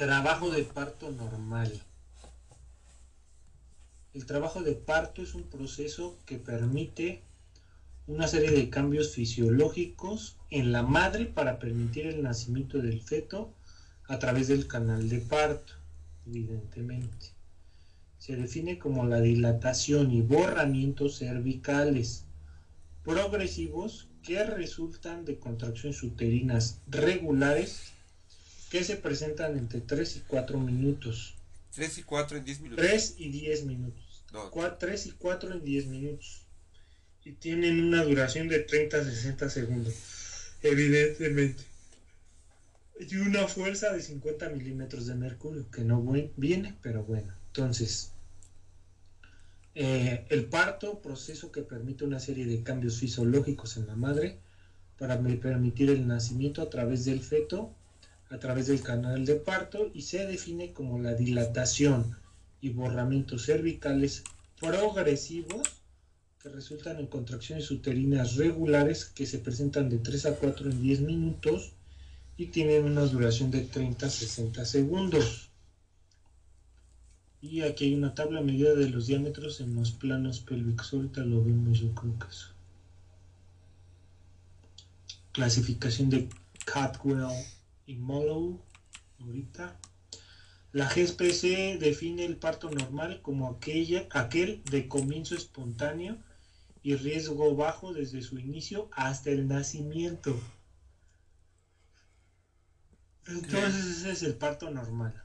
Trabajo 0.00 0.48
de 0.48 0.62
parto 0.62 1.10
normal. 1.10 1.78
El 4.14 4.24
trabajo 4.24 4.62
de 4.62 4.72
parto 4.72 5.20
es 5.20 5.34
un 5.34 5.42
proceso 5.42 6.16
que 6.24 6.38
permite 6.38 7.20
una 8.06 8.26
serie 8.26 8.50
de 8.50 8.70
cambios 8.70 9.10
fisiológicos 9.10 10.38
en 10.48 10.72
la 10.72 10.82
madre 10.82 11.26
para 11.26 11.58
permitir 11.58 12.06
el 12.06 12.22
nacimiento 12.22 12.78
del 12.78 13.02
feto 13.02 13.52
a 14.08 14.18
través 14.18 14.48
del 14.48 14.66
canal 14.66 15.10
de 15.10 15.18
parto, 15.18 15.74
evidentemente. 16.24 17.34
Se 18.16 18.36
define 18.36 18.78
como 18.78 19.04
la 19.04 19.20
dilatación 19.20 20.12
y 20.12 20.22
borramiento 20.22 21.10
cervicales 21.10 22.24
progresivos 23.04 24.08
que 24.22 24.44
resultan 24.44 25.26
de 25.26 25.38
contracciones 25.38 26.02
uterinas 26.02 26.78
regulares 26.86 27.92
que 28.70 28.84
se 28.84 28.96
presentan 28.96 29.58
entre 29.58 29.80
3 29.80 30.16
y 30.16 30.20
4 30.20 30.58
minutos. 30.58 31.34
3 31.74 31.98
y 31.98 32.02
4 32.04 32.38
en 32.38 32.44
10 32.44 32.60
minutos. 32.60 32.86
3 32.86 33.14
y 33.18 33.28
10 33.28 33.64
minutos. 33.64 34.24
3 34.78 35.06
y 35.06 35.10
4 35.10 35.52
en 35.52 35.64
10 35.64 35.86
minutos. 35.86 36.42
Y 37.24 37.32
tienen 37.32 37.82
una 37.82 38.04
duración 38.04 38.48
de 38.48 38.60
30 38.60 38.96
a 38.96 39.04
60 39.04 39.50
segundos. 39.50 39.94
Evidentemente. 40.62 41.64
Y 43.00 43.16
una 43.16 43.48
fuerza 43.48 43.92
de 43.92 44.02
50 44.02 44.50
milímetros 44.50 45.06
de 45.06 45.16
mercurio, 45.16 45.68
que 45.70 45.82
no 45.82 46.00
viene, 46.36 46.76
pero 46.80 47.02
bueno. 47.02 47.34
Entonces, 47.48 48.12
eh, 49.74 50.26
el 50.28 50.44
parto, 50.44 51.00
proceso 51.00 51.50
que 51.50 51.62
permite 51.62 52.04
una 52.04 52.20
serie 52.20 52.46
de 52.46 52.62
cambios 52.62 53.00
fisiológicos 53.00 53.76
en 53.76 53.88
la 53.88 53.96
madre 53.96 54.38
para 54.96 55.18
permitir 55.18 55.90
el 55.90 56.06
nacimiento 56.06 56.62
a 56.62 56.70
través 56.70 57.04
del 57.04 57.20
feto, 57.20 57.74
a 58.30 58.38
través 58.38 58.68
del 58.68 58.80
canal 58.80 59.24
de 59.24 59.34
parto 59.34 59.90
y 59.92 60.02
se 60.02 60.24
define 60.26 60.72
como 60.72 61.00
la 61.00 61.14
dilatación 61.14 62.16
y 62.60 62.70
borramientos 62.70 63.46
cervicales 63.46 64.22
progresivos 64.58 65.68
que 66.40 66.48
resultan 66.48 66.98
en 66.98 67.06
contracciones 67.06 67.70
uterinas 67.70 68.36
regulares 68.36 69.04
que 69.04 69.26
se 69.26 69.38
presentan 69.40 69.90
de 69.90 69.98
3 69.98 70.26
a 70.26 70.36
4 70.36 70.70
en 70.70 70.80
10 70.80 71.00
minutos 71.02 71.72
y 72.36 72.46
tienen 72.46 72.84
una 72.84 73.02
duración 73.02 73.50
de 73.50 73.62
30 73.62 74.06
a 74.06 74.10
60 74.10 74.64
segundos. 74.64 75.50
Y 77.42 77.62
aquí 77.62 77.86
hay 77.86 77.94
una 77.94 78.14
tabla 78.14 78.40
medida 78.40 78.74
de 78.74 78.88
los 78.88 79.06
diámetros 79.06 79.60
en 79.60 79.74
los 79.74 79.90
planos 79.90 80.40
pélvicos. 80.40 80.92
Ahorita 80.92 81.22
lo 81.22 81.42
vemos, 81.44 81.80
yo 81.80 81.94
creo 81.94 82.18
que 82.18 82.28
eso. 82.28 82.48
Clasificación 85.32 86.10
de 86.10 86.28
Catwell 86.64 87.26
y 87.86 87.96
Mollow. 87.96 88.60
Ahorita. 89.20 89.78
La 90.72 90.88
GSPC 90.88 91.78
define 91.80 92.24
el 92.24 92.36
parto 92.36 92.70
normal 92.70 93.20
como 93.22 93.48
aquella, 93.48 94.06
aquel 94.10 94.62
de 94.70 94.86
comienzo 94.88 95.34
espontáneo 95.34 96.18
y 96.82 96.94
riesgo 96.94 97.56
bajo 97.56 97.92
desde 97.92 98.22
su 98.22 98.38
inicio 98.38 98.88
hasta 98.92 99.30
el 99.30 99.48
nacimiento. 99.48 100.40
Entonces 103.26 103.84
ese 103.98 104.12
es 104.12 104.22
el 104.22 104.36
parto 104.36 104.70
normal 104.70 105.24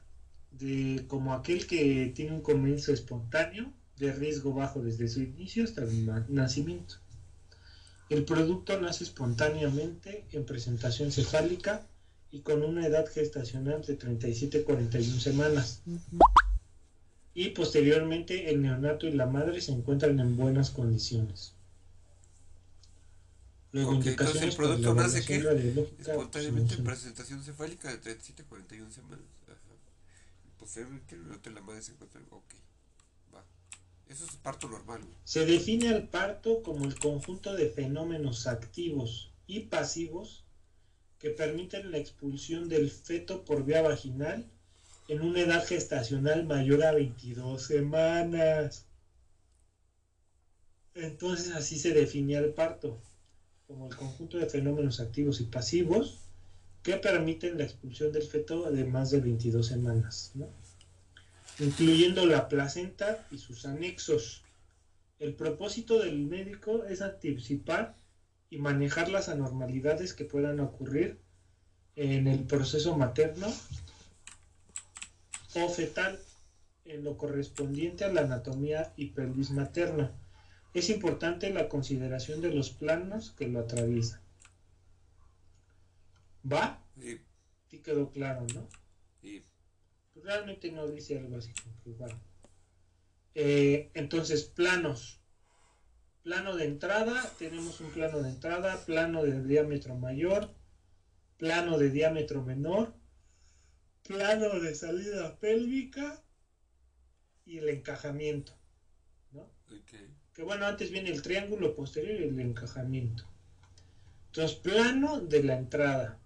de 0.58 1.04
como 1.08 1.34
aquel 1.34 1.66
que 1.66 2.12
tiene 2.14 2.32
un 2.32 2.40
comienzo 2.40 2.92
espontáneo 2.92 3.72
de 3.96 4.12
riesgo 4.12 4.54
bajo 4.54 4.80
desde 4.80 5.08
su 5.08 5.22
inicio 5.22 5.64
hasta 5.64 5.82
el 5.82 6.24
nacimiento. 6.28 6.96
El 8.08 8.24
producto 8.24 8.80
nace 8.80 9.04
espontáneamente 9.04 10.26
en 10.32 10.46
presentación 10.46 11.10
cefálica 11.10 11.86
y 12.30 12.40
con 12.40 12.62
una 12.62 12.86
edad 12.86 13.06
gestacional 13.06 13.84
de 13.84 13.98
37-41 13.98 15.18
semanas. 15.18 15.82
Y 17.34 17.50
posteriormente 17.50 18.50
el 18.50 18.62
neonato 18.62 19.06
y 19.06 19.12
la 19.12 19.26
madre 19.26 19.60
se 19.60 19.72
encuentran 19.72 20.18
en 20.20 20.36
buenas 20.36 20.70
condiciones. 20.70 21.52
Luego, 23.72 23.94
entonces 23.94 24.42
el 24.42 24.54
producto 24.54 24.94
nace 24.94 25.24
que 25.24 25.36
espontáneamente 25.98 26.74
en 26.76 26.84
presentación 26.84 27.42
cefálica 27.42 27.94
de 27.94 28.00
37-41 28.00 28.90
semanas 28.90 29.20
la 31.54 31.60
madre 31.60 31.82
se 31.82 31.92
encuentra. 31.92 32.20
Ok, 32.30 32.54
va. 33.34 33.44
Eso 34.08 34.24
es 34.24 34.36
parto 34.36 34.68
normal. 34.68 35.00
Se 35.24 35.44
define 35.46 35.88
el 35.88 36.08
parto 36.08 36.62
como 36.62 36.84
el 36.84 36.98
conjunto 36.98 37.54
de 37.54 37.68
fenómenos 37.68 38.46
activos 38.46 39.30
y 39.46 39.60
pasivos 39.60 40.44
que 41.18 41.30
permiten 41.30 41.90
la 41.90 41.98
expulsión 41.98 42.68
del 42.68 42.90
feto 42.90 43.44
por 43.44 43.64
vía 43.64 43.82
vaginal 43.82 44.46
en 45.08 45.22
una 45.22 45.40
edad 45.40 45.64
gestacional 45.64 46.44
mayor 46.44 46.82
a 46.84 46.92
22 46.92 47.62
semanas. 47.62 48.84
Entonces 50.94 51.54
así 51.54 51.78
se 51.78 51.92
definía 51.92 52.38
el 52.38 52.52
parto, 52.52 52.98
como 53.66 53.88
el 53.88 53.96
conjunto 53.96 54.38
de 54.38 54.46
fenómenos 54.46 55.00
activos 55.00 55.40
y 55.40 55.44
pasivos 55.44 56.20
que 56.82 56.96
permiten 56.96 57.58
la 57.58 57.64
expulsión 57.64 58.12
del 58.12 58.22
feto 58.22 58.70
de 58.70 58.84
más 58.84 59.10
de 59.10 59.20
22 59.20 59.66
semanas, 59.66 60.32
incluyendo 61.58 62.24
la 62.26 62.48
placenta 62.48 63.26
y 63.30 63.38
sus 63.38 63.66
anexos. 63.66 64.44
El 65.18 65.34
propósito 65.34 65.98
del 65.98 66.18
médico 66.18 66.84
es 66.84 67.02
anticipar 67.02 67.96
y 68.50 68.58
manejar 68.58 69.08
las 69.08 69.28
anormalidades 69.28 70.14
que 70.14 70.24
puedan 70.24 70.60
ocurrir 70.60 71.20
en 71.96 72.26
el 72.26 72.44
proceso 72.44 72.96
materno 72.96 73.46
o 75.54 75.68
fetal 75.68 76.20
en 76.84 77.04
lo 77.04 77.16
correspondiente 77.16 78.04
a 78.04 78.12
la 78.12 78.22
anatomía 78.22 78.92
y 78.96 79.06
pelvis 79.06 79.50
materna. 79.50 80.12
Es 80.74 80.90
importante 80.90 81.50
la 81.50 81.68
consideración 81.68 82.40
de 82.40 82.52
los 82.52 82.70
planos 82.70 83.32
que 83.32 83.48
lo 83.48 83.60
atraviesan. 83.60 84.20
¿Va? 86.50 86.84
Sí. 87.00 87.20
Sí 87.68 87.78
quedó 87.78 88.10
claro, 88.10 88.46
¿no? 88.54 88.68
Sí. 89.20 89.42
Realmente 90.14 90.70
no 90.70 90.86
dice 90.86 91.18
algo 91.18 91.38
así 91.38 91.52
como 91.62 91.80
que 91.82 91.92
va. 91.94 92.20
Eh, 93.34 93.90
entonces, 93.94 94.44
planos. 94.44 95.20
Plano 96.26 96.56
de 96.56 96.64
entrada, 96.64 97.22
tenemos 97.38 97.80
un 97.80 97.88
plano 97.92 98.20
de 98.20 98.30
entrada, 98.30 98.84
plano 98.84 99.22
de 99.22 99.44
diámetro 99.44 99.94
mayor, 99.94 100.50
plano 101.36 101.78
de 101.78 101.88
diámetro 101.88 102.42
menor, 102.42 102.92
plano 104.02 104.58
de 104.58 104.74
salida 104.74 105.38
pélvica 105.38 106.20
y 107.44 107.58
el 107.58 107.68
encajamiento. 107.68 108.58
¿no? 109.30 109.48
Que 110.34 110.42
bueno, 110.42 110.66
antes 110.66 110.90
viene 110.90 111.10
el 111.10 111.22
triángulo 111.22 111.76
posterior 111.76 112.20
y 112.20 112.24
el 112.24 112.40
encajamiento. 112.40 113.24
Entonces, 114.26 114.56
plano 114.56 115.20
de 115.20 115.44
la 115.44 115.56
entrada. 115.56 116.18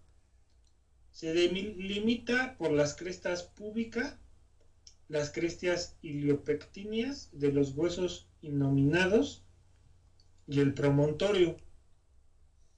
Se 1.10 1.34
delimita 1.34 2.56
por 2.56 2.72
las 2.72 2.94
crestas 2.94 3.42
púbicas, 3.42 4.16
las 5.08 5.28
crestas 5.30 5.98
iliopectíneas 6.00 7.28
de 7.32 7.52
los 7.52 7.72
huesos 7.74 8.30
innominados 8.40 9.44
y 10.50 10.60
el 10.60 10.74
promontorio. 10.74 11.56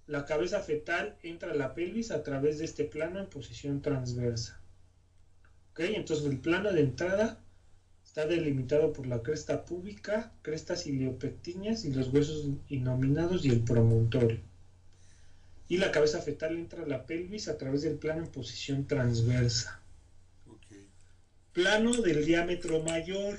La 0.07 0.25
cabeza 0.25 0.61
fetal 0.61 1.17
entra 1.23 1.51
a 1.51 1.57
la 1.57 1.75
pelvis 1.75 2.13
a 2.13 2.23
través 2.23 2.59
de 2.59 2.67
este 2.67 2.85
plano 2.85 3.19
en 3.19 3.27
posición 3.27 3.83
transversa. 3.83 4.61
¿Ok? 5.73 5.81
Entonces 5.81 6.27
el 6.27 6.39
plano 6.39 6.73
de 6.73 6.83
entrada 6.83 7.41
está 8.05 8.27
delimitado 8.27 8.93
por 8.93 9.09
la 9.09 9.23
cresta 9.23 9.65
púbica, 9.65 10.33
crestas 10.43 10.87
iliopectíneas 10.87 11.85
y 11.85 11.93
los 11.93 12.13
huesos 12.13 12.47
innominados 12.69 13.45
y 13.45 13.49
el 13.49 13.63
promontorio 13.63 14.39
y 15.73 15.79
la 15.79 15.91
cabeza 15.91 16.21
fetal 16.21 16.59
entra 16.59 16.83
a 16.83 16.87
la 16.87 17.07
pelvis 17.07 17.49
a 17.49 17.57
través 17.57 17.81
del 17.81 17.95
plano 17.95 18.21
en 18.21 18.31
posición 18.31 18.87
transversa. 18.87 19.81
Plano 21.55 22.03
del 22.03 22.27
diámetro 22.27 22.83
mayor. 22.83 23.39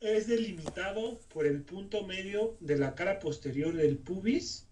Es 0.00 0.28
delimitado 0.28 1.20
por 1.28 1.46
el 1.46 1.60
punto 1.60 2.06
medio 2.06 2.56
de 2.60 2.78
la 2.78 2.94
cara 2.94 3.18
posterior 3.18 3.76
del 3.76 3.98
pubis, 3.98 4.66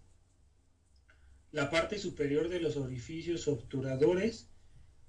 la 1.52 1.69
parte 1.69 1.98
superior 1.98 2.48
de 2.48 2.60
los 2.60 2.78
orificios 2.78 3.46
obturadores 3.46 4.48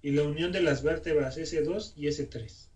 y 0.02 0.12
la 0.12 0.24
unión 0.24 0.52
de 0.52 0.60
las 0.60 0.84
vértebras 0.84 1.38
S2 1.38 1.94
y 1.96 2.08
S3. 2.08 2.68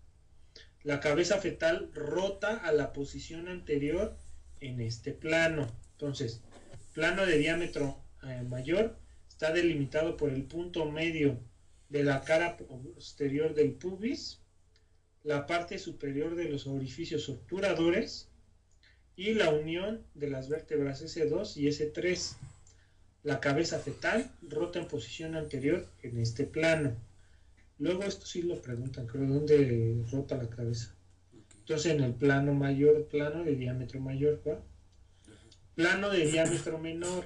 La 0.84 1.00
cabeza 1.00 1.38
fetal 1.38 1.90
rota 1.92 2.56
a 2.56 2.72
la 2.72 2.94
posición 2.94 3.48
anterior 3.48 4.16
en 4.60 4.80
este 4.80 5.12
plano. 5.12 5.66
Entonces, 5.92 6.40
plano 6.94 7.26
de 7.26 7.36
diámetro 7.36 8.02
eh, 8.22 8.42
mayor 8.48 8.96
está 9.28 9.52
delimitado 9.52 10.16
por 10.16 10.30
el 10.30 10.44
punto 10.44 10.90
medio 10.90 11.38
de 11.90 12.04
la 12.04 12.22
cara 12.22 12.56
posterior 12.56 13.54
del 13.54 13.72
pubis, 13.72 14.40
la 15.24 15.46
parte 15.46 15.78
superior 15.78 16.36
de 16.36 16.50
los 16.50 16.66
orificios 16.66 17.28
obturadores 17.30 18.28
y 19.16 19.32
la 19.32 19.50
unión 19.50 20.04
de 20.14 20.28
las 20.28 20.50
vértebras 20.50 21.02
S2 21.02 21.56
y 21.56 21.66
S3. 21.66 22.36
La 23.22 23.40
cabeza 23.40 23.78
fetal 23.78 24.30
rota 24.42 24.78
en 24.78 24.86
posición 24.86 25.34
anterior 25.34 25.88
en 26.02 26.18
este 26.20 26.44
plano. 26.44 26.94
Luego 27.78 28.04
esto 28.04 28.26
sí 28.26 28.42
lo 28.42 28.60
preguntan, 28.60 29.06
creo, 29.06 29.26
¿dónde 29.26 30.04
rota 30.12 30.36
la 30.36 30.48
cabeza? 30.48 30.94
Entonces 31.58 31.92
en 31.92 32.02
el 32.02 32.14
plano 32.14 32.52
mayor, 32.52 33.08
plano 33.08 33.44
de 33.44 33.56
diámetro 33.56 34.00
mayor, 34.00 34.42
¿va? 34.46 34.62
Plano 35.74 36.10
de 36.10 36.26
diámetro 36.26 36.78
menor 36.78 37.24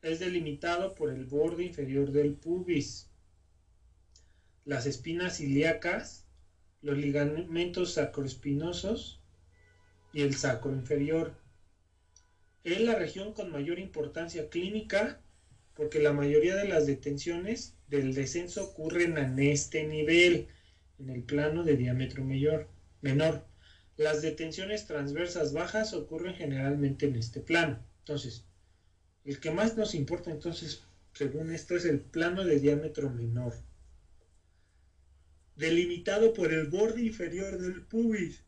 es 0.00 0.18
delimitado 0.18 0.94
por 0.94 1.10
el 1.10 1.26
borde 1.26 1.64
inferior 1.64 2.10
del 2.10 2.32
pubis, 2.32 3.10
las 4.64 4.86
espinas 4.86 5.40
ilíacas, 5.40 6.27
los 6.82 6.96
ligamentos 6.96 7.94
sacroespinosos 7.94 9.20
y 10.12 10.22
el 10.22 10.34
sacro 10.34 10.72
inferior. 10.72 11.34
Es 12.64 12.80
la 12.80 12.94
región 12.94 13.32
con 13.32 13.50
mayor 13.50 13.78
importancia 13.78 14.48
clínica 14.48 15.20
porque 15.74 16.00
la 16.00 16.12
mayoría 16.12 16.56
de 16.56 16.68
las 16.68 16.86
detenciones 16.86 17.74
del 17.86 18.12
descenso 18.12 18.64
ocurren 18.64 19.16
en 19.16 19.38
este 19.38 19.86
nivel, 19.86 20.48
en 20.98 21.10
el 21.10 21.22
plano 21.22 21.62
de 21.62 21.76
diámetro 21.76 22.24
mayor, 22.24 22.68
menor. 23.00 23.44
Las 23.96 24.22
detenciones 24.22 24.86
transversas 24.86 25.52
bajas 25.52 25.94
ocurren 25.94 26.34
generalmente 26.34 27.06
en 27.06 27.16
este 27.16 27.40
plano. 27.40 27.78
Entonces, 28.00 28.44
el 29.24 29.40
que 29.40 29.50
más 29.50 29.76
nos 29.76 29.94
importa 29.94 30.30
entonces, 30.30 30.82
según 31.12 31.52
esto, 31.52 31.76
es 31.76 31.84
el 31.84 32.00
plano 32.00 32.44
de 32.44 32.58
diámetro 32.58 33.10
menor, 33.10 33.54
delimitado 35.58 36.32
por 36.32 36.52
el 36.52 36.68
borde 36.68 37.02
inferior 37.02 37.58
del 37.58 37.82
pubis, 37.82 38.44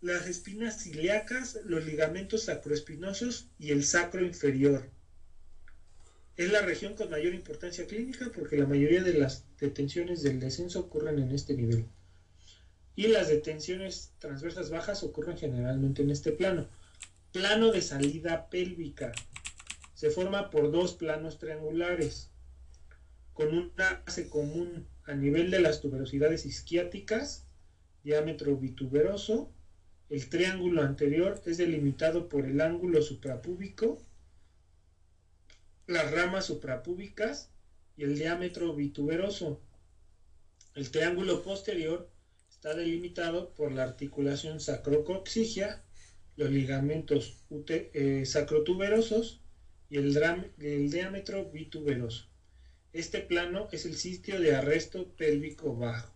las 0.00 0.26
espinas 0.26 0.82
ciliacas, 0.82 1.60
los 1.64 1.86
ligamentos 1.86 2.44
sacroespinosos 2.44 3.46
y 3.56 3.70
el 3.70 3.84
sacro 3.84 4.24
inferior. 4.24 4.90
Es 6.36 6.50
la 6.50 6.62
región 6.62 6.96
con 6.96 7.08
mayor 7.08 7.34
importancia 7.34 7.86
clínica 7.86 8.32
porque 8.34 8.56
la 8.56 8.66
mayoría 8.66 9.04
de 9.04 9.14
las 9.14 9.44
detenciones 9.60 10.24
del 10.24 10.40
descenso 10.40 10.80
ocurren 10.80 11.20
en 11.20 11.30
este 11.30 11.54
nivel. 11.54 11.86
Y 12.96 13.06
las 13.06 13.28
detenciones 13.28 14.12
transversas 14.18 14.70
bajas 14.70 15.04
ocurren 15.04 15.38
generalmente 15.38 16.02
en 16.02 16.10
este 16.10 16.32
plano. 16.32 16.68
Plano 17.30 17.70
de 17.70 17.80
salida 17.80 18.50
pélvica. 18.50 19.12
Se 19.94 20.10
forma 20.10 20.50
por 20.50 20.72
dos 20.72 20.94
planos 20.94 21.38
triangulares, 21.38 22.30
con 23.34 23.56
una 23.56 24.02
base 24.04 24.28
común 24.28 24.88
a 25.04 25.14
nivel 25.14 25.50
de 25.50 25.60
las 25.60 25.80
tuberosidades 25.80 26.46
isquiáticas, 26.46 27.46
diámetro 28.04 28.56
bituberoso. 28.56 29.52
El 30.08 30.28
triángulo 30.28 30.82
anterior 30.82 31.40
es 31.46 31.58
delimitado 31.58 32.28
por 32.28 32.46
el 32.46 32.60
ángulo 32.60 33.02
suprapúbico, 33.02 34.02
las 35.86 36.10
ramas 36.10 36.46
suprapúbicas 36.46 37.50
y 37.96 38.04
el 38.04 38.18
diámetro 38.18 38.74
bituberoso. 38.74 39.60
El 40.74 40.90
triángulo 40.90 41.42
posterior 41.42 42.10
está 42.50 42.74
delimitado 42.74 43.54
por 43.54 43.72
la 43.72 43.84
articulación 43.84 44.60
sacrocoxigia 44.60 45.82
los 46.36 46.50
ligamentos 46.50 47.44
eh, 47.68 48.24
sacrotuberosos 48.24 49.40
y 49.90 49.98
el, 49.98 50.16
el 50.58 50.90
diámetro 50.90 51.50
bituberoso. 51.50 52.31
Este 52.92 53.20
plano 53.20 53.68
es 53.72 53.86
el 53.86 53.96
sitio 53.96 54.40
de 54.40 54.54
arresto 54.54 55.08
pélvico 55.16 55.74
bajo. 55.74 56.12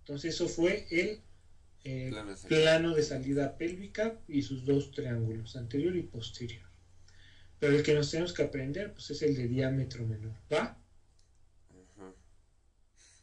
Entonces 0.00 0.34
eso 0.34 0.48
fue 0.48 0.86
el 0.90 1.20
eh, 1.84 2.12
plano, 2.46 2.94
de 2.94 3.02
salida 3.02 3.56
pélvica 3.56 4.20
y 4.28 4.42
sus 4.42 4.64
dos 4.64 4.92
triángulos, 4.92 5.56
anterior 5.56 5.96
y 5.96 6.02
posterior. 6.02 6.62
Pero 7.58 7.76
el 7.76 7.82
que 7.82 7.94
nos 7.94 8.10
tenemos 8.10 8.32
que 8.32 8.42
aprender 8.42 8.92
pues 8.92 9.10
es 9.10 9.22
el 9.22 9.34
de 9.34 9.48
diámetro 9.48 10.06
menor. 10.06 10.34
¿Va? 10.52 10.78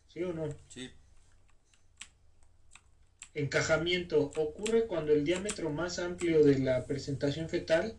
¿Sí 0.07 0.23
o 0.23 0.33
no? 0.33 0.49
Sí. 0.67 0.89
Encajamiento 3.35 4.31
ocurre 4.35 4.87
cuando 4.87 5.13
el 5.13 5.23
diámetro 5.23 5.69
más 5.69 5.99
amplio 5.99 6.43
de 6.43 6.59
la 6.59 6.85
presentación 6.85 7.47
fetal 7.47 7.97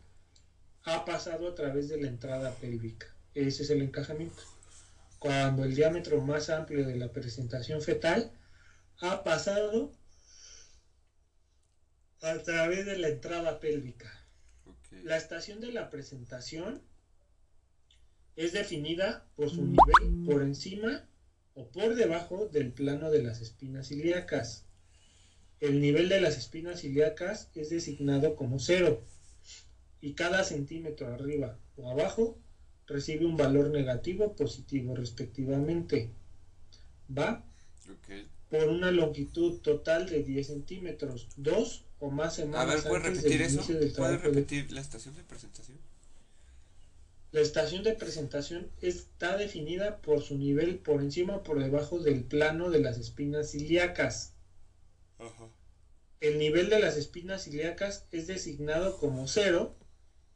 ha 0.82 1.04
pasado 1.04 1.48
a 1.48 1.54
través 1.54 1.88
de 1.88 2.00
la 2.00 2.08
entrada 2.08 2.52
pélvica. 2.56 3.14
Ese 3.34 3.62
es 3.62 3.70
el 3.70 3.82
encajamiento. 3.82 4.42
Cuando 5.18 5.64
el 5.64 5.74
diámetro 5.74 6.20
más 6.20 6.50
amplio 6.50 6.86
de 6.86 6.96
la 6.96 7.12
presentación 7.12 7.82
fetal 7.82 8.32
ha 9.00 9.22
pasado 9.22 9.92
a 12.22 12.38
través 12.38 12.86
de 12.86 12.98
la 12.98 13.08
entrada 13.08 13.60
pélvica. 13.60 14.10
La 15.04 15.16
estación 15.16 15.60
de 15.60 15.72
la 15.72 15.90
presentación 15.90 16.82
es 18.36 18.52
definida 18.52 19.26
por 19.36 19.50
su 19.50 19.62
nivel 19.62 20.26
por 20.26 20.42
encima 20.42 21.06
o 21.54 21.68
por 21.68 21.94
debajo 21.94 22.46
del 22.46 22.72
plano 22.72 23.10
de 23.10 23.22
las 23.22 23.40
espinas 23.40 23.90
ilíacas 23.90 24.66
el 25.60 25.80
nivel 25.82 26.08
de 26.08 26.22
las 26.22 26.38
espinas 26.38 26.84
ilíacas 26.84 27.50
es 27.54 27.68
designado 27.68 28.34
como 28.34 28.58
cero 28.58 29.04
y 30.00 30.14
cada 30.14 30.42
centímetro 30.42 31.08
arriba 31.08 31.58
o 31.76 31.90
abajo 31.90 32.38
recibe 32.90 33.24
un 33.24 33.36
valor 33.36 33.70
negativo 33.70 34.26
o 34.26 34.36
positivo 34.36 34.94
respectivamente. 34.94 36.10
¿Va? 37.16 37.44
Por 38.50 38.68
una 38.68 38.90
longitud 38.90 39.60
total 39.60 40.08
de 40.08 40.22
10 40.24 40.46
centímetros, 40.46 41.28
dos 41.36 41.84
o 42.00 42.10
más 42.10 42.34
semanas 42.34 42.62
A 42.62 42.74
ver, 42.74 42.82
¿puedes 42.82 43.16
repetir 43.16 43.42
eso? 43.42 43.62
¿Puedes 43.96 44.22
repetir 44.22 44.72
la 44.72 44.80
estación 44.80 45.14
de 45.14 45.22
presentación? 45.22 45.78
La 47.32 47.40
estación 47.40 47.84
de 47.84 47.92
presentación 47.92 48.68
está 48.80 49.36
definida 49.36 49.98
por 49.98 50.20
su 50.20 50.36
nivel 50.36 50.78
por 50.78 51.00
encima 51.00 51.36
o 51.36 51.42
por 51.44 51.60
debajo 51.60 52.00
del 52.00 52.24
plano 52.24 52.70
de 52.70 52.80
las 52.80 52.98
espinas 52.98 53.54
ilíacas. 53.54 54.32
El 56.20 56.38
nivel 56.38 56.70
de 56.70 56.80
las 56.80 56.96
espinas 56.96 57.46
ilíacas 57.46 58.06
es 58.10 58.26
designado 58.26 58.98
como 58.98 59.28
cero 59.28 59.76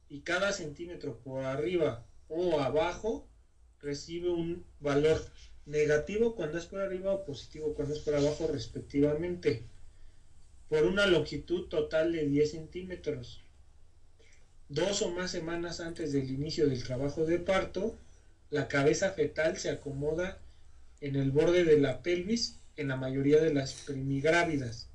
y 0.09 0.21
cada 0.21 0.53
centímetro 0.53 1.19
por 1.19 1.45
arriba 1.45 2.07
o 2.29 2.61
abajo 2.61 3.27
recibe 3.81 4.31
un 4.31 4.65
valor 4.81 5.25
negativo 5.67 6.35
cuando 6.35 6.59
es 6.59 6.67
por 6.67 6.81
arriba 6.81 7.13
o 7.13 7.25
positivo 7.25 7.75
cuando 7.75 7.95
es 7.95 8.01
por 8.01 8.15
abajo 8.15 8.47
respectivamente 8.47 9.65
por 10.69 10.85
una 10.85 11.07
longitud 11.07 11.69
total 11.69 12.13
de 12.13 12.27
10 12.27 12.51
centímetros. 12.51 13.43
Dos 14.69 15.03
o 15.03 15.11
más 15.11 15.31
semanas 15.31 15.81
antes 15.81 16.13
del 16.13 16.31
inicio 16.31 16.67
del 16.67 16.83
trabajo 16.83 17.25
de 17.27 17.39
parto, 17.39 17.95
la 18.51 18.67
cabeza 18.67 19.11
fetal 19.13 19.57
se 19.59 19.71
acomoda 19.71 20.39
en 21.01 21.17
el 21.17 21.31
borde 21.31 21.65
de 21.65 21.79
la 21.79 22.03
pelvis 22.03 22.57
en 22.77 22.89
la 22.89 22.97
mayoría 22.97 23.41
de 23.41 23.53
las 23.53 23.73
primigrávidas. 23.73 24.89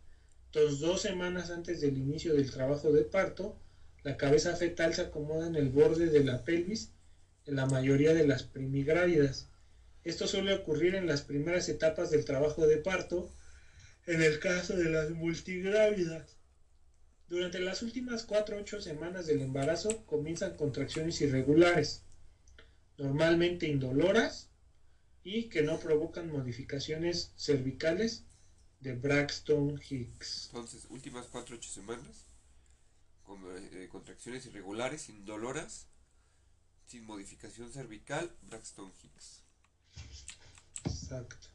Entonces, 0.47 0.79
dos 0.79 1.01
semanas 1.01 1.49
antes 1.51 1.79
del 1.81 1.97
inicio 1.97 2.33
del 2.33 2.51
trabajo 2.51 2.91
de 2.91 3.03
parto, 3.03 3.55
la 4.03 4.17
cabeza 4.17 4.55
fetal 4.55 4.93
se 4.93 5.03
acomoda 5.03 5.47
en 5.47 5.55
el 5.55 5.69
borde 5.69 6.07
de 6.07 6.23
la 6.23 6.43
pelvis 6.43 6.91
en 7.49 7.55
la 7.55 7.65
mayoría 7.65 8.13
de 8.13 8.27
las 8.27 8.43
primigrávidas. 8.43 9.49
Esto 10.03 10.27
suele 10.27 10.53
ocurrir 10.53 10.95
en 10.95 11.07
las 11.07 11.23
primeras 11.23 11.67
etapas 11.67 12.11
del 12.11 12.23
trabajo 12.23 12.67
de 12.67 12.77
parto, 12.77 13.33
en 14.05 14.21
el 14.21 14.39
caso 14.39 14.77
de 14.77 14.89
las 14.89 15.09
multigrávidas. 15.09 16.37
Durante 17.27 17.59
las 17.59 17.81
últimas 17.81 18.23
4 18.23 18.57
o 18.57 18.59
8 18.61 18.81
semanas 18.81 19.27
del 19.27 19.41
embarazo 19.41 20.05
comienzan 20.05 20.57
contracciones 20.57 21.21
irregulares, 21.21 22.03
normalmente 22.97 23.67
indoloras 23.67 24.49
y 25.23 25.49
que 25.49 25.61
no 25.61 25.79
provocan 25.79 26.31
modificaciones 26.31 27.33
cervicales 27.35 28.25
de 28.79 28.93
Braxton 28.93 29.79
Hicks. 29.89 30.47
Entonces, 30.47 30.85
últimas 30.89 31.27
4 31.27 31.55
8 31.55 31.69
semanas, 31.69 32.25
con 33.23 33.39
eh, 33.55 33.87
contracciones 33.91 34.45
irregulares, 34.45 35.09
indoloras, 35.09 35.87
sin 36.89 37.05
modificación 37.05 37.71
cervical, 37.71 38.35
Braxton 38.49 38.91
Hicks. 39.03 39.43
Exacto. 40.85 41.47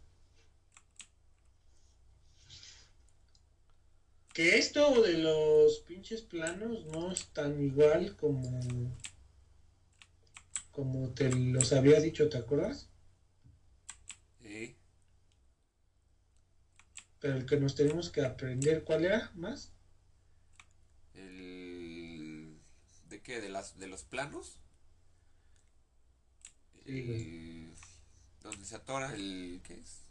Que 4.33 4.59
esto 4.59 5.03
de 5.03 5.19
los 5.19 5.81
pinches 5.81 6.23
planos 6.23 6.85
no 6.87 7.11
es 7.11 7.27
tan 7.29 7.61
igual 7.61 8.17
como 8.17 8.97
como 10.71 11.11
te 11.11 11.31
los 11.31 11.73
había 11.73 12.01
dicho, 12.01 12.29
¿te 12.29 12.39
acuerdas? 12.39 12.89
Pero 17.21 17.39
el 17.39 17.47
que 17.47 17.57
nos 17.57 17.75
tenemos 17.75 18.11
que 18.11 18.21
aprender, 18.21 18.85
¿cuál 18.85 19.07
era 19.07 19.33
más? 19.35 19.73
El... 21.15 22.59
¿De 23.09 23.23
qué? 23.23 23.41
¿De, 23.41 23.49
las, 23.49 23.79
de 23.79 23.87
los 23.87 24.03
planos? 24.03 24.59
Sí, 26.87 27.71
donde 28.43 28.65
se 28.65 28.77
atora 28.77 29.15
el... 29.15 29.61
¿Qué 29.67 29.75
es? 29.75 30.05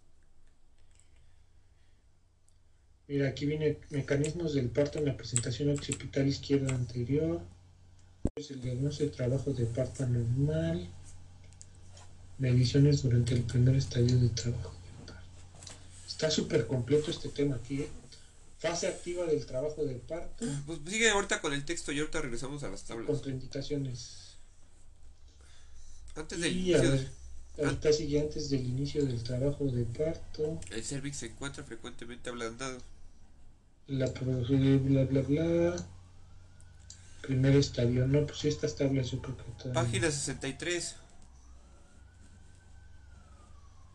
Mira, 3.07 3.27
aquí 3.27 3.45
viene 3.45 3.77
mecanismos 3.89 4.53
del 4.53 4.69
parto 4.69 4.97
en 4.99 5.05
la 5.05 5.17
presentación 5.17 5.69
occipital 5.69 6.27
izquierda 6.27 6.73
anterior. 6.73 7.41
Es 8.35 8.49
el 8.51 8.61
diagnóstico 8.61 9.11
de 9.11 9.15
trabajo 9.17 9.53
de 9.53 9.65
parto 9.65 10.07
normal. 10.07 10.89
Mediciones 12.39 13.03
durante 13.03 13.35
el 13.35 13.43
primer 13.43 13.75
estadio 13.75 14.17
de 14.19 14.29
trabajo. 14.29 14.73
Está 16.07 16.31
súper 16.31 16.65
completo 16.65 17.11
este 17.11 17.29
tema 17.29 17.55
aquí. 17.55 17.81
¿eh? 17.81 17.89
Fase 18.57 18.87
activa 18.87 19.25
del 19.25 19.45
trabajo 19.45 19.83
de 19.83 19.95
parto. 19.95 20.45
Pues 20.65 20.79
sigue 20.87 21.09
ahorita 21.09 21.41
con 21.41 21.53
el 21.53 21.65
texto 21.65 21.91
y 21.91 21.99
ahorita 21.99 22.21
regresamos 22.21 22.63
a 22.63 22.69
las 22.69 22.83
tablas. 22.85 23.07
Contraindicaciones. 23.07 24.22
Antes 26.15 26.39
del 26.39 26.57
inicio. 26.57 26.99
Ahorita 27.57 27.93
sigue 27.93 28.19
antes 28.19 28.49
del 28.49 28.65
inicio 28.65 29.05
del 29.05 29.21
trabajo 29.23 29.65
de 29.65 29.85
parto. 29.85 30.59
El 30.71 30.83
cervix 30.83 31.17
se 31.17 31.27
encuentra 31.27 31.63
frecuentemente 31.63 32.29
ablandado. 32.29 32.79
La 33.87 34.07
bla 34.07 35.03
bla 35.05 35.21
bla. 35.21 35.75
Primer 37.21 37.55
estadio, 37.55 38.07
no, 38.07 38.25
pues 38.25 38.43
estas 38.45 38.75
tablas 38.75 39.11
yo 39.11 39.21
creo 39.21 39.37
que 39.37 39.43
todavía... 39.43 39.81
Página 39.81 40.11
63. 40.11 40.95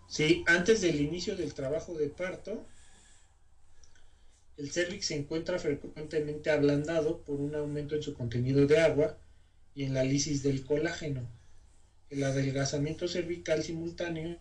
Sí, 0.08 0.44
antes 0.46 0.80
del 0.80 1.00
inicio 1.00 1.36
del 1.36 1.52
trabajo 1.52 1.92
de 1.94 2.08
parto, 2.08 2.64
el 4.56 4.70
cervix 4.70 5.06
se 5.06 5.16
encuentra 5.16 5.58
frecuentemente 5.58 6.50
ablandado 6.50 7.22
por 7.22 7.40
un 7.40 7.54
aumento 7.54 7.94
en 7.94 8.02
su 8.02 8.14
contenido 8.14 8.66
de 8.66 8.80
agua 8.80 9.18
y 9.74 9.84
en 9.84 9.94
la 9.94 10.04
lisis 10.04 10.42
del 10.42 10.64
colágeno. 10.64 11.28
El 12.10 12.24
adelgazamiento 12.24 13.06
cervical 13.06 13.62
simultáneo 13.62 14.38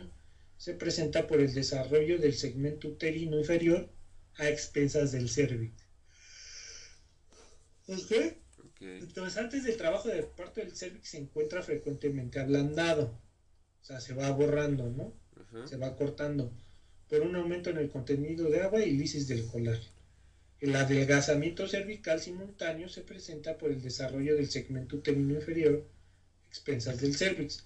se 0.57 0.73
presenta 0.73 1.27
por 1.27 1.41
el 1.41 1.53
desarrollo 1.53 2.17
del 2.17 2.33
segmento 2.33 2.87
uterino 2.87 3.37
inferior 3.37 3.89
a 4.35 4.47
expensas 4.49 5.11
del 5.11 5.29
cervix. 5.29 5.75
¿Ok? 7.87 8.11
Entonces, 8.79 9.37
antes 9.37 9.63
del 9.63 9.77
trabajo 9.77 10.07
de 10.09 10.23
parto, 10.23 10.61
el 10.61 10.75
cervix 10.75 11.09
se 11.09 11.17
encuentra 11.17 11.61
frecuentemente 11.61 12.39
ablandado. 12.39 13.19
O 13.81 13.85
sea, 13.85 13.99
se 13.99 14.13
va 14.13 14.29
borrando, 14.31 14.89
¿no? 14.89 15.13
Se 15.65 15.77
va 15.77 15.95
cortando 15.95 16.51
por 17.09 17.21
un 17.21 17.35
aumento 17.35 17.69
en 17.69 17.77
el 17.77 17.89
contenido 17.89 18.49
de 18.49 18.61
agua 18.61 18.83
y 18.83 18.91
lisis 18.91 19.27
del 19.27 19.45
colágeno. 19.45 19.95
El 20.59 20.75
adelgazamiento 20.75 21.67
cervical 21.67 22.19
simultáneo 22.19 22.89
se 22.89 23.01
presenta 23.01 23.57
por 23.57 23.71
el 23.71 23.81
desarrollo 23.81 24.35
del 24.35 24.49
segmento 24.49 24.97
uterino 24.97 25.35
inferior, 25.35 25.87
expensas 26.49 26.99
del 26.99 27.15
cervix. 27.15 27.65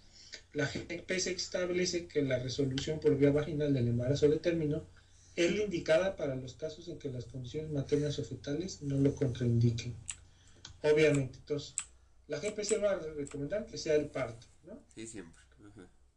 La 0.54 0.66
GPS 0.66 1.32
establece 1.32 2.08
que 2.08 2.22
la 2.22 2.40
resolución 2.40 3.00
por 3.00 3.18
vía 3.18 3.32
vaginal 3.32 3.74
del 3.74 3.88
embarazo 3.88 4.28
de 4.30 4.40
término 4.40 4.86
es 5.36 5.56
la 5.56 5.64
indicada 5.64 6.16
para 6.16 6.36
los 6.36 6.56
casos 6.56 6.88
en 6.88 7.00
que 7.00 7.10
las 7.10 7.26
condiciones 7.26 7.72
maternas 7.72 8.20
o 8.20 8.24
fetales 8.24 8.82
no 8.82 9.00
lo 9.00 9.16
contraindiquen. 9.16 9.96
Obviamente, 10.84 11.38
entonces, 11.40 11.76
la 12.28 12.40
GPC 12.40 12.82
va 12.84 12.92
a 12.92 13.00
recomendar 13.00 13.66
que 13.66 13.78
sea 13.78 13.96
el 13.96 14.08
parto, 14.08 14.48
¿no? 14.66 14.84
Sí, 14.94 15.08
siempre. 15.08 15.42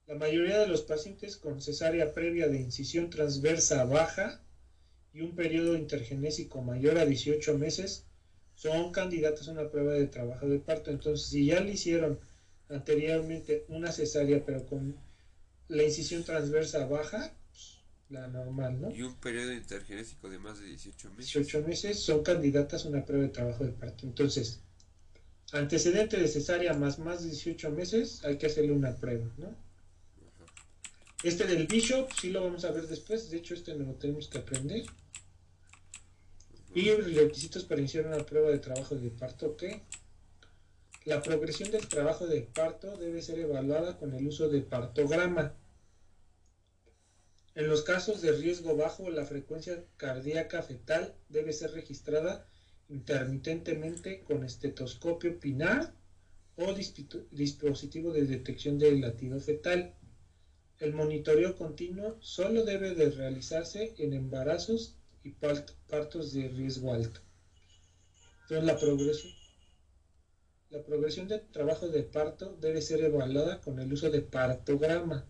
La 0.07 0.17
mayoría 0.17 0.59
de 0.59 0.67
los 0.67 0.83
pacientes 0.83 1.39
con 1.39 1.63
cesárea 1.63 2.13
previa 2.13 2.49
de 2.49 2.61
incisión 2.61 3.09
transversa 3.09 3.85
baja 3.85 4.43
y 5.15 5.23
un 5.23 5.35
periodo 5.35 5.77
intergenésico 5.77 6.61
mayor 6.61 6.99
a 6.99 7.07
18 7.07 7.57
meses 7.57 8.05
son 8.55 8.93
candidatos 8.93 9.49
a 9.49 9.53
una 9.53 9.71
prueba 9.71 9.95
de 9.95 10.07
trabajo 10.07 10.47
de 10.47 10.59
parto. 10.59 10.91
Entonces, 10.91 11.29
si 11.29 11.47
ya 11.47 11.61
le 11.61 11.73
hicieron 11.73 12.21
anteriormente 12.75 13.65
una 13.69 13.93
cesárea, 13.93 14.45
pero 14.45 14.67
con 14.67 14.97
la 15.69 15.83
incisión 15.83 16.25
transversa 16.25 16.87
baja, 16.87 17.33
pues, 17.51 17.79
la 18.11 18.27
normal, 18.29 18.81
¿no? 18.81 18.91
Y 18.91 19.03
un 19.03 19.15
periodo 19.17 19.53
intergenésico 19.53 20.29
de 20.29 20.39
más 20.39 20.61
de 20.61 20.67
18 20.67 21.11
meses. 21.11 21.33
18 21.33 21.67
meses 21.67 22.01
son 22.01 22.23
candidatas 22.23 22.85
a 22.85 22.89
una 22.89 23.05
prueba 23.05 23.25
de 23.25 23.31
trabajo 23.31 23.65
de 23.65 23.73
parto. 23.73 24.07
Entonces, 24.07 24.61
antecedente 25.53 26.19
de 26.19 26.29
cesárea 26.29 26.75
más 26.75 26.99
más 26.99 27.23
de 27.23 27.31
18 27.31 27.71
meses, 27.71 28.25
hay 28.25 28.39
que 28.39 28.47
hacerle 28.47 28.73
una 28.73 28.95
prueba, 28.97 29.31
¿no? 29.39 29.55
Este 31.23 31.47
del 31.47 31.67
Bishop 31.67 32.11
sí 32.21 32.31
lo 32.31 32.45
vamos 32.45 32.67
a 32.67 32.71
ver 32.71 32.87
después, 32.87 33.31
de 33.31 33.39
hecho 33.39 33.55
este 33.55 33.75
no 33.75 33.87
lo 33.87 33.95
tenemos 33.95 34.29
que 34.29 34.39
aprender. 34.39 34.85
Y 36.75 36.91
requisitos 36.91 37.65
para 37.65 37.81
iniciar 37.81 38.07
una 38.07 38.27
prueba 38.27 38.51
de 38.51 38.59
trabajo 38.59 38.97
de 38.97 39.09
parto 39.09 39.57
que 39.57 39.81
la 41.05 41.23
progresión 41.23 41.71
del 41.71 41.87
trabajo 41.87 42.27
de 42.27 42.43
parto 42.43 42.97
debe 42.97 43.21
ser 43.21 43.39
evaluada 43.39 43.99
con 43.99 44.15
el 44.15 44.27
uso 44.27 44.49
de 44.49 44.63
partograma. 44.63 45.55
En 47.55 47.69
los 47.69 47.83
casos 47.83 48.23
de 48.23 48.33
riesgo 48.33 48.75
bajo, 48.75 49.11
la 49.11 49.25
frecuencia 49.25 49.85
cardíaca 49.97 50.63
fetal 50.63 51.15
debe 51.29 51.53
ser 51.53 51.73
registrada 51.73 52.49
intermitentemente 52.89 54.23
con 54.25 54.45
estetoscopio 54.45 55.39
pinar 55.39 55.95
o 56.57 56.73
dispositivo 56.73 58.13
de 58.13 58.25
detección 58.25 58.79
del 58.79 59.01
latido 59.01 59.39
fetal. 59.41 59.95
El 60.81 60.95
monitoreo 60.95 61.57
continuo 61.57 62.17
solo 62.21 62.65
debe 62.65 62.95
de 62.95 63.11
realizarse 63.11 63.95
en 63.99 64.15
embarazos 64.15 64.97
y 65.23 65.31
partos 65.31 66.33
de 66.33 66.49
riesgo 66.49 66.93
alto. 66.93 67.21
Entonces 68.43 68.65
la 68.65 68.79
progresión, 68.79 69.33
la 70.75 70.83
progresión 70.83 71.29
del 71.29 71.41
trabajo 71.41 71.89
de 71.89 72.03
parto 72.03 72.57
debe 72.61 72.83
ser 72.83 73.01
evaluada 73.01 73.61
con 73.61 73.79
el 73.79 73.93
uso 73.93 74.11
de 74.11 74.23
partograma. 74.23 75.25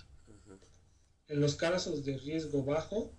En 1.29 1.39
los 1.39 1.55
casos 1.55 2.03
de 2.03 2.17
riesgo 2.17 2.65
bajo, 2.65 3.13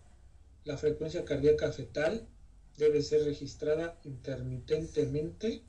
la 0.64 0.76
frecuencia 0.76 1.24
cardíaca 1.24 1.72
fetal 1.72 2.28
debe 2.78 3.04
ser 3.04 3.26
registrada 3.26 4.00
intermitentemente 4.06 5.62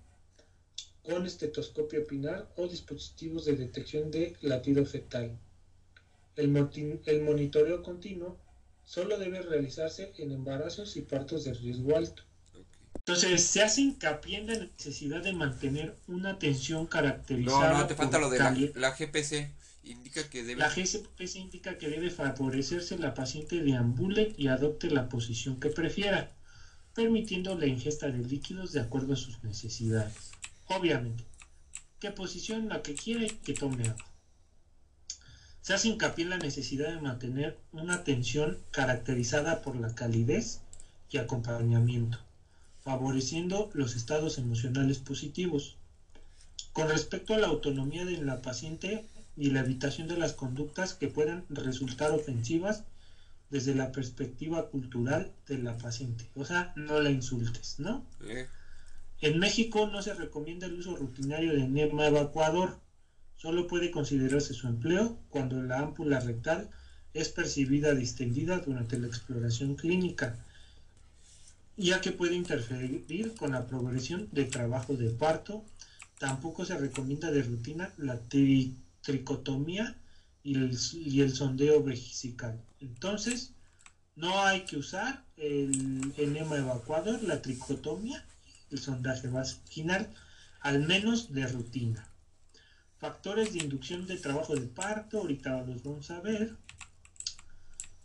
con 1.03 1.27
estetoscopio 1.27 2.07
pinar 2.07 2.51
o 2.57 2.67
dispositivos 2.67 3.45
de 3.45 3.57
detección 3.57 4.11
de 4.11 4.35
latido 4.41 4.87
fetal. 4.87 5.39
El, 6.37 6.49
monitoreo 6.49 7.83
continuo 7.83 8.39
solo 8.83 9.19
debe 9.19 9.43
realizarse 9.43 10.15
en 10.17 10.33
embarazos 10.33 10.97
y 10.97 11.03
partos 11.03 11.45
de 11.45 11.53
riesgo 11.53 11.97
alto. 11.97 12.23
Entonces, 12.99 13.43
se 13.43 13.63
hace 13.63 13.83
hincapié 13.83 14.39
en 14.39 14.47
la 14.47 14.55
necesidad 14.55 15.23
de 15.23 15.33
mantener 15.33 15.97
una 16.09 16.31
atención 16.31 16.87
caracterizada. 16.87 17.73
No, 17.73 17.79
no, 17.79 17.87
te 17.87 17.95
falta 17.95 18.19
lo 18.19 18.31
de 18.31 18.39
la, 18.75 18.91
GPC. 18.91 19.53
Indica 19.85 20.29
que 20.29 20.43
debe... 20.43 20.61
La 20.61 20.69
GPC 20.69 21.37
indica 21.37 21.79
que 21.79 21.89
debe 21.89 22.11
favorecerse 22.11 22.99
la 22.99 23.15
paciente 23.15 23.63
deambule 23.63 24.35
y 24.37 24.49
adopte 24.49 24.91
la 24.91 25.09
posición 25.09 25.61
que 25.61 25.71
prefiera, 25.71 26.33
permitiendo 26.95 27.57
la 27.57 27.67
ingesta 27.67 28.09
de 28.11 28.19
líquidos 28.19 28.73
de 28.73 28.81
acuerdo 28.81 29.13
a 29.13 29.17
sus 29.17 29.45
necesidades. 29.45 30.15
Obviamente, 30.67 31.25
qué 32.01 32.11
posición 32.11 32.69
la 32.69 32.83
que 32.83 32.95
quiere 32.95 33.29
que 33.29 33.55
tome 33.55 33.89
agua. 33.89 34.11
Se 35.61 35.75
hace 35.75 35.89
hincapié 35.89 36.25
en 36.25 36.31
la 36.31 36.39
necesidad 36.39 36.93
de 36.93 37.01
mantener 37.01 37.59
una 37.73 37.95
atención 37.95 38.59
caracterizada 38.71 39.63
por 39.63 39.77
la 39.77 39.95
calidez 39.95 40.61
y 41.11 41.19
acompañamiento, 41.19 42.19
favoreciendo 42.87 43.69
los 43.75 43.97
estados 43.97 44.39
emocionales 44.39 44.99
positivos. 44.99 45.77
Con 46.73 46.89
respecto 46.89 47.35
a 47.35 47.39
la 47.39 47.49
autonomía 47.49 48.05
de 48.05 48.19
la 48.19 48.41
paciente 48.43 49.05
y 49.37 49.51
la 49.51 49.61
evitación 49.61 50.07
de 50.07 50.17
las 50.17 50.35
conductas 50.35 50.95
que 50.95 51.09
puedan 51.09 51.45
resultar 51.49 52.13
ofensivas 52.13 52.85
desde 53.51 53.75
la 53.75 53.91
perspectiva 53.91 54.69
cultural 54.69 55.33
de 55.49 55.59
la 55.59 55.77
paciente. 55.79 56.31
O 56.37 56.45
sea, 56.45 56.73
no 56.77 57.01
la 57.01 57.11
insultes, 57.11 57.75
¿no? 57.79 58.05
En 59.21 59.41
México 59.41 59.89
no 59.89 60.01
se 60.01 60.15
recomienda 60.15 60.69
el 60.69 60.79
uso 60.79 60.95
rutinario 60.95 61.55
de 61.55 61.63
enema 61.63 62.07
evacuador 62.07 62.79
Solo 63.37 63.67
puede 63.67 63.91
considerarse 63.91 64.55
su 64.55 64.67
empleo 64.67 65.19
cuando 65.29 65.61
la 65.61 65.81
ámpula 65.81 66.21
rectal 66.21 66.71
es 67.13 67.29
percibida 67.29 67.95
distendida 67.95 68.61
durante 68.61 68.99
la 68.99 69.09
exploración 69.09 69.75
clínica, 69.75 70.39
ya 71.77 72.01
que 72.01 72.13
puede 72.13 72.35
interferir 72.35 73.35
con 73.35 73.53
la 73.53 73.67
progresión 73.67 74.29
de 74.33 74.45
trabajo 74.45 74.95
de 74.95 75.11
parto. 75.11 75.65
Tampoco 76.19 76.65
se 76.65 76.77
recomienda 76.79 77.31
de 77.31 77.43
rutina 77.43 77.93
la 77.99 78.19
tricotomía 79.03 79.97
y 80.43 81.21
el, 81.21 81.35
sondeo 81.35 81.83
vesical. 81.83 82.63
Entonces, 82.81 83.53
no 84.15 84.43
hay 84.43 84.63
que 84.63 84.77
usar 84.77 85.25
el 85.37 86.15
enema 86.17 86.57
evacuador, 86.57 87.23
la 87.23 87.43
tricotomía, 87.43 88.25
el 88.71 88.79
sondaje 88.79 89.29
vaginal, 89.29 90.09
al 90.61 90.87
menos 90.87 91.33
de 91.33 91.47
rutina. 91.47 92.09
Factores 92.99 93.53
de 93.53 93.59
inducción 93.59 94.07
de 94.07 94.17
trabajo 94.17 94.55
de 94.55 94.67
parto, 94.69 95.19
ahorita 95.19 95.63
los 95.65 95.83
vamos 95.83 96.11
a 96.11 96.21
ver. 96.21 96.57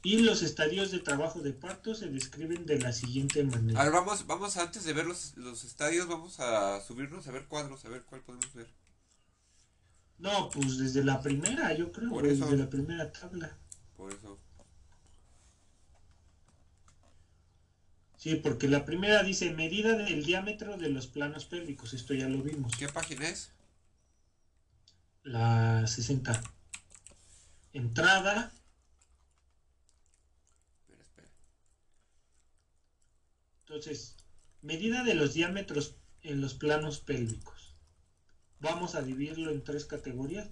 Y 0.04 0.20
los 0.20 0.42
estadios 0.42 0.92
de 0.92 1.00
trabajo 1.00 1.42
de 1.42 1.54
parto 1.54 1.94
se 1.94 2.08
describen 2.08 2.66
de 2.66 2.80
la 2.80 2.92
siguiente 2.92 3.44
manera. 3.44 3.80
A 3.80 3.84
ver, 3.84 3.94
vamos, 3.94 4.26
vamos 4.26 4.58
antes 4.58 4.84
de 4.84 4.94
ver 4.94 5.06
los, 5.06 5.38
los 5.38 5.64
estadios, 5.64 6.08
vamos 6.08 6.40
a 6.40 6.82
subirnos 6.82 7.28
a 7.28 7.32
ver 7.32 7.46
cuadros, 7.46 7.86
a 7.86 7.90
ver 7.90 8.04
cuál 8.04 8.22
podemos 8.22 8.52
ver. 8.54 8.68
No, 10.18 10.50
pues 10.50 10.78
desde 10.78 11.04
la 11.04 11.22
primera, 11.22 11.74
yo 11.74 11.92
creo, 11.92 12.22
desde 12.22 12.58
la 12.58 12.70
primera 12.70 13.12
tabla. 13.12 13.58
Por 13.96 14.12
eso. 14.12 14.40
Sí, 18.18 18.36
porque 18.36 18.68
la 18.68 18.86
primera 18.86 19.24
dice 19.24 19.52
medida 19.52 19.96
del 19.96 20.24
diámetro 20.24 20.78
de 20.78 20.90
los 20.90 21.08
planos 21.08 21.46
pélvicos, 21.46 21.94
esto 21.94 22.14
ya 22.14 22.28
lo 22.28 22.44
vimos. 22.44 22.76
¿Qué 22.78 22.88
página 22.88 23.28
es? 23.28 23.52
la 25.24 25.86
60. 25.88 26.42
Entrada. 27.74 28.52
Espera, 30.80 31.02
espera. 31.04 31.30
Entonces, 33.72 34.18
medida 34.62 35.06
de 35.06 35.14
los 35.14 35.34
diámetros 35.34 35.96
en 36.24 36.42
los 36.42 36.56
planos 36.56 37.00
pélvicos. 37.00 37.74
Vamos 38.60 38.96
a 38.96 39.02
dividirlo 39.02 39.50
en 39.50 39.64
tres 39.64 39.86
categorías. 39.86 40.50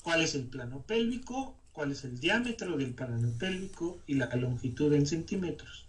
¿Cuál 0.00 0.22
es 0.22 0.34
el 0.34 0.46
plano 0.46 0.82
pélvico? 0.86 1.60
¿Cuál 1.72 1.92
es 1.92 2.04
el 2.04 2.18
diámetro 2.18 2.78
del 2.78 2.94
plano 2.94 3.36
pélvico? 3.38 4.02
Y 4.06 4.14
la 4.14 4.34
longitud 4.34 4.94
en 4.94 5.06
centímetros. 5.06 5.88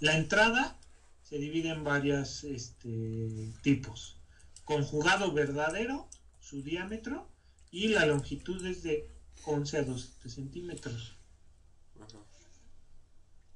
La 0.00 0.16
entrada 0.16 0.76
se 1.22 1.38
divide 1.38 1.68
en 1.68 1.84
varios 1.84 2.42
este, 2.42 3.52
tipos. 3.62 4.16
Conjugado 4.64 5.30
verdadero, 5.30 6.08
su 6.40 6.64
diámetro, 6.64 7.30
y 7.70 7.86
la 7.86 8.04
longitud 8.06 8.66
es 8.66 8.82
de 8.82 9.08
11 9.44 9.78
a 9.78 9.82
12 9.84 10.28
centímetros. 10.28 11.19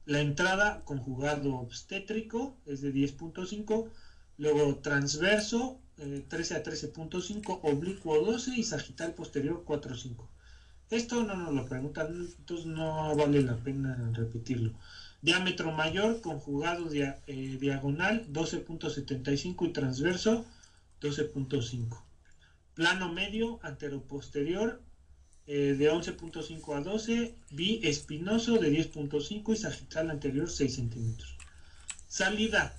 La 0.06 0.20
entrada 0.20 0.82
conjugado 0.84 1.54
obstétrico 1.56 2.58
es 2.66 2.82
de 2.82 2.92
10.5, 2.92 3.90
luego 4.37 4.76
transverso 4.76 5.80
13 5.96 6.54
eh, 6.54 6.56
a 6.58 6.62
13.5, 6.62 7.61
oblicuo 7.62 8.18
12 8.18 8.56
y 8.56 8.64
sagital 8.64 9.14
posterior 9.14 9.64
4.5. 9.64 10.28
Esto 10.90 11.25
no 11.25 11.34
nos 11.34 11.54
lo 11.54 11.64
preguntan, 11.64 12.28
entonces 12.38 12.66
no 12.66 13.16
vale 13.16 13.42
la 13.42 13.56
pena 13.56 14.11
repetirlo. 14.12 14.75
Diámetro 15.23 15.73
mayor 15.73 16.20
conjugado 16.20 16.90
eh, 16.92 17.56
diagonal 17.58 18.26
12.75 18.30 19.66
y 19.66 19.73
transverso 19.73 20.44
12.5. 21.00 22.02
Plano 22.75 23.11
medio 23.11 23.58
anteroposterior 23.62 24.82
eh, 25.46 25.74
de 25.78 25.92
11.5 25.92 26.76
a 26.76 26.80
12, 26.80 27.34
espinoso 27.82 28.58
de 28.58 28.70
10.5 28.70 29.52
y 29.52 29.56
sagital 29.56 30.10
anterior 30.10 30.48
6 30.50 30.74
centímetros. 30.74 31.36
Salida 32.08 32.76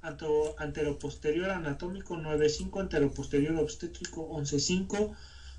anteroposterior 0.00 1.50
anatómico 1.50 2.16
9.5, 2.16 2.80
anteroposterior 2.80 3.56
obstétrico 3.56 4.28
11.5, 4.30 5.14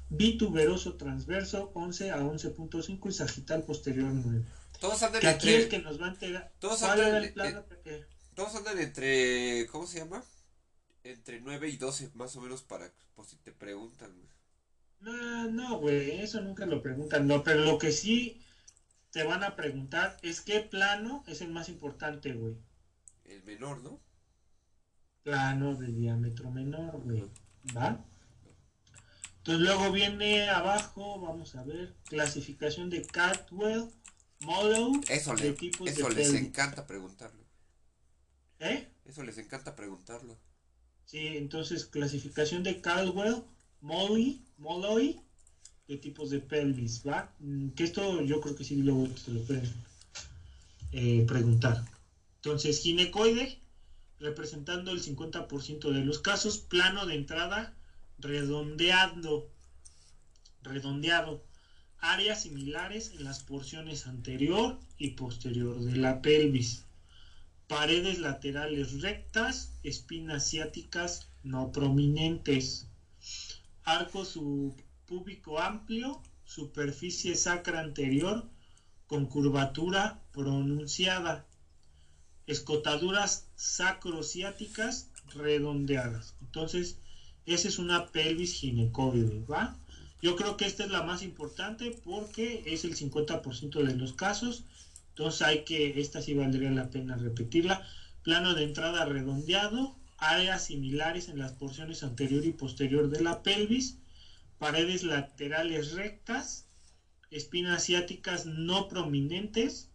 bituberoso 0.10 0.96
transverso 0.96 1.72
11 1.74 2.12
a 2.12 2.22
11.5 2.22 3.10
y 3.10 3.14
sagital 3.14 3.64
posterior 3.64 4.12
9. 4.12 4.46
Todos 4.80 5.04
andan 5.04 5.22
que 5.22 5.30
entre... 5.30 5.50
Aquí 5.50 5.62
el 5.62 5.70
que 5.70 5.80
nos 5.80 6.02
va 6.02 6.08
a. 6.08 6.50
Todos 6.60 6.82
andan, 6.84 7.34
todos 8.34 8.56
andan 8.56 8.80
entre... 8.80 9.68
¿Cómo 9.68 9.86
se 9.86 10.00
llama? 10.00 10.24
Entre 11.04 11.42
9 11.42 11.70
y 11.70 11.78
12 11.78 12.12
más 12.16 12.36
o 12.36 12.42
menos 12.42 12.64
para... 12.64 12.92
Por 13.16 13.26
si 13.26 13.36
te 13.36 13.52
preguntan. 13.52 14.12
No, 15.00 15.50
no, 15.50 15.80
güey, 15.80 16.22
eso 16.22 16.42
nunca 16.42 16.66
lo 16.66 16.82
preguntan, 16.82 17.28
no, 17.28 17.44
pero 17.44 17.64
lo 17.64 17.78
que 17.78 17.92
sí 17.92 18.42
te 19.12 19.24
van 19.24 19.44
a 19.44 19.56
preguntar 19.56 20.18
es 20.22 20.42
qué 20.42 20.60
plano 20.60 21.24
es 21.28 21.42
el 21.42 21.52
más 21.52 21.70
importante, 21.70 22.34
güey. 22.34 22.58
El 23.26 23.44
menor, 23.44 23.82
¿no? 23.82 24.02
Plano 25.24 25.76
de 25.76 25.88
diámetro 25.88 26.52
menor, 26.52 27.00
güey. 27.02 27.24
¿Va? 27.76 28.06
Entonces 29.38 29.66
luego 29.66 29.92
viene 29.92 30.50
abajo, 30.50 31.22
vamos 31.22 31.56
a 31.56 31.64
ver, 31.64 31.96
clasificación 32.06 32.90
de 32.90 33.04
Catwell, 33.04 33.90
Model, 34.42 35.02
eso, 35.10 35.34
le, 35.34 35.56
eso 35.86 36.10
les 36.10 36.34
encanta 36.34 36.88
preguntarlo. 36.88 37.46
¿Eh? 38.60 38.90
Eso 39.06 39.24
les 39.24 39.38
encanta 39.38 39.76
preguntarlo. 39.76 40.40
Sí, 41.06 41.28
entonces 41.38 41.86
clasificación 41.86 42.64
de 42.64 42.80
Caldwell, 42.82 43.44
Molly, 43.82 44.42
Molloy, 44.58 45.20
de 45.88 45.98
tipos 45.98 46.30
de 46.30 46.40
pelvis, 46.40 47.02
¿va? 47.08 47.34
Mm, 47.40 47.70
que 47.70 47.84
esto 47.84 48.22
yo 48.22 48.40
creo 48.42 48.56
que 48.56 48.64
sí 48.64 48.76
luego 48.76 49.08
te 49.08 49.32
lo 49.32 49.42
pueden 49.42 49.70
eh, 50.92 51.26
preguntar. 51.28 51.84
Entonces, 52.36 52.82
ginecoide, 52.82 53.60
representando 54.20 54.92
el 54.92 55.02
50% 55.02 55.92
de 55.92 56.04
los 56.04 56.20
casos, 56.20 56.60
plano 56.60 57.06
de 57.06 57.16
entrada 57.16 57.74
redondeando, 58.20 59.50
redondeado, 60.62 61.42
áreas 62.00 62.44
similares 62.44 63.12
en 63.12 63.24
las 63.24 63.44
porciones 63.44 64.08
anterior 64.08 64.78
y 64.98 65.12
posterior 65.12 65.80
de 65.82 65.96
la 65.96 66.22
pelvis, 66.22 66.86
paredes 67.68 68.20
laterales 68.20 69.02
rectas, 69.02 69.72
espinas 69.84 70.50
ciáticas 70.50 71.30
no 71.44 71.72
prominentes, 71.72 72.89
arco 73.90 74.26
subpúbico 74.26 75.60
amplio, 75.60 76.22
superficie 76.46 77.36
sacra 77.36 77.80
anterior 77.80 78.50
con 79.08 79.26
curvatura 79.26 80.22
pronunciada, 80.32 81.46
escotaduras 82.46 83.48
sacrociáticas 83.56 85.10
redondeadas. 85.34 86.36
Entonces, 86.42 87.00
esa 87.46 87.68
es 87.68 87.80
una 87.80 88.08
pelvis 88.08 88.54
ginecoide, 88.54 89.44
¿va? 89.46 89.78
Yo 90.22 90.36
creo 90.36 90.58
que 90.58 90.66
esta 90.66 90.84
es 90.84 90.92
la 90.92 91.04
más 91.04 91.24
importante 91.24 92.00
porque 92.04 92.64
es 92.66 92.84
el 92.84 92.96
50% 92.96 93.84
de 93.84 93.96
los 93.96 94.14
casos. 94.14 94.66
Entonces 95.10 95.42
hay 95.42 95.64
que, 95.64 96.00
esta 96.00 96.22
sí 96.22 96.34
valdría 96.34 96.72
la 96.72 96.90
pena 96.90 97.16
repetirla. 97.16 97.86
Plano 98.24 98.54
de 98.54 98.64
entrada 98.64 99.06
redondeado, 99.06 99.96
áreas 100.20 100.66
similares 100.66 101.30
en 101.30 101.40
las 101.40 101.54
porciones 101.54 102.04
anterior 102.04 102.46
y 102.46 102.52
posterior 102.52 103.10
de 103.10 103.22
la 103.22 103.42
pelvis, 103.42 103.98
paredes 104.58 105.04
laterales 105.04 105.94
rectas, 105.94 106.68
espinas 107.32 107.84
ciáticas 107.86 108.46
no 108.46 108.88
prominentes, 108.88 109.90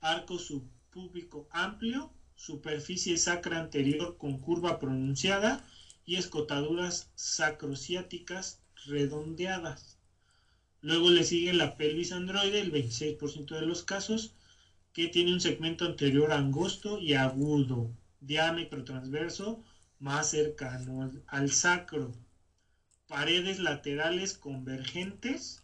arco 0.00 0.38
subpúbico 0.38 1.46
amplio, 1.50 2.10
superficie 2.36 3.16
sacra 3.18 3.58
anterior 3.58 4.16
con 4.16 4.38
curva 4.38 4.78
pronunciada 4.78 5.64
y 6.04 6.16
escotaduras 6.16 7.10
sacrociáticas 7.14 8.60
redondeadas. 8.86 9.98
Luego 10.80 11.10
le 11.10 11.24
sigue 11.24 11.52
la 11.52 11.76
pelvis 11.76 12.12
androide, 12.12 12.60
el 12.60 12.72
26% 12.72 13.54
de 13.54 13.66
los 13.66 13.82
casos, 13.82 14.32
que 14.92 15.08
tiene 15.08 15.32
un 15.32 15.40
segmento 15.40 15.84
anterior 15.84 16.32
angosto 16.32 16.98
y 16.98 17.14
agudo, 17.14 17.90
diámetro 18.20 18.84
transverso 18.84 19.62
más 19.98 20.30
cercano 20.30 21.10
al, 21.26 21.50
sacro, 21.50 22.14
paredes 23.06 23.58
laterales 23.58 24.34
convergentes, 24.34 25.62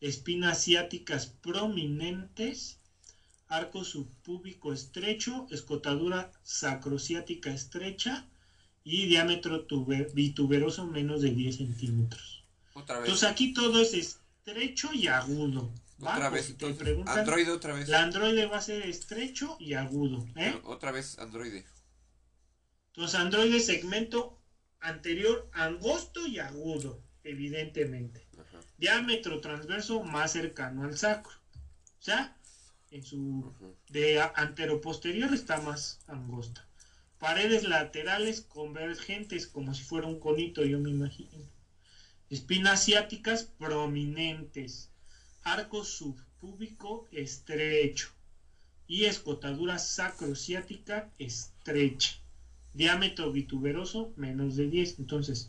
espinas 0.00 0.62
ciáticas 0.62 1.26
prominentes, 1.26 2.78
arco 3.48 3.84
subpúbico 3.84 4.72
estrecho, 4.72 5.46
escotadura 5.50 6.32
sacrociática 6.42 7.50
estrecha 7.50 8.26
y 8.82 9.06
diámetro 9.06 9.66
bituberoso 10.14 10.86
menos 10.86 11.22
de 11.22 11.30
10 11.30 11.56
centímetros. 11.56 12.44
Otra 12.74 12.96
vez. 12.96 13.06
Entonces 13.06 13.28
aquí 13.28 13.52
todo 13.52 13.80
es 13.80 13.94
estrecho 13.94 14.92
y 14.92 15.08
agudo. 15.08 15.72
Otra 16.00 16.30
vez. 16.30 16.54
Android 17.06 17.52
otra 17.52 17.74
vez. 17.74 17.88
La 17.88 18.02
androide 18.02 18.46
va 18.46 18.58
a 18.58 18.62
ser 18.62 18.82
estrecho 18.82 19.56
y 19.58 19.74
agudo. 19.74 20.26
¿eh? 20.36 20.60
Otra 20.64 20.92
vez 20.92 21.18
androide. 21.18 21.64
Entonces 22.96 23.20
androide 23.20 23.60
segmento 23.60 24.42
anterior 24.80 25.48
angosto 25.52 26.26
y 26.26 26.38
agudo, 26.38 27.02
evidentemente. 27.22 28.26
Diámetro 28.78 29.40
transverso 29.40 30.02
más 30.02 30.32
cercano 30.32 30.84
al 30.84 30.96
sacro. 30.96 31.36
O 31.98 32.02
sea, 32.02 32.36
en 32.90 33.04
su 33.04 33.54
de 33.88 34.20
antero 34.34 34.80
posterior 34.80 35.32
está 35.32 35.60
más 35.60 36.00
angosta 36.06 36.66
paredes 37.18 37.62
laterales 37.64 38.40
convergentes, 38.42 39.46
como 39.46 39.74
si 39.74 39.82
fuera 39.82 40.06
un 40.06 40.20
conito, 40.20 40.64
yo 40.64 40.78
me 40.78 40.90
imagino. 40.90 41.30
Espinas 42.28 42.84
ciáticas 42.84 43.44
prominentes, 43.44 44.90
arco 45.42 45.84
subpúbico 45.84 47.08
estrecho 47.12 48.10
y 48.86 49.04
escotadura 49.04 49.78
sacrociática 49.78 51.10
estrecha. 51.18 52.18
Diámetro 52.76 53.32
bituberoso 53.32 54.12
menos 54.16 54.56
de 54.56 54.68
10. 54.68 55.00
Entonces, 55.00 55.46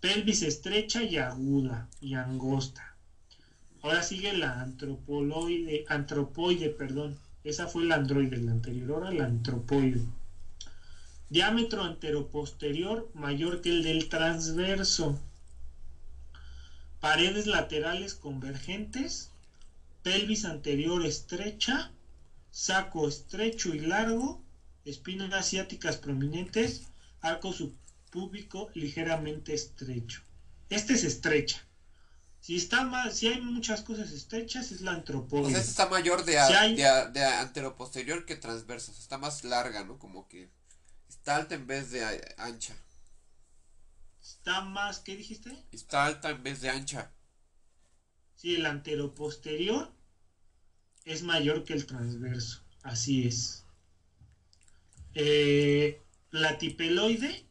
pelvis 0.00 0.42
estrecha 0.42 1.02
y 1.02 1.16
aguda 1.16 1.88
y 2.00 2.14
angosta. 2.14 2.94
Ahora 3.82 4.02
sigue 4.02 4.32
la 4.36 4.60
antropoloide, 4.60 5.84
antropoide, 5.88 6.70
perdón. 6.70 7.18
Esa 7.44 7.66
fue 7.66 7.84
la 7.84 7.96
androide, 7.96 8.36
la 8.38 8.52
anterior, 8.52 8.90
ahora 8.90 9.12
la 9.12 9.24
antropoide 9.24 10.00
diámetro 11.34 11.82
anteroposterior 11.82 13.10
mayor 13.14 13.60
que 13.60 13.70
el 13.70 13.82
del 13.82 14.08
transverso, 14.08 15.18
paredes 17.00 17.48
laterales 17.48 18.14
convergentes, 18.14 19.32
pelvis 20.04 20.44
anterior 20.44 21.04
estrecha, 21.04 21.90
saco 22.52 23.08
estrecho 23.08 23.74
y 23.74 23.80
largo, 23.80 24.43
espinas 24.84 25.32
asiáticas 25.32 25.96
prominentes, 25.96 26.82
arco 27.20 27.52
subpúbico 27.52 28.70
ligeramente 28.74 29.54
estrecho. 29.54 30.22
Este 30.68 30.94
es 30.94 31.04
estrecha. 31.04 31.64
Si 32.40 32.56
está 32.56 32.84
más, 32.84 33.16
si 33.16 33.28
hay 33.28 33.40
muchas 33.40 33.80
cosas 33.80 34.10
estrechas, 34.10 34.70
es 34.70 34.82
la 34.82 34.92
antropóide. 34.92 35.46
O 35.46 35.50
sea, 35.50 35.60
esta 35.60 35.70
está 35.70 35.88
mayor 35.88 36.26
de, 36.26 36.38
a, 36.38 37.08
de, 37.08 37.24
anteroposterior 37.24 38.26
que 38.26 38.36
transversa. 38.36 38.92
está 38.92 39.16
más 39.16 39.44
larga, 39.44 39.82
¿no? 39.84 39.98
Como 39.98 40.28
que 40.28 40.50
está 41.08 41.36
alta 41.36 41.54
en 41.54 41.66
vez 41.66 41.90
de 41.90 42.04
ancha. 42.36 42.74
Está 44.20 44.60
más, 44.60 44.98
¿qué 44.98 45.16
dijiste? 45.16 45.56
Está 45.72 46.04
alta 46.04 46.28
en 46.28 46.42
vez 46.42 46.60
de 46.60 46.68
ancha. 46.68 47.10
Sí, 48.36 48.56
el 48.56 48.66
anteroposterior 48.66 49.90
es 51.06 51.22
mayor 51.22 51.64
que 51.64 51.72
el 51.72 51.86
transverso. 51.86 52.62
Así 52.82 53.26
es. 53.26 53.63
Eh, 55.14 56.00
tipeloide 56.58 57.44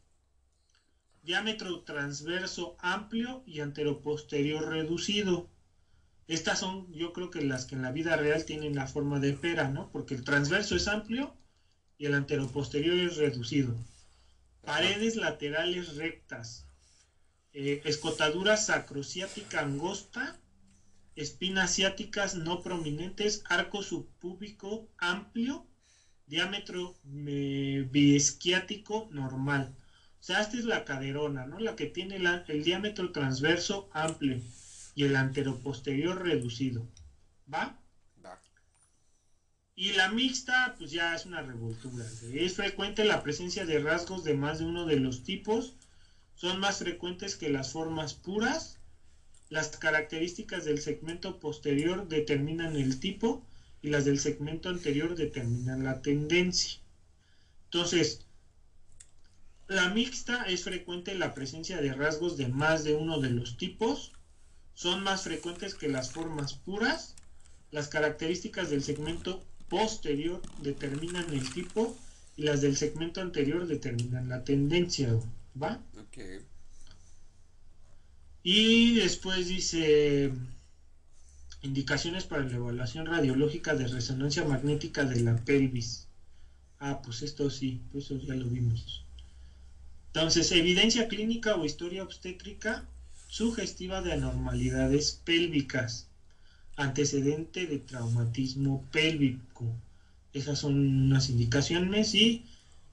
diámetro 1.22 1.80
transverso 1.80 2.76
amplio 2.78 3.42
y 3.46 3.60
anteroposterior 3.60 4.68
reducido. 4.68 5.48
Estas 6.28 6.58
son, 6.58 6.92
yo 6.92 7.12
creo 7.12 7.30
que 7.30 7.42
las 7.42 7.64
que 7.64 7.74
en 7.74 7.82
la 7.82 7.90
vida 7.90 8.16
real 8.16 8.44
tienen 8.44 8.74
la 8.74 8.86
forma 8.86 9.20
de 9.20 9.32
pera, 9.32 9.68
¿no? 9.70 9.90
Porque 9.90 10.14
el 10.14 10.24
transverso 10.24 10.76
es 10.76 10.86
amplio 10.86 11.34
y 11.96 12.06
el 12.06 12.14
anteroposterior 12.14 12.96
es 12.96 13.16
reducido. 13.16 13.74
Paredes 14.62 15.16
laterales 15.16 15.96
rectas. 15.96 16.66
Eh, 17.52 17.80
escotadura 17.84 18.56
sacrociática 18.56 19.60
angosta. 19.60 20.38
Espinas 21.14 21.74
ciáticas 21.74 22.34
no 22.34 22.62
prominentes. 22.62 23.42
Arco 23.48 23.82
subpúbico 23.82 24.88
amplio. 24.98 25.66
Diámetro 26.26 26.94
eh, 27.26 27.86
biesquiático 27.90 29.08
normal. 29.10 29.74
O 30.20 30.22
sea, 30.22 30.40
esta 30.40 30.56
es 30.56 30.64
la 30.64 30.84
caderona, 30.84 31.44
¿no? 31.44 31.58
La 31.58 31.76
que 31.76 31.86
tiene 31.86 32.16
el 32.16 32.64
diámetro 32.64 33.12
transverso 33.12 33.88
amplio 33.92 34.40
y 34.94 35.04
el 35.04 35.16
anteroposterior 35.16 36.22
reducido. 36.22 36.88
¿Va? 37.52 37.78
Va. 38.24 38.40
Y 39.76 39.92
la 39.92 40.08
mixta, 40.08 40.76
pues 40.78 40.90
ya 40.90 41.14
es 41.14 41.26
una 41.26 41.42
revoltura. 41.42 42.06
Es 42.32 42.54
frecuente 42.54 43.04
la 43.04 43.22
presencia 43.22 43.66
de 43.66 43.80
rasgos 43.80 44.24
de 44.24 44.32
más 44.32 44.58
de 44.58 44.64
uno 44.64 44.86
de 44.86 44.96
los 44.96 45.24
tipos. 45.24 45.74
Son 46.36 46.58
más 46.58 46.78
frecuentes 46.78 47.36
que 47.36 47.50
las 47.50 47.72
formas 47.72 48.14
puras. 48.14 48.78
Las 49.50 49.68
características 49.68 50.64
del 50.64 50.78
segmento 50.78 51.38
posterior 51.38 52.08
determinan 52.08 52.76
el 52.76 52.98
tipo 52.98 53.44
y 53.84 53.90
las 53.90 54.06
del 54.06 54.18
segmento 54.18 54.70
anterior 54.70 55.14
determinan 55.14 55.84
la 55.84 56.00
tendencia. 56.00 56.80
Entonces, 57.66 58.24
la 59.68 59.90
mixta 59.90 60.44
es 60.44 60.64
frecuente 60.64 61.14
la 61.14 61.34
presencia 61.34 61.82
de 61.82 61.92
rasgos 61.92 62.38
de 62.38 62.48
más 62.48 62.82
de 62.82 62.94
uno 62.94 63.20
de 63.20 63.28
los 63.28 63.58
tipos. 63.58 64.12
Son 64.72 65.02
más 65.02 65.24
frecuentes 65.24 65.74
que 65.74 65.90
las 65.90 66.12
formas 66.12 66.54
puras. 66.54 67.14
Las 67.72 67.88
características 67.88 68.70
del 68.70 68.82
segmento 68.82 69.44
posterior 69.68 70.40
determinan 70.62 71.30
el 71.34 71.52
tipo 71.52 71.94
y 72.38 72.44
las 72.44 72.62
del 72.62 72.78
segmento 72.78 73.20
anterior 73.20 73.66
determinan 73.66 74.30
la 74.30 74.44
tendencia. 74.44 75.12
¿Va? 75.62 75.78
Ok. 75.98 76.42
Y 78.42 78.94
después 78.94 79.46
dice 79.48 80.32
indicaciones 81.64 82.24
para 82.24 82.44
la 82.44 82.54
evaluación 82.54 83.06
radiológica 83.06 83.74
de 83.74 83.86
resonancia 83.88 84.44
magnética 84.44 85.04
de 85.04 85.20
la 85.20 85.34
pelvis. 85.34 86.06
Ah, 86.78 87.00
pues 87.02 87.22
esto 87.22 87.50
sí, 87.50 87.80
pues 87.90 88.04
eso 88.04 88.16
ya 88.18 88.34
lo 88.34 88.48
vimos. 88.48 89.02
Entonces, 90.08 90.50
evidencia 90.52 91.08
clínica 91.08 91.54
o 91.56 91.64
historia 91.64 92.02
obstétrica 92.02 92.84
sugestiva 93.26 94.00
de 94.00 94.12
anormalidades 94.12 95.12
pélvicas, 95.24 96.06
antecedente 96.76 97.66
de 97.66 97.78
traumatismo 97.78 98.82
pélvico. 98.92 99.74
Esas 100.32 100.58
son 100.58 100.74
unas 100.76 101.28
indicaciones 101.28 102.14
y 102.14 102.42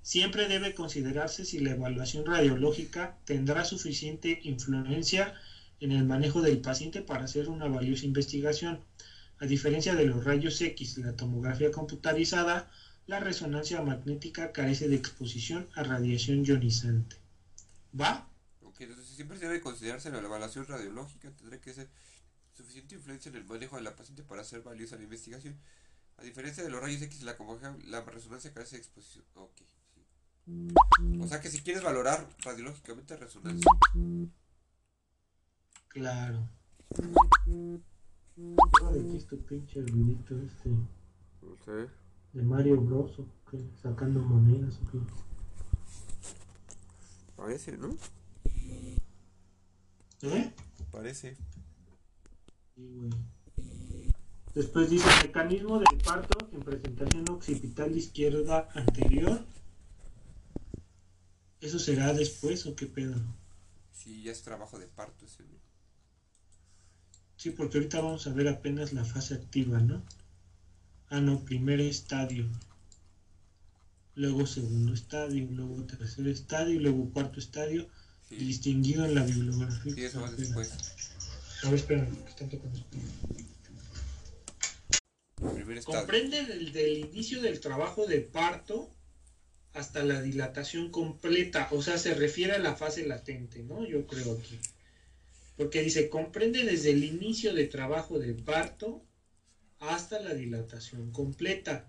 siempre 0.01 0.47
debe 0.47 0.73
considerarse 0.73 1.45
si 1.45 1.59
la 1.59 1.71
evaluación 1.71 2.25
radiológica 2.25 3.15
tendrá 3.25 3.65
suficiente 3.65 4.39
influencia 4.43 5.33
en 5.81 5.91
el 5.91 6.05
manejo 6.05 6.41
del 6.41 6.61
paciente 6.61 7.01
para 7.01 7.25
hacer 7.25 7.49
una 7.49 7.67
valiosa 7.67 8.05
investigación. 8.05 8.79
A 9.39 9.45
diferencia 9.45 9.95
de 9.95 10.05
los 10.05 10.23
rayos 10.23 10.61
X, 10.61 10.97
la 10.99 11.15
tomografía 11.15 11.71
computarizada 11.71 12.71
la 13.07 13.19
resonancia 13.19 13.81
magnética 13.81 14.53
carece 14.53 14.87
de 14.87 14.95
exposición 14.95 15.67
a 15.75 15.83
radiación 15.83 16.45
ionizante. 16.45 17.17
¿Va? 17.99 18.29
Ok, 18.61 18.81
entonces 18.81 19.07
siempre 19.15 19.37
se 19.37 19.47
debe 19.47 19.59
considerarse 19.59 20.11
la 20.11 20.19
evaluación 20.19 20.65
radiológica, 20.65 21.31
tendrá 21.31 21.59
que 21.59 21.73
ser 21.73 21.89
suficiente 22.53 22.95
influencia 22.95 23.29
en 23.29 23.35
el 23.35 23.45
manejo 23.45 23.75
de 23.75 23.81
la 23.81 23.95
paciente 23.95 24.23
para 24.23 24.41
hacer 24.41 24.61
valiosa 24.61 24.95
la 24.95 25.03
investigación. 25.03 25.59
A 26.17 26.23
diferencia 26.23 26.63
de 26.63 26.69
los 26.69 26.79
rayos 26.79 27.01
X, 27.01 27.23
la, 27.23 27.35
la 27.85 28.01
resonancia 28.01 28.53
carece 28.53 28.75
de 28.75 28.83
exposición. 28.83 29.25
Ok, 29.33 29.61
O 31.19 31.27
sea 31.27 31.41
que 31.41 31.49
si 31.49 31.61
quieres 31.61 31.83
valorar 31.83 32.29
radiológicamente 32.43 33.17
resonancia. 33.17 33.69
Claro. 35.93 36.49
¿De 37.45 39.25
qué 39.29 39.37
pinche 39.37 39.79
este? 39.81 40.69
No 41.41 41.55
sé 41.65 42.01
de 42.33 42.43
Mario 42.43 42.81
Bros. 42.81 43.11
Sacando 43.81 44.21
monedas 44.21 44.79
o 44.79 44.91
qué. 44.91 44.99
Parece, 47.35 47.77
¿no? 47.77 47.89
¿Eh? 50.21 50.53
Parece. 50.91 51.35
Sí, 52.75 52.93
güey. 52.95 53.09
Después 54.53 54.89
dice 54.89 55.07
mecanismo 55.23 55.79
del 55.79 55.97
parto 56.03 56.37
en 56.51 56.61
presentación 56.61 57.25
occipital 57.29 57.95
izquierda 57.95 58.69
anterior. 58.73 59.45
¿Eso 61.59 61.79
será 61.79 62.13
después 62.13 62.65
o 62.65 62.75
qué 62.75 62.85
pedo? 62.85 63.15
Sí, 63.91 64.23
ya 64.23 64.31
es 64.31 64.43
trabajo 64.43 64.79
de 64.79 64.87
parto 64.87 65.25
ese. 65.25 65.43
Sí, 67.41 67.49
porque 67.49 67.79
ahorita 67.79 68.01
vamos 68.01 68.27
a 68.27 68.33
ver 68.33 68.47
apenas 68.47 68.93
la 68.93 69.03
fase 69.03 69.33
activa, 69.33 69.79
¿no? 69.79 70.03
Ah, 71.09 71.21
no, 71.21 71.43
primer 71.43 71.81
estadio. 71.81 72.47
Luego 74.13 74.45
segundo 74.45 74.93
estadio, 74.93 75.47
luego 75.49 75.83
tercer 75.85 76.27
estadio, 76.27 76.79
luego 76.79 77.09
cuarto 77.09 77.39
estadio, 77.39 77.89
distinguido 78.29 79.05
en 79.05 79.15
la 79.15 79.23
bibliografía. 79.23 79.95
Sí, 79.95 80.03
eso 80.03 80.21
va 80.21 80.29
después. 80.29 80.71
A 81.63 81.71
ver, 81.71 81.79
espera, 81.79 82.05
que 82.05 82.29
están 82.29 82.47
tocando. 82.47 82.79
Comprende 85.83 86.45
desde 86.45 86.91
el 86.91 86.97
inicio 86.99 87.41
del 87.41 87.59
trabajo 87.59 88.05
de 88.05 88.21
parto 88.21 88.93
hasta 89.73 90.03
la 90.03 90.21
dilatación 90.21 90.91
completa, 90.91 91.69
o 91.71 91.81
sea, 91.81 91.97
se 91.97 92.13
refiere 92.13 92.53
a 92.53 92.59
la 92.59 92.75
fase 92.75 93.07
latente, 93.07 93.63
¿no? 93.63 93.83
Yo 93.83 94.05
creo 94.05 94.33
aquí. 94.33 94.59
Porque 95.61 95.83
dice, 95.83 96.09
comprende 96.09 96.63
desde 96.63 96.89
el 96.89 97.03
inicio 97.03 97.53
de 97.53 97.67
trabajo 97.67 98.17
de 98.17 98.33
parto 98.33 99.05
hasta 99.77 100.19
la 100.19 100.33
dilatación 100.33 101.11
completa. 101.11 101.87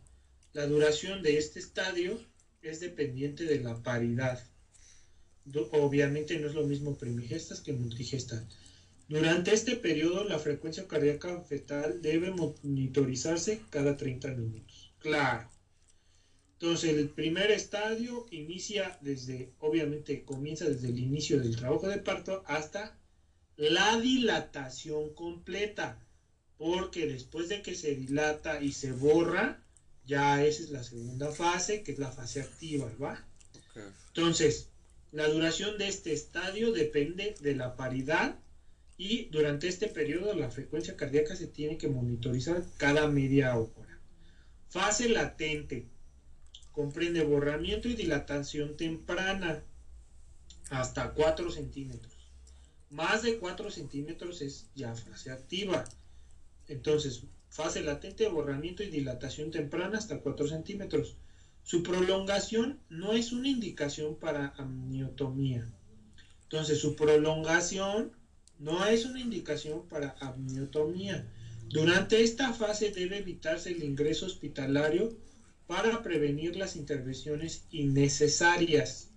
La 0.52 0.66
duración 0.66 1.22
de 1.22 1.38
este 1.38 1.58
estadio 1.58 2.20
es 2.60 2.80
dependiente 2.80 3.44
de 3.46 3.60
la 3.60 3.82
paridad. 3.82 4.44
Obviamente 5.70 6.38
no 6.38 6.48
es 6.48 6.54
lo 6.54 6.66
mismo 6.66 6.98
primigestas 6.98 7.62
que 7.62 7.72
nutrigestas. 7.72 8.44
Durante 9.08 9.54
este 9.54 9.76
periodo 9.76 10.24
la 10.24 10.38
frecuencia 10.38 10.86
cardíaca 10.86 11.40
fetal 11.40 12.02
debe 12.02 12.30
monitorizarse 12.30 13.62
cada 13.70 13.96
30 13.96 14.34
minutos. 14.34 14.92
Claro. 14.98 15.48
Entonces 16.60 16.90
el 16.90 17.08
primer 17.08 17.50
estadio 17.50 18.26
inicia 18.30 18.98
desde, 19.00 19.54
obviamente 19.60 20.24
comienza 20.24 20.68
desde 20.68 20.88
el 20.88 20.98
inicio 20.98 21.40
del 21.40 21.56
trabajo 21.56 21.88
de 21.88 21.96
parto 21.96 22.44
hasta 22.46 22.98
la 23.56 23.98
dilatación 24.00 25.14
completa 25.14 25.98
porque 26.58 27.06
después 27.06 27.48
de 27.48 27.60
que 27.62 27.74
se 27.74 27.94
dilata 27.94 28.62
y 28.62 28.72
se 28.72 28.92
borra, 28.92 29.62
ya 30.06 30.44
esa 30.44 30.62
es 30.62 30.70
la 30.70 30.84
segunda 30.84 31.32
fase, 31.32 31.82
que 31.82 31.92
es 31.92 31.98
la 31.98 32.10
fase 32.10 32.40
activa, 32.40 32.90
¿va? 33.00 33.24
Entonces, 34.08 34.68
la 35.10 35.28
duración 35.28 35.78
de 35.78 35.88
este 35.88 36.12
estadio 36.12 36.72
depende 36.72 37.34
de 37.40 37.56
la 37.56 37.76
paridad 37.76 38.38
y 38.96 39.26
durante 39.26 39.68
este 39.68 39.88
periodo 39.88 40.34
la 40.34 40.50
frecuencia 40.50 40.96
cardíaca 40.96 41.34
se 41.34 41.46
tiene 41.46 41.78
que 41.78 41.88
monitorizar 41.88 42.62
cada 42.76 43.08
media 43.08 43.56
hora. 43.56 43.98
Fase 44.68 45.08
latente. 45.08 45.88
Comprende 46.70 47.24
borramiento 47.24 47.88
y 47.88 47.94
dilatación 47.94 48.76
temprana 48.76 49.62
hasta 50.70 51.10
4 51.10 51.50
centímetros. 51.50 52.11
Más 52.92 53.22
de 53.22 53.38
4 53.38 53.70
centímetros 53.70 54.42
es 54.42 54.66
ya 54.74 54.94
fase 54.94 55.30
activa. 55.30 55.82
Entonces, 56.68 57.22
fase 57.48 57.82
latente, 57.82 58.28
borramiento 58.28 58.82
y 58.82 58.90
dilatación 58.90 59.50
temprana 59.50 59.96
hasta 59.96 60.20
4 60.20 60.46
centímetros. 60.48 61.16
Su 61.62 61.82
prolongación 61.82 62.80
no 62.90 63.14
es 63.14 63.32
una 63.32 63.48
indicación 63.48 64.16
para 64.16 64.48
amniotomía. 64.58 65.66
Entonces, 66.42 66.78
su 66.78 66.94
prolongación 66.94 68.12
No 68.58 68.84
es 68.86 69.06
una 69.06 69.20
indicación 69.20 69.88
para 69.88 70.14
amniotomía. 70.20 71.26
Durante 71.70 72.22
esta 72.22 72.52
fase 72.52 72.90
debe 72.90 73.18
evitarse 73.18 73.70
el 73.70 73.82
ingreso 73.82 74.26
hospitalario 74.26 75.16
para 75.66 76.02
prevenir 76.02 76.56
las 76.56 76.76
intervenciones 76.76 77.64
innecesarias. 77.70 79.08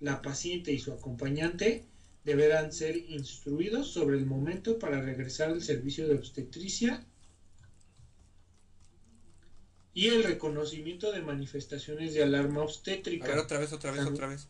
La 0.00 0.22
paciente 0.22 0.72
y 0.72 0.78
su 0.80 0.92
acompañante 0.92 1.84
deberán 2.28 2.72
ser 2.72 2.94
instruidos 2.94 3.90
sobre 3.90 4.18
el 4.18 4.26
momento 4.26 4.78
para 4.78 5.00
regresar 5.00 5.48
al 5.48 5.62
servicio 5.62 6.06
de 6.06 6.14
obstetricia 6.14 7.06
y 9.94 10.08
el 10.08 10.24
reconocimiento 10.24 11.10
de 11.10 11.22
manifestaciones 11.22 12.12
de 12.12 12.22
alarma 12.22 12.62
obstétrica. 12.62 13.24
A 13.24 13.28
ver, 13.28 13.38
otra 13.38 13.58
vez, 13.58 13.72
otra 13.72 13.92
vez, 13.92 14.04
otra 14.04 14.26
vez. 14.26 14.46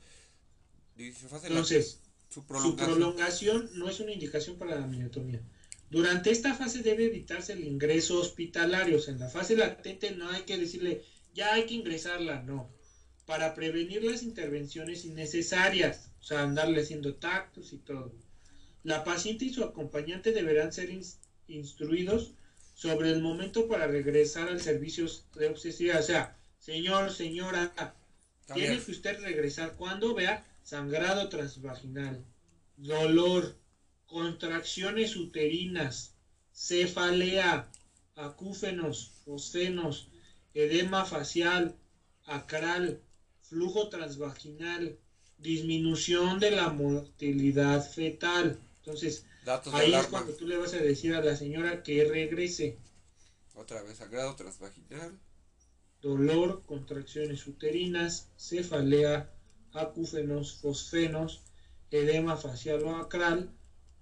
Entonces, 1.44 2.00
su 2.28 2.44
prolongación. 2.44 3.70
no 3.74 3.88
es 3.88 4.00
una 4.00 4.10
indicación 4.10 4.58
para 4.58 4.74
la 4.74 4.84
amniotomía. 4.84 5.40
Durante 5.88 6.32
esta 6.32 6.54
fase 6.54 6.82
debe 6.82 7.06
evitarse 7.06 7.52
el 7.52 7.62
ingreso 7.62 8.18
hospitalario. 8.18 8.98
en 9.06 9.20
la 9.20 9.28
fase 9.28 9.56
latente 9.56 10.10
no 10.10 10.28
hay 10.28 10.42
que 10.42 10.58
decirle, 10.58 11.04
ya 11.32 11.54
hay 11.54 11.64
que 11.66 11.74
ingresarla, 11.74 12.42
no. 12.42 12.76
Para 13.28 13.54
prevenir 13.54 14.02
las 14.04 14.22
intervenciones 14.22 15.04
innecesarias, 15.04 16.10
o 16.18 16.22
sea, 16.22 16.44
andarle 16.44 16.80
haciendo 16.80 17.16
tactos 17.16 17.74
y 17.74 17.76
todo. 17.76 18.14
La 18.84 19.04
paciente 19.04 19.44
y 19.44 19.52
su 19.52 19.62
acompañante 19.62 20.32
deberán 20.32 20.72
ser 20.72 20.88
instruidos 21.46 22.32
sobre 22.72 23.10
el 23.10 23.20
momento 23.20 23.68
para 23.68 23.86
regresar 23.86 24.48
al 24.48 24.62
servicio 24.62 25.06
de 25.34 25.48
obstetricia. 25.48 25.98
O 25.98 26.02
sea, 26.02 26.38
señor, 26.58 27.12
señora, 27.12 27.74
tiene 28.54 28.80
que 28.80 28.92
usted 28.92 29.20
regresar 29.20 29.76
cuando 29.76 30.14
vea 30.14 30.42
sangrado 30.62 31.28
transvaginal, 31.28 32.24
dolor, 32.78 33.58
contracciones 34.06 35.16
uterinas, 35.16 36.14
cefalea, 36.54 37.68
acúfenos, 38.14 39.20
fosfenos, 39.26 40.08
edema 40.54 41.04
facial, 41.04 41.76
acral, 42.24 43.02
flujo 43.48 43.88
transvaginal, 43.88 44.98
disminución 45.38 46.38
de 46.38 46.50
la 46.50 46.68
motilidad 46.68 47.88
fetal. 47.88 48.58
Entonces, 48.78 49.24
ahí 49.72 49.94
es 49.94 50.06
cuando 50.06 50.32
tú 50.34 50.46
le 50.46 50.58
vas 50.58 50.74
a 50.74 50.78
decir 50.78 51.14
a 51.14 51.22
la 51.22 51.36
señora 51.36 51.82
que 51.82 52.04
regrese. 52.04 52.78
Otra 53.54 53.82
vez, 53.82 53.98
sangrado 53.98 54.34
transvaginal. 54.36 55.18
Dolor, 56.00 56.62
contracciones 56.66 57.46
uterinas, 57.46 58.28
cefalea, 58.36 59.32
acúfenos, 59.72 60.58
fosfenos, 60.60 61.40
edema 61.90 62.36
facial 62.36 62.82
o 62.84 62.96
acral, 62.96 63.50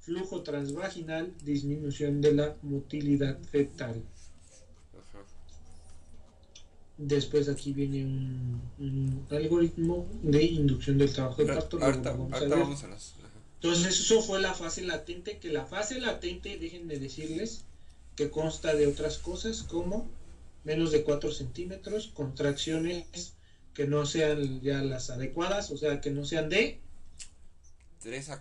flujo 0.01 0.43
transvaginal, 0.43 1.35
disminución 1.43 2.21
de 2.21 2.33
la 2.35 2.57
motilidad 2.63 3.43
fetal. 3.45 4.03
Después 6.99 7.49
aquí 7.49 7.73
viene 7.73 8.05
un, 8.05 9.27
algoritmo 9.31 10.09
de 10.23 10.43
inducción 10.45 10.97
del 10.97 11.13
trabajo 11.13 11.45
de 11.45 11.53
parto. 11.53 11.79
Entonces 13.61 14.01
eso 14.01 14.23
fue 14.23 14.41
la 14.41 14.55
fase 14.55 14.83
latente, 14.83 15.39
que 15.39 15.51
la 15.51 15.67
fase 15.67 16.01
latente, 16.01 16.59
déjenme 16.59 16.99
decirles, 16.99 17.65
que 18.15 18.31
consta 18.31 18.75
de 18.75 18.87
otras 18.87 19.19
cosas 19.19 19.63
como 19.63 20.09
menos 20.65 20.91
de 20.91 21.05
4 21.05 21.33
centímetros, 21.33 22.09
contracciones 22.09 23.35
que 23.75 23.87
no 23.87 24.07
sean 24.07 24.61
ya 24.63 24.83
las 24.83 25.11
adecuadas, 25.11 25.71
o 25.71 25.77
sea, 25.77 26.01
que 26.01 26.11
no 26.11 26.25
sean 26.25 26.49
de 26.49 26.81
3 28.01 28.31
a, 28.31 28.37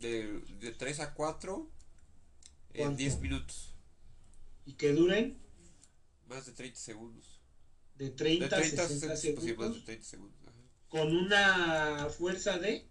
de, 0.00 0.40
de, 0.60 0.70
3 0.72 1.00
a 1.00 1.14
4 1.14 1.70
en 2.74 2.96
10 2.96 3.20
minutos. 3.20 3.74
Y 4.66 4.72
que 4.74 4.92
duren 4.92 5.36
más 6.28 6.46
de 6.46 6.52
30 6.52 6.78
segundos. 6.78 7.33
De 7.94 8.10
30, 8.10 8.56
a 8.56 8.62
60 8.62 9.16
segundos. 9.16 9.84
Con 10.88 11.16
una 11.16 12.08
fuerza 12.08 12.58
de 12.58 12.88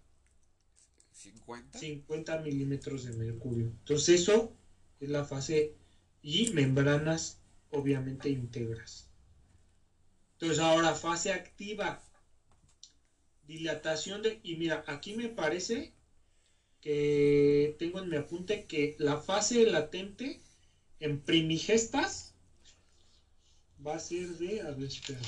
50. 1.12 1.78
50 1.78 2.40
milímetros 2.40 3.04
de 3.04 3.12
mercurio. 3.12 3.66
Entonces 3.66 4.20
eso 4.20 4.56
es 5.00 5.08
la 5.08 5.24
fase 5.24 5.74
y 6.22 6.50
membranas 6.50 7.38
obviamente 7.70 8.30
íntegras. 8.30 9.08
Entonces 10.32 10.58
ahora 10.58 10.94
fase 10.94 11.32
activa. 11.32 12.02
Dilatación 13.46 14.22
de... 14.22 14.40
Y 14.42 14.56
mira, 14.56 14.84
aquí 14.86 15.14
me 15.14 15.28
parece 15.28 15.92
que 16.80 17.76
tengo 17.78 18.00
en 18.00 18.08
mi 18.08 18.16
apunte 18.16 18.66
que 18.66 18.96
la 18.98 19.18
fase 19.18 19.64
latente 19.66 20.42
en 21.00 21.20
primigestas 21.20 22.33
va 23.86 23.96
a 23.96 23.98
ser 23.98 24.28
de... 24.38 24.62
A 24.62 24.70
ver, 24.70 24.88
espera. 24.88 25.20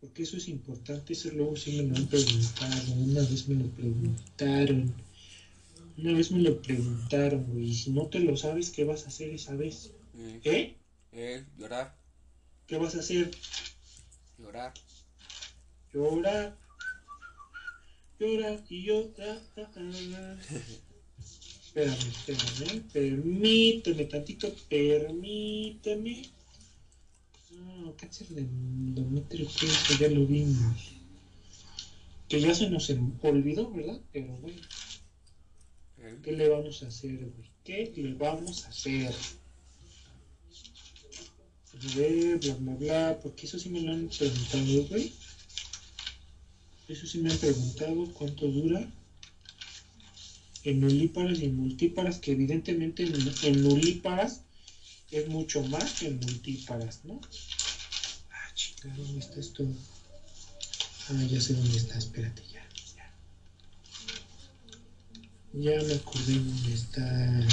Porque 0.00 0.24
eso 0.24 0.36
es 0.36 0.48
importante, 0.48 1.12
eso 1.12 1.30
luego 1.30 1.56
sí 1.56 1.76
me 1.76 1.84
lo 1.84 1.96
han 1.96 2.06
preguntado. 2.08 2.92
Una 2.94 3.20
vez 3.20 3.48
me 3.48 3.54
lo 3.54 3.70
preguntaron. 3.70 4.94
Una 5.96 6.12
vez 6.12 6.32
me 6.32 6.40
lo 6.40 6.60
preguntaron, 6.60 7.46
güey. 7.52 7.70
Y 7.70 7.74
si 7.74 7.90
no 7.90 8.06
te 8.08 8.18
lo 8.18 8.36
sabes, 8.36 8.70
¿qué 8.70 8.84
vas 8.84 9.04
a 9.04 9.08
hacer 9.08 9.30
esa 9.30 9.54
vez? 9.54 9.92
¿Eh? 10.44 10.76
Eh, 11.12 11.44
llorar. 11.56 11.96
¿Qué 12.66 12.76
vas 12.78 12.96
a 12.96 13.00
hacer? 13.00 13.30
Llorar. 14.38 14.72
Llorar. 15.92 16.56
Llorar 18.18 18.64
y 18.68 18.82
llorar. 18.82 19.40
espérame, 21.72 22.08
espérame. 22.08 22.82
Permíteme 22.92 24.04
tantito. 24.04 24.54
Permíteme. 24.68 26.22
No, 27.52 27.96
cáncer 27.96 28.28
de 28.28 28.42
endometrio, 28.42 29.48
que 29.48 29.96
ya 29.98 30.08
lo 30.08 30.26
vimos. 30.26 30.92
Que 32.28 32.40
ya 32.40 32.54
se 32.54 32.68
nos 32.68 32.90
olvidó, 33.22 33.70
¿verdad? 33.70 34.00
Pero 34.12 34.36
bueno. 34.38 34.60
¿Qué 36.22 36.32
le 36.32 36.48
vamos 36.48 36.82
a 36.82 36.88
hacer, 36.88 37.16
güey? 37.16 37.50
¿Qué 37.64 37.92
le 37.96 38.14
vamos 38.14 38.64
a 38.64 38.68
hacer? 38.68 39.14
A 41.72 41.96
ver, 41.96 42.38
bla, 42.38 42.54
bla, 42.54 42.74
bla. 42.74 43.18
Porque 43.22 43.46
eso 43.46 43.58
sí 43.58 43.70
me 43.70 43.80
lo 43.80 43.92
han 43.92 44.08
preguntado, 44.08 44.86
güey. 44.88 45.12
Eso 46.88 47.06
sí 47.06 47.18
me 47.18 47.30
han 47.30 47.38
preguntado 47.38 48.12
cuánto 48.12 48.46
dura 48.46 48.90
en 50.64 50.80
nulíparas 50.80 51.38
y 51.40 51.46
en 51.46 51.56
multíparas, 51.56 52.18
que 52.18 52.32
evidentemente 52.32 53.04
en, 53.04 53.14
en 53.42 53.62
nulíparas 53.62 54.42
es 55.10 55.28
mucho 55.28 55.62
más 55.64 56.00
que 56.00 56.06
en 56.06 56.20
multíparas, 56.20 57.04
¿no? 57.04 57.20
Ah, 58.30 58.54
chingada, 58.54 58.96
¿dónde 58.96 59.20
está 59.20 59.40
esto? 59.40 59.66
Ah, 61.08 61.22
ya 61.28 61.40
sé 61.40 61.54
dónde 61.54 61.76
está, 61.76 61.98
espérate, 61.98 62.42
ya, 62.52 62.66
ya. 62.96 63.12
Ya 65.52 65.82
me 65.82 65.94
acordé 65.94 66.34
dónde 66.34 66.74
está. 66.74 67.46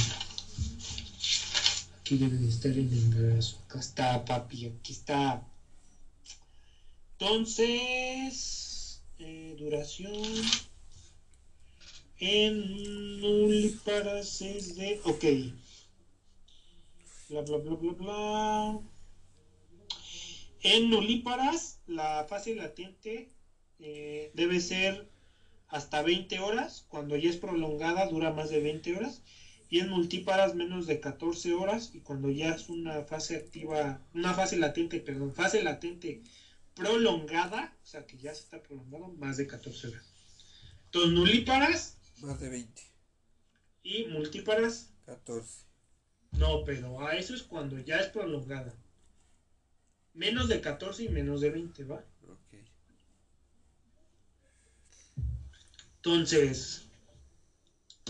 Aquí 2.00 2.17
debe 2.17 2.38
de 2.38 2.48
estar 2.48 2.72
en 2.72 2.91
el 2.91 2.98
embarazo. 2.98 3.58
Acá 3.65 3.80
está, 3.80 4.24
papi, 4.24 4.65
aquí 4.67 4.93
está. 4.93 5.43
Entonces, 7.19 9.02
eh, 9.17 9.56
duración 9.60 10.13
en 12.19 13.21
nulíparas 13.21 14.41
es 14.41 14.75
de. 14.75 15.01
Ok 15.03 15.25
bla, 17.29 17.41
bla, 17.41 17.58
bla, 17.58 17.75
bla, 17.75 17.91
bla. 17.93 18.82
En 20.62 20.89
nulíparas, 20.89 21.79
la 21.88 22.25
fase 22.27 22.55
latente 22.55 23.32
eh, 23.79 24.32
debe 24.34 24.60
ser 24.60 25.10
hasta 25.67 26.01
20 26.01 26.39
horas. 26.39 26.86
Cuando 26.89 27.15
ya 27.15 27.29
es 27.29 27.38
prolongada, 27.38 28.08
dura 28.08 28.34
más 28.34 28.49
de 28.49 28.60
20 28.62 28.97
horas. 28.97 29.21
Y 29.69 29.79
en 29.79 29.89
multíparas, 29.89 30.55
menos 30.55 30.88
de 30.88 30.99
14 30.99 31.53
horas. 31.53 31.91
Y 31.93 31.99
cuando 31.99 32.29
ya 32.29 32.49
es 32.49 32.67
una 32.69 33.03
fase 33.03 33.38
activa, 33.38 34.01
una 34.13 34.34
fase 34.34 34.58
latente, 34.58 34.99
perdón, 34.99 35.34
fase 35.34 35.62
latente 35.62 36.23
prolongada, 36.73 37.77
o 37.84 37.86
sea 37.86 38.05
que 38.05 38.17
ya 38.17 38.34
se 38.34 38.43
está 38.43 38.63
prolongando, 38.63 39.10
más 39.10 39.38
de 39.38 39.47
14 39.47 39.89
horas. 39.89 40.05
Entonces, 40.86 41.12
nulíparas. 41.12 41.98
Más 42.21 42.39
de 42.39 42.49
20. 42.49 42.82
Y 43.84 44.05
multíparas. 44.05 44.91
14. 45.05 45.65
No, 46.34 46.63
pero 46.63 47.05
a 47.05 47.15
eso 47.15 47.34
es 47.34 47.43
cuando 47.43 47.79
ya 47.79 47.97
es 47.97 48.08
prolongada. 48.08 48.73
Menos 50.13 50.49
de 50.49 50.62
14 50.62 51.03
y 51.03 51.10
menos 51.10 51.41
de 51.41 51.49
20, 51.49 51.84
¿va? 51.86 52.03
Ok. 52.27 52.55
Entonces, 55.97 56.86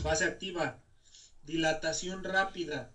fase 0.02 0.26
activa, 0.26 0.82
dilatación 1.44 2.24
rápida. 2.24 2.92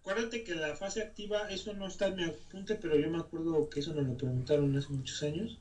Acuérdate 0.00 0.42
que 0.42 0.54
la 0.54 0.74
fase 0.74 1.02
activa, 1.02 1.50
eso 1.50 1.74
no 1.74 1.86
está 1.86 2.08
en 2.08 2.16
mi 2.16 2.24
apunte, 2.24 2.74
pero 2.76 2.96
yo 2.96 3.08
me 3.10 3.18
acuerdo 3.18 3.68
que 3.68 3.80
eso 3.80 3.94
nos 3.94 4.06
lo 4.06 4.16
preguntaron 4.16 4.76
hace 4.76 4.88
muchos 4.88 5.22
años. 5.22 5.58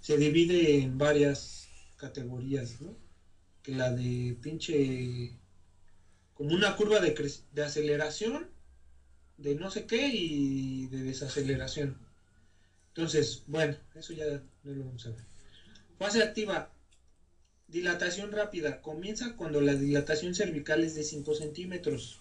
Se 0.00 0.16
divide 0.16 0.82
en 0.82 0.98
varias 0.98 1.68
categorías, 1.96 2.80
¿no? 2.80 2.94
Que 3.62 3.74
la 3.74 3.90
de 3.92 4.36
pinche 4.40 5.32
como 6.34 6.54
una 6.54 6.74
curva 6.76 7.00
de, 7.00 7.14
de 7.52 7.62
aceleración, 7.62 8.48
de 9.36 9.54
no 9.54 9.70
sé 9.70 9.86
qué 9.86 10.08
y 10.08 10.86
de 10.86 11.02
desaceleración. 11.02 11.98
Entonces, 12.88 13.42
bueno, 13.46 13.76
eso 13.94 14.12
ya 14.12 14.24
no 14.64 14.72
lo 14.72 14.84
vamos 14.84 15.06
a 15.06 15.10
ver. 15.10 15.24
Fase 15.98 16.22
activa, 16.22 16.70
dilatación 17.68 18.32
rápida. 18.32 18.80
Comienza 18.80 19.36
cuando 19.36 19.60
la 19.60 19.74
dilatación 19.74 20.34
cervical 20.34 20.82
es 20.82 20.94
de 20.94 21.04
5 21.04 21.34
centímetros 21.34 22.18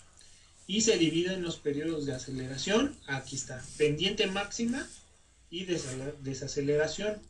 y 0.68 0.82
se 0.82 0.98
divide 0.98 1.34
en 1.34 1.42
los 1.42 1.58
periodos 1.58 2.06
de 2.06 2.14
aceleración. 2.14 2.96
Aquí 3.08 3.36
está, 3.36 3.64
pendiente 3.78 4.28
máxima 4.28 4.88
y 5.50 5.66
desaceleración. 5.66 7.22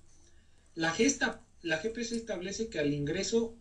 La, 0.76 0.92
gesta, 0.92 1.42
la 1.62 1.78
GPS 1.78 2.16
establece 2.16 2.68
que 2.68 2.80
al 2.80 2.94
ingreso, 2.94 3.56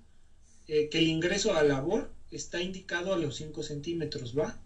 eh, 0.68 0.88
que 0.90 0.98
el 0.98 1.08
ingreso 1.08 1.54
a 1.54 1.62
labor 1.62 2.10
está 2.30 2.60
indicado 2.60 3.12
a 3.12 3.18
los 3.18 3.36
5 3.36 3.62
centímetros, 3.62 4.38
¿va? 4.38 4.60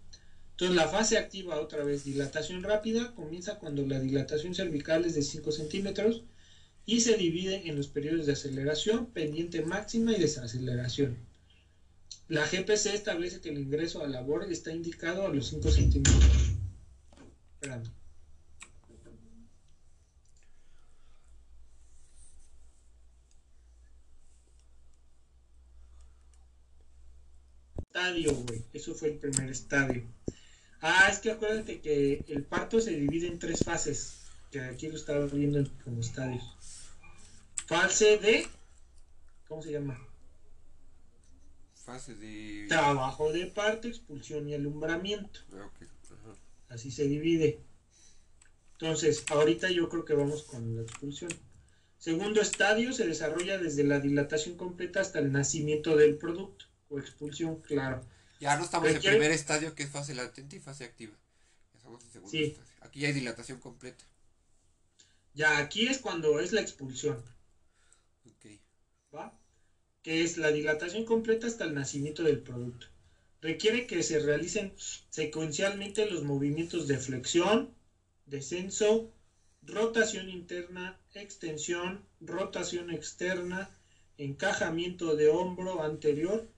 Entonces 0.51 0.75
la 0.75 0.87
fase 0.87 1.17
activa, 1.17 1.59
otra 1.59 1.83
vez, 1.83 2.03
dilatación 2.03 2.61
rápida, 2.61 3.15
comienza 3.15 3.57
cuando 3.57 3.85
la 3.87 3.99
dilatación 3.99 4.53
cervical 4.53 5.05
es 5.05 5.15
de 5.15 5.21
5 5.23 5.51
centímetros 5.51 6.23
y 6.85 7.01
se 7.01 7.15
divide 7.17 7.69
en 7.69 7.75
los 7.77 7.87
periodos 7.87 8.25
de 8.25 8.33
aceleración, 8.33 9.07
pendiente 9.07 9.61
máxima 9.63 10.13
y 10.13 10.19
desaceleración. 10.19 11.17
La 12.27 12.45
GPC 12.45 12.93
establece 12.93 13.39
que 13.41 13.49
el 13.49 13.59
ingreso 13.59 14.03
a 14.03 14.07
labor 14.07 14.51
está 14.51 14.71
indicado 14.71 15.25
a 15.25 15.29
los 15.29 15.47
5 15.47 15.71
centímetros. 15.71 16.53
Estadio, 28.03 28.35
güey. 28.35 28.61
Eso 28.73 28.93
fue 28.93 29.09
el 29.09 29.17
primer 29.17 29.49
estadio. 29.49 30.03
Ah, 30.81 31.07
es 31.09 31.19
que 31.19 31.31
acuérdate 31.31 31.79
que 31.79 32.25
el 32.27 32.43
parto 32.43 32.81
se 32.81 32.91
divide 32.91 33.27
en 33.27 33.39
tres 33.39 33.63
fases. 33.63 34.25
Que 34.51 34.59
aquí 34.59 34.89
lo 34.89 34.97
estaba 34.97 35.25
viendo 35.27 35.63
como 35.85 36.01
estadios. 36.01 36.43
Fase 37.65 38.17
de. 38.17 38.45
¿Cómo 39.47 39.61
se 39.61 39.71
llama? 39.71 40.05
Fase 41.75 42.15
de. 42.15 42.65
Trabajo 42.67 43.31
de 43.31 43.45
parto, 43.45 43.87
expulsión 43.87 44.49
y 44.49 44.53
alumbramiento. 44.53 45.39
Ah, 45.53 45.69
Así 46.67 46.91
se 46.91 47.07
divide. 47.07 47.61
Entonces, 48.73 49.23
ahorita 49.29 49.71
yo 49.71 49.87
creo 49.87 50.03
que 50.03 50.13
vamos 50.13 50.43
con 50.43 50.75
la 50.75 50.81
expulsión. 50.81 51.31
Segundo 51.99 52.41
estadio 52.41 52.91
se 52.91 53.07
desarrolla 53.07 53.57
desde 53.57 53.85
la 53.85 54.01
dilatación 54.01 54.57
completa 54.57 54.99
hasta 54.99 55.19
el 55.19 55.31
nacimiento 55.31 55.95
del 55.95 56.17
producto 56.17 56.65
o 56.93 56.99
expulsión, 56.99 57.59
claro. 57.61 58.05
Ya 58.39 58.55
no 58.57 58.65
estamos 58.65 58.89
en 58.89 58.95
el 58.97 59.01
primer 59.01 59.31
estadio 59.31 59.73
que 59.73 59.83
es 59.83 59.89
fase 59.89 60.13
latente 60.13 60.57
y 60.57 60.59
fase 60.59 60.83
activa. 60.83 61.15
Ya 61.73 61.77
estamos 61.77 62.03
en 62.03 62.11
segundo 62.11 62.31
sí. 62.31 62.57
Aquí 62.81 62.99
ya 62.99 63.07
hay 63.07 63.13
dilatación 63.13 63.59
completa. 63.59 64.03
Ya, 65.33 65.57
aquí 65.57 65.87
es 65.87 65.97
cuando 65.97 66.39
es 66.39 66.51
la 66.51 66.61
expulsión. 66.61 67.23
Ok. 68.25 68.45
¿Va? 69.15 69.39
Que 70.03 70.23
es 70.23 70.37
la 70.37 70.51
dilatación 70.51 71.05
completa 71.05 71.47
hasta 71.47 71.63
el 71.63 71.73
nacimiento 71.73 72.23
del 72.23 72.41
producto. 72.41 72.87
Requiere 73.41 73.87
que 73.87 74.03
se 74.03 74.19
realicen 74.19 74.73
secuencialmente 75.09 76.09
los 76.09 76.23
movimientos 76.23 76.87
de 76.87 76.97
flexión, 76.97 77.73
descenso, 78.25 79.11
rotación 79.63 80.29
interna, 80.29 80.99
extensión, 81.13 82.05
rotación 82.21 82.89
externa, 82.91 83.69
encajamiento 84.17 85.15
de 85.15 85.29
hombro 85.29 85.81
anterior 85.81 86.52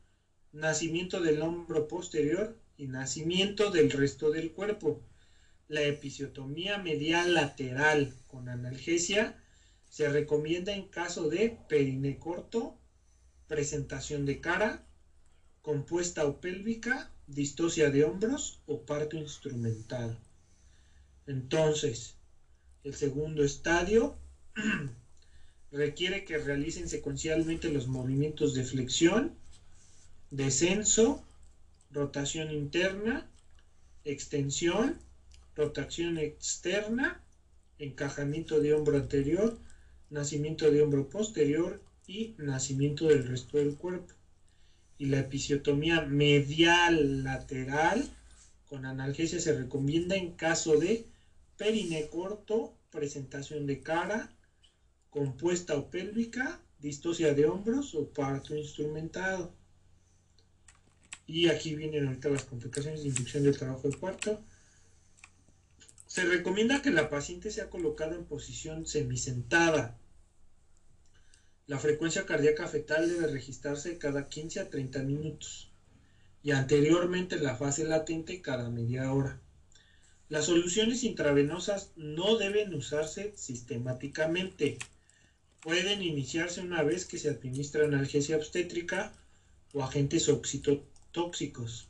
nacimiento 0.56 1.22
del 1.22 1.42
hombro 1.42 1.88
posterior 1.88 2.56
y 2.78 2.88
nacimiento 2.88 3.72
del 3.72 3.92
resto 3.92 4.32
del 4.32 4.52
cuerpo. 4.54 5.02
La 5.68 5.82
episiotomía 5.84 6.78
medial 6.78 7.34
lateral 7.34 8.14
con 8.28 8.48
analgesia 8.48 9.38
se 9.90 10.08
recomienda 10.08 10.72
en 10.74 10.86
caso 10.86 11.28
de 11.28 11.58
perine 11.68 12.18
corto, 12.20 12.78
presentación 13.48 14.26
de 14.26 14.40
cara, 14.40 14.82
compuesta 15.62 16.26
o 16.26 16.40
pélvica, 16.40 17.12
distosia 17.28 17.90
de 17.90 18.06
hombros 18.06 18.60
o 18.66 18.82
parto 18.82 19.18
instrumental. 19.18 20.18
Entonces, 21.28 22.16
el 22.84 22.94
segundo 22.94 23.44
estadio 23.44 24.16
requiere 25.72 26.24
que 26.24 26.38
realicen 26.38 26.88
secuencialmente 26.88 27.70
los 27.70 27.88
movimientos 27.88 28.54
de 28.54 28.64
flexión, 28.64 29.36
descenso, 30.36 31.24
rotación 31.92 32.52
interna, 32.52 33.30
extensión, 34.04 35.00
rotación 35.56 36.18
externa, 36.18 37.22
encajamiento 37.80 38.60
de 38.60 38.74
hombro 38.74 38.98
anterior, 38.98 39.58
nacimiento 40.10 40.70
de 40.70 40.82
hombro 40.82 41.10
posterior 41.10 41.82
y 42.08 42.36
nacimiento 42.38 43.08
del 43.08 43.26
resto 43.26 43.58
del 43.58 43.76
cuerpo. 43.76 44.14
Y 44.98 45.06
la 45.06 45.20
episiotomía 45.20 46.02
medial 46.02 47.24
lateral 47.24 48.10
con 48.68 48.86
analgesia 48.86 49.40
se 49.40 49.54
recomienda 49.54 50.16
en 50.16 50.32
caso 50.32 50.78
de 50.78 51.06
perine 51.58 52.08
corto, 52.10 52.74
presentación 52.92 53.66
de 53.66 53.82
cara, 53.82 54.32
compuesta 55.10 55.78
o 55.78 55.90
pélvica, 55.90 56.60
distosia 56.80 57.34
de 57.34 57.46
hombros 57.46 57.96
o 57.96 58.10
parto 58.10 58.56
instrumentado. 58.56 59.54
Y 61.28 61.48
aquí 61.48 61.76
vienen 61.76 62.08
ahorita 62.08 62.30
las 62.30 62.44
complicaciones 62.44 63.02
de 63.02 63.10
inducción 63.10 63.44
del 63.44 63.58
trabajo 63.58 63.90
de 63.90 63.98
cuarto. 63.98 64.40
Se 66.08 66.24
recomienda 66.24 66.82
que 66.82 66.92
la 66.92 67.10
paciente 67.10 67.52
sea 67.52 67.70
colocada 67.70 68.16
en 68.16 68.26
posición 68.26 68.86
semisentada. 68.86 69.98
La 71.68 71.80
frecuencia 71.80 72.26
cardíaca 72.26 72.68
fetal 72.68 73.10
debe 73.10 73.28
registrarse 73.28 73.98
cada 73.98 74.30
15 74.30 74.60
a 74.60 74.70
30 74.70 75.02
minutos 75.04 75.72
y 76.44 76.52
anteriormente 76.52 77.40
la 77.40 77.56
fase 77.56 77.86
latente 77.86 78.40
cada 78.42 78.70
media 78.70 79.12
hora. 79.12 79.42
Las 80.30 80.46
soluciones 80.46 81.04
intravenosas 81.04 81.92
no 81.96 82.38
deben 82.38 82.74
usarse 82.76 83.34
sistemáticamente. 83.36 84.78
Pueden 85.62 86.04
iniciarse 86.04 86.62
una 86.62 86.84
vez 86.84 87.06
que 87.06 87.18
se 87.18 87.30
administra 87.30 87.86
analgesia 87.86 88.38
obstétrica 88.38 89.12
o 89.74 89.84
agentes 89.84 90.30
oxitó 90.30 90.84
tóxicos. 91.16 91.88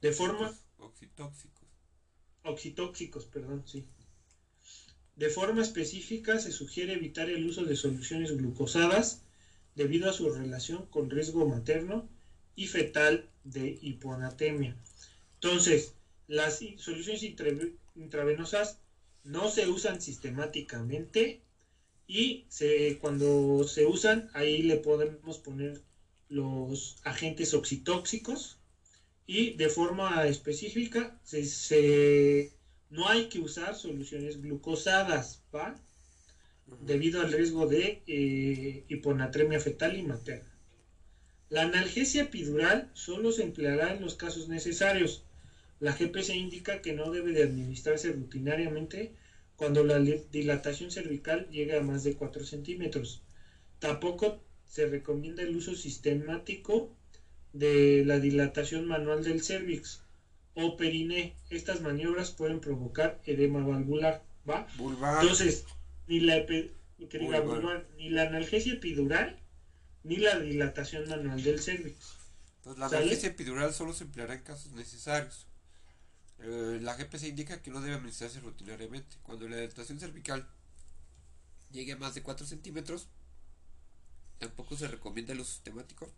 De 0.00 0.12
forma. 0.12 0.56
Oxitóxicos. 0.78 1.68
Oxitóxicos, 2.44 3.24
perdón, 3.26 3.64
sí. 3.66 3.84
De 5.16 5.28
forma 5.30 5.62
específica 5.62 6.38
se 6.38 6.52
sugiere 6.52 6.92
evitar 6.94 7.28
el 7.28 7.44
uso 7.44 7.64
de 7.64 7.74
soluciones 7.74 8.36
glucosadas 8.36 9.22
debido 9.74 10.08
a 10.08 10.12
su 10.12 10.30
relación 10.30 10.86
con 10.86 11.10
riesgo 11.10 11.44
materno 11.46 12.08
y 12.54 12.68
fetal 12.68 13.28
de 13.42 13.78
hiponatemia. 13.82 14.76
Entonces, 15.34 15.94
las 16.28 16.60
soluciones 16.76 17.24
intravenosas 17.96 18.78
no 19.24 19.50
se 19.50 19.68
usan 19.68 20.00
sistemáticamente 20.00 21.40
y 22.06 22.44
se, 22.48 22.98
cuando 22.98 23.64
se 23.64 23.86
usan 23.86 24.30
ahí 24.34 24.62
le 24.62 24.76
podemos 24.76 25.38
poner 25.38 25.82
los 26.30 26.96
agentes 27.04 27.52
oxitóxicos 27.54 28.58
y 29.26 29.54
de 29.56 29.68
forma 29.68 30.26
específica 30.26 31.20
se, 31.24 32.52
no 32.88 33.08
hay 33.08 33.28
que 33.28 33.40
usar 33.40 33.74
soluciones 33.74 34.40
glucosadas 34.40 35.42
¿va? 35.54 35.76
debido 36.80 37.20
al 37.20 37.32
riesgo 37.32 37.66
de 37.66 38.02
eh, 38.06 38.84
hiponatremia 38.88 39.60
fetal 39.60 39.96
y 39.96 40.02
materna. 40.02 40.48
La 41.48 41.62
analgesia 41.62 42.22
epidural 42.22 42.90
solo 42.94 43.32
se 43.32 43.42
empleará 43.42 43.92
en 43.92 44.00
los 44.00 44.14
casos 44.14 44.48
necesarios. 44.48 45.24
La 45.80 45.92
GPC 45.92 46.30
indica 46.36 46.80
que 46.80 46.92
no 46.92 47.10
debe 47.10 47.32
de 47.32 47.42
administrarse 47.42 48.12
rutinariamente 48.12 49.12
cuando 49.56 49.82
la 49.82 49.98
dilatación 49.98 50.92
cervical 50.92 51.48
llegue 51.50 51.76
a 51.76 51.82
más 51.82 52.04
de 52.04 52.14
4 52.14 52.44
centímetros. 52.44 53.20
Tampoco 53.80 54.40
se 54.70 54.86
recomienda 54.86 55.42
el 55.42 55.56
uso 55.56 55.74
sistemático 55.74 56.88
de 57.52 58.04
la 58.06 58.20
dilatación 58.20 58.86
manual 58.86 59.24
del 59.24 59.42
cervix 59.42 60.00
o 60.54 60.76
periné. 60.76 61.34
Estas 61.50 61.80
maniobras 61.80 62.30
pueden 62.30 62.60
provocar 62.60 63.20
edema 63.26 63.66
valvular, 63.66 64.22
¿va? 64.48 64.68
Entonces, 64.78 65.64
ni 66.06 66.20
la, 66.20 66.46
ni 67.98 68.10
la 68.10 68.22
analgesia 68.22 68.74
epidural 68.74 69.36
ni 70.04 70.16
la 70.16 70.38
dilatación 70.38 71.08
manual 71.08 71.42
del 71.42 71.60
cervix. 71.60 72.14
Pues 72.62 72.78
la 72.78 72.86
analgesia 72.86 73.30
epidural 73.30 73.74
solo 73.74 73.92
se 73.92 74.04
empleará 74.04 74.34
en 74.34 74.42
casos 74.42 74.72
necesarios. 74.72 75.46
Eh, 76.38 76.78
la 76.80 76.94
GPC 76.94 77.24
indica 77.24 77.60
que 77.60 77.70
no 77.70 77.80
debe 77.80 77.96
administrarse 77.96 78.40
rutinariamente. 78.40 79.16
Cuando 79.24 79.48
la 79.48 79.56
dilatación 79.56 79.98
cervical 79.98 80.46
llegue 81.72 81.92
a 81.92 81.96
más 81.96 82.14
de 82.14 82.22
4 82.22 82.46
centímetros, 82.46 83.08
Tampoco 84.40 84.74
se 84.74 84.88
recomienda 84.88 85.34
el 85.34 85.40
uso 85.40 85.52
sistemático 85.52 86.10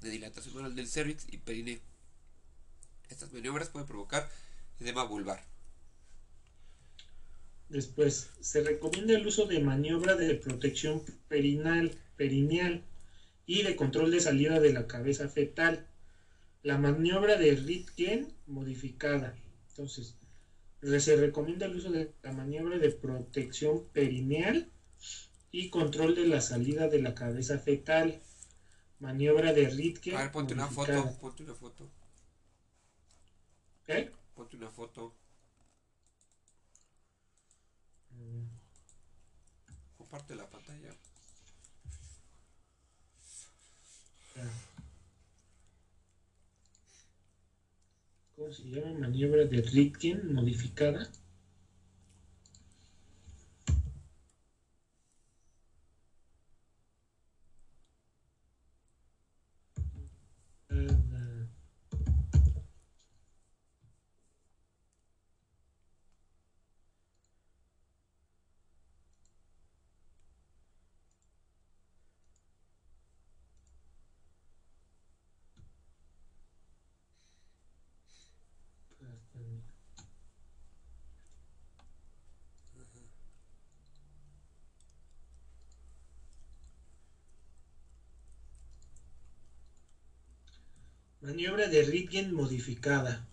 de 0.00 0.10
dilatación 0.10 0.56
oral 0.56 0.74
del 0.74 0.88
cervix 0.88 1.24
y 1.32 1.38
perine 1.38 1.80
Estas 3.08 3.32
maniobras 3.32 3.68
pueden 3.68 3.86
provocar 3.86 4.28
edema 4.80 5.04
vulvar. 5.04 5.44
Después, 7.68 8.30
se 8.40 8.64
recomienda 8.64 9.14
el 9.14 9.26
uso 9.26 9.46
de 9.46 9.60
maniobra 9.60 10.16
de 10.16 10.34
protección 10.34 11.04
perinal, 11.28 11.96
perineal 12.16 12.82
y 13.46 13.62
de 13.62 13.76
control 13.76 14.10
de 14.10 14.20
salida 14.20 14.58
de 14.58 14.72
la 14.72 14.88
cabeza 14.88 15.28
fetal. 15.28 15.86
La 16.64 16.76
maniobra 16.76 17.36
de 17.36 17.54
Ritgen 17.54 18.34
modificada. 18.46 19.36
Entonces, 19.68 20.16
se 20.80 21.16
recomienda 21.16 21.66
el 21.66 21.76
uso 21.76 21.92
de 21.92 22.12
la 22.22 22.32
maniobra 22.32 22.78
de 22.78 22.90
protección 22.90 23.84
perineal 23.92 24.68
y 25.50 25.70
control 25.70 26.14
de 26.14 26.26
la 26.26 26.40
salida 26.40 26.88
de 26.88 27.00
la 27.00 27.14
cabeza 27.14 27.58
fetal. 27.58 28.20
Maniobra 29.00 29.52
de 29.52 29.68
Ritgen. 29.68 30.16
A 30.16 30.22
ver, 30.22 30.32
ponte 30.32 30.54
una 30.54 30.66
foto, 30.66 31.16
ponte 31.20 31.42
una 31.44 31.54
foto. 31.54 31.88
¿Qué? 33.86 34.10
Ponte 34.34 34.56
una 34.56 34.68
foto. 34.68 35.14
Comparte 39.96 40.34
la 40.34 40.48
pantalla. 40.48 40.94
¿Cómo 48.34 48.52
se 48.52 48.62
llama? 48.64 48.98
Maniobra 48.98 49.44
de 49.44 49.62
Ritgen 49.62 50.34
modificada. 50.34 51.10
嗯 60.70 61.17
Maniobra 91.28 91.68
de 91.68 91.82
Ritgen 91.82 92.32
modificada. 92.32 93.28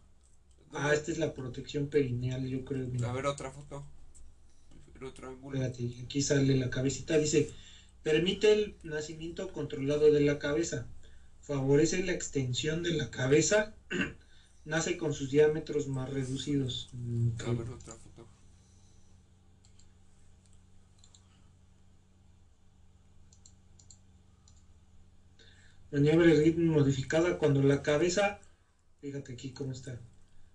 Ah, 0.74 0.94
esta 0.94 1.14
es 1.14 1.18
la 1.18 1.34
protección 1.34 1.88
perineal, 1.88 2.46
yo 2.46 2.66
creo. 2.66 2.90
A 3.08 3.14
ver, 3.14 3.26
otra 3.26 3.52
foto. 3.52 3.88
otro 5.02 5.30
ángulo. 5.30 5.58
Espérate, 5.58 6.04
aquí 6.04 6.22
sale 6.22 6.58
la 6.58 6.70
cabecita. 6.70 7.18
Dice, 7.18 7.50
permite 8.04 8.52
el 8.52 8.76
nacimiento 8.84 9.48
controlado 9.54 10.12
de 10.12 10.20
la 10.20 10.40
cabeza. 10.40 10.88
Favorece 11.40 12.04
la 12.04 12.12
extensión 12.12 12.84
de 12.84 12.96
la 12.96 13.12
cabeza. 13.12 13.74
Nace 14.66 14.98
con 14.98 15.14
sus 15.14 15.32
diámetros 15.32 15.88
más 15.88 16.10
reducidos. 16.10 16.90
A 17.46 17.52
ver, 17.54 17.70
otra 17.70 17.96
foto. 17.96 18.15
Maniobra 25.96 26.28
de 26.28 26.44
ritmo 26.44 26.74
modificada 26.74 27.38
cuando 27.38 27.64
la 27.64 27.82
cabeza, 27.82 28.42
fíjate 29.00 29.32
aquí 29.32 29.54
cómo 29.54 29.72
está, 29.72 29.98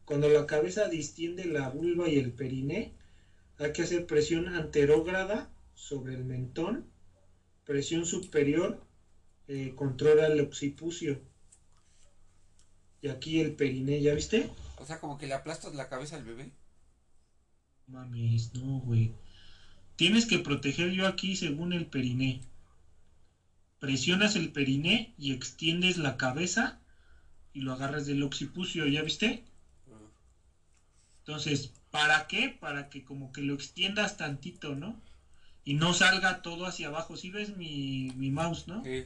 cuando 0.05 0.28
la 0.28 0.45
cabeza 0.45 0.86
distiende 0.88 1.47
la 1.47 1.70
vulva 1.70 2.11
y 2.11 2.18
el 2.18 2.30
periné, 2.30 2.93
hay 3.57 3.72
que 3.72 3.80
hacer 3.80 4.07
presión 4.07 4.49
anterógrada 4.49 5.51
sobre 5.72 6.12
el 6.12 6.26
mentón, 6.26 6.84
presión 7.64 8.05
superior, 8.05 8.84
eh, 9.49 9.72
controla 9.74 10.26
el 10.26 10.41
occipucio. 10.41 11.22
Y 13.01 13.09
aquí 13.09 13.41
el 13.41 13.55
periné, 13.55 14.03
¿ya 14.03 14.12
viste? 14.12 14.51
O 14.76 14.84
sea, 14.84 15.01
como 15.01 15.16
que 15.16 15.26
le 15.26 15.32
aplastas 15.32 15.74
la 15.74 15.88
cabeza 15.88 16.16
al 16.16 16.24
bebé. 16.24 16.53
Mames, 17.86 18.53
no, 18.53 18.80
güey. 18.80 19.14
Tienes 19.97 20.26
que 20.26 20.38
proteger 20.38 20.91
yo 20.91 21.07
aquí 21.07 21.34
según 21.34 21.72
el 21.72 21.86
periné 21.86 22.43
presionas 23.81 24.37
el 24.37 24.53
periné 24.53 25.12
y 25.18 25.33
extiendes 25.33 25.99
la 25.99 26.16
cabeza 26.16 26.78
y 27.53 27.61
lo 27.61 27.72
agarras 27.72 28.07
del 28.07 28.22
occipucio, 28.22 28.87
¿ya 28.87 29.03
viste? 29.03 29.43
Entonces, 31.20 31.72
¿para 31.91 32.26
qué? 32.26 32.49
Para 32.49 32.89
que 32.89 33.03
como 33.03 33.33
que 33.33 33.43
lo 33.43 33.55
extiendas 33.55 34.16
tantito, 34.16 34.74
¿no? 34.74 35.01
Y 35.64 35.74
no 35.74 35.95
salga 35.95 36.43
todo 36.43 36.66
hacia 36.66 36.89
abajo. 36.89 37.16
¿Sí 37.16 37.31
ves 37.31 37.57
mi, 37.57 38.11
mi 38.16 38.31
mouse, 38.31 38.68
no? 38.68 38.83
Sí. 38.85 39.05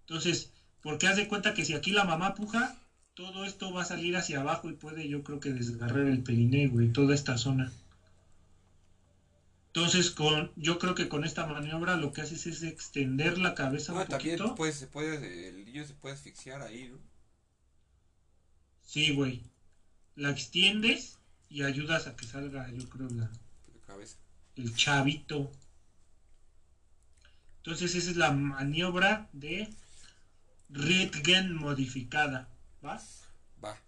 Entonces, 0.00 0.50
porque 0.80 1.06
haz 1.06 1.16
de 1.16 1.28
cuenta 1.28 1.54
que 1.54 1.64
si 1.64 1.74
aquí 1.74 1.92
la 1.92 2.04
mamá 2.04 2.34
puja, 2.34 2.74
todo 3.14 3.44
esto 3.44 3.72
va 3.72 3.82
a 3.82 3.86
salir 3.86 4.16
hacia 4.16 4.40
abajo 4.40 4.68
y 4.70 4.74
puede 4.74 5.08
yo 5.08 5.22
creo 5.22 5.40
que 5.40 5.52
desgarrar 5.52 6.06
el 6.06 6.22
periné, 6.22 6.68
güey, 6.68 6.88
toda 6.88 7.14
esta 7.14 7.36
zona. 7.36 7.70
Entonces, 9.72 10.10
con, 10.10 10.52
yo 10.56 10.80
creo 10.80 10.96
que 10.96 11.08
con 11.08 11.24
esta 11.24 11.46
maniobra 11.46 11.96
lo 11.96 12.12
que 12.12 12.22
haces 12.22 12.46
es 12.46 12.64
extender 12.64 13.38
la 13.38 13.54
cabeza 13.54 13.92
un 13.92 14.04
también 14.04 14.36
poquito. 14.36 14.54
Pues, 14.56 14.74
se 14.74 14.88
puede, 14.88 15.48
el 15.48 15.64
niño 15.64 15.84
se 15.84 15.94
puede 15.94 16.16
asfixiar 16.16 16.60
ahí, 16.60 16.88
¿no? 16.88 16.98
Sí, 18.84 19.12
güey. 19.12 19.44
La 20.16 20.30
extiendes 20.30 21.18
y 21.48 21.62
ayudas 21.62 22.08
a 22.08 22.16
que 22.16 22.26
salga, 22.26 22.68
yo 22.72 22.88
creo, 22.88 23.08
la, 23.10 23.30
cabeza. 23.86 24.16
el 24.56 24.74
chavito. 24.74 25.52
Entonces, 27.58 27.94
esa 27.94 28.10
es 28.10 28.16
la 28.16 28.32
maniobra 28.32 29.28
de 29.32 29.72
Ritgen 30.68 31.54
modificada. 31.54 32.48
¿Va? 32.84 33.00
Va. 33.62 33.78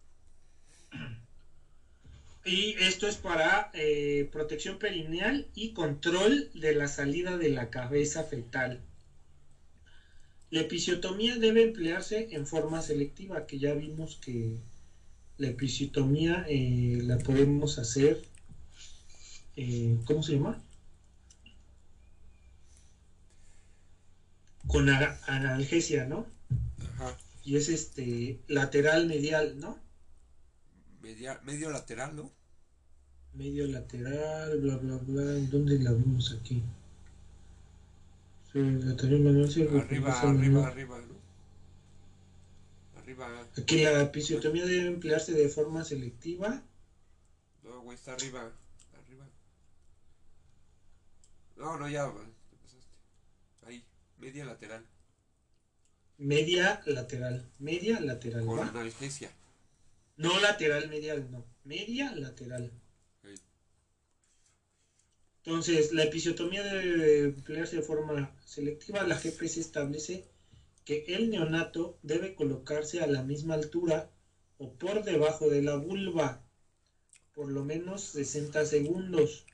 Y 2.45 2.75
esto 2.81 3.07
es 3.07 3.17
para 3.17 3.71
eh, 3.73 4.29
protección 4.33 4.79
perineal 4.79 5.47
y 5.55 5.75
control 5.75 6.51
de 6.55 6.75
la 6.75 6.89
salida 6.89 7.37
de 7.37 7.51
la 7.51 7.71
cabeza 7.71 8.25
fetal. 8.25 8.81
La 10.51 10.61
episiotomía 10.61 11.37
debe 11.37 11.63
emplearse 11.63 12.29
en 12.33 12.47
forma 12.47 12.83
selectiva, 12.83 13.47
que 13.47 13.59
ya 13.59 13.75
vimos 13.75 14.17
que 14.17 14.59
la 15.39 15.49
episiotomía 15.49 16.45
eh, 16.49 16.99
la 17.03 17.19
podemos 17.19 17.79
hacer, 17.79 18.21
eh, 19.57 19.97
¿cómo 20.05 20.23
se 20.23 20.33
llama? 20.33 20.61
Con 24.67 24.89
analgesia, 24.89 26.07
¿no? 26.07 26.27
Ajá. 26.95 27.17
Y 27.45 27.57
es 27.57 27.69
este 27.69 28.41
lateral 28.49 29.07
medial, 29.07 29.59
¿no? 29.59 29.79
Medio 31.03 31.71
lateral, 31.71 32.17
¿no? 32.17 32.31
Medio 33.35 33.67
lateral, 33.67 34.61
bla, 34.61 34.77
bla, 34.77 34.97
bla. 34.99 35.23
¿Dónde 35.51 35.79
la 35.79 35.93
vimos 35.93 36.37
aquí? 36.39 36.63
Sí, 38.53 38.59
arriba, 38.59 40.21
arriba, 40.21 40.67
arriba, 40.67 40.99
¿no? 41.01 41.15
Arriba. 43.01 43.49
Aquí 43.57 43.83
la 43.83 44.03
episiotomía 44.03 44.67
debe 44.67 44.87
emplearse 44.87 45.33
de 45.33 45.49
forma 45.49 45.85
selectiva. 45.85 46.63
No, 47.63 47.81
güey, 47.81 47.97
está 47.97 48.13
arriba. 48.13 48.53
Arriba. 49.03 49.27
No, 51.57 51.79
no, 51.79 51.89
ya, 51.89 52.13
Ahí, 53.67 53.83
media 54.19 54.45
lateral. 54.45 54.85
Media 56.19 56.83
lateral. 56.85 57.51
Media 57.59 58.01
lateral. 58.01 58.45
Con 58.45 58.61
analgesia. 58.61 59.31
No 60.23 60.39
lateral 60.39 60.89
medial, 60.89 61.29
no. 61.33 61.45
Media 61.65 62.13
lateral. 62.15 62.71
Entonces, 65.45 65.91
la 65.91 66.05
episiotomía 66.05 66.63
debe 66.63 67.25
emplearse 67.25 67.77
de 67.77 67.83
forma 67.83 68.33
selectiva. 68.45 69.03
La 69.03 69.19
GPS 69.19 69.59
establece 69.59 70.25
que 70.85 71.05
el 71.09 71.29
neonato 71.31 71.99
debe 72.03 72.37
colocarse 72.37 73.01
a 73.01 73.09
la 73.09 73.25
misma 73.25 73.55
altura 73.55 74.11
o 74.59 74.73
por 74.75 75.03
debajo 75.03 75.49
de 75.49 75.63
la 75.63 75.75
vulva, 75.75 76.41
por 77.35 77.51
lo 77.51 77.65
menos 77.65 78.03
60 78.03 78.65
segundos, 78.65 79.45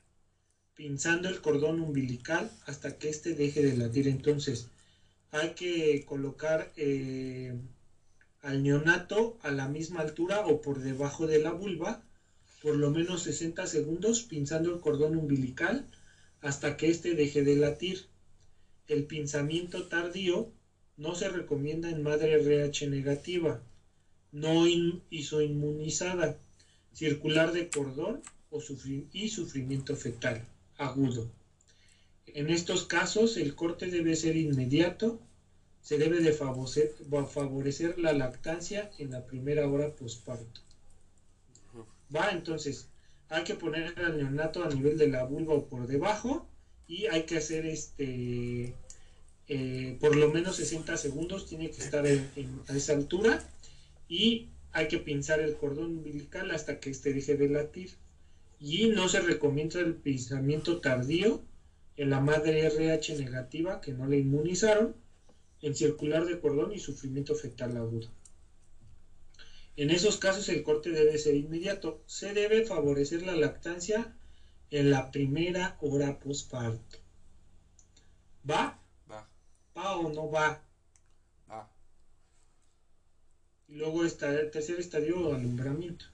pinzando 0.75 1.29
el 1.29 1.41
cordón 1.41 1.79
umbilical 1.79 2.51
hasta 2.67 2.99
que 2.99 3.09
éste 3.09 3.33
deje 3.33 3.63
de 3.63 3.75
latir. 3.75 4.07
Entonces, 4.07 4.67
hay 5.31 5.55
que 5.55 6.05
colocar 6.05 6.71
eh, 6.75 7.59
al 8.41 8.63
neonato 8.63 9.37
a 9.41 9.51
la 9.51 9.67
misma 9.67 10.01
altura 10.01 10.45
o 10.45 10.61
por 10.61 10.79
debajo 10.79 11.27
de 11.27 11.39
la 11.39 11.51
vulva, 11.51 12.03
por 12.61 12.75
lo 12.75 12.91
menos 12.91 13.23
60 13.23 13.67
segundos, 13.67 14.23
pinzando 14.23 14.73
el 14.73 14.79
cordón 14.79 15.15
umbilical 15.15 15.85
hasta 16.41 16.77
que 16.77 16.89
éste 16.89 17.15
deje 17.15 17.43
de 17.43 17.55
latir. 17.55 18.05
El 18.87 19.05
pinzamiento 19.05 19.87
tardío 19.87 20.51
no 20.97 21.15
se 21.15 21.29
recomienda 21.29 21.89
en 21.89 22.03
madre 22.03 22.33
RH 22.33 22.87
negativa, 22.87 23.61
no 24.31 24.65
isoinmunizada, 25.09 26.37
circular 26.93 27.51
de 27.53 27.69
cordón 27.69 28.21
o 28.51 28.61
y 29.13 29.29
sufrimiento 29.29 29.95
fetal 29.95 30.45
agudo. 30.77 31.29
En 32.25 32.49
estos 32.49 32.85
casos 32.85 33.37
el 33.37 33.55
corte 33.55 33.87
debe 33.87 34.15
ser 34.15 34.35
inmediato, 34.35 35.19
se 35.81 35.97
debe 35.97 36.19
de 36.19 36.33
favorecer, 36.33 36.93
favorecer 37.31 37.99
la 37.99 38.13
lactancia 38.13 38.91
en 38.97 39.11
la 39.11 39.25
primera 39.25 39.67
hora 39.67 39.95
posparto. 39.95 40.61
Va, 42.13 42.31
entonces, 42.31 42.87
hay 43.29 43.43
que 43.43 43.55
poner 43.55 43.97
al 43.99 44.17
neonato 44.17 44.63
a 44.63 44.69
nivel 44.69 44.97
de 44.97 45.07
la 45.07 45.23
vulva 45.23 45.53
o 45.53 45.65
por 45.65 45.87
debajo 45.87 46.47
y 46.87 47.05
hay 47.05 47.23
que 47.23 47.37
hacer 47.37 47.65
este 47.65 48.73
eh, 49.51 49.97
por 49.99 50.15
lo 50.15 50.29
menos 50.31 50.57
60 50.57 50.95
segundos, 50.95 51.47
tiene 51.47 51.71
que 51.71 51.81
estar 51.81 52.05
en, 52.05 52.61
a 52.67 52.77
esa 52.77 52.93
altura 52.93 53.43
y 54.07 54.49
hay 54.71 54.87
que 54.87 54.99
pinzar 54.99 55.39
el 55.39 55.55
cordón 55.55 55.97
umbilical 55.97 56.51
hasta 56.51 56.79
que 56.79 56.91
este 56.91 57.13
deje 57.13 57.35
de 57.35 57.49
latir. 57.49 57.89
Y 58.59 58.89
no 58.89 59.09
se 59.09 59.21
recomienda 59.21 59.79
el 59.79 59.95
pinzamiento 59.95 60.79
tardío 60.81 61.41
en 61.97 62.11
la 62.11 62.19
madre 62.19 62.61
RH 62.67 63.17
negativa 63.17 63.81
que 63.81 63.91
no 63.91 64.05
le 64.05 64.19
inmunizaron, 64.19 64.95
en 65.61 65.75
circular 65.75 66.25
de 66.25 66.39
cordón 66.39 66.71
y 66.71 66.79
sufrimiento 66.79 67.35
fetal 67.35 67.75
agudo. 67.77 68.09
En 69.75 69.91
esos 69.91 70.17
casos 70.17 70.49
el 70.49 70.63
corte 70.63 70.91
debe 70.91 71.17
ser 71.17 71.35
inmediato. 71.35 72.01
Se 72.05 72.33
debe 72.33 72.65
favorecer 72.65 73.21
la 73.21 73.35
lactancia 73.35 74.13
en 74.71 74.91
la 74.91 75.09
primera 75.11 75.77
hora 75.79 76.19
postparto. 76.19 76.97
¿Va? 78.49 78.77
Va. 79.09 79.27
¿Va 79.77 79.95
o 79.95 80.09
no 80.09 80.29
va? 80.29 80.61
Va. 81.49 81.69
Y 83.67 83.75
luego 83.75 84.03
está 84.03 84.37
el 84.37 84.51
tercer 84.51 84.79
estadio, 84.79 85.33
alumbramiento. 85.33 86.05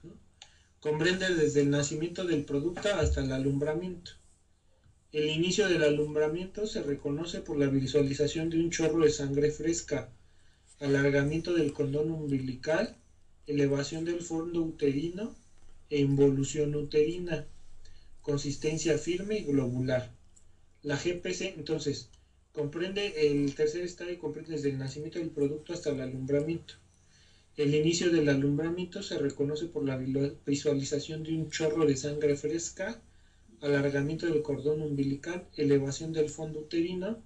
Comprende 0.80 1.34
desde 1.34 1.62
el 1.62 1.70
nacimiento 1.70 2.24
del 2.24 2.44
producto 2.44 2.88
hasta 2.94 3.20
el 3.20 3.32
alumbramiento. 3.32 4.12
El 5.16 5.30
inicio 5.30 5.66
del 5.66 5.82
alumbramiento 5.82 6.66
se 6.66 6.82
reconoce 6.82 7.40
por 7.40 7.56
la 7.56 7.68
visualización 7.68 8.50
de 8.50 8.58
un 8.58 8.68
chorro 8.68 9.02
de 9.02 9.08
sangre 9.08 9.50
fresca, 9.50 10.10
alargamiento 10.78 11.54
del 11.54 11.72
condón 11.72 12.10
umbilical, 12.10 12.94
elevación 13.46 14.04
del 14.04 14.20
fondo 14.20 14.60
uterino 14.60 15.34
e 15.88 16.00
involución 16.00 16.74
uterina, 16.74 17.46
consistencia 18.20 18.98
firme 18.98 19.38
y 19.38 19.44
globular. 19.44 20.10
La 20.82 20.96
GPC, 20.96 21.54
entonces, 21.56 22.10
comprende 22.52 23.14
el 23.30 23.54
tercer 23.54 23.84
estadio, 23.84 24.18
comprende 24.18 24.52
desde 24.52 24.68
el 24.68 24.76
nacimiento 24.76 25.18
del 25.18 25.30
producto 25.30 25.72
hasta 25.72 25.88
el 25.88 26.00
alumbramiento. 26.02 26.74
El 27.56 27.74
inicio 27.74 28.10
del 28.10 28.28
alumbramiento 28.28 29.02
se 29.02 29.16
reconoce 29.16 29.64
por 29.64 29.82
la 29.82 29.96
visualización 30.44 31.22
de 31.22 31.32
un 31.32 31.48
chorro 31.48 31.86
de 31.86 31.96
sangre 31.96 32.34
fresca, 32.34 33.00
alargamiento 33.60 34.26
del 34.26 34.42
cordón 34.42 34.82
umbilical, 34.82 35.48
elevación 35.56 36.12
del 36.12 36.30
fondo 36.30 36.60
uterino 36.60 37.22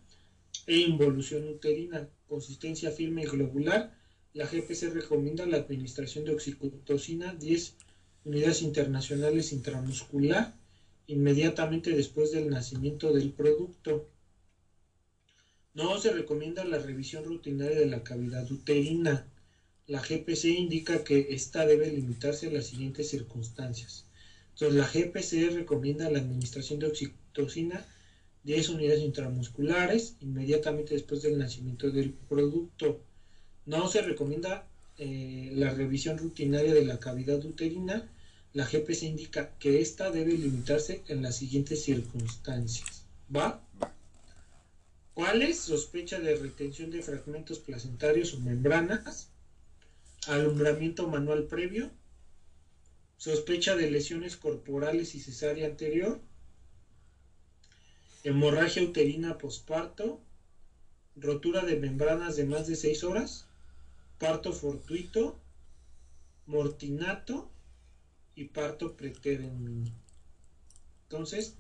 e 0.67 0.79
involución 0.79 1.49
uterina, 1.49 2.09
consistencia 2.29 2.91
firme 2.91 3.23
y 3.23 3.27
globular, 3.27 3.95
la 4.33 4.47
GPC 4.47 4.93
recomienda 4.93 5.45
la 5.47 5.57
administración 5.57 6.25
de 6.25 6.33
oxitocina 6.33 7.35
10 7.35 7.75
unidades 8.25 8.63
internacionales 8.63 9.53
intramuscular 9.53 10.55
inmediatamente 11.09 11.91
después 11.91 12.31
del 12.31 12.49
nacimiento 12.49 13.13
del 13.13 13.33
producto. 13.33 14.09
No 15.75 15.99
se 15.99 16.13
recomienda 16.13 16.65
la 16.65 16.79
revisión 16.79 17.25
rutinaria 17.25 17.81
de 17.81 17.87
la 17.87 18.05
cavidad 18.05 18.49
uterina. 18.51 19.27
La 19.89 20.01
GPC 20.01 20.45
indica 20.45 21.03
que 21.03 21.29
esta 21.31 21.67
debe 21.67 21.91
limitarse 21.91 22.47
a 22.47 22.53
las 22.53 22.67
siguientes 22.67 23.09
circunstancias. 23.11 24.07
Entonces, 24.61 24.79
la 24.79 24.87
GPC 24.87 25.55
recomienda 25.55 26.11
la 26.11 26.19
administración 26.19 26.81
de 26.81 26.89
oxitocina 26.89 27.83
10 28.45 28.69
unidades 28.71 29.01
intramusculares 29.01 30.17
inmediatamente 30.21 30.93
después 30.93 31.23
del 31.23 31.39
nacimiento 31.39 31.91
del 31.91 32.13
producto. 32.13 33.01
No 33.65 33.89
se 33.89 34.03
recomienda 34.03 34.67
eh, 34.99 35.51
la 35.55 35.71
revisión 35.71 36.19
rutinaria 36.19 36.75
de 36.75 36.85
la 36.85 37.01
cavidad 37.01 37.43
uterina. 37.43 38.07
La 38.53 38.67
GPC 38.67 39.05
indica 39.05 39.55
que 39.59 39.81
ésta 39.81 40.11
debe 40.11 40.33
limitarse 40.33 41.05
en 41.09 41.23
las 41.23 41.37
siguientes 41.37 41.83
circunstancias. 41.83 43.07
¿Va? 43.35 43.63
¿Cuáles? 45.15 45.59
Sospecha 45.59 46.21
de 46.21 46.37
retención 46.37 46.91
de 46.91 47.01
fragmentos 47.01 47.61
placentarios 47.61 48.35
o 48.35 48.41
membranas. 48.41 49.31
Alumbramiento 50.27 51.09
manual 51.09 51.45
previo. 51.45 51.91
Sospecha 53.21 53.77
de 53.77 53.91
lesiones 53.91 54.39
corporales 54.39 55.15
y 55.15 55.21
cesárea 55.21 55.67
anterior. 55.67 56.19
Hemorragia 58.25 58.83
uterina 58.83 59.37
posparto. 59.37 60.19
Rotura 61.17 61.67
de 61.67 61.77
membranas 61.77 62.37
de 62.37 62.47
más 62.47 62.67
de 62.67 62.77
6 62.77 63.05
horas 63.05 63.45
parto 64.17 64.53
fortuito, 64.53 65.39
mortinato 66.47 67.51
y 68.35 68.45
parto 68.45 68.95
pretérmino. 68.95 69.91
Entonces, 71.05 71.55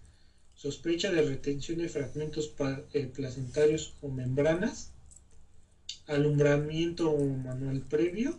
sospecha 0.54 1.10
de 1.10 1.22
retención 1.22 1.76
de 1.76 1.90
fragmentos 1.90 2.54
eh, 2.92 3.06
placentarios 3.06 3.94
o 4.00 4.08
membranas, 4.08 4.92
alumbramiento 6.06 7.14
manual 7.16 7.80
previo, 7.80 8.38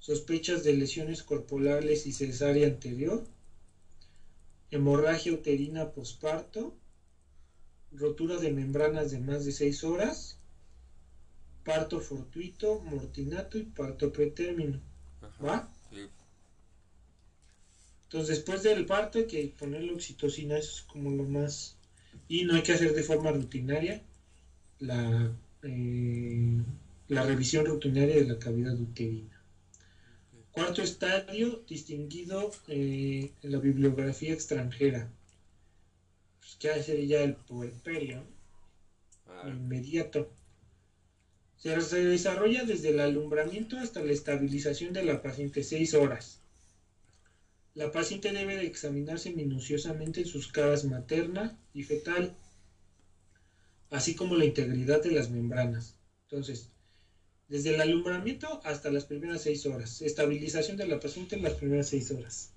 sospechas 0.00 0.64
de 0.64 0.74
lesiones 0.74 1.22
corporales 1.22 2.06
y 2.06 2.12
cesárea 2.12 2.66
anterior, 2.66 3.24
hemorragia 4.70 5.32
uterina 5.32 5.90
posparto, 5.92 6.74
rotura 7.92 8.38
de 8.38 8.50
membranas 8.50 9.10
de 9.10 9.18
más 9.20 9.44
de 9.44 9.52
6 9.52 9.84
horas, 9.84 10.38
parto 11.64 12.00
fortuito, 12.00 12.80
mortinato 12.80 13.56
y 13.56 13.62
parto 13.62 14.12
pretérmino. 14.12 14.78
¿Va? 15.44 15.68
Entonces, 18.04 18.36
después 18.36 18.62
del 18.62 18.84
parto 18.84 19.18
hay 19.18 19.26
que 19.26 19.54
ponerle 19.56 19.92
oxitocina, 19.92 20.56
eso 20.58 20.70
es 20.72 20.82
como 20.82 21.10
lo 21.10 21.24
más. 21.24 21.76
Y 22.28 22.44
no 22.44 22.54
hay 22.54 22.62
que 22.62 22.72
hacer 22.72 22.92
de 22.92 23.02
forma 23.02 23.30
rutinaria 23.32 24.02
la, 24.80 25.32
eh, 25.62 26.58
la 27.08 27.22
revisión 27.22 27.66
rutinaria 27.66 28.16
de 28.16 28.26
la 28.26 28.38
cavidad 28.38 28.78
uterina. 28.78 29.39
Cuarto 30.52 30.82
estadio, 30.82 31.62
distinguido 31.68 32.50
eh, 32.66 33.32
en 33.42 33.52
la 33.52 33.58
bibliografía 33.58 34.32
extranjera. 34.32 35.12
Pues, 36.40 36.56
¿Qué 36.56 36.82
sería 36.82 37.22
el 37.22 37.34
puerperio? 37.34 38.24
Ah. 39.26 39.48
Inmediato. 39.48 40.28
Se 41.56 41.76
desarrolla 42.04 42.64
desde 42.64 42.88
el 42.88 43.00
alumbramiento 43.00 43.78
hasta 43.78 44.02
la 44.02 44.12
estabilización 44.12 44.92
de 44.92 45.04
la 45.04 45.22
paciente 45.22 45.62
6 45.62 45.94
horas. 45.94 46.40
La 47.74 47.92
paciente 47.92 48.32
debe 48.32 48.66
examinarse 48.66 49.30
minuciosamente 49.30 50.20
en 50.20 50.26
sus 50.26 50.48
caras 50.48 50.84
materna 50.84 51.56
y 51.72 51.84
fetal, 51.84 52.34
así 53.90 54.16
como 54.16 54.34
la 54.36 54.46
integridad 54.46 55.02
de 55.02 55.12
las 55.12 55.30
membranas. 55.30 55.94
Entonces, 56.28 56.70
desde 57.50 57.74
el 57.74 57.80
alumbramiento 57.80 58.60
hasta 58.64 58.92
las 58.92 59.04
primeras 59.04 59.42
6 59.42 59.66
horas. 59.66 60.00
Estabilización 60.02 60.76
de 60.76 60.86
la 60.86 61.00
paciente 61.00 61.34
en 61.34 61.42
las 61.42 61.54
primeras 61.54 61.88
6 61.88 62.12
horas. 62.12 62.52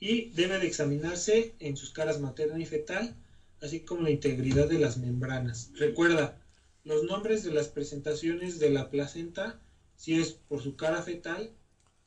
Y 0.00 0.30
debe 0.30 0.58
de 0.58 0.66
examinarse 0.66 1.54
en 1.60 1.76
sus 1.76 1.90
caras 1.90 2.20
materna 2.20 2.58
y 2.58 2.66
fetal, 2.66 3.14
así 3.62 3.80
como 3.80 4.02
la 4.02 4.10
integridad 4.10 4.68
de 4.68 4.80
las 4.80 4.98
membranas. 4.98 5.70
Recuerda, 5.74 6.42
los 6.82 7.04
nombres 7.04 7.44
de 7.44 7.52
las 7.52 7.68
presentaciones 7.68 8.58
de 8.58 8.70
la 8.70 8.90
placenta, 8.90 9.60
si 9.96 10.20
es 10.20 10.32
por 10.32 10.60
su 10.60 10.74
cara 10.74 11.02
fetal, 11.02 11.52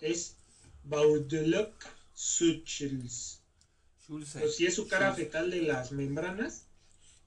es 0.02 0.36
Baudeloc 0.84 1.74
Suchels. 2.14 3.40
O 4.10 4.48
si 4.50 4.66
es 4.66 4.76
su 4.76 4.90
cara 4.90 5.14
fetal 5.14 5.50
de 5.52 5.62
las 5.62 5.94
membranas, 5.94 6.66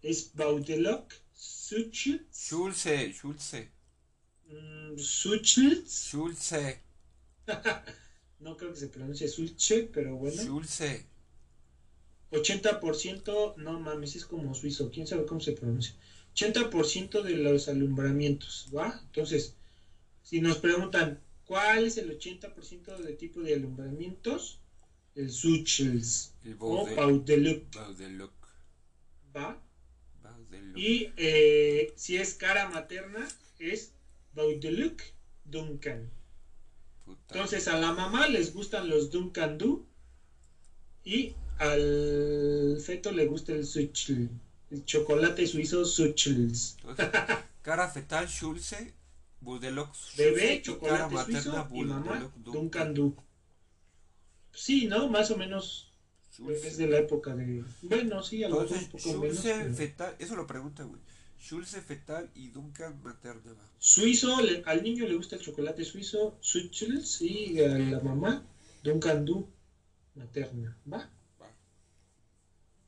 es 0.02 0.32
Baudeloc 0.34 1.14
Suchels. 1.32 2.20
Schulze, 2.30 3.12
Schulze. 3.14 3.75
Mm. 4.49 4.97
Schulze. 4.99 6.80
no 8.40 8.57
creo 8.57 8.72
que 8.72 8.78
se 8.78 8.88
pronuncie 8.88 9.28
Sulche, 9.28 9.82
pero 9.92 10.16
bueno. 10.16 10.42
Schulze. 10.42 11.07
80%, 12.32 13.57
no 13.57 13.80
mames, 13.80 14.16
es 14.16 14.26
como 14.26 14.55
suizo, 14.55 14.90
quién 14.90 15.07
sabe 15.07 15.26
cómo 15.26 15.40
se 15.40 15.53
pronuncia. 15.53 15.94
80% 16.34 17.22
de 17.22 17.36
los 17.36 17.68
alumbramientos, 17.68 18.68
¿va? 18.74 19.01
Entonces, 19.07 19.55
si 20.22 20.40
nos 20.40 20.59
preguntan 20.59 21.20
cuál 21.44 21.84
es 21.84 21.97
el 21.97 22.18
80% 22.18 22.99
de 22.99 23.12
tipo 23.14 23.40
de 23.40 23.55
alumbramientos, 23.55 24.59
el 25.14 25.30
Suchels 25.30 26.34
o 26.59 26.86
Baudeluc. 26.94 27.64
¿Va? 29.34 29.62
Y 30.74 31.11
eh, 31.16 31.94
si 31.97 32.16
es 32.16 32.34
cara 32.34 32.68
materna, 32.68 33.26
es 33.59 33.92
Baudeluc 34.37 35.03
Duncan. 35.45 36.11
Entonces 37.07 37.66
a 37.68 37.78
la 37.78 37.93
mamá 37.93 38.28
les 38.28 38.53
gustan 38.53 38.89
los 38.89 39.11
Duncan 39.11 39.59
Du 39.59 39.87
y 41.05 41.34
al 41.59 42.78
feto 42.84 43.12
le 43.12 43.26
gusta 43.26 43.53
el 43.53 43.64
Suchel, 43.64 44.28
el 44.70 44.84
chocolate 44.84 45.47
suizo 45.47 45.84
Suchels. 45.84 46.76
cara 47.62 47.89
fetal 47.89 48.28
Schulze, 48.28 48.93
Bulldog 49.41 49.91
Bebé, 50.16 50.61
chocolate 50.62 51.16
suizo 51.24 51.68
y 51.72 51.84
mamá 51.84 52.30
Duncan 52.37 52.95
Du. 52.95 53.16
Sí, 54.53 54.87
¿no? 54.87 55.09
Más 55.09 55.30
o 55.30 55.37
menos 55.37 55.93
es 56.51 56.76
de 56.76 56.87
la 56.89 56.99
época 56.99 57.34
de... 57.34 57.64
Bueno, 57.82 58.22
sí, 58.22 58.45
a 58.45 58.49
lo 58.49 58.61
mejor 58.61 58.76
un 58.76 58.89
poco 58.89 59.18
menos. 59.18 59.39
fetal, 59.76 60.14
eso 60.18 60.37
lo 60.37 60.47
pregunta, 60.47 60.82
güey. 60.84 61.01
Schulze 61.47 61.80
fetal 61.80 62.28
y 62.34 62.49
Duncan 62.49 63.01
materna. 63.05 63.55
Suizo, 63.78 64.36
al 64.64 64.82
niño 64.82 65.07
le 65.07 65.14
gusta 65.14 65.36
el 65.36 65.42
chocolate 65.42 65.84
suizo, 65.84 66.36
Suchels, 66.40 67.22
y 67.22 67.62
a 67.62 67.68
la 67.68 68.01
mamá 68.01 68.44
Duncan 68.82 69.24
Du 69.24 69.49
materna. 70.16 70.76
¿Va? 70.92 71.09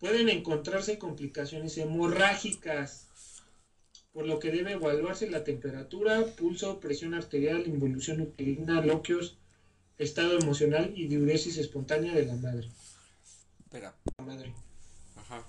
Pueden 0.01 0.29
encontrarse 0.29 0.99
complicaciones 0.99 1.79
hemorrágicas, 1.79 3.07
por 4.13 4.27
lo 4.27 4.41
que 4.41 4.51
debe 4.51 4.73
evaluarse 4.73 5.31
la 5.31 5.45
temperatura, 5.45 6.27
pulso, 6.37 6.81
presión 6.81 7.15
arterial, 7.15 7.65
involución 7.65 8.21
uterina, 8.21 8.81
loquios, 8.81 9.39
estado 9.99 10.37
emocional 10.37 10.93
y 10.97 11.07
diuresis 11.07 11.59
espontánea 11.59 12.13
de 12.13 12.27
la 12.27 12.35
madre. 12.35 12.69
Espera. 13.61 13.95
La 14.19 14.25
madre. 14.25 14.53
Ajá. 15.15 15.47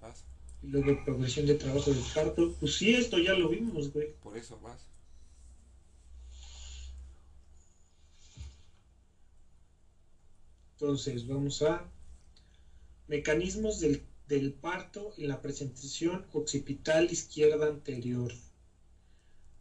Vas. 0.00 0.24
Y 0.55 0.55
luego 0.70 1.04
progresión 1.04 1.46
de 1.46 1.54
trabajo 1.54 1.90
del 1.90 2.02
parto. 2.14 2.52
Pues 2.60 2.74
sí, 2.74 2.94
esto 2.94 3.18
ya 3.18 3.34
lo 3.34 3.48
vimos, 3.48 3.92
güey. 3.92 4.12
Por 4.22 4.36
eso 4.36 4.58
vas. 4.60 4.78
Entonces, 10.74 11.26
vamos 11.26 11.60
a 11.62 11.90
mecanismos 13.08 13.80
del, 13.80 14.00
del 14.28 14.52
parto 14.52 15.12
en 15.16 15.26
la 15.26 15.40
presentación 15.40 16.24
occipital 16.32 17.10
izquierda 17.10 17.66
anterior. 17.66 18.32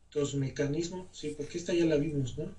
Entonces, 0.09 0.33
mecanismo, 0.39 1.07
sí, 1.11 1.29
porque 1.37 1.59
esta 1.59 1.71
ya 1.73 1.85
la 1.85 1.97
vimos, 1.97 2.35
¿no? 2.37 2.51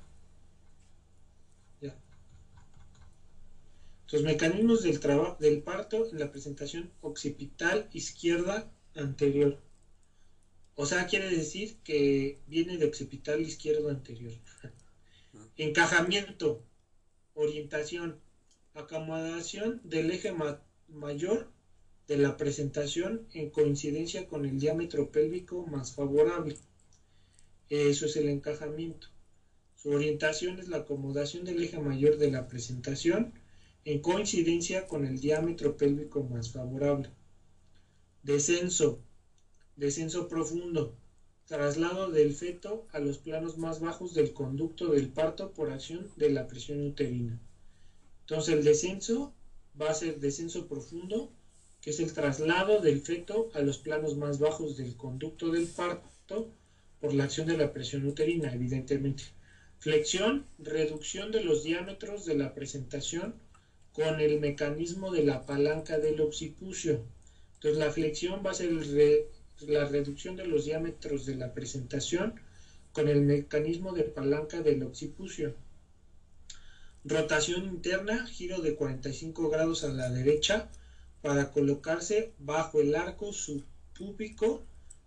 Entonces, 4.06 4.24
mecanismos 4.24 4.82
del, 4.84 5.00
del 5.40 5.62
parto 5.62 6.06
en 6.12 6.20
la 6.20 6.30
presentación 6.30 6.92
occipital 7.00 7.88
izquierda 7.92 8.70
anterior. 8.94 9.58
O 10.76 10.86
sea, 10.86 11.08
quiere 11.08 11.28
decir 11.28 11.74
que 11.82 12.38
viene 12.46 12.78
de 12.78 12.84
occipital 12.84 13.40
izquierdo 13.40 13.88
anterior. 13.88 14.32
Encajamiento, 15.56 16.62
orientación, 17.34 18.16
acomodación 18.74 19.80
del 19.82 20.12
eje 20.12 20.32
mayor 20.86 21.50
de 22.06 22.16
la 22.16 22.36
presentación 22.36 23.26
en 23.32 23.48
coincidencia 23.48 24.28
con 24.28 24.44
el 24.44 24.60
diámetro 24.60 25.10
pélvico 25.10 25.64
más 25.64 25.92
favorable. 25.92 26.54
Eso 27.68 28.04
es 28.04 28.14
el 28.14 28.28
encajamiento. 28.28 29.08
Su 29.74 29.90
orientación 29.90 30.60
es 30.60 30.68
la 30.68 30.76
acomodación 30.76 31.44
del 31.44 31.60
eje 31.60 31.80
mayor 31.80 32.18
de 32.18 32.30
la 32.30 32.46
presentación 32.46 33.32
en 33.86 34.00
coincidencia 34.00 34.88
con 34.88 35.06
el 35.06 35.20
diámetro 35.20 35.76
pélvico 35.76 36.24
más 36.24 36.50
favorable. 36.50 37.08
Descenso. 38.24 38.98
Descenso 39.76 40.26
profundo. 40.26 40.96
Traslado 41.46 42.10
del 42.10 42.34
feto 42.34 42.88
a 42.90 42.98
los 42.98 43.18
planos 43.18 43.56
más 43.58 43.78
bajos 43.78 44.12
del 44.12 44.32
conducto 44.32 44.88
del 44.88 45.08
parto 45.10 45.52
por 45.52 45.70
acción 45.70 46.10
de 46.16 46.30
la 46.30 46.48
presión 46.48 46.84
uterina. 46.84 47.38
Entonces 48.22 48.56
el 48.56 48.64
descenso 48.64 49.32
va 49.80 49.90
a 49.90 49.94
ser 49.94 50.18
descenso 50.18 50.66
profundo, 50.66 51.30
que 51.80 51.90
es 51.90 52.00
el 52.00 52.12
traslado 52.12 52.80
del 52.80 52.98
feto 52.98 53.50
a 53.54 53.60
los 53.60 53.78
planos 53.78 54.16
más 54.16 54.40
bajos 54.40 54.76
del 54.76 54.96
conducto 54.96 55.52
del 55.52 55.68
parto 55.68 56.50
por 56.98 57.14
la 57.14 57.22
acción 57.22 57.46
de 57.46 57.56
la 57.56 57.72
presión 57.72 58.04
uterina, 58.04 58.52
evidentemente. 58.52 59.22
Flexión, 59.78 60.44
reducción 60.58 61.30
de 61.30 61.44
los 61.44 61.62
diámetros 61.62 62.24
de 62.24 62.34
la 62.34 62.52
presentación 62.52 63.45
con 63.96 64.20
el 64.20 64.38
mecanismo 64.40 65.10
de 65.10 65.24
la 65.24 65.46
palanca 65.46 65.98
del 65.98 66.20
occipucio. 66.20 67.02
Entonces 67.54 67.78
la 67.78 67.90
flexión 67.90 68.42
va 68.44 68.50
a 68.50 68.54
ser 68.54 68.70
la 69.60 69.86
reducción 69.86 70.36
de 70.36 70.44
los 70.44 70.66
diámetros 70.66 71.24
de 71.24 71.36
la 71.36 71.54
presentación 71.54 72.38
con 72.92 73.08
el 73.08 73.22
mecanismo 73.22 73.94
de 73.94 74.02
palanca 74.02 74.60
del 74.60 74.82
occipucio. 74.82 75.54
Rotación 77.04 77.64
interna, 77.64 78.26
giro 78.26 78.60
de 78.60 78.74
45 78.74 79.48
grados 79.48 79.82
a 79.82 79.88
la 79.88 80.10
derecha 80.10 80.68
para 81.22 81.50
colocarse 81.50 82.34
bajo 82.38 82.82
el 82.82 82.94
arco 82.94 83.32
subpúbico 83.32 84.62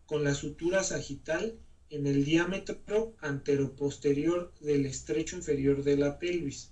con 0.07 0.23
la 0.23 0.33
sutura 0.33 0.81
sagital 0.81 1.59
en 1.91 2.07
el 2.07 2.23
diámetro 2.25 3.13
anteroposterior 3.19 4.51
del 4.61 4.87
estrecho 4.87 5.35
inferior 5.35 5.83
de 5.83 5.95
la 5.95 6.17
pelvis. 6.17 6.71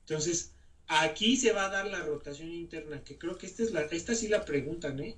Entonces, 0.00 0.50
aquí 0.86 1.36
se 1.36 1.52
va 1.52 1.66
a 1.66 1.70
dar 1.70 1.86
la 1.86 2.02
rotación 2.02 2.52
interna, 2.52 3.02
que 3.04 3.18
creo 3.18 3.38
que 3.38 3.46
esta, 3.46 3.62
es 3.62 3.72
la, 3.72 3.82
esta 3.82 4.14
sí 4.14 4.28
la 4.28 4.44
preguntan, 4.44 5.00
¿eh? 5.00 5.16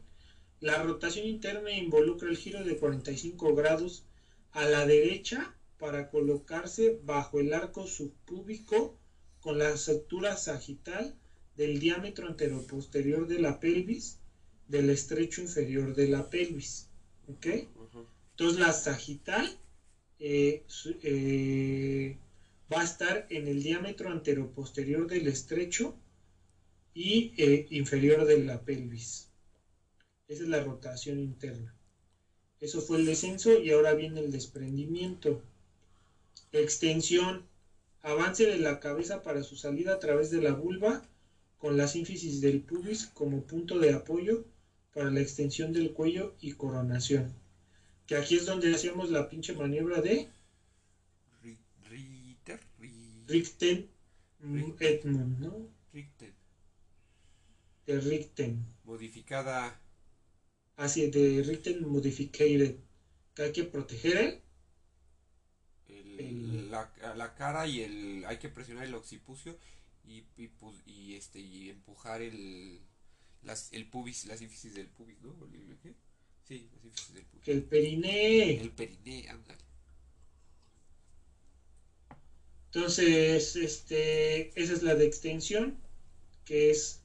La 0.61 0.83
rotación 0.83 1.27
interna 1.27 1.73
involucra 1.73 2.29
el 2.29 2.37
giro 2.37 2.65
de 2.65 2.77
45 2.77 3.55
grados 3.55 4.05
a 4.53 4.65
la 4.65 4.87
derecha 4.87 5.55
para 5.79 6.09
colocarse 6.09 6.99
bajo 7.03 7.41
el 7.41 7.53
arco 7.53 7.87
subpúbico 7.87 8.97
con 9.41 9.59
la 9.59 9.77
sutura 9.77 10.37
sagital 10.37 11.15
del 11.57 11.79
diámetro 11.79 12.27
anteroposterior 12.27 13.27
de 13.27 13.41
la 13.41 13.61
pelvis 13.61 14.19
del 14.69 14.91
estrecho 14.91 15.43
inferior 15.43 15.95
de 15.95 16.09
la 16.09 16.31
pelvis. 16.31 16.89
¿Ok? 17.29 17.47
Entonces 18.31 18.59
la 18.59 18.73
sagital 18.73 19.59
eh, 20.19 20.65
eh, 21.03 22.17
va 22.75 22.81
a 22.81 22.85
estar 22.85 23.27
en 23.31 23.47
el 23.47 23.63
diámetro 23.63 24.11
anteroposterior 24.11 25.07
del 25.07 25.29
estrecho 25.29 25.95
y 26.93 27.33
eh, 27.37 27.67
inferior 27.71 28.25
de 28.25 28.43
la 28.43 28.63
pelvis. 28.63 29.29
Esa 30.27 30.43
es 30.43 30.49
la 30.49 30.63
rotación 30.63 31.21
interna. 31.21 31.75
Eso 32.61 32.81
fue 32.81 32.99
el 32.99 33.07
descenso 33.07 33.59
y 33.59 33.71
ahora 33.71 33.95
viene 33.95 34.21
el 34.21 34.33
desprendimiento. 34.33 35.43
Extensión 36.53 37.47
avance 38.03 38.47
de 38.47 38.59
la 38.59 38.81
cabeza 38.81 39.23
para 39.23 39.43
su 39.43 39.57
salida 39.57 39.95
a 39.95 39.99
través 39.99 40.31
de 40.31 40.43
la 40.43 40.53
vulva 40.53 41.03
con 41.59 41.77
la 41.77 41.87
sínfisis 41.87 42.41
del 42.41 42.61
pubis 42.61 43.07
como 43.07 43.43
punto 43.43 43.79
de 43.79 43.93
apoyo 43.93 44.45
para 44.93 45.11
la 45.11 45.21
extensión 45.21 45.73
del 45.73 45.93
cuello 45.93 46.35
y 46.41 46.53
coronación. 46.53 47.33
Que 48.07 48.17
aquí 48.17 48.37
es 48.37 48.47
donde 48.47 48.75
hacíamos 48.75 49.11
la 49.11 49.29
pinche 49.29 49.55
maniobra 49.55 50.01
de 50.01 50.29
Richten 53.27 53.91
Edmund, 54.81 55.41
¿no? 55.41 55.69
Richten. 55.93 56.35
De 57.87 58.01
Richten. 58.01 58.67
Modificada. 58.85 59.81
Así, 60.77 61.11
de 61.11 61.43
Richten 61.43 61.87
Modificated. 61.89 62.77
Que 63.35 63.43
hay 63.43 63.53
que 63.53 63.65
proteger 63.65 64.17
¿eh? 64.17 64.43
la, 67.17 67.35
cara 67.35 67.67
y 67.67 67.81
el 67.81 68.25
hay 68.27 68.39
que 68.39 68.49
presionar 68.49 68.85
el 68.85 68.95
occipucio 68.95 69.59
y, 70.05 70.25
y, 70.87 71.15
este 71.15 71.41
y 71.41 71.71
empujar 71.71 72.23
el 72.23 72.81
las, 73.43 73.73
el 73.73 73.87
pubis, 73.87 74.27
las 74.27 74.39
sínfisis 74.39 74.75
del 74.75 74.89
pubis, 74.89 75.21
¿no? 75.21 75.35
¿Qué? 75.83 75.95
Sí, 76.45 76.69
las 76.73 76.83
sínfisis 76.83 77.15
del 77.15 77.25
pubis. 77.25 77.49
El 77.49 77.63
periné. 77.65 78.61
El 78.61 78.71
periné, 78.71 79.29
ándale. 79.29 79.64
Entonces, 82.75 83.55
este, 83.55 84.51
esa 84.61 84.73
es 84.73 84.83
la 84.83 84.97
de 84.97 85.05
extensión, 85.05 85.77
que 86.45 86.71
es 86.71 87.03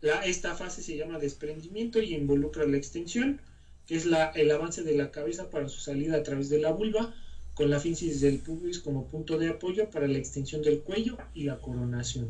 la, 0.00 0.24
esta 0.24 0.56
fase 0.56 0.82
se 0.82 0.96
llama 0.96 1.18
desprendimiento 1.18 2.02
y 2.02 2.12
involucra 2.12 2.66
la 2.66 2.76
extensión, 2.76 3.40
que 3.86 3.94
es 3.94 4.04
la, 4.04 4.30
el 4.30 4.50
avance 4.50 4.82
de 4.82 4.96
la 4.96 5.12
cabeza 5.12 5.48
para 5.48 5.68
su 5.68 5.78
salida 5.78 6.16
a 6.16 6.24
través 6.24 6.48
de 6.48 6.58
la 6.58 6.72
vulva 6.72 7.14
con 7.54 7.70
la 7.70 7.78
físisis 7.78 8.20
del 8.20 8.38
pubis 8.38 8.80
como 8.80 9.06
punto 9.06 9.38
de 9.38 9.48
apoyo 9.48 9.90
para 9.90 10.08
la 10.08 10.18
extensión 10.18 10.60
del 10.60 10.80
cuello 10.80 11.16
y 11.34 11.44
la 11.44 11.60
coronación. 11.60 12.28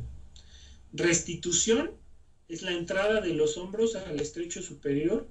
Restitución 0.93 1.93
es 2.49 2.61
la 2.61 2.73
entrada 2.73 3.23
de 3.23 3.33
los 3.33 3.57
hombros 3.57 3.97
al 3.97 4.21
estrecho 4.21 4.61
superior 4.61 5.27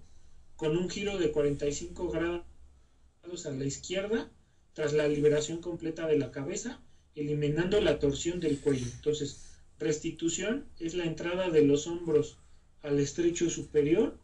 con 0.56 0.76
un 0.76 0.90
giro 0.90 1.20
de 1.20 1.30
45 1.30 2.10
grados 2.10 3.46
a 3.46 3.52
la 3.52 3.66
izquierda 3.66 4.32
tras 4.74 4.94
la 4.94 5.08
liberación 5.08 5.62
completa 5.62 6.08
de 6.08 6.18
la 6.18 6.32
cabeza, 6.32 6.82
eliminando 7.16 7.82
la 7.82 8.00
torsión 8.00 8.40
del 8.40 8.60
cuello. 8.60 8.86
Entonces, 8.94 9.42
restitución 9.80 10.66
es 10.80 10.94
la 10.94 11.06
entrada 11.06 11.50
de 11.50 11.64
los 11.64 11.88
hombros 11.88 12.38
al 12.82 13.00
estrecho 13.00 13.50
superior 13.50 14.18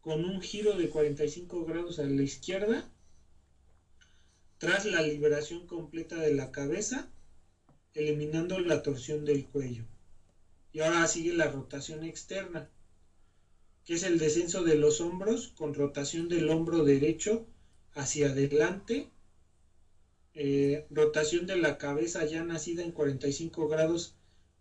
con 0.00 0.24
un 0.24 0.40
giro 0.40 0.76
de 0.76 0.88
45 0.88 1.64
grados 1.64 1.98
a 1.98 2.04
la 2.04 2.22
izquierda 2.22 2.90
tras 4.58 4.84
la 4.84 5.00
liberación 5.00 5.66
completa 5.66 6.16
de 6.16 6.34
la 6.34 6.52
cabeza, 6.52 7.08
eliminando 7.94 8.58
la 8.60 8.82
torsión 8.82 9.24
del 9.24 9.46
cuello. 9.46 9.84
Y 10.72 10.80
ahora 10.80 11.06
sigue 11.06 11.32
la 11.32 11.50
rotación 11.50 12.04
externa, 12.04 12.68
que 13.86 13.94
es 13.94 14.02
el 14.02 14.18
descenso 14.18 14.62
de 14.62 14.76
los 14.76 15.00
hombros 15.00 15.48
con 15.48 15.72
rotación 15.72 16.28
del 16.28 16.50
hombro 16.50 16.84
derecho 16.84 17.46
hacia 17.94 18.28
adelante, 18.28 19.08
eh, 20.34 20.86
rotación 20.90 21.46
de 21.46 21.56
la 21.56 21.78
cabeza 21.78 22.24
ya 22.24 22.44
nacida 22.44 22.82
en 22.82 22.92
45 22.92 23.68
grados 23.68 24.14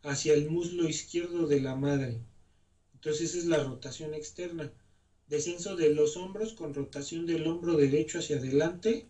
hacia 0.04 0.34
el 0.34 0.50
muslo 0.50 0.88
izquierdo 0.88 1.48
de 1.48 1.62
la 1.62 1.76
madre. 1.76 2.22
Entonces 2.94 3.30
esa 3.30 3.38
es 3.40 3.46
la 3.46 3.64
rotación 3.64 4.14
externa. 4.14 4.72
Descenso 5.28 5.76
de 5.76 5.94
los 5.94 6.18
hombros 6.18 6.54
con 6.54 6.74
rotación 6.74 7.26
del 7.26 7.46
hombro 7.48 7.76
derecho 7.78 8.20
hacia 8.20 8.38
adelante, 8.38 9.08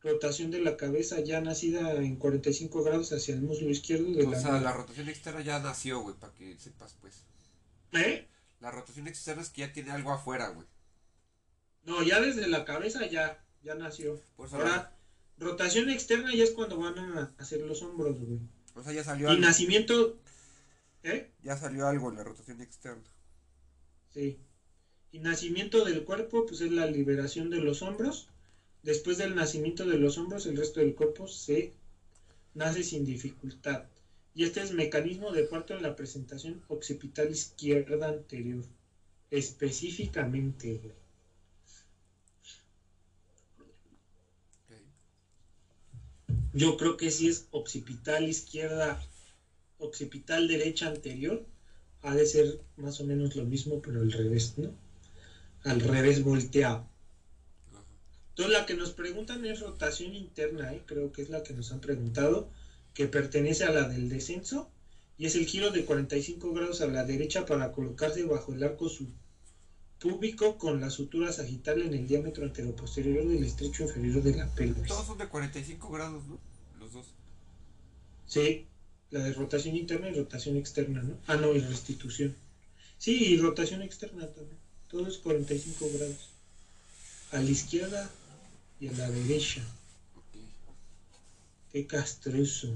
rotación 0.00 0.50
de 0.50 0.60
la 0.60 0.76
cabeza 0.76 1.20
ya 1.20 1.40
nacida 1.40 1.92
en 1.94 2.16
45 2.16 2.82
grados 2.82 3.12
hacia 3.12 3.34
el 3.34 3.42
muslo 3.42 3.70
izquierdo 3.70 4.10
de 4.12 4.26
o 4.26 4.30
la 4.30 4.40
sea, 4.40 4.50
madre. 4.52 4.64
la 4.64 4.72
rotación 4.72 5.08
externa 5.08 5.42
ya 5.42 5.60
nació, 5.60 6.00
güey, 6.00 6.16
para 6.16 6.34
que 6.34 6.58
sepas, 6.58 6.96
pues. 7.00 7.22
¿Eh? 7.92 8.26
La 8.60 8.70
rotación 8.72 9.06
externa 9.06 9.42
es 9.42 9.50
que 9.50 9.60
ya 9.60 9.72
tiene 9.72 9.92
algo 9.92 10.10
afuera, 10.10 10.48
güey. 10.48 10.66
No, 11.84 12.02
ya 12.02 12.20
desde 12.20 12.48
la 12.48 12.64
cabeza 12.64 13.06
ya, 13.06 13.44
ya 13.62 13.74
nació. 13.74 14.20
Por 14.36 14.48
eso 14.48 14.56
Ahora, 14.56 14.96
rotación 15.42 15.90
externa 15.90 16.34
ya 16.34 16.44
es 16.44 16.50
cuando 16.52 16.78
van 16.78 16.98
a 16.98 17.34
hacer 17.38 17.60
los 17.62 17.82
hombros, 17.82 18.18
güey. 18.20 18.40
O 18.74 18.82
sea, 18.82 18.92
ya 18.92 19.04
salió 19.04 19.28
Y 19.28 19.30
algo. 19.32 19.42
nacimiento, 19.42 20.18
¿eh? 21.02 21.30
Ya 21.42 21.56
salió 21.56 21.86
algo 21.86 22.10
en 22.10 22.16
la 22.16 22.24
rotación 22.24 22.60
externa. 22.60 23.02
Sí. 24.14 24.38
Y 25.10 25.18
nacimiento 25.18 25.84
del 25.84 26.04
cuerpo, 26.04 26.46
pues 26.46 26.60
es 26.62 26.70
la 26.72 26.86
liberación 26.86 27.50
de 27.50 27.58
los 27.60 27.82
hombros. 27.82 28.28
Después 28.82 29.18
del 29.18 29.34
nacimiento 29.34 29.86
de 29.86 29.98
los 29.98 30.16
hombros, 30.18 30.46
el 30.46 30.56
resto 30.56 30.80
del 30.80 30.94
cuerpo 30.94 31.28
se 31.28 31.72
nace 32.54 32.82
sin 32.82 33.04
dificultad. 33.04 33.84
Y 34.34 34.44
este 34.44 34.62
es 34.62 34.72
mecanismo 34.72 35.30
de 35.32 35.44
parto 35.44 35.74
en 35.76 35.82
la 35.82 35.94
presentación 35.94 36.62
occipital 36.68 37.30
izquierda 37.30 38.08
anterior. 38.08 38.64
Específicamente, 39.30 40.78
güey. 40.82 41.01
Yo 46.52 46.76
creo 46.76 46.96
que 46.98 47.10
si 47.10 47.28
es 47.28 47.46
occipital 47.50 48.28
izquierda, 48.28 49.00
occipital 49.78 50.46
derecha 50.46 50.86
anterior, 50.86 51.46
ha 52.02 52.14
de 52.14 52.26
ser 52.26 52.60
más 52.76 53.00
o 53.00 53.04
menos 53.04 53.36
lo 53.36 53.44
mismo, 53.44 53.80
pero 53.80 54.00
al 54.00 54.12
revés, 54.12 54.54
¿no? 54.58 54.74
Al 55.64 55.80
revés 55.80 56.22
volteado. 56.22 56.86
Entonces 58.30 58.52
la 58.52 58.66
que 58.66 58.74
nos 58.74 58.92
preguntan 58.92 59.44
es 59.46 59.60
rotación 59.60 60.14
interna, 60.14 60.72
¿eh? 60.72 60.82
creo 60.84 61.12
que 61.12 61.22
es 61.22 61.28
la 61.28 61.42
que 61.42 61.54
nos 61.54 61.70
han 61.70 61.80
preguntado, 61.80 62.48
que 62.94 63.06
pertenece 63.06 63.64
a 63.64 63.70
la 63.70 63.88
del 63.88 64.08
descenso, 64.08 64.68
y 65.16 65.26
es 65.26 65.34
el 65.34 65.46
giro 65.46 65.70
de 65.70 65.84
45 65.84 66.52
grados 66.52 66.80
a 66.80 66.86
la 66.86 67.04
derecha 67.04 67.46
para 67.46 67.72
colocarse 67.72 68.24
bajo 68.24 68.52
el 68.52 68.62
arco 68.62 68.88
subpúbico 70.02 70.58
con 70.58 70.80
la 70.80 70.90
sutura 70.90 71.32
sagital 71.32 71.80
en 71.82 71.94
el 71.94 72.08
diámetro 72.08 72.44
anteroposterior 72.44 73.26
del 73.28 73.44
estrecho 73.44 73.84
inferior 73.84 74.22
de 74.22 74.34
la 74.34 74.48
pelvis. 74.48 74.88
Todos 74.88 75.06
son 75.06 75.18
de 75.18 75.28
45 75.28 75.90
grados, 75.90 76.24
¿no? 76.26 76.38
Los 76.80 76.92
dos. 76.92 77.06
Sí, 78.26 78.66
la 79.10 79.20
de 79.20 79.32
rotación 79.32 79.76
interna 79.76 80.08
y 80.08 80.14
rotación 80.14 80.56
externa, 80.56 81.02
¿no? 81.02 81.16
Ah, 81.28 81.36
no, 81.36 81.54
y 81.54 81.60
restitución. 81.60 82.34
Sí, 82.98 83.26
y 83.26 83.36
rotación 83.38 83.82
externa 83.82 84.26
también. 84.26 84.58
Todo 84.88 85.06
es 85.06 85.18
45 85.18 85.88
grados. 85.94 86.30
A 87.30 87.36
la 87.36 87.50
izquierda 87.50 88.10
y 88.80 88.88
a 88.88 88.92
la 88.92 89.08
derecha. 89.08 89.62
Ok. 90.16 90.40
Qué 91.70 91.86
castroso. 91.86 92.74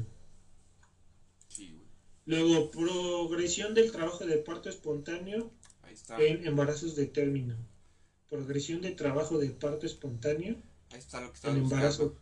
Sí, 1.48 1.72
güey. 1.74 1.86
Luego, 2.26 2.70
progresión 2.70 3.74
del 3.74 3.90
trabajo 3.90 4.24
de 4.24 4.36
parto 4.38 4.68
espontáneo 4.68 5.50
está. 5.96 6.20
en 6.22 6.46
embarazos 6.46 6.96
de 6.96 7.06
término. 7.06 7.56
Progresión 8.28 8.80
de 8.80 8.92
trabajo 8.92 9.38
de 9.38 9.50
parto 9.50 9.86
espontáneo 9.86 10.56
Ahí 10.90 10.98
está 10.98 11.20
lo 11.20 11.32
que 11.32 11.32
en 11.32 11.36
estabas 11.36 11.56
embarazo. 11.58 12.04
buscando. 12.04 12.20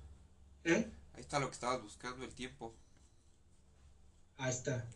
¿Eh? 0.64 0.90
Ahí 1.14 1.20
está 1.20 1.38
lo 1.38 1.48
que 1.48 1.54
estabas 1.54 1.82
buscando, 1.82 2.24
el 2.24 2.34
tiempo. 2.34 2.74
Ahí 4.36 4.50
está. 4.50 4.86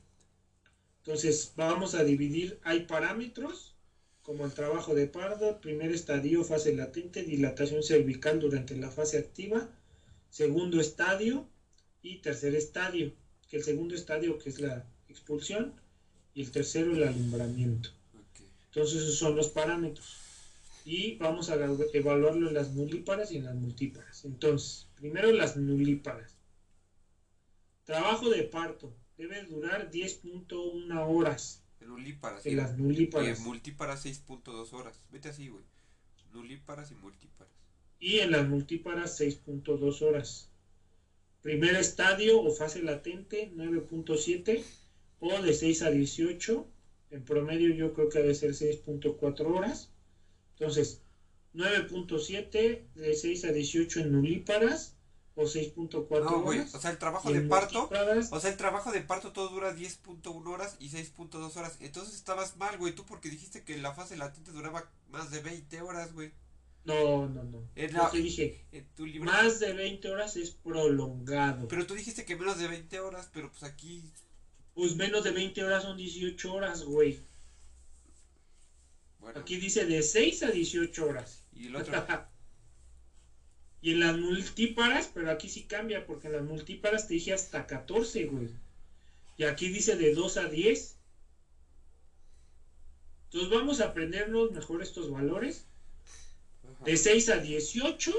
Entonces, 0.99 1.53
vamos 1.57 1.95
a 1.95 2.05
dividir, 2.05 2.61
hay 2.64 2.81
parámetros, 2.85 3.74
como 4.22 4.45
el 4.45 4.53
trabajo 4.53 4.95
de 4.95 5.07
pardo, 5.07 5.61
primer 5.61 5.91
estadio, 5.93 6.45
fase 6.45 6.74
latente, 6.74 7.22
dilatación 7.22 7.83
cervical 7.83 8.41
durante 8.41 8.76
la 8.76 8.91
fase 8.91 9.18
activa, 9.18 9.68
segundo 10.29 10.81
estadio 10.81 11.49
y 12.03 12.18
tercer 12.18 12.55
estadio, 12.55 13.14
que 13.49 13.57
el 13.57 13.64
segundo 13.64 13.95
estadio 13.95 14.39
que 14.39 14.51
es 14.51 14.61
la 14.61 14.85
expulsión 15.09 15.81
y 16.35 16.43
el 16.43 16.51
tercero 16.51 16.93
el 16.93 17.05
alumbramiento. 17.05 17.91
Entonces, 18.69 19.03
esos 19.03 19.19
son 19.19 19.37
los 19.37 19.49
parámetros. 19.49 20.16
Y 20.85 21.16
vamos 21.16 21.51
a 21.51 21.57
evaluarlo 21.93 22.49
en 22.49 22.55
las 22.55 22.73
nulíparas 22.73 23.31
y 23.33 23.37
en 23.37 23.45
las 23.45 23.55
multíparas. 23.55 24.25
Entonces, 24.25 24.89
primero 24.95 25.31
las 25.33 25.57
nulíparas. 25.57 26.37
Trabajo 27.85 28.31
de 28.31 28.45
parto 28.45 28.95
debe 29.16 29.43
durar 29.45 29.91
10.1 29.91 31.07
horas 31.09 31.62
nulíparas. 31.89 32.45
en 32.47 32.53
sí, 32.53 32.57
las 32.57 32.79
nulíparas. 32.79 33.39
Eh, 33.39 33.43
multíparas 33.43 34.05
6.2 34.05 34.73
horas. 34.73 35.01
Vete 35.11 35.29
así, 35.29 35.49
güey. 35.49 35.64
Nulíparas 36.33 36.91
y 36.91 36.95
multíparas. 36.95 37.53
y 38.01 38.19
en 38.21 38.31
las 38.31 38.47
multíparas 38.47 39.21
6.2 39.21 40.03
horas. 40.03 40.51
Primer 41.43 41.75
estadio 41.75 42.41
o 42.41 42.51
fase 42.51 42.83
latente 42.83 43.51
9.7 43.55 44.62
o 45.21 45.43
de 45.43 45.53
6 45.53 45.83
a 45.83 45.91
18. 45.91 46.66
En 47.11 47.25
promedio 47.25 47.75
yo 47.75 47.93
creo 47.95 48.09
que 48.09 48.19
debe 48.21 48.35
ser 48.35 48.51
6.4 48.53 49.47
horas. 49.57 49.91
Entonces, 50.59 51.01
9.7 51.55 52.83
de 52.95 53.15
6 53.15 53.45
a 53.45 53.53
18 53.53 54.01
en 54.01 54.13
nulíparas 54.13 54.95
o 55.35 55.43
6.4 55.45 56.25
No, 56.25 56.45
horas. 56.45 56.75
O 56.75 56.81
sea, 56.81 56.91
el 56.91 56.99
trabajo 56.99 57.33
de 57.33 57.41
parto. 57.43 57.89
O 58.31 58.41
sea, 58.41 58.51
el 58.51 58.57
trabajo 58.57 58.91
de 58.93 59.01
parto 59.03 59.33
todo 59.33 59.49
dura 59.49 59.75
10.1 59.75 60.47
horas 60.53 60.77
y 60.81 60.91
6.2 60.91 61.57
horas. 61.57 61.77
Entonces 61.81 62.15
estabas 62.15 62.57
mal, 62.57 62.77
güey. 62.79 62.95
Tú 62.95 63.05
porque 63.07 63.31
dijiste 63.31 63.63
que 63.65 63.79
la 63.79 63.95
fase 63.95 64.17
latente 64.17 64.51
duraba 64.53 64.91
más 65.11 65.31
de 65.31 65.41
20 65.41 65.81
horas, 65.83 66.13
güey. 66.13 66.33
No, 66.85 67.29
no, 67.29 67.45
no. 67.45 67.63
En 67.77 67.91
Yo 67.91 67.99
la- 67.99 68.11
te 68.11 68.19
dije, 68.19 68.65
En 68.73 68.87
tu 68.97 69.05
libro. 69.07 69.31
más 69.31 69.61
de 69.61 69.73
20 69.75 70.11
horas 70.11 70.37
es 70.37 70.51
prolongado. 70.53 71.69
Pero 71.69 71.87
tú 71.87 71.95
dijiste 71.95 72.25
que 72.25 72.37
menos 72.37 72.59
de 72.59 72.67
20 72.67 72.99
horas, 73.01 73.29
pero 73.33 73.51
pues 73.51 73.63
aquí. 73.63 74.11
Pues 74.79 74.95
menos 74.95 75.24
de 75.24 75.33
20 75.33 75.64
horas 75.64 75.83
son 75.83 75.97
18 75.97 76.55
horas, 76.55 76.85
güey. 76.85 77.18
Bueno, 79.18 79.41
Aquí 79.41 79.57
dice 79.57 79.85
de 79.87 80.05
6 80.05 80.45
a 80.45 80.53
18 80.53 81.05
horas. 81.05 81.43
y 81.53 81.66
el 81.66 81.74
otro. 81.74 81.93
y 83.83 83.91
en 83.91 83.99
las 83.99 84.16
multíparas, 84.16 85.11
pero 85.12 85.33
aquí 85.33 85.49
sí 85.49 85.64
cambia, 85.64 86.07
porque 86.07 86.29
en 86.29 86.35
las 86.35 86.45
multíparas 86.45 87.09
te 87.09 87.14
dije 87.14 87.33
hasta 87.33 87.66
14, 87.66 88.26
güey. 88.26 88.51
Y 89.37 89.43
aquí 89.43 89.68
dice 89.68 89.97
de 89.97 90.14
2 90.14 90.37
a 90.37 90.45
10. 90.45 90.97
Entonces 93.24 93.51
vamos 93.51 93.81
a 93.81 93.87
aprendernos 93.87 94.53
mejor 94.53 94.81
estos 94.81 95.11
valores. 95.11 95.66
Ajá. 96.62 96.85
De 96.85 96.97
6 96.97 97.31
a 97.31 97.39
18 97.39 98.14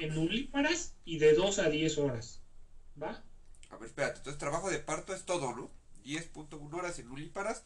en 0.00 0.12
multíparas 0.12 0.96
y 1.04 1.18
de 1.18 1.34
2 1.34 1.60
a 1.60 1.70
10 1.70 1.98
horas. 1.98 2.40
¿Va? 3.00 3.22
A 3.72 3.76
ver, 3.76 3.88
espérate. 3.88 4.18
Entonces, 4.18 4.38
trabajo 4.38 4.70
de 4.70 4.78
parto 4.78 5.12
es 5.14 5.24
todo, 5.24 5.52
¿no? 5.56 5.68
10.1 6.04 6.72
horas 6.74 6.98
en 7.00 7.08
nulíparas 7.08 7.64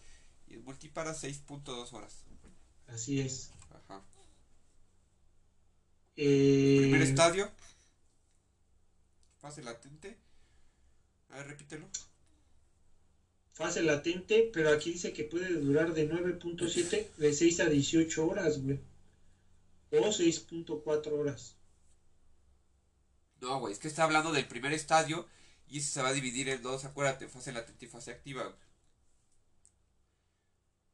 y 0.48 0.54
en 0.54 0.64
multíparas 0.64 1.22
6.2 1.22 1.92
horas. 1.92 2.22
Así 2.88 3.20
es. 3.20 3.50
Ajá. 3.70 4.00
Eh, 6.16 6.78
Primer 6.80 7.02
estadio. 7.02 7.50
Fase 9.40 9.62
latente. 9.62 10.16
A 11.30 11.36
ver, 11.36 11.48
repítelo. 11.48 11.86
fase 13.52 13.82
latente, 13.82 14.50
pero 14.52 14.70
aquí 14.70 14.92
dice 14.92 15.12
que 15.12 15.24
puede 15.24 15.48
durar 15.61 15.92
de 15.94 16.09
9.7 16.11 17.09
de 17.16 17.32
6 17.32 17.61
a 17.61 17.66
18 17.68 18.26
horas, 18.26 18.62
güey. 18.62 18.78
O 19.90 19.96
6.4 20.12 21.12
horas. 21.12 21.57
No, 23.40 23.61
güey, 23.61 23.72
es 23.72 23.78
que 23.78 23.88
está 23.88 24.04
hablando 24.04 24.32
del 24.32 24.46
primer 24.48 24.72
estadio 24.72 25.26
y 25.69 25.81
se 25.81 26.03
va 26.03 26.09
a 26.09 26.12
dividir 26.12 26.49
en 26.49 26.62
dos, 26.62 26.85
acuérdate, 26.85 27.29
fase 27.29 27.53
latente 27.53 27.87
y 27.87 27.89
fase 27.89 28.11
activa. 28.11 28.55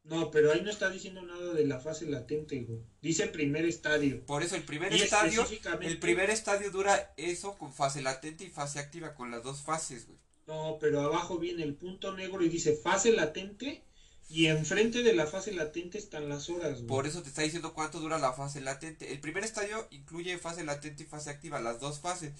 No, 0.04 0.32
pero 0.32 0.50
ahí 0.52 0.62
no 0.62 0.70
está 0.70 0.90
diciendo 0.90 1.22
nada 1.22 1.54
de 1.54 1.64
la 1.64 1.78
fase 1.78 2.06
latente, 2.06 2.60
güey. 2.62 2.80
Dice 3.00 3.28
primer 3.28 3.64
estadio. 3.64 4.24
Por 4.26 4.42
eso 4.42 4.56
el 4.56 4.64
primer 4.64 4.92
Y 4.92 5.02
estadio, 5.02 5.46
el 5.80 5.98
primer 6.00 6.28
estadio 6.30 6.72
dura 6.72 7.14
eso 7.16 7.56
con 7.56 7.72
fase 7.72 8.02
latente 8.02 8.44
y 8.44 8.50
fase 8.50 8.80
activa, 8.80 9.14
con 9.14 9.30
las 9.30 9.44
dos 9.44 9.62
fases, 9.62 10.06
güey. 10.06 10.18
No, 10.48 10.78
pero 10.80 11.02
abajo 11.02 11.38
viene 11.38 11.62
el 11.62 11.74
punto 11.74 12.16
negro 12.16 12.42
y 12.42 12.48
dice 12.48 12.74
fase 12.74 13.12
latente. 13.12 13.84
Y 14.28 14.46
enfrente 14.46 15.02
de 15.02 15.12
la 15.12 15.26
fase 15.26 15.52
latente 15.52 15.98
están 15.98 16.28
las 16.28 16.48
horas, 16.48 16.76
güey. 16.76 16.86
Por 16.86 17.06
eso 17.06 17.22
te 17.22 17.28
está 17.28 17.42
diciendo 17.42 17.74
cuánto 17.74 18.00
dura 18.00 18.18
la 18.18 18.32
fase 18.32 18.62
latente. 18.62 19.12
El 19.12 19.20
primer 19.20 19.44
estadio 19.44 19.86
incluye 19.90 20.38
fase 20.38 20.64
latente 20.64 21.02
y 21.02 21.06
fase 21.06 21.28
activa, 21.28 21.60
las 21.60 21.80
dos 21.80 22.00
fases. 22.00 22.32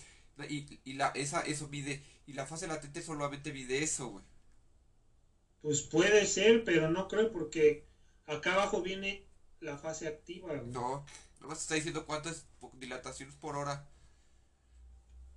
Y, 0.48 0.80
y 0.84 0.94
la, 0.94 1.08
esa, 1.08 1.42
eso 1.42 1.68
mide, 1.68 2.02
y 2.26 2.32
la 2.32 2.46
fase 2.46 2.66
latente 2.66 3.02
solamente 3.02 3.52
mide 3.52 3.82
eso, 3.82 4.08
güey. 4.08 4.24
Pues 5.60 5.82
puede 5.82 6.26
ser, 6.26 6.64
pero 6.64 6.90
no 6.90 7.06
creo 7.06 7.30
porque 7.30 7.86
acá 8.26 8.54
abajo 8.54 8.82
viene 8.82 9.24
la 9.60 9.78
fase 9.78 10.08
activa. 10.08 10.54
Güey. 10.56 10.72
No, 10.72 11.04
nomás 11.40 11.60
está 11.60 11.74
diciendo 11.74 12.06
cuántas 12.06 12.46
dilataciones 12.74 13.36
por 13.36 13.56
hora. 13.56 13.88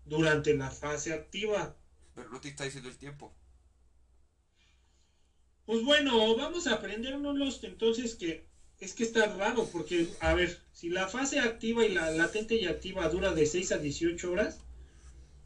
Durante 0.06 0.56
la 0.56 0.72
fase 0.72 1.14
activa. 1.14 1.76
Pero 2.16 2.30
no 2.30 2.41
te 2.41 2.50
está 2.50 2.64
diciendo 2.64 2.89
el 2.89 2.98
tiempo. 2.98 3.34
Pues 5.66 5.84
bueno, 5.84 6.36
vamos 6.38 6.68
a 6.68 6.76
aprendernos 6.76 7.64
entonces 7.64 8.16
que 8.16 8.48
es 8.80 8.93
que 8.93 9.04
está 9.04 9.26
raro 9.36 9.68
porque, 9.72 10.08
a 10.20 10.34
ver, 10.34 10.62
si 10.74 10.89
la 10.89 11.08
fase 11.08 11.39
activa 11.39 11.86
y 11.86 11.93
la 11.93 12.12
latente 12.12 12.56
y 12.56 12.66
activa 12.66 13.10
dura 13.10 13.34
de 13.34 13.46
6 13.46 13.72
a 13.72 13.78
18 13.78 14.32
horas, 14.32 14.60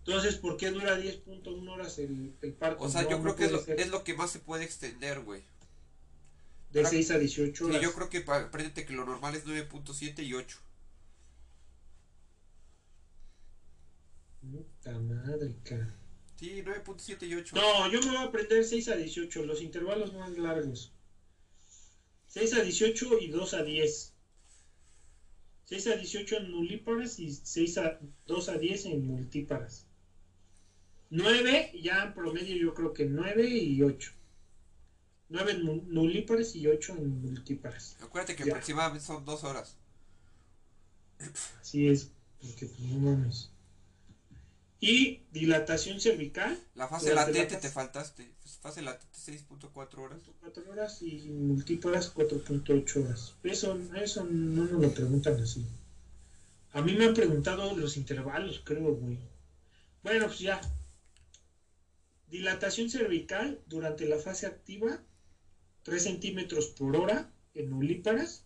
entonces, 0.09 0.37
¿por 0.37 0.57
qué 0.57 0.71
dura 0.71 0.99
10.1 0.99 1.69
horas 1.69 1.99
el, 1.99 2.33
el 2.41 2.53
parto? 2.53 2.83
O 2.83 2.89
sea, 2.89 3.07
yo 3.07 3.21
creo 3.21 3.35
que 3.35 3.45
es 3.45 3.51
lo, 3.51 3.59
es 3.59 3.89
lo, 3.89 4.03
que 4.03 4.15
más 4.15 4.31
se 4.31 4.39
puede 4.39 4.63
extender, 4.63 5.19
güey. 5.19 5.43
De 6.71 6.83
6 6.83 7.11
a 7.11 7.19
18 7.19 7.65
horas. 7.65 7.77
Sí, 7.77 7.83
yo 7.83 7.93
creo 7.93 8.09
que 8.09 8.23
apréndete 8.27 8.85
que 8.87 8.93
lo 8.93 9.05
normal 9.05 9.35
es 9.35 9.45
9.7 9.45 10.25
y 10.25 10.33
8. 10.33 10.57
Puta 14.41 14.97
madre, 14.97 15.55
cara. 15.63 15.95
Sí, 16.37 16.63
9.7 16.63 17.27
y 17.27 17.35
8. 17.35 17.55
No, 17.55 17.91
yo 17.91 17.99
me 17.99 18.07
voy 18.07 18.15
a 18.17 18.23
aprender 18.23 18.65
6 18.65 18.87
a 18.87 18.95
18, 18.95 19.45
los 19.45 19.61
intervalos 19.61 20.11
más 20.15 20.35
largos. 20.39 20.91
6 22.29 22.53
a 22.55 22.61
18 22.63 23.19
y 23.19 23.27
2 23.27 23.53
a 23.53 23.61
10. 23.61 24.13
6 25.65 25.87
a 25.87 25.95
18 25.97 26.37
en 26.37 26.51
nulíparas 26.51 27.19
y 27.19 27.31
6 27.31 27.77
a 27.77 27.99
2 28.25 28.49
a 28.49 28.57
10 28.57 28.85
en 28.85 29.05
multíparas. 29.05 29.85
9, 31.09 31.71
ya 31.81 32.03
en 32.03 32.13
promedio 32.13 32.55
yo 32.55 32.73
creo 32.73 32.93
que 32.93 33.05
9 33.05 33.47
y 33.47 33.81
8. 33.81 34.11
9 35.29 35.51
en 35.51 35.93
nulíparas 35.93 36.55
y 36.55 36.67
8 36.67 36.95
en 36.97 37.21
multíparas. 37.21 37.97
Acuérdate 38.01 38.35
que 38.35 38.45
ya. 38.45 38.53
aproximadamente 38.53 39.05
son 39.05 39.25
2 39.25 39.43
horas. 39.43 39.77
Así 41.61 41.87
es, 41.87 42.11
porque 42.41 42.65
pues, 42.65 42.79
no 42.79 42.99
mames. 42.99 43.51
Y 44.81 45.23
dilatación 45.31 45.99
cervical. 45.99 46.57
La 46.73 46.87
fase 46.87 47.13
latente 47.13 47.55
la 47.55 47.59
te 47.59 47.69
faltaste. 47.69 48.31
Fase 48.61 48.81
latente 48.81 49.17
6.4 49.17 49.97
horas. 49.99 50.21
4 50.39 50.71
horas 50.71 51.01
y 51.01 51.29
multíparas 51.29 52.13
4.8 52.15 53.03
horas. 53.03 53.35
Eso, 53.43 53.77
eso 53.95 54.23
no 54.23 54.65
nos 54.65 54.81
lo 54.81 54.91
preguntan 54.93 55.41
así. 55.41 55.65
A 56.71 56.81
mí 56.81 56.93
me 56.93 57.05
han 57.05 57.13
preguntado 57.13 57.75
los 57.75 57.97
intervalos, 57.97 58.61
creo, 58.63 58.95
güey. 58.95 59.17
Bueno, 60.03 60.27
pues 60.27 60.39
ya. 60.39 60.61
Dilatación 62.29 62.89
cervical 62.89 63.61
durante 63.65 64.05
la 64.05 64.19
fase 64.19 64.45
activa, 64.45 65.01
3 65.83 66.03
centímetros 66.03 66.67
por 66.67 66.95
hora 66.95 67.31
en 67.53 67.69
nulíparas 67.69 68.45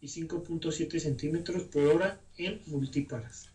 y 0.00 0.08
5.7 0.08 0.98
centímetros 0.98 1.62
por 1.64 1.82
hora 1.84 2.20
en 2.36 2.60
multíparas. 2.66 3.52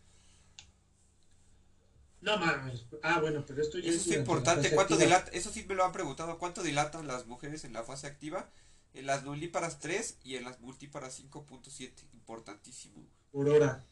No 2.21 2.38
mames. 2.38 2.86
Ah, 3.03 3.19
bueno, 3.19 3.45
pero 3.45 3.61
esto 3.61 3.78
ya 3.78 3.89
Eso 3.89 4.09
es, 4.09 4.17
importante. 4.17 4.71
¿Cuánto 4.71 4.97
dilata? 4.97 5.32
Eso 5.32 5.51
sí 5.51 5.63
me 5.67 5.75
lo 5.75 5.86
han 5.86 5.91
preguntado. 5.91 6.39
¿Cuánto 6.39 6.63
dilatan 6.63 7.05
las 7.05 7.28
mujeres 7.28 7.63
en 7.63 7.73
la 7.73 7.84
fase 7.84 8.07
activa? 8.07 8.49
En 8.93 9.05
las 9.05 9.23
nulíparas 9.23 9.80
3 9.80 10.17
y 10.23 10.36
en 10.36 10.43
las 10.43 10.59
multíparas 10.59 11.21
5.7. 11.21 11.91
Importantísimo. 12.13 13.05
Por 13.32 13.47
hora. 13.49 13.86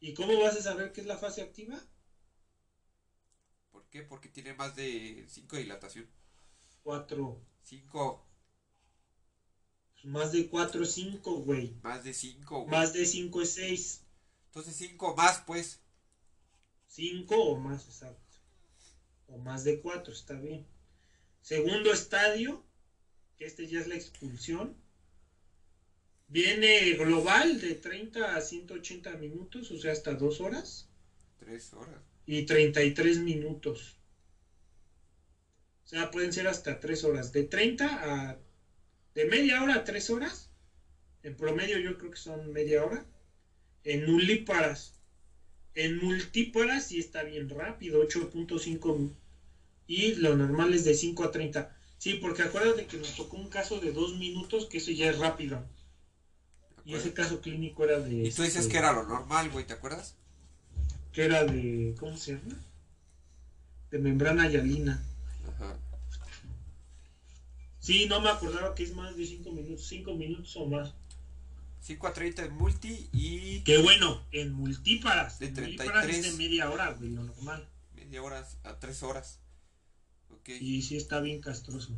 ¿Y 0.00 0.14
cómo 0.14 0.40
vas 0.40 0.56
a 0.56 0.62
saber 0.62 0.92
qué 0.92 1.02
es 1.02 1.06
la 1.06 1.18
fase 1.18 1.42
activa? 1.42 1.78
¿Por 3.96 4.02
qué? 4.02 4.08
Porque 4.08 4.28
tiene 4.28 4.54
más 4.54 4.76
de 4.76 5.24
5 5.28 5.56
de 5.56 5.62
dilatación. 5.62 6.06
4. 6.82 7.40
5. 7.62 8.26
Pues 9.92 10.04
más 10.04 10.32
de 10.32 10.48
4 10.48 10.82
es 10.82 10.92
5, 10.92 11.36
güey. 11.42 11.74
Más 11.82 12.04
de 12.04 12.12
5, 12.12 12.60
güey. 12.60 12.70
Más 12.70 12.92
de 12.92 13.06
5 13.06 13.42
es 13.42 13.54
6. 13.54 14.02
Entonces 14.46 14.76
5 14.76 15.16
más, 15.16 15.42
pues. 15.46 15.80
5 16.88 17.34
o 17.34 17.56
más, 17.56 17.86
exacto. 17.86 18.36
O 19.28 19.38
más 19.38 19.64
de 19.64 19.80
4, 19.80 20.12
está 20.12 20.34
bien. 20.34 20.66
Segundo 21.40 21.92
estadio, 21.92 22.64
que 23.36 23.46
este 23.46 23.66
ya 23.66 23.80
es 23.80 23.86
la 23.86 23.94
expulsión. 23.94 24.76
Viene 26.28 26.92
global 26.94 27.60
de 27.60 27.76
30 27.76 28.36
a 28.36 28.40
180 28.40 29.12
minutos, 29.16 29.70
o 29.70 29.78
sea, 29.78 29.92
hasta 29.92 30.14
2 30.14 30.40
horas. 30.40 30.88
3 31.38 31.72
horas. 31.74 32.15
Y 32.26 32.42
33 32.42 33.18
minutos. 33.18 33.98
O 35.84 35.88
sea, 35.88 36.10
pueden 36.10 36.32
ser 36.32 36.48
hasta 36.48 36.80
3 36.80 37.04
horas. 37.04 37.32
De 37.32 37.44
30 37.44 37.86
a... 37.86 38.38
De 39.14 39.24
media 39.26 39.62
hora 39.62 39.76
a 39.76 39.84
3 39.84 40.10
horas. 40.10 40.50
En 41.22 41.36
promedio 41.36 41.78
yo 41.78 41.96
creo 41.96 42.10
que 42.10 42.18
son 42.18 42.52
media 42.52 42.84
hora. 42.84 43.06
En 43.84 44.04
nulíparas 44.04 44.96
en 45.76 45.98
multíparas 45.98 46.86
sí 46.86 46.98
está 46.98 47.22
bien 47.22 47.48
rápido, 47.50 48.02
8.5 48.02 49.10
y 49.86 50.14
lo 50.16 50.34
normal 50.34 50.74
es 50.74 50.84
de 50.84 50.94
5 50.94 51.22
a 51.24 51.30
30. 51.30 51.76
Sí, 51.98 52.14
porque 52.14 52.42
acuérdate 52.42 52.86
que 52.86 52.96
nos 52.96 53.14
tocó 53.14 53.36
un 53.36 53.48
caso 53.48 53.78
de 53.78 53.92
2 53.92 54.16
minutos, 54.16 54.66
que 54.66 54.78
eso 54.78 54.90
ya 54.90 55.10
es 55.10 55.18
rápido. 55.18 55.62
Y 56.84 56.94
ese 56.94 57.12
caso 57.12 57.40
clínico 57.40 57.84
era 57.84 58.00
de... 58.00 58.26
Y 58.26 58.32
tú 58.32 58.42
dices 58.42 58.62
este, 58.62 58.72
que 58.72 58.78
era 58.78 58.92
lo 58.92 59.04
normal, 59.04 59.50
güey, 59.50 59.66
¿te 59.66 59.74
acuerdas? 59.74 60.16
Que 61.16 61.24
era 61.24 61.44
de... 61.46 61.94
¿Cómo 61.98 62.14
se 62.14 62.32
llama? 62.32 62.60
De 63.90 63.98
membrana 63.98 64.50
hialina. 64.50 65.02
Ajá. 65.48 65.74
Sí, 67.78 68.04
no 68.04 68.20
me 68.20 68.28
acordaba 68.28 68.74
que 68.74 68.82
es 68.82 68.94
más 68.94 69.16
de 69.16 69.24
5 69.24 69.50
minutos, 69.50 69.86
5 69.86 70.12
minutos 70.12 70.54
o 70.56 70.66
más. 70.66 70.92
5 71.80 72.06
a 72.06 72.12
30 72.12 72.44
en 72.44 72.52
multi 72.52 73.08
y. 73.14 73.60
Qué 73.60 73.78
bueno, 73.78 74.26
en 74.30 74.52
multíparas. 74.52 75.38
De 75.38 75.48
33. 75.48 76.22
de 76.22 76.32
media 76.32 76.70
hora, 76.70 76.90
güey, 76.90 77.08
lo 77.08 77.22
normal. 77.22 77.66
Media 77.94 78.22
hora 78.22 78.46
a 78.64 78.78
3 78.78 79.02
horas. 79.02 79.40
Y 80.44 80.82
sí 80.82 80.98
está 80.98 81.20
bien 81.20 81.40
castroso. 81.40 81.96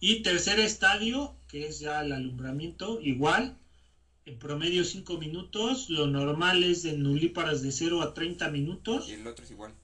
Y 0.00 0.24
tercer 0.24 0.58
estadio, 0.58 1.36
que 1.46 1.68
es 1.68 1.78
ya 1.78 2.00
el 2.00 2.10
alumbramiento, 2.10 3.00
igual. 3.00 3.56
En 4.24 4.38
promedio 4.38 4.84
5 4.84 5.18
minutos. 5.18 5.90
Lo 5.90 6.06
normal 6.06 6.62
es 6.62 6.84
en 6.84 7.02
nulíparas 7.02 7.62
de 7.62 7.72
0 7.72 8.02
a 8.02 8.14
30 8.14 8.50
minutos. 8.50 9.08
Y 9.08 9.12
el 9.12 9.26
otro 9.26 9.44
es 9.44 9.50
igual. 9.50 9.74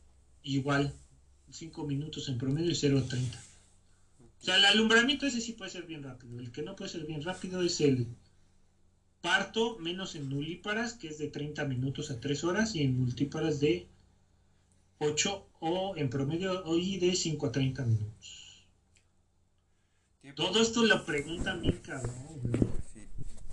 Igual. 0.42 0.94
5 1.50 1.86
minutos 1.86 2.28
en 2.28 2.38
promedio 2.38 2.70
y 2.70 2.74
0 2.74 2.98
a 2.98 3.08
30. 3.08 3.38
O 4.40 4.44
sea, 4.44 4.56
el 4.56 4.64
alumbramiento 4.66 5.26
ese 5.26 5.40
sí 5.40 5.52
puede 5.52 5.70
ser 5.70 5.84
bien 5.84 6.02
rápido. 6.02 6.38
El 6.38 6.52
que 6.52 6.62
no 6.62 6.76
puede 6.76 6.90
ser 6.90 7.06
bien 7.06 7.22
rápido 7.22 7.62
es 7.62 7.80
el, 7.80 8.06
parto 9.20 9.78
menos 9.78 10.14
en 10.14 10.28
nulíparas, 10.28 10.94
que 10.94 11.08
es 11.08 11.18
de 11.18 11.28
30 11.28 11.64
minutos 11.64 12.10
a 12.10 12.20
3 12.20 12.44
horas, 12.44 12.74
y 12.74 12.82
en 12.82 12.98
multíparas 12.98 13.60
de 13.60 13.86
8 14.98 15.46
o 15.60 15.96
en 15.96 16.10
promedio 16.10 16.64
hoy 16.64 16.98
de 16.98 17.14
5 17.14 17.46
a 17.46 17.52
30 17.52 17.84
minutos. 17.84 18.66
Todo 20.36 20.60
esto 20.60 20.84
lo 20.84 21.04
preguntan 21.06 21.62
bien 21.62 21.78
cabrón, 21.78 22.40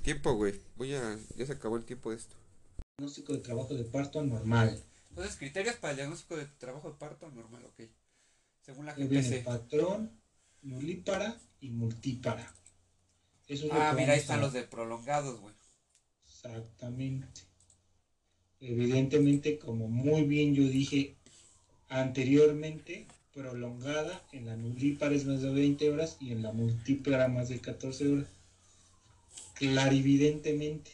Tiempo, 0.06 0.36
güey. 0.36 0.62
Voy 0.78 0.94
a... 0.94 1.18
Ya 1.36 1.46
se 1.46 1.54
acabó 1.54 1.78
el 1.78 1.84
tiempo 1.84 2.12
de 2.12 2.18
esto. 2.18 2.36
Diagnóstico 2.98 3.34
de 3.34 3.40
trabajo 3.40 3.74
de 3.74 3.84
parto 3.84 4.24
normal. 4.24 4.82
Entonces, 5.10 5.36
criterios 5.36 5.76
para 5.76 5.92
el 5.92 5.98
diagnóstico 5.98 6.38
de 6.38 6.46
trabajo 6.46 6.90
de 6.90 6.96
parto 6.96 7.30
normal, 7.32 7.66
ok. 7.66 7.90
Según 8.62 8.86
la 8.86 8.94
GPC. 8.94 9.44
Patrón, 9.44 10.12
nulípara 10.62 11.38
y 11.60 11.72
multípara 11.72 12.54
ah, 13.72 13.94
mira, 13.98 14.14
ahí 14.14 14.20
están 14.20 14.42
los 14.42 14.54
de 14.54 14.64
prolongados, 14.64 15.40
güey. 15.40 15.54
Exactamente. 16.26 17.42
Evidentemente, 18.60 19.60
como 19.60 19.88
muy 19.88 20.24
bien 20.24 20.56
yo 20.56 20.64
dije 20.64 21.16
anteriormente, 21.90 23.08
prolongada 23.34 24.24
en 24.32 24.46
la 24.46 24.56
nulípara 24.56 25.14
es 25.16 25.26
más 25.26 25.42
de 25.42 25.52
20 25.52 25.92
horas 25.92 26.18
y 26.20 26.32
en 26.32 26.42
la 26.42 26.52
multípara 26.52 27.28
más 27.28 27.50
de 27.50 27.60
14 27.60 28.12
horas. 28.12 28.35
Clarividentemente. 29.56 30.92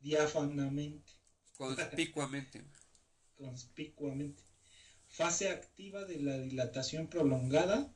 Diáfanamente. 0.00 1.12
Conspicuamente. 1.56 2.64
Conspicuamente. 3.36 4.42
Fase 5.08 5.50
activa 5.50 6.04
de 6.04 6.20
la 6.20 6.38
dilatación 6.38 7.08
prolongada, 7.08 7.94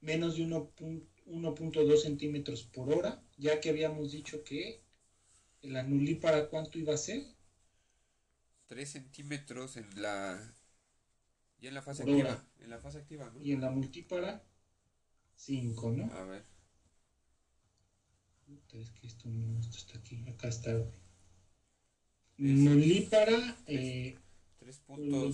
menos 0.00 0.36
de 0.36 0.44
1.5 0.44 1.06
1.2 1.28 1.98
centímetros 1.98 2.64
por 2.64 2.92
hora, 2.92 3.22
ya 3.36 3.60
que 3.60 3.70
habíamos 3.70 4.12
dicho 4.12 4.42
que 4.44 4.82
el 5.62 5.76
anulí 5.76 6.14
para 6.14 6.48
cuánto 6.48 6.78
iba 6.78 6.94
a 6.94 6.98
ser. 6.98 7.22
3 8.66 8.88
centímetros 8.88 9.76
en 9.76 10.02
la 10.02 10.54
y 11.60 11.66
en 11.66 11.74
la 11.74 11.82
fase 11.82 12.02
activa, 12.02 12.46
en 12.60 12.70
la 12.70 12.78
fase 12.78 12.98
activa, 12.98 13.32
Y 13.42 13.52
en 13.52 13.60
la 13.60 13.70
multípara 13.70 14.44
5, 15.34 15.90
¿no? 15.92 16.12
A 16.12 16.24
ver. 16.24 16.44
Es 18.48 18.90
que 18.90 19.06
esto, 19.06 19.28
esto 19.60 19.76
está 19.76 19.98
aquí, 19.98 20.24
acá 20.28 20.48
está. 20.48 20.72
Nulípara, 22.38 23.56
eh, 23.66 24.16
3, 24.58 24.82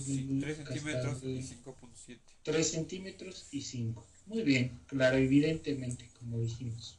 centímetros 0.03 1.23
y 1.23 1.41
5.7. 1.41 2.19
3 2.43 2.71
centímetros 2.71 3.47
y 3.51 3.61
5. 3.61 4.05
Muy 4.25 4.43
bien, 4.43 4.81
claro, 4.87 5.17
evidentemente, 5.17 6.09
como 6.19 6.39
dijimos. 6.39 6.97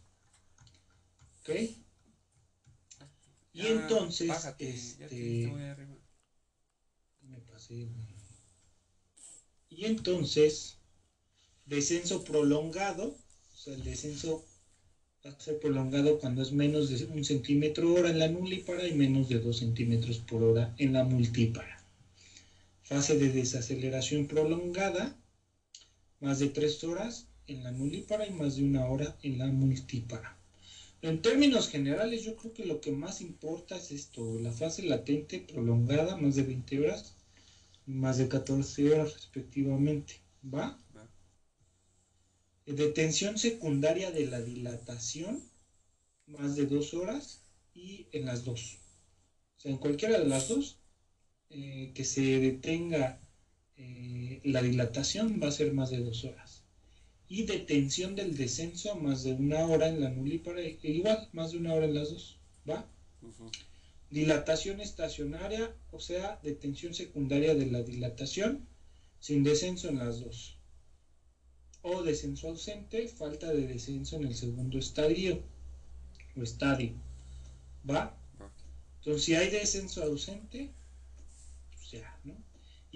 ¿Ok? 1.40 1.50
Y 3.52 3.66
entonces, 3.66 4.30
este, 4.58 5.52
me 7.22 7.40
pasé. 7.40 7.88
Y 9.70 9.84
entonces, 9.84 10.78
descenso 11.64 12.22
prolongado, 12.22 13.08
o 13.08 13.56
sea, 13.56 13.74
el 13.74 13.84
descenso 13.84 14.44
va 15.26 15.32
a 15.32 15.40
ser 15.40 15.58
prolongado 15.58 16.18
cuando 16.20 16.40
es 16.40 16.52
menos 16.52 16.88
de 16.88 17.04
un 17.06 17.24
centímetro 17.24 17.92
hora 17.92 18.10
en 18.10 18.20
la 18.20 18.28
nulípara 18.28 18.86
y 18.86 18.94
menos 18.94 19.28
de 19.28 19.40
2 19.40 19.56
centímetros 19.56 20.18
por 20.18 20.44
hora 20.44 20.72
en 20.78 20.92
la 20.92 21.02
multípara. 21.02 21.84
Fase 22.84 23.18
de 23.18 23.32
desaceleración 23.32 24.28
prolongada, 24.28 25.16
más 26.20 26.38
de 26.38 26.48
3 26.48 26.84
horas 26.84 27.26
en 27.48 27.64
la 27.64 27.72
nulípara 27.72 28.26
y 28.26 28.30
más 28.30 28.56
de 28.56 28.64
una 28.64 28.86
hora 28.86 29.16
en 29.22 29.38
la 29.38 29.46
multípara. 29.46 30.36
En 31.02 31.20
términos 31.22 31.68
generales, 31.68 32.22
yo 32.22 32.36
creo 32.36 32.52
que 32.52 32.64
lo 32.64 32.80
que 32.80 32.92
más 32.92 33.20
importa 33.20 33.76
es 33.76 33.90
esto, 33.90 34.38
la 34.40 34.52
fase 34.52 34.82
latente 34.82 35.40
prolongada, 35.40 36.16
más 36.16 36.36
de 36.36 36.44
20 36.44 36.80
horas, 36.80 37.14
más 37.84 38.18
de 38.18 38.28
14 38.28 38.92
horas 38.92 39.14
respectivamente. 39.14 40.20
¿Va? 40.54 40.78
Detención 42.66 43.38
secundaria 43.38 44.10
de 44.10 44.26
la 44.26 44.40
dilatación, 44.40 45.42
más 46.26 46.56
de 46.56 46.66
2 46.66 46.94
horas 46.94 47.42
y 47.74 48.06
en 48.12 48.26
las 48.26 48.44
dos. 48.44 48.78
O 49.56 49.60
sea, 49.60 49.70
en 49.70 49.78
cualquiera 49.78 50.18
de 50.18 50.26
las 50.26 50.48
dos, 50.48 50.78
eh, 51.48 51.92
que 51.94 52.04
se 52.04 52.40
detenga 52.40 53.20
eh, 53.76 54.40
la 54.44 54.62
dilatación 54.62 55.40
va 55.42 55.48
a 55.48 55.52
ser 55.52 55.72
más 55.72 55.90
de 55.90 55.98
2 55.98 56.24
horas 56.24 56.66
y 57.28 57.44
detención 57.44 58.14
del 58.14 58.36
descenso 58.36 58.94
más 58.96 59.24
de 59.24 59.32
una 59.32 59.66
hora 59.66 59.88
en 59.88 60.00
la 60.00 60.10
nulípara, 60.10 60.60
e 60.60 60.78
igual, 60.82 61.28
más 61.32 61.52
de 61.52 61.58
una 61.58 61.74
hora 61.74 61.86
en 61.86 61.94
las 61.94 62.10
dos, 62.10 62.38
¿va? 62.68 62.88
Dilatación 64.10 64.80
estacionaria, 64.80 65.74
o 65.90 65.98
sea, 65.98 66.38
detención 66.42 66.94
secundaria 66.94 67.54
de 67.54 67.66
la 67.66 67.82
dilatación, 67.82 68.68
sin 69.18 69.42
descenso 69.42 69.88
en 69.88 69.98
las 69.98 70.20
dos. 70.20 70.55
O 71.90 72.02
descenso 72.02 72.44
ausente, 72.48 72.98
falta 73.20 73.46
de 73.56 73.64
descenso 73.74 74.16
en 74.16 74.24
el 74.24 74.34
segundo 74.34 74.76
estadio, 74.86 75.32
o 76.36 76.42
estadio, 76.42 76.90
¿va? 77.88 78.02
Entonces, 78.98 79.24
si 79.24 79.32
hay 79.36 79.48
descenso 79.50 80.02
ausente, 80.02 80.72
pues 81.70 81.90
ya, 81.92 82.10
¿no? 82.24 82.34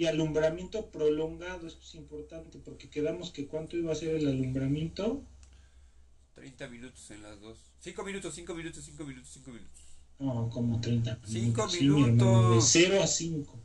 y 0.00 0.06
alumbramiento 0.06 0.90
prolongado, 0.90 1.66
esto 1.66 1.82
es 1.82 1.94
importante 1.94 2.58
porque 2.58 2.88
quedamos 2.88 3.30
que 3.32 3.46
cuánto 3.46 3.76
iba 3.76 3.92
a 3.92 3.94
ser 3.94 4.14
el 4.14 4.26
alumbramiento. 4.26 5.22
30 6.34 6.68
minutos 6.68 7.10
en 7.10 7.22
las 7.22 7.38
dos. 7.38 7.58
5 7.80 8.02
minutos, 8.04 8.34
5 8.34 8.54
minutos, 8.54 8.82
5 8.86 9.04
minutos, 9.04 9.30
5 9.34 9.50
minutos. 9.50 9.82
No, 10.18 10.48
como 10.48 10.80
30 10.80 11.20
minutos. 11.26 11.30
5 11.30 11.68
minutos. 11.82 12.72
de 12.72 12.80
0 12.80 13.02
a 13.02 13.06
5. 13.06 13.59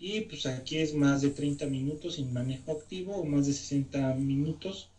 Y 0.00 0.20
pues 0.22 0.46
aquí 0.46 0.78
es 0.78 0.94
más 0.94 1.22
de 1.22 1.30
30 1.30 1.66
minutos 1.66 2.14
sin 2.14 2.32
manejo 2.32 2.72
activo 2.72 3.16
o 3.16 3.24
más 3.24 3.46
de 3.46 3.52
60 3.52 4.14
minutos 4.14 4.90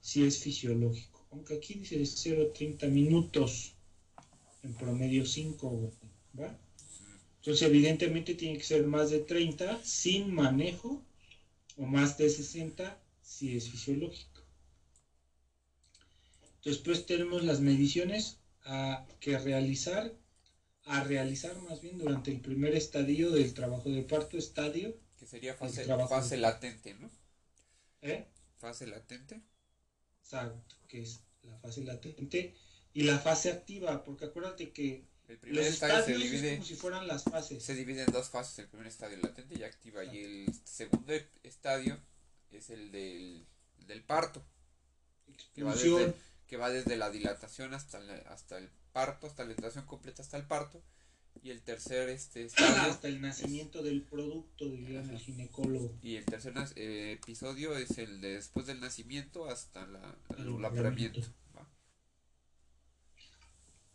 si 0.00 0.24
es 0.24 0.38
fisiológico. 0.38 1.26
Aunque 1.30 1.54
aquí 1.54 1.74
dice 1.74 1.98
de 1.98 2.06
0 2.06 2.48
a 2.48 2.52
30 2.52 2.86
minutos, 2.88 3.74
en 4.62 4.74
promedio 4.74 5.26
5, 5.26 5.92
¿va? 6.38 6.56
Entonces, 7.40 7.68
evidentemente 7.68 8.34
tiene 8.34 8.58
que 8.58 8.64
ser 8.64 8.86
más 8.86 9.10
de 9.10 9.20
30 9.20 9.80
sin 9.82 10.34
manejo 10.34 11.02
o 11.76 11.86
más 11.86 12.18
de 12.18 12.28
60 12.28 12.98
si 13.22 13.56
es 13.56 13.70
fisiológico. 13.70 14.42
Después 16.64 17.06
tenemos 17.06 17.42
las 17.44 17.60
mediciones 17.60 18.36
a 18.64 19.06
que 19.20 19.38
realizar, 19.38 20.12
a 20.84 21.04
realizar 21.04 21.60
más 21.62 21.80
bien 21.80 21.98
durante 21.98 22.30
el 22.30 22.40
primer 22.40 22.74
estadio 22.74 23.30
del 23.30 23.54
trabajo 23.54 23.90
de 23.90 24.02
parto, 24.02 24.38
estadio. 24.38 24.96
Que 25.18 25.26
sería 25.26 25.54
fase, 25.54 25.84
fase 25.84 26.36
latente, 26.38 26.94
¿no? 26.94 27.10
¿Eh? 28.02 28.26
Fase 28.58 28.86
latente. 28.86 29.42
Exacto, 30.22 30.76
que 30.88 31.02
es 31.02 31.20
la 31.42 31.58
fase 31.58 31.84
latente 31.84 32.54
y 32.92 33.02
la 33.02 33.18
fase 33.18 33.50
activa, 33.50 34.04
porque 34.04 34.26
acuérdate 34.26 34.72
que 34.72 35.04
el 35.28 35.38
primer 35.38 35.64
estadio 35.64 36.04
se 36.04 36.14
divide. 36.16 36.54
como 36.54 36.64
si 36.64 36.74
fueran 36.74 37.06
las 37.06 37.24
fases. 37.24 37.62
Se 37.62 37.74
divide 37.74 38.02
en 38.02 38.12
dos 38.12 38.30
fases: 38.30 38.58
el 38.58 38.68
primer 38.68 38.86
estadio 38.86 39.18
latente 39.18 39.58
y 39.58 39.62
activa. 39.62 40.04
Y 40.04 40.24
el 40.24 40.54
segundo 40.64 41.12
estadio 41.42 41.98
es 42.50 42.70
el 42.70 42.90
del, 42.90 43.46
del 43.86 44.02
parto. 44.02 44.44
Que 45.54 45.62
va, 45.62 45.74
desde, 45.74 46.14
que 46.48 46.56
va, 46.56 46.70
desde, 46.70 46.96
la 46.96 47.10
dilatación 47.10 47.74
hasta, 47.74 47.98
hasta 48.26 48.58
el 48.58 48.68
parto, 48.90 49.26
hasta 49.26 49.44
la 49.44 49.50
dilatación 49.50 49.86
completa 49.86 50.22
hasta 50.22 50.36
el 50.36 50.46
parto. 50.46 50.82
Y 51.42 51.50
el 51.50 51.62
tercer 51.62 52.08
este, 52.08 52.44
estadio. 52.44 52.90
hasta 52.90 53.08
el 53.08 53.20
nacimiento 53.20 53.82
del 53.82 54.02
producto, 54.02 54.68
diría 54.68 55.00
el 55.00 55.18
ginecólogo. 55.18 55.96
Y 56.02 56.16
el 56.16 56.24
tercer 56.24 56.52
eh, 56.76 57.12
episodio 57.12 57.76
es 57.76 57.98
el 57.98 58.20
de 58.20 58.34
después 58.34 58.66
del 58.66 58.80
nacimiento 58.80 59.48
hasta 59.48 59.86
la, 59.86 60.18
el 60.36 60.64
apareamiento. 60.64 61.20
Va. 61.56 61.66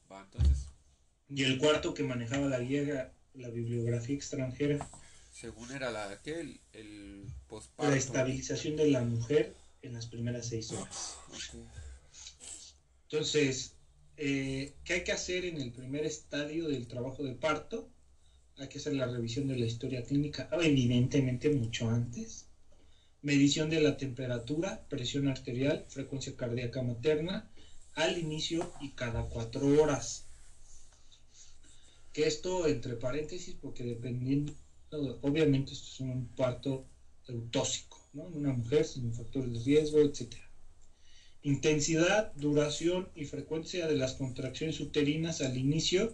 va, 0.10 0.22
entonces 0.24 0.70
y 1.30 1.44
el 1.44 1.58
cuarto 1.58 1.94
que 1.94 2.04
manejaba 2.04 2.48
la 2.48 2.60
guía, 2.60 3.14
la 3.34 3.50
bibliografía 3.50 4.16
extranjera. 4.16 4.88
Según 5.32 5.72
era 5.72 5.92
la 5.92 6.22
que 6.22 6.40
el, 6.40 6.62
el 6.74 7.26
La 7.78 7.96
estabilización 7.96 8.76
de 8.76 8.92
la 8.92 9.02
mujer 9.02 9.56
en 9.82 9.94
las 9.94 10.08
primeras 10.08 10.48
seis 10.48 10.72
horas. 10.72 11.18
Entonces, 13.04 13.75
eh, 14.18 14.74
¿qué 14.84 14.94
hay 14.94 15.04
que 15.04 15.12
hacer 15.12 15.46
en 15.46 15.60
el 15.62 15.72
primer 15.72 16.06
estadio 16.06 16.68
del 16.68 16.88
trabajo 16.88 17.24
de 17.24 17.34
parto? 17.34 17.90
Hay 18.58 18.70
que 18.70 18.78
hacer 18.78 18.94
la 18.94 19.08
revisión 19.08 19.48
de 19.48 19.58
la 19.58 19.66
historia 19.66 20.04
clínica, 20.04 20.50
evidentemente 20.52 21.50
mucho 21.50 21.90
antes. 21.90 22.48
Medición 23.22 23.70
de 23.70 23.82
la 23.82 23.98
temperatura, 23.98 24.86
presión 24.88 25.28
arterial, 25.28 25.86
frecuencia 25.90 26.36
cardíaca 26.36 26.82
materna, 26.82 27.50
al 27.96 28.18
inicio 28.18 28.72
y 28.82 28.92
cada 28.92 29.24
cuatro 29.24 29.82
horas 29.82 30.26
que 32.16 32.28
esto 32.28 32.66
entre 32.66 32.96
paréntesis, 32.96 33.56
porque 33.62 33.84
dependiendo, 33.84 34.54
obviamente 35.22 35.74
esto 35.74 35.88
es 35.92 36.00
un 36.00 36.28
parto 36.30 36.86
eutóxico, 37.28 38.00
¿no? 38.14 38.24
Una 38.24 38.54
mujer 38.54 38.86
sin 38.86 39.14
factores 39.14 39.52
de 39.52 39.60
riesgo, 39.60 40.00
etc. 40.00 40.34
Intensidad, 41.46 42.34
duración 42.34 43.12
y 43.16 43.26
frecuencia 43.26 43.88
de 43.88 43.96
las 43.96 44.16
contracciones 44.16 44.80
uterinas 44.80 45.42
al 45.42 45.58
inicio 45.58 46.12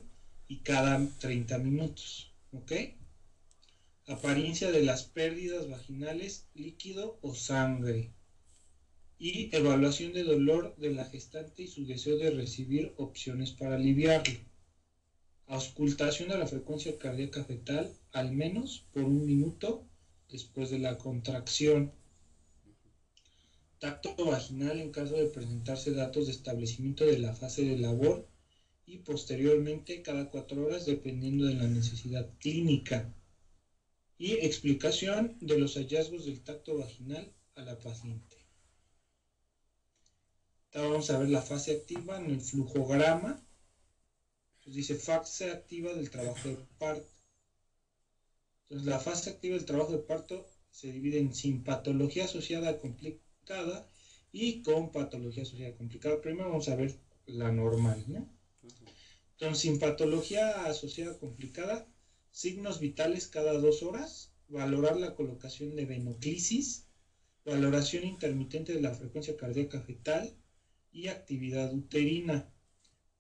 y 0.50 0.58
cada 0.58 1.00
30 1.20 1.58
minutos, 1.58 2.34
¿ok? 2.52 2.74
Apariencia 4.08 4.70
de 4.70 4.84
las 4.84 5.04
pérdidas 5.04 5.70
vaginales, 5.70 6.44
líquido 6.54 7.18
o 7.22 7.34
sangre. 7.34 8.12
Y 9.18 9.56
evaluación 9.56 10.12
de 10.12 10.24
dolor 10.24 10.76
de 10.76 10.92
la 10.92 11.06
gestante 11.06 11.64
y 11.64 11.68
su 11.68 11.86
deseo 11.86 12.18
de 12.18 12.30
recibir 12.30 12.92
opciones 12.98 13.52
para 13.52 13.76
aliviarlo 13.76 14.38
auscultación 15.52 16.30
de 16.30 16.38
la 16.38 16.46
frecuencia 16.48 16.98
cardíaca 16.98 17.44
fetal 17.44 17.90
al 18.14 18.32
menos 18.32 18.86
por 18.94 19.04
un 19.04 19.26
minuto 19.26 19.82
después 20.30 20.70
de 20.70 20.80
la 20.80 20.98
contracción. 20.98 21.92
Tacto 23.82 24.16
vaginal 24.16 24.80
en 24.80 24.92
caso 24.92 25.16
de 25.16 25.26
presentarse 25.26 25.92
datos 25.92 26.28
de 26.28 26.34
establecimiento 26.34 27.04
de 27.04 27.18
la 27.18 27.34
fase 27.34 27.66
de 27.66 27.80
labor 27.80 28.30
y 28.86 29.00
posteriormente 29.00 30.04
cada 30.04 30.30
cuatro 30.30 30.68
horas 30.68 30.86
dependiendo 30.86 31.48
de 31.48 31.56
la 31.56 31.68
necesidad 31.68 32.30
clínica. 32.38 33.12
Y 34.20 34.34
explicación 34.34 35.36
de 35.42 35.58
los 35.58 35.78
hallazgos 35.78 36.28
del 36.28 36.44
tacto 36.44 36.78
vaginal 36.78 37.34
a 37.56 37.64
la 37.64 37.80
paciente. 37.80 38.38
Vamos 40.76 41.10
a 41.10 41.18
ver 41.18 41.30
la 41.30 41.42
fase 41.42 41.72
activa 41.72 42.18
en 42.18 42.30
el 42.30 42.40
flujograma 42.40 43.44
pues 44.64 44.76
dice 44.76 44.94
fase 44.94 45.50
activa 45.50 45.92
del 45.96 46.12
trabajo 46.12 46.50
de 46.50 46.58
parto. 46.78 47.10
Entonces 48.64 48.88
la 48.88 49.00
fase 49.00 49.32
activa 49.32 49.56
del 49.56 49.66
trabajo 49.66 49.92
de 49.94 50.04
parto 50.04 50.48
se 50.70 50.92
divide 50.92 51.18
en 51.18 51.34
sin 51.34 51.64
patología 51.64 52.26
asociada 52.26 52.78
complicada 53.52 53.88
y 54.32 54.62
con 54.62 54.92
patología 54.92 55.44
asociada 55.44 55.76
complicada. 55.76 56.22
Primero 56.22 56.50
vamos 56.50 56.70
a 56.70 56.76
ver 56.76 56.96
la 57.26 57.52
normal, 57.52 58.04
¿no? 58.08 58.28
Entonces, 59.34 59.60
sin 59.60 59.80
patología 59.80 60.66
asociada 60.66 61.18
complicada, 61.18 61.86
signos 62.32 62.80
vitales 62.80 63.28
cada 63.28 63.58
dos 63.58 63.84
horas, 63.84 64.32
valorar 64.48 64.96
la 64.98 65.16
colocación 65.16 65.76
de 65.76 65.86
venoclisis, 65.86 66.86
valoración 67.44 68.06
intermitente 68.06 68.74
de 68.74 68.82
la 68.82 68.94
frecuencia 68.94 69.36
cardíaca 69.36 69.82
fetal 69.82 70.32
y 70.92 71.08
actividad 71.08 71.74
uterina 71.74 72.48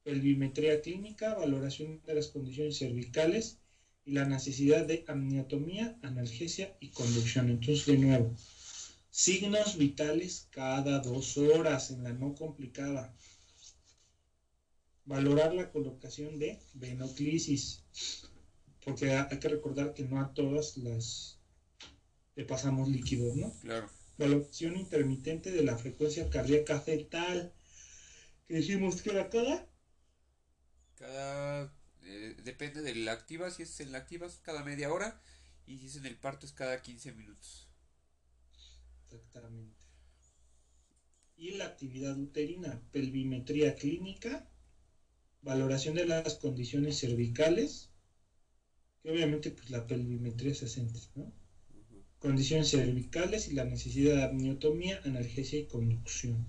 pelvimetría 0.03 0.81
clínica, 0.81 1.33
valoración 1.33 2.01
de 2.05 2.15
las 2.15 2.27
condiciones 2.27 2.77
cervicales 2.77 3.57
y 4.05 4.11
la 4.11 4.25
necesidad 4.25 4.85
de 4.85 5.03
amniotomía, 5.07 5.97
analgesia 6.01 6.75
y 6.79 6.89
conducción. 6.89 7.49
Entonces, 7.49 7.85
de 7.85 7.97
nuevo, 7.97 8.35
signos 9.11 9.77
vitales 9.77 10.47
cada 10.49 10.99
dos 10.99 11.37
horas 11.37 11.91
en 11.91 12.03
la 12.03 12.13
no 12.13 12.33
complicada. 12.33 13.13
Valorar 15.05 15.53
la 15.53 15.71
colocación 15.71 16.39
de 16.39 16.59
venoclisis, 16.73 17.83
porque 18.83 19.11
hay 19.11 19.39
que 19.39 19.49
recordar 19.49 19.93
que 19.93 20.03
no 20.03 20.19
a 20.19 20.33
todas 20.33 20.77
las 20.77 21.37
le 22.35 22.45
pasamos 22.45 22.87
líquidos, 22.87 23.35
¿no? 23.35 23.51
Claro. 23.59 23.89
Valoración 24.17 24.77
intermitente 24.77 25.51
de 25.51 25.63
la 25.63 25.77
frecuencia 25.77 26.29
cardíaca 26.29 26.79
fetal, 26.79 27.53
que 28.47 28.55
decimos 28.55 29.01
que 29.01 29.09
era 29.11 29.29
cada 29.29 29.67
cada. 31.01 31.73
Eh, 32.03 32.35
depende 32.43 32.81
de 32.81 32.95
la 32.95 33.11
activa. 33.11 33.51
Si 33.51 33.63
es 33.63 33.79
en 33.79 33.91
la 33.91 33.99
activa 33.99 34.27
es 34.27 34.37
cada 34.37 34.63
media 34.63 34.91
hora. 34.91 35.21
Y 35.65 35.79
si 35.79 35.87
es 35.87 35.95
en 35.95 36.05
el 36.05 36.17
parto 36.17 36.45
es 36.45 36.53
cada 36.53 36.81
15 36.81 37.11
minutos. 37.13 37.70
Exactamente. 39.11 39.75
Y 41.35 41.51
la 41.57 41.65
actividad 41.65 42.17
uterina, 42.17 42.81
pelvimetría 42.91 43.75
clínica, 43.75 44.47
valoración 45.41 45.95
de 45.95 46.05
las 46.05 46.35
condiciones 46.35 46.97
cervicales, 46.99 47.89
que 49.03 49.11
obviamente 49.11 49.51
pues 49.51 49.69
la 49.69 49.85
pelvimetría 49.85 50.53
se 50.53 50.67
centra, 50.67 51.01
¿no? 51.15 51.31
Condiciones 52.19 52.69
cervicales 52.69 53.47
y 53.47 53.53
la 53.53 53.65
necesidad 53.65 54.15
de 54.15 54.23
amniotomía, 54.23 55.01
analgesia 55.03 55.59
y 55.59 55.65
conducción. 55.65 56.47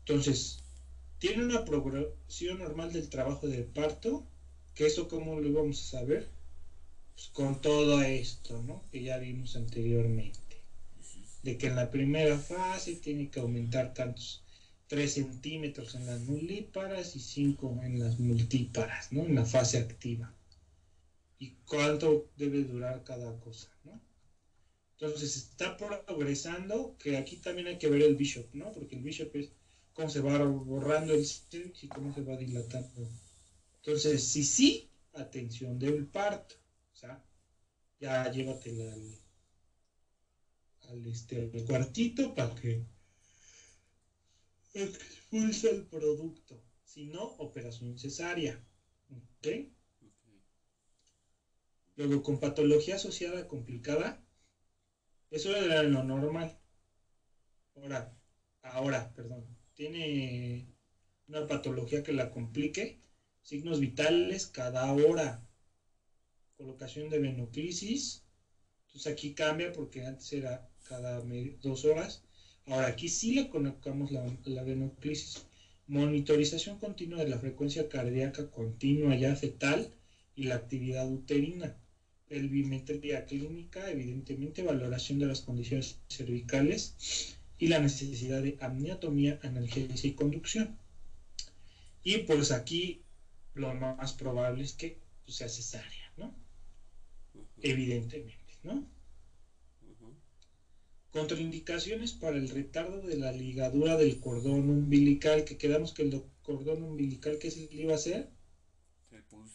Entonces, 0.00 0.58
tiene 1.18 1.44
una 1.44 1.64
progresión 1.64 2.58
normal 2.58 2.92
del 2.92 3.08
trabajo 3.08 3.48
del 3.48 3.64
parto, 3.66 4.26
que 4.74 4.86
eso 4.86 5.08
cómo 5.08 5.38
lo 5.40 5.52
vamos 5.52 5.80
a 5.82 5.98
saber, 5.98 6.26
pues 7.14 7.28
con 7.28 7.60
todo 7.62 8.02
esto, 8.02 8.60
¿no? 8.62 8.86
Que 8.92 9.02
ya 9.02 9.18
vimos 9.18 9.56
anteriormente, 9.56 10.39
de 11.42 11.56
que 11.56 11.68
en 11.68 11.76
la 11.76 11.90
primera 11.90 12.38
fase 12.38 12.96
tiene 12.96 13.30
que 13.30 13.40
aumentar 13.40 13.94
tantos 13.94 14.44
3 14.88 15.12
centímetros 15.12 15.94
en 15.94 16.06
las 16.06 16.20
nulíparas 16.22 17.14
y 17.16 17.20
5 17.20 17.80
en 17.82 18.00
las 18.00 18.18
multíparas, 18.18 19.12
¿no? 19.12 19.24
En 19.24 19.36
la 19.36 19.44
fase 19.44 19.78
activa. 19.78 20.34
Y 21.38 21.52
cuánto 21.64 22.28
debe 22.36 22.64
durar 22.64 23.04
cada 23.04 23.38
cosa, 23.40 23.68
¿no? 23.84 24.00
Entonces 24.98 25.36
está 25.36 25.76
progresando, 25.76 26.96
que 26.98 27.16
aquí 27.16 27.36
también 27.36 27.68
hay 27.68 27.78
que 27.78 27.88
ver 27.88 28.02
el 28.02 28.16
bishop, 28.16 28.52
¿no? 28.52 28.72
Porque 28.72 28.96
el 28.96 29.02
bishop 29.02 29.34
es 29.36 29.52
cómo 29.94 30.10
se 30.10 30.20
va 30.20 30.44
borrando 30.44 31.14
el 31.14 31.24
cervix 31.24 31.84
y 31.84 31.88
cómo 31.88 32.12
se 32.12 32.22
va 32.22 32.36
dilatando. 32.36 33.08
Entonces, 33.76 34.24
si 34.24 34.44
sí, 34.44 34.90
atención 35.14 35.78
del 35.78 36.06
parto. 36.06 36.56
O 37.02 37.06
ya 38.00 38.30
llévatela 38.30 38.92
al, 38.92 39.20
al, 40.90 41.06
este, 41.06 41.50
cuartito 41.64 42.34
para 42.34 42.54
que 42.54 42.84
expulse 44.74 45.70
el 45.70 45.84
producto. 45.84 46.60
Si 46.84 47.06
no, 47.06 47.24
operación 47.38 47.98
cesárea. 47.98 48.60
¿Ok? 49.08 49.48
Luego, 51.96 52.22
con 52.22 52.38
patología 52.40 52.96
asociada 52.96 53.46
complicada, 53.46 54.20
eso 55.30 55.54
era 55.54 55.82
lo 55.82 56.02
normal. 56.02 56.58
Ahora, 57.74 58.12
ahora, 58.62 59.12
perdón, 59.14 59.44
tiene 59.74 60.66
una 61.28 61.46
patología 61.46 62.02
que 62.02 62.12
la 62.12 62.30
complique, 62.30 63.00
signos 63.42 63.80
vitales 63.80 64.46
cada 64.46 64.92
hora, 64.92 65.46
colocación 66.56 67.08
de 67.08 67.18
venoclisis, 67.18 68.24
entonces 68.86 69.12
aquí 69.12 69.34
cambia 69.34 69.72
porque 69.72 70.04
antes 70.04 70.32
era 70.32 70.69
cada 70.90 71.22
dos 71.62 71.84
horas, 71.84 72.22
ahora 72.66 72.88
aquí 72.88 73.08
sí 73.08 73.32
le 73.34 73.48
colocamos 73.48 74.10
la, 74.10 74.26
la 74.44 74.62
venoclisis, 74.64 75.46
monitorización 75.86 76.78
continua 76.78 77.20
de 77.22 77.30
la 77.30 77.38
frecuencia 77.38 77.88
cardíaca 77.88 78.50
continua 78.50 79.14
ya 79.14 79.36
fetal 79.36 79.94
y 80.34 80.44
la 80.44 80.56
actividad 80.56 81.08
uterina, 81.08 81.76
pelvimetría 82.28 83.24
clínica, 83.24 83.88
evidentemente 83.88 84.62
valoración 84.62 85.20
de 85.20 85.26
las 85.26 85.42
condiciones 85.42 85.96
cervicales, 86.08 87.36
y 87.60 87.68
la 87.68 87.78
necesidad 87.78 88.42
de 88.42 88.56
amniotomía, 88.58 89.38
analgesia 89.42 90.08
y 90.08 90.14
conducción. 90.14 90.74
Y 92.02 92.18
pues 92.18 92.50
aquí 92.50 93.02
lo 93.54 93.74
más 93.74 94.14
probable 94.14 94.64
es 94.64 94.72
que 94.72 94.96
pues, 95.24 95.36
sea 95.36 95.48
cesárea, 95.48 96.10
¿no? 96.16 96.34
Evidentemente, 97.60 98.54
¿no? 98.62 98.82
Contraindicaciones 101.12 102.12
para 102.12 102.36
el 102.36 102.48
retardo 102.48 103.02
de 103.02 103.16
la 103.16 103.32
ligadura 103.32 103.96
del 103.96 104.20
cordón 104.20 104.70
umbilical, 104.70 105.44
que 105.44 105.58
quedamos 105.58 105.92
que 105.92 106.02
el 106.02 106.22
cordón 106.42 106.82
umbilical, 106.82 107.38
¿qué 107.38 107.50
se 107.50 107.68
le 107.72 107.82
iba 107.82 107.92
a 107.92 107.96
hacer? 107.96 108.30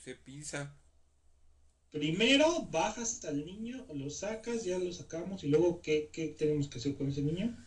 Se, 0.04 0.16
pinza. 0.16 0.78
Primero 1.92 2.68
bajas 2.72 3.24
al 3.26 3.46
niño, 3.46 3.86
lo 3.94 4.10
sacas, 4.10 4.66
ya 4.66 4.78
lo 4.78 4.92
sacamos, 4.92 5.44
y 5.44 5.48
luego, 5.48 5.82
¿qué, 5.82 6.10
qué 6.12 6.28
tenemos 6.28 6.68
que 6.68 6.78
hacer 6.78 6.96
con 6.96 7.10
ese 7.10 7.22
niño? 7.22 7.58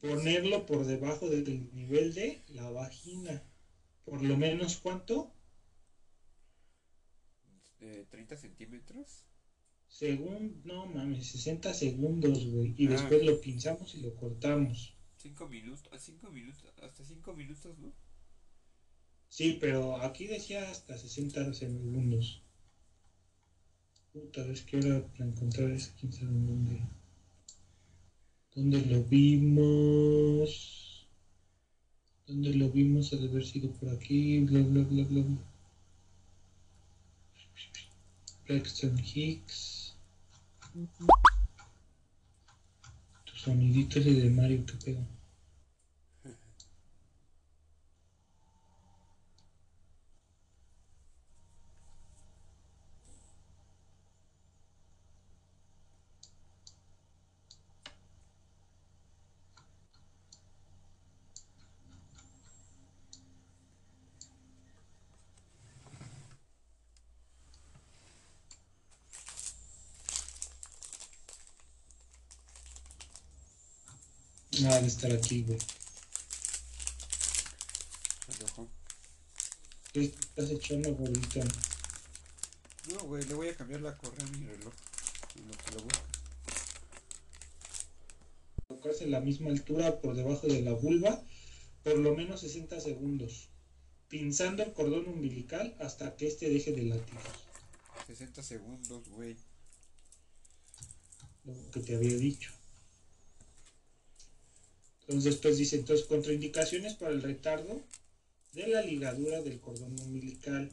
ponerlo 0.00 0.66
por 0.66 0.84
debajo 0.84 1.28
del 1.28 1.74
nivel 1.74 2.14
de 2.14 2.42
la 2.48 2.70
vagina. 2.70 3.42
Por 4.04 4.22
lo 4.22 4.36
menos 4.36 4.76
cuánto? 4.76 5.32
Eh, 7.80 8.06
30 8.10 8.36
centímetros. 8.36 9.24
Según, 9.98 10.60
no 10.64 10.84
mames, 10.84 11.26
60 11.28 11.72
segundos, 11.72 12.44
güey. 12.44 12.74
Y 12.76 12.86
ah. 12.86 12.90
después 12.90 13.24
lo 13.24 13.40
pinzamos 13.40 13.94
y 13.94 14.02
lo 14.02 14.14
cortamos. 14.14 14.94
5 15.16 15.48
minutos, 15.48 15.88
5 15.98 16.30
minutos, 16.30 16.70
hasta 16.82 17.02
5 17.02 17.32
minutos, 17.32 17.78
¿no? 17.78 17.94
Sí, 19.30 19.56
pero 19.58 19.96
aquí 20.02 20.26
decía 20.26 20.70
hasta 20.70 20.98
60 20.98 21.54
segundos. 21.54 22.42
Puta, 24.12 24.44
es 24.48 24.60
que 24.64 24.76
ahora 24.76 25.06
para 25.06 25.30
encontrar 25.30 25.70
ese 25.70 25.94
15 25.94 26.18
segundos. 26.18 26.78
¿Dónde 28.54 28.82
lo 28.82 29.02
vimos? 29.02 31.08
¿Dónde 32.26 32.52
lo 32.52 32.68
vimos? 32.68 33.14
Ha 33.14 33.16
de 33.16 33.28
haber 33.28 33.46
sido 33.46 33.70
por 33.70 33.88
aquí. 33.88 34.40
Bla, 34.40 34.60
bla, 34.60 34.82
bla, 34.82 35.04
bla. 35.04 35.24
Braxton 38.46 38.98
Hicks. 38.98 39.85
Tu 43.24 43.34
sonidito 43.34 43.98
es 43.98 44.04
de 44.04 44.28
Mario 44.28 44.66
que 44.66 44.74
pega. 44.74 45.00
Ah, 74.68 74.80
de 74.80 74.88
estar 74.88 75.12
aquí, 75.12 75.44
güey. 75.44 75.58
¿Qué 79.92 80.02
estás 80.02 80.50
echando, 80.50 80.92
gordito? 80.96 81.40
No, 82.92 83.04
güey, 83.04 83.24
le 83.26 83.34
voy 83.34 83.48
a 83.48 83.54
cambiar 83.54 83.82
la 83.82 83.96
correa 83.96 84.26
a 84.26 84.30
mi 84.30 84.44
reloj. 84.44 84.74
lo 85.36 85.56
que 85.56 85.70
lo 85.70 85.82
Colocarse 88.66 89.04
en 89.04 89.12
la 89.12 89.20
misma 89.20 89.50
altura 89.50 90.00
por 90.00 90.16
debajo 90.16 90.48
de 90.48 90.60
la 90.62 90.72
vulva, 90.72 91.22
por 91.84 91.98
lo 91.98 92.16
menos 92.16 92.40
60 92.40 92.80
segundos. 92.80 93.48
Pinzando 94.08 94.64
el 94.64 94.72
cordón 94.72 95.06
umbilical 95.06 95.76
hasta 95.78 96.16
que 96.16 96.26
este 96.26 96.50
deje 96.50 96.72
de 96.72 96.86
latir. 96.86 97.20
60 98.08 98.42
segundos, 98.42 99.08
güey. 99.10 99.36
Lo 101.44 101.70
que 101.70 101.80
te 101.80 101.94
había 101.94 102.16
dicho. 102.16 102.50
Entonces 105.06 105.34
después 105.34 105.56
dice, 105.56 105.76
entonces 105.76 106.06
contraindicaciones 106.06 106.94
para 106.94 107.12
el 107.12 107.22
retardo 107.22 107.80
de 108.54 108.66
la 108.66 108.82
ligadura 108.82 109.40
del 109.40 109.60
cordón 109.60 110.00
umbilical, 110.00 110.72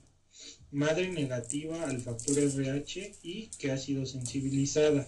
madre 0.72 1.10
negativa 1.10 1.84
al 1.84 2.01
factor 2.01 2.39
RH 2.39 3.15
y 3.22 3.47
que 3.60 3.72
ha 3.72 3.77
sido 3.77 4.07
sensibilizada, 4.07 5.07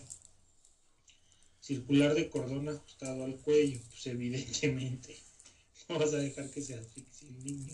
circular 1.59 2.13
de 2.13 2.29
cordón 2.29 2.69
ajustado 2.69 3.23
al 3.23 3.37
cuello, 3.37 3.79
pues 3.89 4.05
evidentemente 4.05 5.15
vas 5.89 6.13
a 6.13 6.17
dejar 6.17 6.51
que 6.51 6.61
se 6.61 6.75
asfixie 6.75 7.29
el 7.29 7.43
niño. 7.43 7.73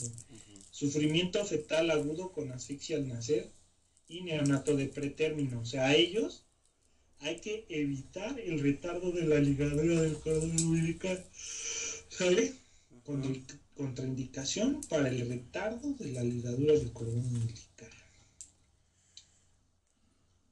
Sufrimiento 0.71 1.43
fetal 1.45 1.91
agudo 1.91 2.31
con 2.31 2.51
asfixia 2.53 2.95
al 2.95 3.09
nacer 3.09 3.51
y 4.07 4.21
neonato 4.21 4.77
de 4.77 4.87
pretérmino. 4.87 5.59
O 5.59 5.65
sea, 5.65 5.87
a 5.87 5.95
ellos 5.95 6.45
hay 7.21 7.39
que 7.39 7.65
evitar 7.69 8.39
el 8.39 8.59
retardo 8.59 9.11
de 9.11 9.25
la 9.25 9.39
ligadura 9.39 10.01
del 10.01 10.17
cordón 10.19 10.51
umbilical. 10.51 11.23
¿Sale? 12.09 12.53
contraindicación 13.75 14.81
para 14.89 15.09
el 15.09 15.27
retardo 15.27 15.93
de 15.93 16.11
la 16.11 16.23
ligadura 16.23 16.73
del 16.73 16.93
cordón 16.93 17.25
umbilical. 17.25 17.89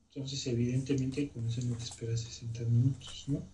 Entonces, 0.08 0.48
evidentemente, 0.48 1.30
con 1.30 1.48
eso 1.48 1.62
no 1.62 1.78
te 1.78 1.84
esperas 1.84 2.22
60 2.22 2.64
minutos, 2.64 3.26
¿no? 3.28 3.48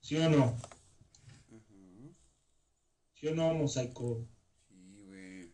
¿Sí 0.00 0.16
o 0.16 0.30
no? 0.30 0.56
¿Sí 3.14 3.26
o 3.26 3.34
no, 3.34 3.54
mosaico? 3.54 4.26
Sí, 4.68 5.04
güey. 5.06 5.52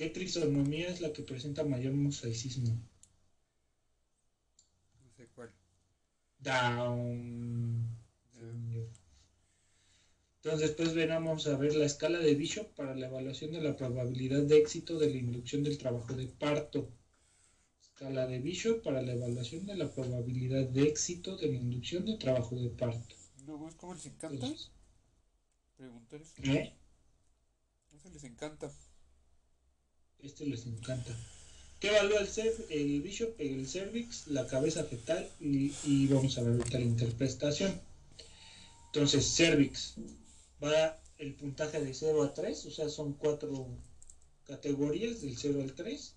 ¿Qué 0.00 0.08
trisonomía 0.08 0.88
es 0.88 1.02
la 1.02 1.12
que 1.12 1.22
presenta 1.22 1.62
mayor 1.62 1.92
mosaicismo? 1.92 2.70
No 5.04 5.12
sé 5.14 5.28
cuál. 5.34 5.52
Down. 6.38 7.86
Entonces, 10.36 10.60
después 10.68 10.94
venamos 10.94 11.46
a 11.46 11.58
ver 11.58 11.74
la 11.76 11.84
escala 11.84 12.18
de 12.18 12.34
Bishop 12.34 12.74
para 12.74 12.94
la 12.94 13.08
evaluación 13.08 13.52
de 13.52 13.60
la 13.60 13.76
probabilidad 13.76 14.40
de 14.40 14.56
éxito 14.56 14.98
de 14.98 15.10
la 15.10 15.18
inducción 15.18 15.64
del 15.64 15.76
trabajo 15.76 16.14
de 16.14 16.28
parto. 16.28 16.88
Escala 17.82 18.26
de 18.26 18.38
Bishop 18.38 18.82
para 18.82 19.02
la 19.02 19.12
evaluación 19.12 19.66
de 19.66 19.76
la 19.76 19.92
probabilidad 19.92 20.66
de 20.66 20.84
éxito 20.84 21.36
de 21.36 21.48
la 21.48 21.56
inducción 21.56 22.06
del 22.06 22.18
trabajo 22.18 22.56
de 22.56 22.70
parto. 22.70 23.16
No, 23.44 23.68
¿cómo 23.76 23.92
les 23.92 24.06
encanta? 24.06 24.50
Preguntar 25.76 26.22
eso. 26.22 26.32
¿Eh? 26.42 26.74
Eso 27.92 28.08
les 28.08 28.24
encanta. 28.24 28.72
Este 30.22 30.46
les 30.46 30.66
encanta. 30.66 31.12
¿Qué 31.80 31.88
evalúa 31.88 32.20
el, 32.20 32.28
el 32.68 33.02
Bishop, 33.02 33.34
el 33.38 33.66
cervix, 33.66 34.26
la 34.26 34.46
cabeza 34.46 34.84
fetal 34.84 35.28
y, 35.40 35.72
y 35.84 36.06
vamos 36.08 36.36
a 36.36 36.42
ver 36.42 36.52
ahorita 36.54 36.78
la 36.78 36.84
interpretación? 36.84 37.80
Entonces, 38.86 39.24
cervix, 39.34 39.94
va 40.62 40.98
el 41.18 41.34
puntaje 41.34 41.80
de 41.80 41.94
0 41.94 42.22
a 42.22 42.34
3, 42.34 42.66
o 42.66 42.70
sea, 42.70 42.88
son 42.88 43.14
cuatro 43.14 43.68
categorías 44.46 45.22
del 45.22 45.36
0 45.36 45.62
al 45.62 45.74
3. 45.74 46.16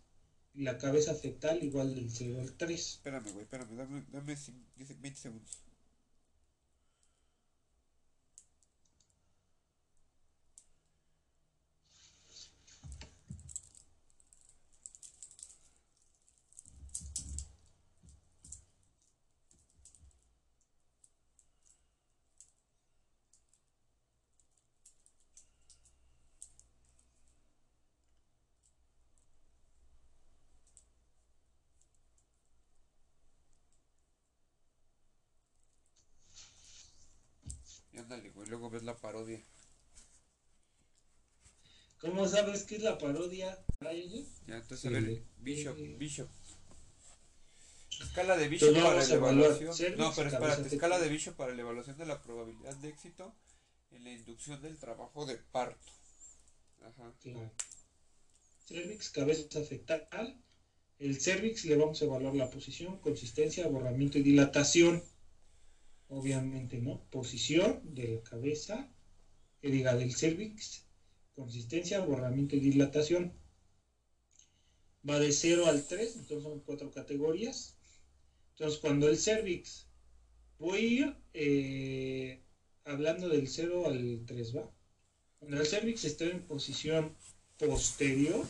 Y 0.56 0.64
la 0.64 0.78
cabeza 0.78 1.16
fetal 1.16 1.64
igual 1.64 1.96
del 1.96 2.12
0 2.12 2.42
al 2.42 2.54
3. 2.54 2.80
Espérame, 2.96 3.32
güey, 3.32 3.44
espérame, 3.44 3.76
dame, 3.78 4.04
dame 4.12 4.36
20 4.76 5.16
segundos. 5.16 5.64
luego 38.54 38.63
ves 38.74 38.84
la 38.84 38.98
parodia. 38.98 39.42
¿Cómo 42.00 42.28
sabes 42.28 42.64
que 42.64 42.76
es 42.76 42.84
la 42.84 42.98
parodia? 42.98 43.64
Ya, 44.48 44.58
entonces 44.58 44.86
a 44.86 44.90
ver, 44.90 45.24
Bishop, 45.38 45.78
Bishop. 45.98 46.30
Escala 48.02 48.36
de 48.36 48.50
Bishop 48.50 48.74
para 48.74 48.96
la 48.96 49.14
evaluación. 49.14 49.98
No, 49.98 50.12
pero 50.14 50.30
espérate, 50.30 50.68
escala 50.68 51.00
de 51.00 51.08
Bishop 51.08 51.36
para 51.36 51.54
la 51.54 51.62
evaluación 51.62 51.98
de 51.98 52.06
la 52.06 52.22
probabilidad 52.22 52.76
de 52.78 52.90
éxito 52.90 53.34
en 53.92 54.04
la 54.04 54.12
inducción 54.12 54.62
del 54.62 54.78
trabajo 54.78 55.26
de 55.26 55.38
parto. 55.38 55.92
Ajá. 56.82 57.14
Cervix, 58.68 59.10
cabeza 59.10 59.64
fetal. 59.64 60.42
El 61.00 61.22
cervix 61.22 61.66
le 61.66 61.78
vamos 61.78 62.02
a 62.02 62.06
evaluar 62.06 62.36
la 62.36 62.50
posición, 62.50 63.00
consistencia, 63.00 63.66
aborramiento 63.66 64.18
y 64.18 64.24
dilatación 64.24 65.04
obviamente, 66.10 66.80
¿no? 66.80 67.04
Posición 67.10 67.82
de 67.94 68.16
la 68.16 68.24
cabeza, 68.24 68.90
que 69.62 69.70
diga 69.70 69.96
del 69.96 70.14
cervix, 70.14 70.86
consistencia, 71.36 72.02
borramiento 72.02 72.56
y 72.56 72.60
dilatación. 72.60 73.34
Va 75.08 75.20
de 75.20 75.32
0 75.32 75.68
al 75.68 75.86
3, 75.86 76.16
entonces 76.16 76.44
son 76.44 76.60
cuatro 76.62 76.92
categorías. 76.92 77.76
Entonces, 78.52 78.80
cuando 78.80 79.10
el 79.10 79.18
cervix, 79.18 79.88
voy 80.60 80.78
a 80.78 80.82
ir 80.82 81.16
eh, 81.34 82.44
hablando 82.86 83.28
del 83.30 83.48
0 83.48 83.88
al 83.88 84.24
3, 84.26 84.56
¿va? 84.56 84.72
Cuando 85.40 85.60
el 85.60 85.68
cervix 85.68 86.06
está 86.06 86.26
en 86.26 86.46
posición 86.46 87.16
posterior, 87.58 88.46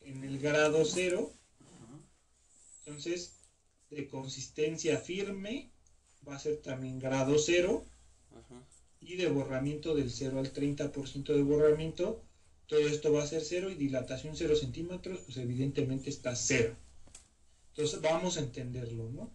en 0.00 0.24
el 0.24 0.38
grado 0.38 0.84
0, 0.84 1.32
entonces 2.84 3.40
de 3.90 4.08
consistencia 4.08 4.98
firme, 4.98 5.70
va 6.26 6.36
a 6.36 6.38
ser 6.38 6.58
también 6.58 6.98
grado 6.98 7.38
0 7.38 7.84
y 9.00 9.16
de 9.16 9.28
borramiento 9.28 9.94
del 9.94 10.10
0 10.10 10.38
al 10.38 10.52
30% 10.52 11.34
de 11.34 11.42
borramiento. 11.42 12.22
Todo 12.66 12.80
esto 12.80 13.12
va 13.12 13.22
a 13.22 13.26
ser 13.26 13.42
0 13.42 13.70
y 13.70 13.74
dilatación 13.74 14.36
0 14.36 14.54
centímetros, 14.56 15.20
pues 15.20 15.36
evidentemente 15.38 16.10
está 16.10 16.36
0. 16.36 16.76
Entonces 17.70 18.00
vamos 18.00 18.36
a 18.36 18.40
entenderlo, 18.40 19.10
¿no? 19.10 19.32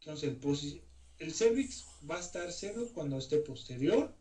Entonces 0.00 0.30
el, 0.30 0.80
el 1.18 1.34
cervix 1.34 1.86
va 2.08 2.16
a 2.16 2.20
estar 2.20 2.50
0 2.50 2.90
cuando 2.94 3.18
esté 3.18 3.38
posterior, 3.38 4.14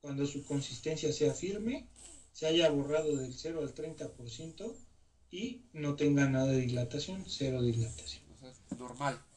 cuando 0.00 0.26
su 0.26 0.44
consistencia 0.44 1.12
sea 1.12 1.32
firme, 1.32 1.88
se 2.32 2.46
haya 2.46 2.70
borrado 2.70 3.16
del 3.16 3.32
0 3.32 3.62
al 3.62 3.74
30% 3.74 4.74
y 5.30 5.62
no 5.72 5.96
tenga 5.96 6.28
nada 6.28 6.52
de 6.52 6.60
dilatación, 6.60 7.24
0 7.26 7.62
dilatación. 7.62 8.22
normal. 8.78 9.27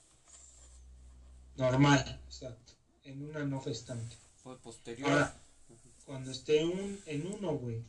Normal, 1.62 2.20
exacto. 2.26 2.74
En 3.04 3.22
una 3.22 3.46
no 3.46 3.62
gestante. 3.62 4.16
posterior. 4.64 5.08
Ahora, 5.08 5.40
cuando 6.06 6.32
esté 6.32 6.66
un, 6.66 7.00
en 7.06 7.28
uno, 7.28 7.56
güey. 7.56 7.86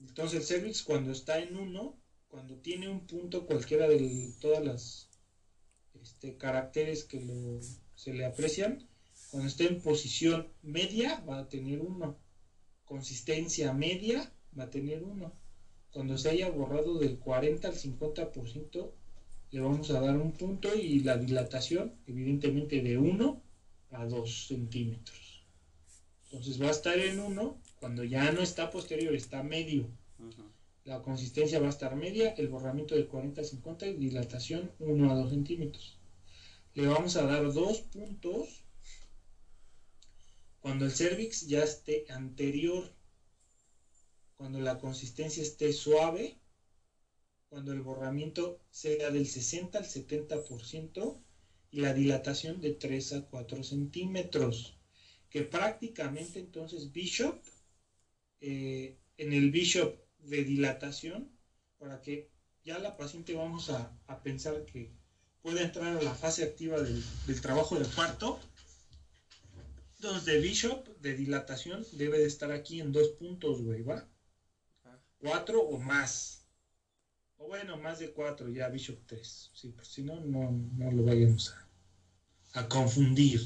Entonces 0.00 0.40
el 0.40 0.44
cervix 0.44 0.82
cuando 0.82 1.12
está 1.12 1.38
en 1.38 1.56
uno, 1.56 1.96
cuando 2.26 2.56
tiene 2.56 2.88
un 2.88 3.06
punto 3.06 3.46
cualquiera 3.46 3.86
de 3.86 4.34
todas 4.40 4.64
las 4.64 5.08
este, 5.94 6.36
caracteres 6.36 7.04
que 7.04 7.20
lo, 7.20 7.60
se 7.94 8.14
le 8.14 8.24
aprecian, 8.24 8.88
cuando 9.30 9.46
esté 9.46 9.68
en 9.68 9.80
posición 9.80 10.52
media 10.62 11.20
va 11.20 11.38
a 11.38 11.48
tener 11.48 11.80
uno. 11.80 12.18
Consistencia 12.84 13.72
media 13.72 14.34
va 14.58 14.64
a 14.64 14.70
tener 14.70 15.04
uno. 15.04 15.32
Cuando 15.92 16.18
se 16.18 16.30
haya 16.30 16.50
borrado 16.50 16.98
del 16.98 17.20
40 17.20 17.68
al 17.68 17.74
50%, 17.74 18.92
le 19.52 19.60
vamos 19.60 19.90
a 19.90 20.00
dar 20.00 20.16
un 20.16 20.32
punto 20.32 20.74
y 20.74 21.00
la 21.00 21.18
dilatación, 21.18 21.94
evidentemente, 22.06 22.80
de 22.80 22.96
1 22.96 23.42
a 23.90 24.06
2 24.06 24.46
centímetros. 24.48 25.44
Entonces 26.24 26.60
va 26.60 26.68
a 26.68 26.70
estar 26.70 26.98
en 26.98 27.20
1, 27.20 27.60
cuando 27.78 28.02
ya 28.02 28.32
no 28.32 28.40
está 28.40 28.70
posterior, 28.70 29.14
está 29.14 29.42
medio. 29.42 29.90
La 30.84 31.02
consistencia 31.02 31.60
va 31.60 31.66
a 31.66 31.70
estar 31.76 31.94
media, 31.96 32.30
el 32.30 32.48
borramiento 32.48 32.94
de 32.94 33.06
40 33.06 33.42
a 33.42 33.44
50 33.44 33.86
y 33.88 33.96
dilatación 33.98 34.72
1 34.78 35.12
a 35.12 35.14
2 35.14 35.30
centímetros. 35.30 35.98
Le 36.72 36.86
vamos 36.86 37.16
a 37.16 37.26
dar 37.26 37.52
dos 37.52 37.82
puntos 37.82 38.64
cuando 40.60 40.86
el 40.86 40.92
cervix 40.92 41.46
ya 41.46 41.62
esté 41.62 42.06
anterior, 42.08 42.90
cuando 44.36 44.60
la 44.60 44.78
consistencia 44.78 45.42
esté 45.42 45.74
suave 45.74 46.41
cuando 47.52 47.74
el 47.74 47.82
borramiento 47.82 48.62
sea 48.70 49.10
del 49.10 49.26
60 49.26 49.76
al 49.76 49.84
70% 49.84 51.20
y 51.70 51.80
la 51.80 51.92
dilatación 51.92 52.62
de 52.62 52.70
3 52.72 53.12
a 53.12 53.26
4 53.26 53.62
centímetros. 53.62 54.78
Que 55.28 55.42
prácticamente 55.42 56.38
entonces 56.38 56.92
Bishop, 56.92 57.42
eh, 58.40 58.96
en 59.18 59.34
el 59.34 59.50
Bishop 59.50 59.94
de 60.20 60.44
dilatación, 60.44 61.30
para 61.76 62.00
que 62.00 62.30
ya 62.64 62.78
la 62.78 62.96
paciente 62.96 63.34
vamos 63.34 63.68
a, 63.68 63.98
pensar 64.24 64.64
que 64.64 64.90
puede 65.42 65.62
entrar 65.62 65.98
a 65.98 66.02
la 66.02 66.14
fase 66.14 66.44
activa 66.44 66.80
del, 66.80 67.04
trabajo 67.42 67.78
de 67.78 67.84
parto. 67.84 68.40
Entonces, 69.96 70.24
de 70.24 70.40
Bishop 70.40 70.88
de 71.00 71.14
dilatación 71.14 71.84
debe 71.92 72.16
de 72.16 72.28
estar 72.28 72.50
aquí 72.50 72.80
en 72.80 72.92
dos 72.92 73.08
puntos, 73.08 73.60
güey, 73.60 73.82
¿va? 73.82 74.08
Cuatro 75.18 75.60
o 75.60 75.78
más 75.78 76.41
bueno, 77.46 77.76
más 77.76 77.98
de 77.98 78.12
cuatro, 78.12 78.48
ya 78.48 78.68
Bishop 78.68 78.98
3. 79.06 79.50
Sí, 79.54 79.68
pues 79.70 79.88
si 79.88 80.02
no, 80.02 80.20
no, 80.20 80.90
lo 80.90 81.04
vayamos 81.04 81.54
a, 82.54 82.68
confundir. 82.68 83.40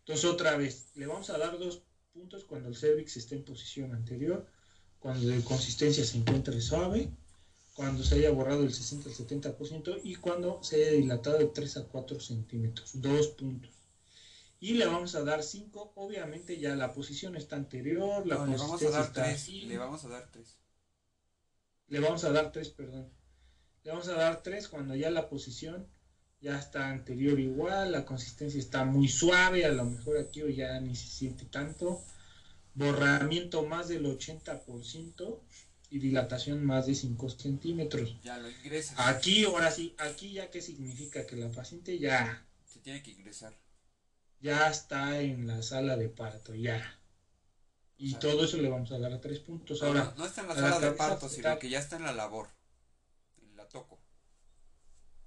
Entonces 0.00 0.24
otra 0.24 0.56
vez, 0.56 0.90
le 0.94 1.06
vamos 1.06 1.30
a 1.30 1.38
dar 1.38 1.58
dos 1.58 1.82
puntos 2.12 2.44
cuando 2.44 2.68
el 2.68 2.76
cervix 2.76 3.16
esté 3.16 3.36
en 3.36 3.44
posición 3.44 3.94
anterior, 3.94 4.46
cuando 4.98 5.28
de 5.28 5.42
consistencia 5.42 6.04
se 6.04 6.18
encuentre 6.18 6.60
suave, 6.60 7.10
cuando 7.74 8.02
se 8.02 8.16
haya 8.16 8.30
borrado 8.30 8.62
el 8.62 8.72
60 8.72 9.08
al 9.08 9.14
70% 9.14 10.00
y 10.04 10.16
cuando 10.16 10.62
se 10.62 10.76
haya 10.76 10.92
dilatado 10.92 11.38
de 11.38 11.46
3 11.46 11.76
a 11.78 11.84
4 11.84 12.20
centímetros. 12.20 13.00
Dos 13.00 13.28
puntos. 13.28 13.70
Y 14.58 14.74
le 14.74 14.86
vamos 14.86 15.14
a 15.14 15.24
dar 15.24 15.42
5, 15.42 15.92
obviamente 15.94 16.58
ya 16.58 16.76
la 16.76 16.92
posición 16.92 17.34
está 17.36 17.56
anterior, 17.56 18.26
la 18.26 18.44
le 18.46 18.56
vamos 18.58 18.82
a 18.82 18.90
dar 18.90 19.12
3. 19.12 19.48
Le 19.48 19.78
vamos 19.78 20.04
a 20.04 20.08
dar 20.08 20.30
3. 20.30 20.59
Le 21.90 21.98
vamos 21.98 22.22
a 22.24 22.30
dar 22.30 22.52
3, 22.52 22.70
perdón. 22.70 23.10
Le 23.82 23.90
vamos 23.90 24.08
a 24.08 24.14
dar 24.14 24.42
3 24.42 24.68
cuando 24.68 24.94
ya 24.94 25.10
la 25.10 25.28
posición 25.28 25.88
ya 26.40 26.56
está 26.56 26.88
anterior 26.88 27.38
igual, 27.38 27.90
la 27.90 28.04
consistencia 28.04 28.60
está 28.60 28.84
muy 28.84 29.08
suave, 29.08 29.64
a 29.64 29.72
lo 29.72 29.84
mejor 29.84 30.16
aquí 30.16 30.40
ya 30.54 30.80
ni 30.80 30.94
se 30.94 31.08
siente 31.08 31.44
tanto, 31.46 32.00
borramiento 32.74 33.64
más 33.64 33.88
del 33.88 34.04
80% 34.04 35.40
y 35.90 35.98
dilatación 35.98 36.64
más 36.64 36.86
de 36.86 36.94
5 36.94 37.28
centímetros. 37.30 38.16
Ya 38.22 38.38
lo 38.38 38.48
ingresas. 38.48 38.96
Aquí, 39.00 39.44
ahora 39.44 39.72
sí, 39.72 39.94
aquí 39.98 40.32
ya 40.32 40.48
qué 40.48 40.62
significa 40.62 41.26
que 41.26 41.34
la 41.34 41.50
paciente 41.50 41.98
ya... 41.98 42.46
Se 42.64 42.78
tiene 42.78 43.02
que 43.02 43.10
ingresar. 43.10 43.52
Ya 44.40 44.70
está 44.70 45.20
en 45.20 45.48
la 45.48 45.60
sala 45.62 45.96
de 45.96 46.08
parto, 46.08 46.54
ya. 46.54 46.99
Y 48.02 48.14
todo 48.14 48.44
eso 48.44 48.56
le 48.56 48.70
vamos 48.70 48.90
a 48.92 48.98
dar 48.98 49.12
a 49.12 49.20
tres 49.20 49.40
puntos. 49.40 49.82
Ahora, 49.82 50.14
no, 50.16 50.24
está 50.24 50.40
en 50.40 50.48
la 50.48 50.54
sala 50.54 50.80
de 50.80 50.92
parto, 50.92 51.28
sino 51.28 51.58
que 51.58 51.68
ya 51.68 51.78
está 51.78 51.96
en 51.96 52.04
la 52.04 52.14
labor, 52.14 52.48
en 53.42 53.54
la 53.56 53.68
toco. 53.68 54.00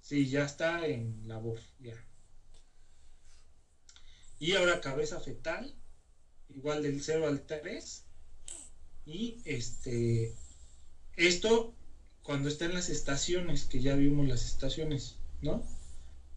Sí, 0.00 0.28
ya 0.28 0.44
está 0.44 0.84
en 0.84 1.28
labor, 1.28 1.60
ya. 1.78 1.94
Y 4.40 4.56
ahora 4.56 4.80
cabeza 4.80 5.20
fetal, 5.20 5.72
igual 6.48 6.82
del 6.82 7.00
0 7.00 7.28
al 7.28 7.46
3. 7.46 8.04
Y 9.06 9.40
este, 9.44 10.34
esto 11.14 11.76
cuando 12.24 12.48
está 12.48 12.64
en 12.64 12.74
las 12.74 12.88
estaciones, 12.88 13.66
que 13.66 13.80
ya 13.80 13.94
vimos 13.94 14.26
las 14.26 14.44
estaciones, 14.44 15.14
¿no? 15.42 15.62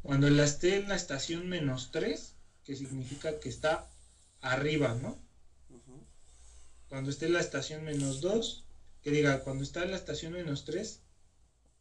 Cuando 0.04 0.30
la 0.30 0.44
esté 0.44 0.76
en 0.76 0.88
la 0.88 0.96
estación 0.96 1.50
menos 1.50 1.90
3, 1.92 2.36
que 2.64 2.76
significa 2.76 3.40
que 3.40 3.50
está 3.50 3.90
arriba, 4.40 4.94
¿no? 5.02 5.26
Cuando 6.90 7.10
esté 7.10 7.26
en 7.26 7.34
la 7.34 7.42
estación 7.42 7.84
menos 7.84 8.22
2, 8.22 8.66
que 9.02 9.12
diga, 9.12 9.44
cuando 9.44 9.64
está 9.64 9.84
en 9.84 9.92
la 9.92 9.98
estación 9.98 10.34
menos 10.34 10.66
3, 10.66 11.02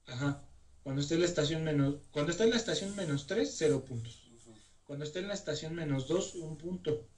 ajá, 0.07 0.47
cuando 0.83 1.03
esté 1.03 1.15
en 1.15 1.21
la 1.21 1.27
estación 1.27 1.65
menos, 1.65 1.97
cuando 2.13 2.31
está 2.31 2.45
en 2.45 2.51
la 2.51 2.57
estación 2.57 2.95
menos 2.95 3.27
3, 3.27 3.55
0 3.57 3.85
puntos. 3.85 4.27
Cuando 4.85 5.05
esté 5.05 5.19
en 5.19 5.27
la 5.27 5.35
estación 5.35 5.75
menos 5.75 6.07
2, 6.07 6.37
1 6.37 6.59
punto. 6.59 7.09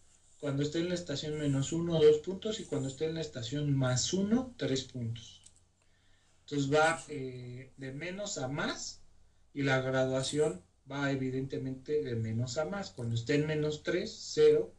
Cuando 0.40 0.62
esté 0.62 0.78
en 0.78 0.89
la 0.89 0.94
estación 0.94 1.39
menos 1.39 1.73
1, 1.73 2.01
2 2.01 2.19
puntos. 2.20 2.60
Y 2.60 2.65
cuando 2.65 2.89
esté 2.89 3.05
en 3.05 3.15
la 3.15 3.20
estación 3.20 3.77
más 3.77 4.15
1, 4.15 4.55
3 4.56 4.85
puntos. 4.85 5.43
Entonces 6.40 6.73
va 6.73 7.05
eh, 7.09 7.74
de 7.77 7.93
menos 7.93 8.39
a 8.39 8.48
más. 8.48 9.02
Y 9.52 9.65
la 9.65 9.82
graduación 9.82 10.65
va 10.90 11.12
evidentemente 11.12 12.02
de 12.02 12.16
menos 12.16 12.56
a 12.56 12.65
más. 12.65 12.90
Cuando 12.90 13.16
esté 13.16 13.35
en 13.35 13.47
menos 13.47 13.82
3, 13.82 14.31
0. 14.32 14.74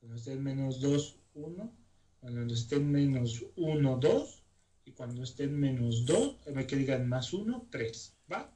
Cuando 0.00 0.18
esté 0.18 0.32
en 0.32 0.42
menos 0.42 0.80
2, 0.82 1.18
1. 1.32 1.85
Cuando 2.26 2.54
esté 2.54 2.74
en 2.74 2.90
menos 2.90 3.46
1, 3.54 3.98
2. 4.00 4.42
Y 4.84 4.90
cuando 4.90 5.22
esté 5.22 5.44
en 5.44 5.60
menos 5.60 6.04
2, 6.06 6.38
que 6.66 6.76
digan 6.76 7.08
más 7.08 7.32
1, 7.32 7.68
3. 7.70 8.16
¿Va? 8.32 8.52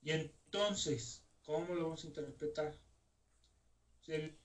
Y 0.00 0.10
entonces, 0.12 1.24
¿cómo 1.42 1.74
lo 1.74 1.82
vamos 1.82 2.04
a 2.04 2.06
interpretar? 2.06 2.78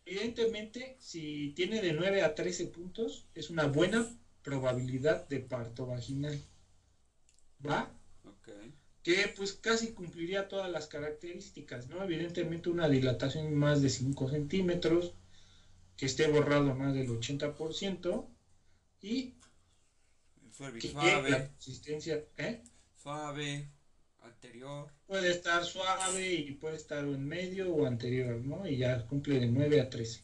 Evidentemente, 0.03 0.97
si 0.99 1.53
tiene 1.55 1.79
de 1.79 1.93
9 1.93 2.23
a 2.23 2.33
13 2.33 2.65
puntos, 2.67 3.27
es 3.35 3.51
una 3.51 3.67
buena 3.67 4.07
probabilidad 4.41 5.27
de 5.27 5.41
parto 5.41 5.85
vaginal. 5.85 6.41
¿Va? 7.63 7.95
Que 9.03 9.31
pues 9.35 9.53
casi 9.53 9.93
cumpliría 9.93 10.47
todas 10.47 10.71
las 10.71 10.87
características, 10.87 11.87
¿no? 11.87 12.03
Evidentemente 12.03 12.69
una 12.69 12.89
dilatación 12.89 13.53
más 13.53 13.83
de 13.83 13.89
5 13.89 14.29
centímetros, 14.29 15.13
que 15.97 16.05
esté 16.05 16.27
borrado 16.27 16.75
más 16.75 16.93
del 16.93 17.09
80% 17.09 18.27
y 19.01 19.33
suave. 20.51 21.29
La 21.29 21.47
consistencia, 21.49 22.23
¿eh? 22.37 22.63
Suave, 22.95 23.71
anterior. 24.19 24.91
Puede 25.05 25.31
estar 25.31 25.65
suave 25.65 26.33
y 26.33 26.51
puede 26.53 26.77
estar 26.77 27.03
en 27.03 27.27
medio 27.27 27.73
o 27.73 27.85
anterior, 27.85 28.37
¿no? 28.37 28.67
Y 28.67 28.77
ya 28.77 29.05
cumple 29.07 29.39
de 29.39 29.47
9 29.47 29.81
a 29.81 29.89
13. 29.89 30.23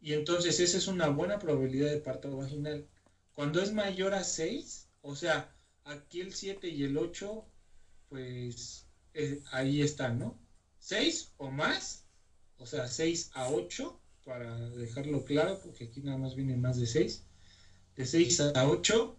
Y 0.00 0.12
entonces 0.12 0.60
esa 0.60 0.76
es 0.76 0.86
una 0.86 1.08
buena 1.08 1.38
probabilidad 1.38 1.90
de 1.90 1.98
parto 1.98 2.36
vaginal. 2.36 2.86
Cuando 3.32 3.60
es 3.60 3.72
mayor 3.72 4.14
a 4.14 4.24
6, 4.24 4.88
o 5.02 5.16
sea, 5.16 5.54
aquí 5.84 6.20
el 6.20 6.32
7 6.34 6.68
y 6.68 6.84
el 6.84 6.96
8, 6.96 7.44
pues 8.08 8.86
eh, 9.14 9.42
ahí 9.50 9.82
están, 9.82 10.18
¿no? 10.18 10.38
6 10.78 11.34
o 11.38 11.50
más, 11.50 12.05
o 12.58 12.66
sea, 12.66 12.88
6 12.88 13.30
a 13.34 13.48
8, 13.50 14.00
para 14.24 14.68
dejarlo 14.70 15.24
claro, 15.24 15.60
porque 15.62 15.84
aquí 15.84 16.00
nada 16.00 16.18
más 16.18 16.34
viene 16.34 16.56
más 16.56 16.78
de 16.78 16.86
6 16.86 17.24
de 17.96 18.04
6 18.04 18.40
a 18.54 18.68
8, 18.68 19.18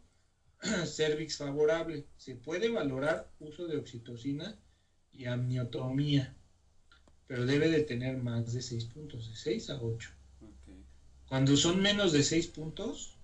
cervix 0.86 1.38
favorable. 1.38 2.06
Se 2.18 2.36
puede 2.36 2.70
valorar 2.70 3.32
uso 3.40 3.68
de 3.68 3.78
oxitocina 3.78 4.60
y 5.12 5.26
amniotomía, 5.26 6.36
pero 7.26 7.46
debe 7.46 7.70
de 7.70 7.84
tener 7.84 8.18
más 8.18 8.54
de 8.54 8.62
6 8.62 8.86
puntos, 8.86 9.30
de 9.30 9.36
6 9.36 9.70
a 9.72 9.82
8. 9.82 10.12
Cuando 11.28 11.58
son 11.58 11.82
menos 11.82 12.14
de 12.14 12.24
6 12.24 12.48
puntos, 12.48 13.18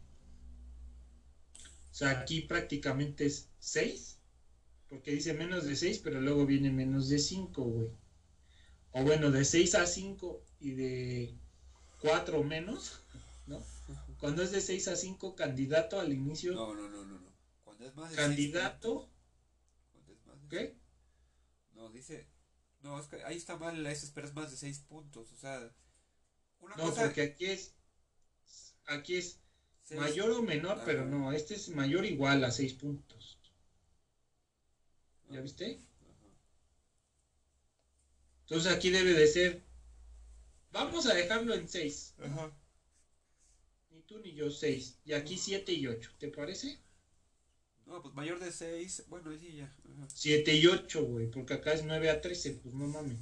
o 1.91 1.95
sea, 1.95 2.21
aquí 2.21 2.41
prácticamente 2.41 3.25
es 3.25 3.49
6, 3.59 4.17
porque 4.89 5.11
dice 5.11 5.33
menos 5.33 5.65
de 5.65 5.75
6, 5.75 6.01
pero 6.03 6.19
luego 6.19 6.45
viene 6.45 6.71
menos 6.71 7.07
de 7.09 7.19
5, 7.19 7.63
güey. 7.63 7.89
O 8.93 9.03
bueno, 9.03 9.31
de 9.31 9.43
6 9.43 9.75
a 9.75 9.85
5 9.87 10.43
y 10.59 10.71
de 10.71 11.35
4 11.99 12.43
menos, 12.43 13.01
¿no? 13.47 13.63
Cuando 14.19 14.43
es 14.43 14.51
de 14.51 14.61
6 14.61 14.87
a 14.87 14.95
5, 14.95 15.35
candidato 15.35 15.99
al 15.99 16.13
inicio. 16.13 16.53
No, 16.53 16.75
no, 16.75 16.87
no, 16.87 17.03
no. 17.03 17.19
no. 17.19 17.33
Cuando 17.63 17.85
es 17.85 17.95
más 17.95 18.11
de 18.11 18.15
Candidato. 18.15 19.09
cuando 19.91 20.13
es 20.13 20.25
más 20.25 20.41
de 20.41 20.47
¿Qué? 20.47 20.77
No, 21.73 21.89
dice. 21.89 22.27
No, 22.81 22.99
es 22.99 23.07
que 23.07 23.23
ahí 23.23 23.37
está 23.37 23.57
mal, 23.57 23.85
eso 23.87 24.05
esperas 24.05 24.33
más 24.33 24.51
de 24.51 24.57
6 24.57 24.79
puntos. 24.87 25.31
O 25.31 25.37
sea. 25.37 25.71
Una 26.59 26.75
no, 26.75 26.93
porque 26.93 27.23
aquí 27.23 27.45
es. 27.45 27.73
Aquí 28.85 29.15
es 29.15 29.39
mayor 29.95 30.31
o 30.31 30.41
menor, 30.43 30.81
pero 30.85 31.05
no, 31.05 31.31
este 31.31 31.55
es 31.55 31.69
mayor 31.69 32.03
o 32.03 32.07
igual 32.07 32.43
a 32.43 32.51
6 32.51 32.73
puntos. 32.75 33.39
¿Ya 35.29 35.41
viste? 35.41 35.81
Entonces 38.53 38.71
aquí 38.71 38.91
debe 38.91 39.13
de 39.13 39.27
ser. 39.27 39.63
Vamos 40.71 41.07
a 41.07 41.13
dejarlo 41.13 41.53
en 41.53 41.67
6. 41.67 42.15
Ajá 42.19 42.53
tú 44.05 44.19
ni 44.19 44.33
yo 44.33 44.49
6. 44.49 44.99
Y 45.05 45.13
aquí 45.13 45.37
7 45.37 45.71
y 45.73 45.87
8. 45.87 46.11
¿Te 46.19 46.27
parece? 46.29 46.79
No, 47.85 48.01
pues 48.01 48.13
mayor 48.13 48.39
de 48.39 48.51
6. 48.51 49.05
Bueno, 49.07 49.31
sí, 49.37 49.55
ya. 49.55 49.73
7 50.07 50.55
y 50.55 50.67
8, 50.67 51.05
güey. 51.05 51.29
Porque 51.29 51.55
acá 51.55 51.73
es 51.73 51.83
9 51.83 52.09
a 52.09 52.21
13. 52.21 52.51
Pues 52.53 52.73
no 52.73 52.87
mames. 52.87 53.19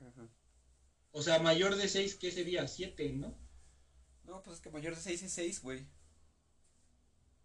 Ajá. 0.00 0.28
O 1.12 1.22
sea, 1.22 1.38
mayor 1.40 1.76
de 1.76 1.88
6, 1.88 2.16
¿qué 2.16 2.30
sería? 2.30 2.66
7, 2.66 3.12
¿no? 3.12 3.36
No, 4.24 4.42
pues 4.42 4.56
es 4.56 4.62
que 4.62 4.70
mayor 4.70 4.94
de 4.94 5.02
6 5.02 5.22
es 5.22 5.32
6, 5.32 5.62
güey. 5.62 5.86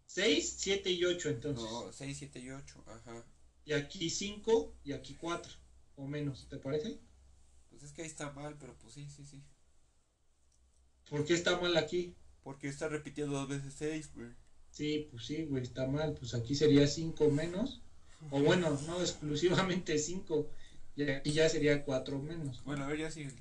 6, 0.06 0.54
7 0.58 0.90
y 0.90 1.04
8 1.04 1.28
entonces. 1.28 1.64
No, 1.64 1.92
6, 1.92 2.16
7 2.18 2.40
y 2.40 2.50
8, 2.50 2.84
ajá. 2.86 3.24
Y 3.68 3.74
aquí 3.74 4.08
5 4.08 4.76
y 4.82 4.92
aquí 4.92 5.14
4 5.20 5.52
o 5.96 6.06
menos, 6.06 6.48
¿te 6.48 6.56
parece? 6.56 6.98
Pues 7.68 7.82
es 7.82 7.92
que 7.92 8.00
ahí 8.00 8.08
está 8.08 8.32
mal, 8.32 8.56
pero 8.58 8.74
pues 8.78 8.94
sí, 8.94 9.06
sí, 9.10 9.26
sí. 9.26 9.44
¿Por 11.10 11.26
qué 11.26 11.34
está 11.34 11.60
mal 11.60 11.76
aquí? 11.76 12.16
Porque 12.42 12.68
está 12.68 12.88
repitiendo 12.88 13.34
dos 13.34 13.46
veces 13.50 13.74
6, 13.74 14.14
güey. 14.14 14.30
Sí, 14.70 15.08
pues 15.10 15.26
sí, 15.26 15.44
güey, 15.44 15.64
está 15.64 15.86
mal. 15.86 16.14
Pues 16.14 16.32
aquí 16.32 16.54
sería 16.54 16.86
5 16.86 17.30
menos. 17.30 17.82
O 18.30 18.40
bueno, 18.40 18.70
no 18.86 19.02
exclusivamente 19.02 19.98
5. 19.98 20.50
Y 20.96 21.02
aquí 21.02 21.32
ya 21.32 21.46
sería 21.50 21.84
4 21.84 22.18
menos. 22.20 22.64
Bueno, 22.64 22.84
a 22.84 22.86
ver, 22.86 23.00
ya 23.00 23.10
sigue. 23.10 23.34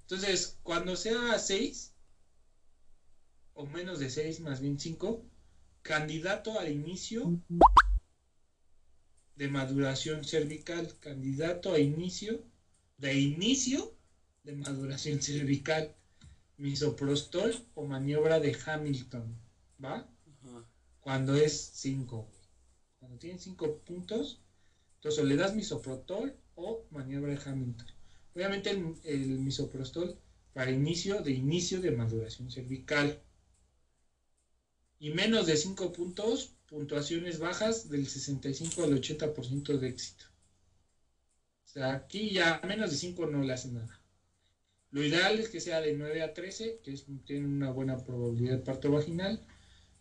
Entonces, 0.00 0.58
cuando 0.62 0.96
sea 0.96 1.38
6, 1.38 1.92
o 3.52 3.66
menos 3.66 3.98
de 3.98 4.08
6, 4.08 4.40
más 4.40 4.62
bien 4.62 4.80
5, 4.80 5.22
candidato 5.82 6.58
al 6.58 6.72
inicio 6.72 7.38
de 9.36 9.48
maduración 9.48 10.24
cervical. 10.24 10.96
Candidato 11.00 11.72
a 11.72 11.78
inicio, 11.78 12.42
de 12.98 13.14
inicio 13.14 13.94
de 14.44 14.52
maduración 14.56 15.20
cervical 15.22 15.94
misoprostol 16.56 17.52
o 17.74 17.84
maniobra 17.84 18.40
de 18.40 18.56
Hamilton, 18.64 19.36
¿va? 19.82 20.08
Cuando 21.00 21.34
es 21.34 21.70
5. 21.74 22.28
Cuando 22.98 23.18
tiene 23.18 23.38
5 23.38 23.78
puntos, 23.80 24.40
Entonces, 24.96 25.24
le 25.24 25.36
das 25.36 25.54
misoprostol 25.54 26.34
o 26.54 26.86
maniobra 26.90 27.34
de 27.34 27.40
Hamilton. 27.44 27.86
Obviamente 28.34 28.70
el, 28.70 28.96
el 29.04 29.38
misoprostol 29.40 30.18
para 30.54 30.70
inicio 30.70 31.20
de 31.20 31.32
inicio 31.32 31.80
de 31.80 31.90
maduración 31.90 32.50
cervical. 32.50 33.22
Y 34.98 35.10
menos 35.10 35.46
de 35.46 35.56
5 35.58 35.92
puntos, 35.92 36.53
puntuaciones 36.68 37.38
bajas 37.38 37.88
del 37.88 38.06
65 38.06 38.84
al 38.84 39.00
80% 39.00 39.78
de 39.78 39.88
éxito. 39.88 40.24
O 41.64 41.68
sea, 41.68 41.94
aquí 41.94 42.30
ya 42.30 42.60
menos 42.66 42.90
de 42.90 42.96
5 42.96 43.26
no 43.26 43.42
le 43.42 43.52
hace 43.52 43.68
nada. 43.70 44.00
Lo 44.90 45.02
ideal 45.02 45.38
es 45.40 45.48
que 45.48 45.60
sea 45.60 45.80
de 45.80 45.94
9 45.94 46.22
a 46.22 46.32
13, 46.32 46.80
que 46.82 46.94
tiene 47.26 47.46
una 47.46 47.70
buena 47.70 47.98
probabilidad 47.98 48.58
de 48.58 48.64
parto 48.64 48.92
vaginal. 48.92 49.40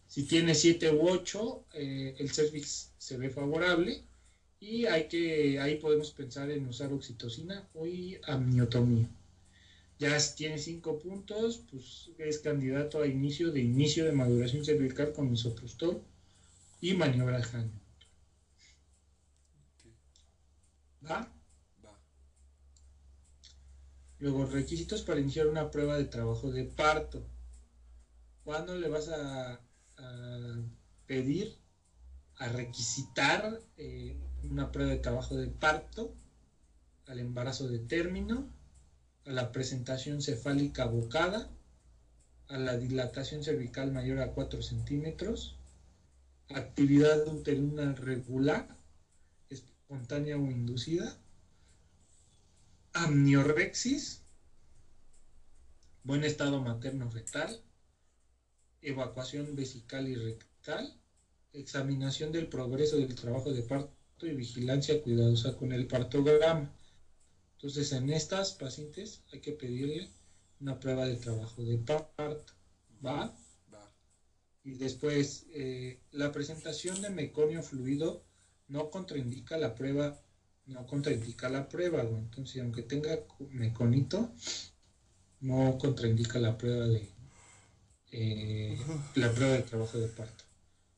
Si 0.08 0.24
tiene 0.24 0.54
7 0.54 0.92
u 0.92 1.10
8, 1.10 1.66
eh, 1.74 2.16
el 2.20 2.30
cervix 2.30 2.92
se 2.98 3.18
ve 3.18 3.32
favorable 3.32 4.04
y 4.60 4.86
hay 4.86 5.08
que, 5.08 5.60
ahí 5.60 5.76
podemos 5.80 6.12
pensar 6.12 6.52
en 6.52 6.68
usar 6.68 6.94
oxitocina 6.94 7.68
o 7.74 7.86
amniotomía. 8.28 9.10
Ya 9.98 10.20
si 10.20 10.36
tiene 10.36 10.60
5 10.60 11.00
puntos, 11.00 11.64
pues 11.72 12.12
es 12.20 12.38
candidato 12.40 13.02
a 13.02 13.08
inicio 13.08 13.52
de 13.52 13.62
inicio 13.62 14.06
de 14.06 14.12
maduración 14.12 14.64
cervical 14.64 15.12
con 15.14 15.32
misoprostol 15.32 16.04
y 16.84 16.94
maniobra 16.96 17.38
de 17.38 17.44
Hamilton. 17.46 17.82
¿Va? 21.10 21.32
Luego, 24.20 24.46
requisitos 24.46 25.02
para 25.02 25.22
iniciar 25.22 25.48
una 25.48 25.72
prueba 25.72 25.96
de 25.96 26.04
trabajo 26.04 26.52
de 26.52 26.66
parto. 26.66 27.26
¿Cuándo 28.44 28.76
le 28.76 28.90
vas 28.90 29.08
a, 29.08 29.62
pedir, 31.08 31.56
a 32.36 32.50
requisitar 32.50 33.62
eh, 33.78 34.18
una 34.44 34.70
prueba 34.74 34.92
de 34.92 34.98
trabajo 34.98 35.38
de 35.38 35.48
parto? 35.48 36.14
Al 37.06 37.20
embarazo 37.20 37.70
de 37.70 37.80
término, 37.80 38.50
a 39.26 39.32
la 39.32 39.54
presentación 39.54 40.22
cefálica 40.22 40.84
bocada, 40.84 41.50
a 42.50 42.58
la 42.58 42.76
dilatación 42.76 43.42
cervical 43.42 43.94
mayor 43.94 44.20
a 44.20 44.34
4 44.34 44.62
centímetros, 44.62 45.56
actividad 46.50 47.28
uterina 47.28 47.94
regular, 47.94 48.68
espontánea 49.50 50.38
o 50.38 50.52
inducida, 50.52 51.18
amniorexis, 52.94 54.22
buen 56.04 56.24
estado 56.24 56.62
materno-fetal, 56.62 57.62
evacuación 58.82 59.56
vesical 59.56 60.08
y 60.08 60.16
rectal, 60.16 60.94
examinación 61.54 62.32
del 62.32 62.48
progreso 62.48 62.98
del 62.98 63.16
trabajo 63.16 63.52
de 63.52 63.64
parto 63.64 63.94
y 64.22 64.34
vigilancia 64.34 65.02
cuidadosa 65.02 65.56
con 65.56 65.72
el 65.72 65.88
partograma. 65.88 66.72
Entonces, 67.56 67.92
en 67.94 68.10
estas 68.10 68.54
pacientes 68.54 69.22
hay 69.32 69.40
que 69.40 69.54
pedirle 69.54 70.10
una 70.60 70.80
prueba 70.80 71.06
de 71.06 71.16
trabajo 71.16 71.64
de 71.64 71.78
parto. 71.78 72.54
¿Va? 73.06 73.34
Y 74.64 74.76
después, 74.76 75.46
eh, 75.54 76.00
la 76.12 76.32
presentación 76.32 77.02
de 77.02 77.10
meconio 77.10 77.64
fluido 77.64 78.24
no 78.68 78.90
contraindica 78.90 79.58
la 79.58 79.76
prueba 79.76 80.20
no 80.66 80.86
contraindica 80.86 81.50
la 81.50 81.68
prueba, 81.68 82.02
Entonces, 82.02 82.62
aunque 82.62 82.84
tenga 82.84 83.20
meconito, 83.52 84.32
no 85.42 85.78
contraindica 85.78 86.40
la 86.40 86.58
prueba 86.58 86.88
de 86.88 87.10
eh, 88.12 88.78
la 89.16 89.32
prueba 89.32 89.54
de 89.54 89.64
trabajo 89.64 89.98
de 89.98 90.08
parto. 90.08 90.44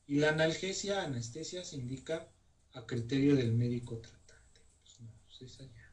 Y 0.06 0.16
la 0.16 0.30
analgesia, 0.30 1.02
anestesia, 1.02 1.64
se 1.64 1.76
indica 1.76 2.28
a 2.74 2.86
criterio 2.86 3.34
del 3.34 3.52
médico 3.52 3.96
tratante. 3.96 4.60
Pues 4.82 5.00
no, 5.00 5.10
pues 5.26 5.42
esa 5.50 5.64
ya. 5.64 5.92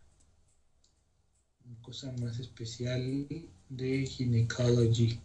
Una 1.66 1.82
cosa 1.82 2.12
más 2.20 2.40
especial 2.40 3.28
de 3.70 4.06
ginecología. 4.06 5.20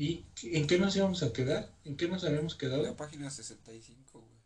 ¿Y 0.00 0.24
en 0.44 0.66
qué 0.66 0.78
nos 0.78 0.96
íbamos 0.96 1.22
a 1.22 1.30
quedar? 1.30 1.76
¿En 1.84 1.94
qué 1.94 2.08
nos 2.08 2.24
habíamos 2.24 2.54
quedado? 2.54 2.82
La 2.82 2.96
página 2.96 3.30
65, 3.30 4.18
güey. 4.18 4.40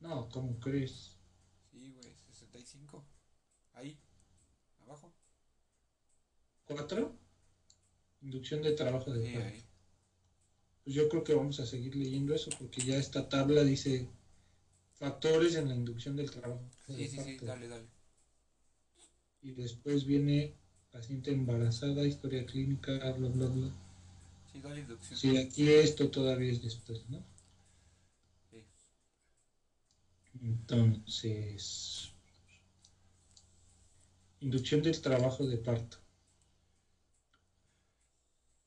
No, 0.00 0.28
¿cómo 0.28 0.58
crees? 0.58 1.16
Sí, 1.70 1.92
güey, 1.92 2.16
65. 2.26 3.04
Ahí, 3.74 3.96
abajo. 4.80 5.14
¿Cuatro? 6.64 7.16
Inducción 8.22 8.60
de 8.60 8.72
trabajo 8.72 9.12
de 9.12 9.24
sí, 9.24 9.64
Pues 10.82 10.96
yo 10.96 11.08
creo 11.08 11.22
que 11.22 11.34
vamos 11.34 11.60
a 11.60 11.66
seguir 11.66 11.94
leyendo 11.94 12.34
eso 12.34 12.50
porque 12.58 12.80
ya 12.80 12.96
esta 12.96 13.28
tabla 13.28 13.62
dice 13.62 14.08
factores 14.94 15.54
en 15.54 15.68
la 15.68 15.76
inducción 15.76 16.16
del 16.16 16.32
trabajo. 16.32 16.68
Sí, 16.88 17.06
sí, 17.06 17.20
sí, 17.22 17.38
dale, 17.40 17.68
dale. 17.68 17.86
Y 19.42 19.52
después 19.52 20.06
viene 20.06 20.56
paciente 20.90 21.30
embarazada, 21.30 22.06
historia 22.06 22.44
clínica, 22.46 22.92
bla, 23.12 23.28
bla, 23.28 23.46
bla. 23.46 23.70
Sí, 24.52 24.60
dale 24.60 24.80
inducción. 24.80 25.18
Sí, 25.18 25.36
aquí 25.36 25.68
esto 25.68 26.10
todavía 26.10 26.52
es 26.52 26.62
después, 26.62 27.08
¿no? 27.08 27.22
Sí. 28.50 28.64
Entonces, 30.42 32.10
inducción 34.40 34.82
del 34.82 35.00
trabajo 35.00 35.46
de 35.46 35.58
parto. 35.58 35.98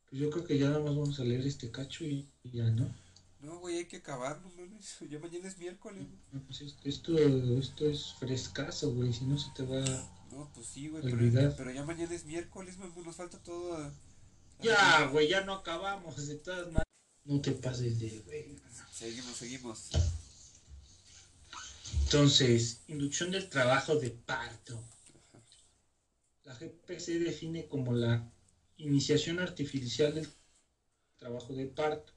Pues 0.10 0.22
yo 0.22 0.30
creo 0.30 0.44
que 0.44 0.58
ya 0.58 0.68
nada 0.68 0.80
más 0.80 0.96
vamos 0.96 1.20
a 1.20 1.24
leer 1.24 1.46
este 1.48 1.72
cacho 1.72 2.04
y, 2.04 2.30
ya, 2.44 2.70
¿no? 2.70 2.94
No, 3.40 3.60
güey, 3.60 3.78
hay 3.78 3.86
que 3.86 3.98
acabar, 3.98 4.42
no 4.42 4.50
mames. 4.52 4.98
Ya 5.10 5.18
mañana 5.20 5.48
es 5.48 5.58
miércoles. 5.58 6.06
Pues 6.46 6.62
esto, 6.84 7.18
esto 7.18 7.86
es 7.90 8.14
frescazo, 8.20 8.94
güey. 8.94 9.12
Si 9.14 9.26
no 9.26 9.38
se 9.38 9.50
te 9.56 9.64
va 9.64 9.82
no, 10.32 10.52
pues 10.54 10.68
sí, 10.68 10.88
güey, 10.88 11.04
pero, 11.04 11.56
pero, 11.56 11.72
ya 11.72 11.84
mañana 11.84 12.14
es 12.14 12.26
miércoles, 12.26 12.78
nos 12.78 13.16
falta 13.16 13.38
todo. 13.40 13.92
Ya, 14.62 15.08
güey, 15.08 15.28
ya 15.28 15.42
no 15.42 15.54
acabamos, 15.54 16.28
de 16.28 16.36
todas 16.36 16.68
maneras. 16.68 16.86
No 17.26 17.42
te 17.42 17.52
pases 17.52 18.00
de, 18.00 18.20
güey. 18.20 18.56
Seguimos, 18.92 19.36
seguimos. 19.36 19.90
Entonces, 22.04 22.82
inducción 22.88 23.32
del 23.32 23.50
trabajo 23.50 23.96
de 23.96 24.12
parto. 24.12 24.84
La 26.44 26.56
GPC 26.56 27.20
define 27.20 27.68
como 27.68 27.94
la 27.94 28.30
iniciación 28.78 29.40
artificial 29.40 30.14
del 30.16 30.28
trabajo 31.18 31.54
de 31.54 31.68
parto, 31.68 32.14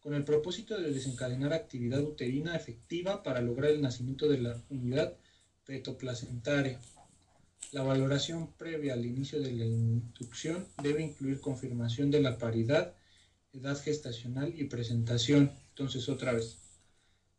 con 0.00 0.14
el 0.14 0.24
propósito 0.24 0.80
de 0.80 0.92
desencadenar 0.92 1.52
actividad 1.52 2.02
uterina 2.02 2.56
efectiva 2.56 3.22
para 3.22 3.40
lograr 3.40 3.72
el 3.72 3.82
nacimiento 3.82 4.28
de 4.28 4.38
la 4.38 4.62
unidad 4.70 5.16
petoplacentaria. 5.66 6.80
La 7.72 7.82
valoración 7.84 8.52
previa 8.54 8.94
al 8.94 9.06
inicio 9.06 9.40
de 9.40 9.52
la 9.52 9.64
inducción 9.64 10.66
debe 10.82 11.04
incluir 11.04 11.38
confirmación 11.38 12.10
de 12.10 12.20
la 12.20 12.36
paridad, 12.36 12.96
edad 13.52 13.80
gestacional 13.80 14.52
y 14.58 14.64
presentación. 14.64 15.52
Entonces, 15.68 16.08
otra 16.08 16.32
vez, 16.32 16.58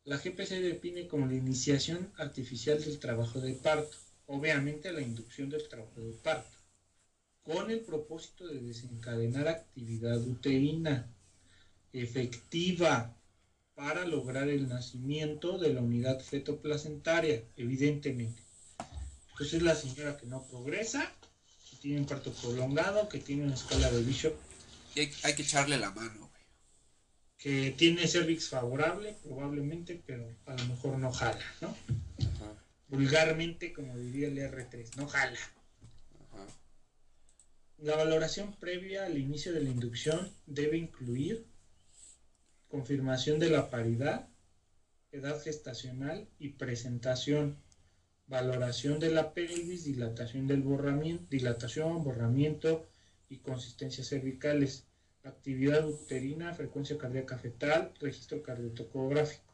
la 0.05 0.15
GPC 0.15 0.61
define 0.61 1.09
como 1.09 1.25
la 1.25 1.35
iniciación 1.35 2.13
artificial 2.17 2.81
del 2.81 2.97
trabajo 2.97 3.41
de 3.41 3.55
parto, 3.55 3.97
obviamente 4.25 4.93
la 4.93 5.01
inducción 5.01 5.49
del 5.49 5.67
trabajo 5.67 5.99
de 5.99 6.13
parto, 6.13 6.57
con 7.43 7.69
el 7.69 7.81
propósito 7.81 8.47
de 8.47 8.61
desencadenar 8.61 9.49
actividad 9.49 10.21
uterina 10.21 11.13
efectiva 11.91 13.17
para 13.75 14.05
lograr 14.05 14.47
el 14.47 14.69
nacimiento 14.69 15.57
de 15.57 15.73
la 15.73 15.81
unidad 15.81 16.21
fetoplacentaria, 16.21 17.43
evidentemente. 17.57 18.50
Pues 19.41 19.55
es 19.55 19.63
la 19.63 19.73
señora 19.73 20.17
que 20.17 20.27
no 20.27 20.45
progresa, 20.45 21.11
que 21.67 21.75
tiene 21.77 22.01
un 22.01 22.05
parto 22.05 22.31
prolongado, 22.31 23.09
que 23.09 23.17
tiene 23.17 23.43
una 23.43 23.55
escala 23.55 23.89
de 23.89 24.03
Bishop. 24.03 24.35
Y 24.93 24.99
hay, 24.99 25.33
que 25.33 25.41
echarle 25.41 25.79
la 25.79 25.89
mano, 25.89 26.29
güey. 26.29 26.43
Que 27.39 27.71
tiene 27.75 28.07
cervix 28.07 28.49
favorable, 28.49 29.15
probablemente, 29.23 29.99
pero 30.05 30.29
a 30.45 30.53
lo 30.53 30.65
mejor 30.67 30.99
no 30.99 31.11
jala, 31.11 31.43
¿no? 31.59 31.75
Vulgarmente, 32.87 33.73
como 33.73 33.97
diría 33.97 34.27
el 34.27 34.37
R3, 34.37 34.97
no 34.97 35.07
jala. 35.07 35.39
La 37.79 37.95
valoración 37.95 38.55
previa 38.57 39.07
al 39.07 39.17
inicio 39.17 39.53
de 39.53 39.61
la 39.61 39.71
inducción 39.71 40.31
debe 40.45 40.77
incluir 40.77 41.47
confirmación 42.67 43.39
de 43.39 43.49
la 43.49 43.71
paridad, 43.71 44.29
edad 45.11 45.41
gestacional 45.41 46.29
y 46.37 46.49
presentación 46.49 47.57
valoración 48.31 48.97
de 48.97 49.11
la 49.11 49.33
pelvis, 49.33 49.83
dilatación 49.83 50.47
del 50.47 50.61
borramiento, 50.61 51.25
dilatación, 51.29 52.01
borramiento 52.01 52.87
y 53.27 53.39
consistencia 53.39 54.05
cervicales, 54.05 54.87
actividad 55.23 55.85
uterina, 55.85 56.53
frecuencia 56.53 56.97
cardíaca 56.97 57.37
fetal, 57.37 57.91
registro 57.99 58.41
cardiotocográfico. 58.41 59.53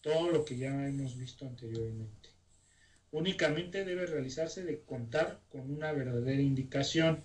Todo 0.00 0.32
lo 0.32 0.44
que 0.44 0.56
ya 0.56 0.88
hemos 0.88 1.16
visto 1.16 1.46
anteriormente. 1.46 2.30
Únicamente 3.12 3.84
debe 3.84 4.06
realizarse 4.06 4.64
de 4.64 4.80
contar 4.80 5.40
con 5.48 5.70
una 5.70 5.92
verdadera 5.92 6.42
indicación. 6.42 7.22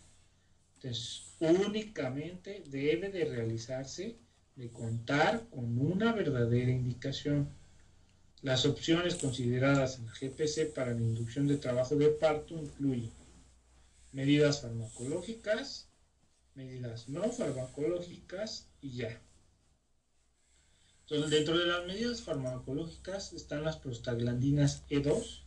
Entonces, 0.76 1.24
únicamente 1.40 2.64
debe 2.68 3.10
de 3.10 3.26
realizarse 3.26 4.20
de 4.56 4.70
contar 4.70 5.48
con 5.50 5.80
una 5.80 6.14
verdadera 6.14 6.70
indicación. 6.70 7.50
Las 8.42 8.66
opciones 8.66 9.16
consideradas 9.16 10.00
en 10.00 10.08
la 10.08 10.14
GPC 10.14 10.74
para 10.74 10.94
la 10.94 11.02
inducción 11.02 11.48
de 11.48 11.58
trabajo 11.58 11.96
de 11.96 12.08
parto 12.08 12.56
incluyen 12.56 13.12
medidas 14.14 14.62
farmacológicas, 14.62 15.88
medidas 16.56 17.08
no 17.08 17.32
farmacológicas 17.32 18.68
y 18.82 18.98
ya. 18.98 19.22
Dentro 21.08 21.58
de 21.58 21.66
las 21.66 21.86
medidas 21.86 22.22
farmacológicas 22.22 23.34
están 23.34 23.64
las 23.64 23.78
prostaglandinas 23.78 24.88
E2, 24.90 25.44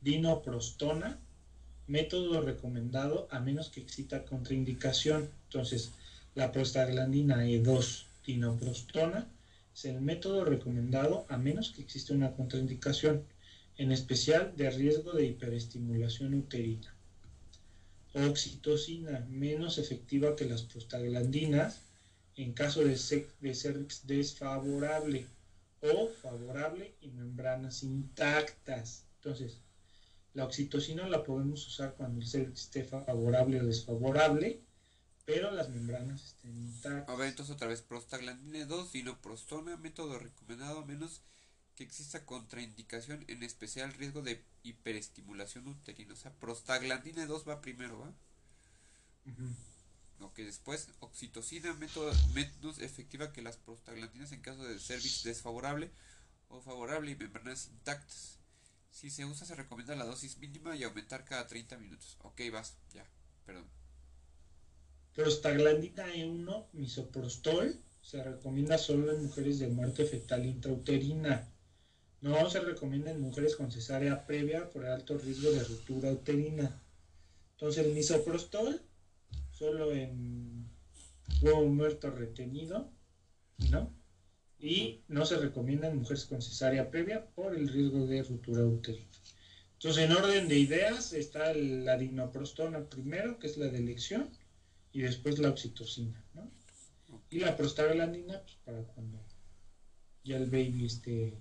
dinoprostona, 0.00 1.18
método 1.86 2.42
recomendado 2.42 3.26
a 3.30 3.40
menos 3.40 3.70
que 3.70 3.80
exista 3.80 4.24
contraindicación. 4.24 5.28
Entonces, 5.44 5.92
la 6.34 6.52
prostaglandina 6.52 7.46
E2, 7.46 8.04
dinoprostona, 8.24 9.26
es 9.78 9.84
el 9.84 10.00
método 10.00 10.44
recomendado 10.44 11.24
a 11.28 11.36
menos 11.36 11.70
que 11.70 11.82
exista 11.82 12.12
una 12.12 12.32
contraindicación, 12.32 13.24
en 13.76 13.92
especial 13.92 14.56
de 14.56 14.70
riesgo 14.70 15.12
de 15.12 15.26
hiperestimulación 15.26 16.34
uterina. 16.34 16.96
Oxitocina, 18.12 19.24
menos 19.28 19.78
efectiva 19.78 20.34
que 20.34 20.46
las 20.46 20.62
prostaglandinas, 20.62 21.82
en 22.34 22.54
caso 22.54 22.82
de, 22.82 22.96
ser 22.96 23.86
desfavorable 24.02 25.26
o 25.80 26.08
favorable 26.08 26.94
y 27.00 27.10
membranas 27.10 27.84
intactas. 27.84 29.04
Entonces, 29.18 29.60
la 30.34 30.44
oxitocina 30.44 31.06
la 31.06 31.22
podemos 31.22 31.64
usar 31.68 31.94
cuando 31.94 32.20
el 32.20 32.26
cervix 32.26 32.62
esté 32.62 32.82
favorable 32.82 33.60
o 33.60 33.66
desfavorable, 33.66 34.60
pero 35.28 35.50
las 35.50 35.68
membranas 35.68 36.24
estén 36.24 36.56
intactas. 36.56 37.06
A 37.06 37.14
ver, 37.14 37.28
entonces 37.28 37.54
otra 37.54 37.68
vez, 37.68 37.82
prostaglandina 37.82 38.64
2, 38.64 38.92
dinoprostona, 38.92 39.76
método 39.76 40.18
recomendado 40.18 40.78
a 40.78 40.86
menos 40.86 41.20
que 41.76 41.84
exista 41.84 42.24
contraindicación, 42.24 43.26
en 43.28 43.42
especial 43.42 43.92
riesgo 43.92 44.22
de 44.22 44.42
hiperestimulación 44.62 45.68
uterina. 45.68 46.14
O 46.14 46.16
sea, 46.16 46.32
prostaglandina 46.32 47.26
2 47.26 47.46
va 47.46 47.60
primero, 47.60 47.98
¿va? 47.98 48.14
que 50.34 50.44
después 50.44 50.88
oxitocina 51.00 51.74
método, 51.74 52.10
menos 52.32 52.78
efectiva 52.78 53.30
que 53.32 53.42
las 53.42 53.58
prostaglandinas 53.58 54.32
en 54.32 54.40
caso 54.40 54.64
de 54.64 54.78
cervix 54.78 55.24
desfavorable 55.24 55.90
o 56.48 56.62
favorable 56.62 57.10
y 57.10 57.16
membranas 57.16 57.66
intactas. 57.66 58.38
Si 58.90 59.10
se 59.10 59.26
usa 59.26 59.46
se 59.46 59.56
recomienda 59.56 59.94
la 59.94 60.06
dosis 60.06 60.38
mínima 60.38 60.74
y 60.74 60.84
aumentar 60.84 61.26
cada 61.26 61.46
30 61.46 61.76
minutos. 61.76 62.16
Ok, 62.22 62.40
vas, 62.50 62.78
ya, 62.94 63.04
perdón. 63.44 63.77
Prostaglandina 65.18 66.14
E1, 66.14 66.66
misoprostol, 66.74 67.74
se 68.02 68.22
recomienda 68.22 68.78
solo 68.78 69.10
en 69.12 69.24
mujeres 69.24 69.58
de 69.58 69.66
muerte 69.66 70.04
fetal 70.04 70.46
intrauterina. 70.46 71.52
No 72.20 72.48
se 72.48 72.60
recomienda 72.60 73.10
en 73.10 73.20
mujeres 73.20 73.56
con 73.56 73.72
cesárea 73.72 74.24
previa 74.26 74.70
por 74.70 74.86
alto 74.86 75.18
riesgo 75.18 75.50
de 75.50 75.64
ruptura 75.64 76.12
uterina. 76.12 76.80
Entonces 77.50 77.84
el 77.84 77.94
misoprostol 77.94 78.80
solo 79.50 79.90
en 79.90 80.70
huevo 81.42 81.66
muerto 81.66 82.12
retenido, 82.12 82.88
¿no? 83.72 83.92
Y 84.60 85.02
no 85.08 85.26
se 85.26 85.36
recomienda 85.36 85.88
en 85.88 85.98
mujeres 85.98 86.26
con 86.26 86.40
cesárea 86.42 86.92
previa 86.92 87.26
por 87.34 87.56
el 87.56 87.66
riesgo 87.66 88.06
de 88.06 88.22
ruptura 88.22 88.64
uterina. 88.64 89.10
Entonces, 89.72 90.04
en 90.04 90.12
orden 90.12 90.48
de 90.48 90.58
ideas 90.58 91.12
está 91.12 91.54
la 91.54 91.96
dinoprostona 91.96 92.88
primero, 92.88 93.38
que 93.38 93.46
es 93.46 93.56
la 93.56 93.66
de 93.66 93.78
elección, 93.78 94.28
y 94.92 95.00
después 95.00 95.38
la 95.38 95.50
oxitocina, 95.50 96.24
¿no? 96.34 96.50
Y 97.30 97.40
la 97.40 97.56
prostaglandina, 97.56 98.40
pues 98.42 98.56
para 98.64 98.82
cuando 98.82 99.18
ya 100.24 100.36
el 100.36 100.46
baby 100.46 100.86
esté 100.86 101.38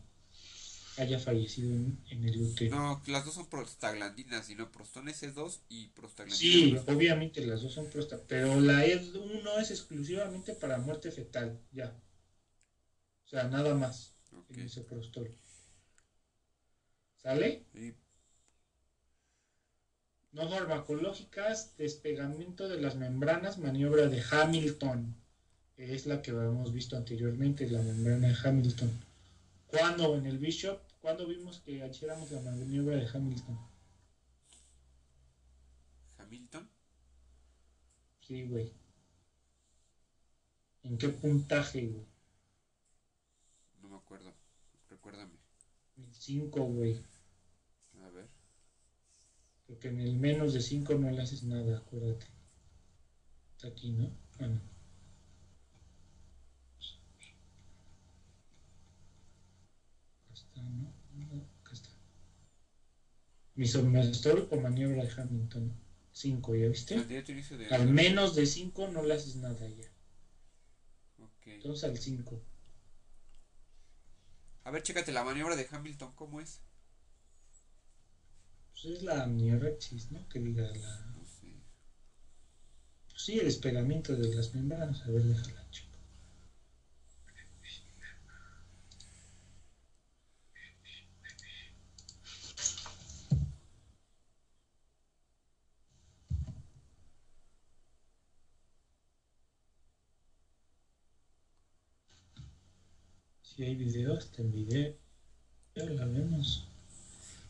haya 0.97 1.19
fallecido 1.19 1.75
en, 1.75 1.99
el 2.09 2.41
útero. 2.41 2.75
No, 2.75 3.01
las 3.05 3.23
dos 3.23 3.35
son 3.35 3.47
prostaglandinas, 3.47 4.47
sino 4.47 4.71
prostón 4.71 5.07
S2 5.07 5.59
y 5.69 5.87
prostaglandina. 5.89 6.81
Sí, 6.81 6.91
obviamente 6.91 7.45
las 7.45 7.61
dos 7.61 7.73
son 7.73 7.89
prostaglandinas, 7.89 8.27
pero 8.27 8.59
la 8.59 8.85
E1 8.85 9.61
es 9.61 9.71
exclusivamente 9.71 10.53
para 10.53 10.79
muerte 10.79 11.11
fetal, 11.11 11.59
ya. 11.71 11.95
O 13.25 13.29
sea, 13.29 13.43
nada 13.43 13.75
más 13.75 14.13
en 14.49 14.61
ese 14.61 14.81
prostol. 14.81 15.31
¿Sale? 17.17 17.65
Sí. 17.73 17.93
No 20.37 20.47
farmacológicas, 20.47 21.75
despegamiento 21.77 22.69
de 22.69 22.79
las 22.79 22.95
membranas, 22.95 23.57
maniobra 23.57 24.07
de 24.07 24.23
Hamilton. 24.31 25.15
Es 25.77 26.05
la 26.05 26.21
que 26.21 26.31
habíamos 26.31 26.71
visto 26.71 26.95
anteriormente, 26.95 27.69
la 27.69 27.81
membrana 27.81 28.27
de 28.27 28.35
Hamilton. 28.43 28.91
Cuando 29.67 30.15
en 30.15 30.27
el 30.27 30.37
Bishop 30.37 30.79
¿Cuándo 31.01 31.25
vimos 31.25 31.59
que 31.59 31.71
hiciéramos 31.87 32.29
la 32.31 32.41
maniobra 32.41 32.97
de 32.97 33.07
Hamilton? 33.07 33.57
¿Hamilton? 36.17 36.69
Sí, 38.19 38.45
güey. 38.45 38.73
¿En 40.83 40.97
qué 40.97 41.09
puntaje, 41.09 41.87
güey? 41.87 42.05
No 43.81 43.87
me 43.87 43.95
acuerdo. 43.95 44.33
Recuérdame. 44.89 45.39
En 45.95 46.13
5, 46.13 46.61
güey. 46.61 46.99
Porque 49.67 49.89
en 49.89 49.99
el 49.99 50.17
menos 50.17 50.53
de 50.53 50.61
5 50.61 50.95
no 50.95 51.11
le 51.11 51.21
haces 51.21 51.43
nada, 51.43 51.77
acuérdate. 51.77 52.27
Está 53.55 53.67
aquí, 53.67 53.91
¿no? 53.91 54.09
Bueno. 54.39 54.61
Está, 60.33 60.61
¿no? 60.61 60.93
Misoprostol 63.55 64.47
o 64.51 64.55
maniobra 64.57 65.03
de 65.03 65.11
Hamilton. 65.11 65.73
5, 66.11 66.55
¿ya 66.55 66.67
viste? 66.69 66.95
Al 67.71 67.87
menos 67.87 68.35
de 68.35 68.45
5 68.45 68.87
no 68.87 69.03
le 69.03 69.13
haces 69.13 69.35
nada 69.35 69.67
ya. 69.67 69.85
Entonces 71.45 71.83
al 71.83 71.97
5. 71.97 72.41
A 74.63 74.71
ver, 74.71 74.83
chécate 74.83 75.11
la 75.11 75.23
maniobra 75.23 75.55
de 75.55 75.67
Hamilton, 75.69 76.11
¿cómo 76.13 76.41
es? 76.41 76.61
Pues 78.81 78.97
es 78.97 79.01
la 79.01 79.23
amniorexis, 79.23 80.11
¿no? 80.11 80.27
Que 80.29 80.39
diga 80.39 80.71
la. 80.71 81.15
Sí, 83.15 83.39
el 83.39 83.45
despegamiento 83.45 84.15
de 84.15 84.35
las 84.35 84.53
membranas. 84.53 85.01
A 85.01 85.09
ver, 85.09 85.23
déjala, 85.23 85.67
chica. 85.71 85.97
Si 103.41 103.63
hay 103.63 103.75
videos, 103.75 104.31
en 104.37 104.51
video 104.51 104.95
la 105.73 106.05
vemos. 106.05 106.67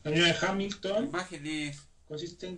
La 0.07 0.27
de 0.27 0.35
Hamilton. 0.39 1.05
Imágenes. 1.05 1.81
Consiste 2.05 2.47
en. 2.47 2.57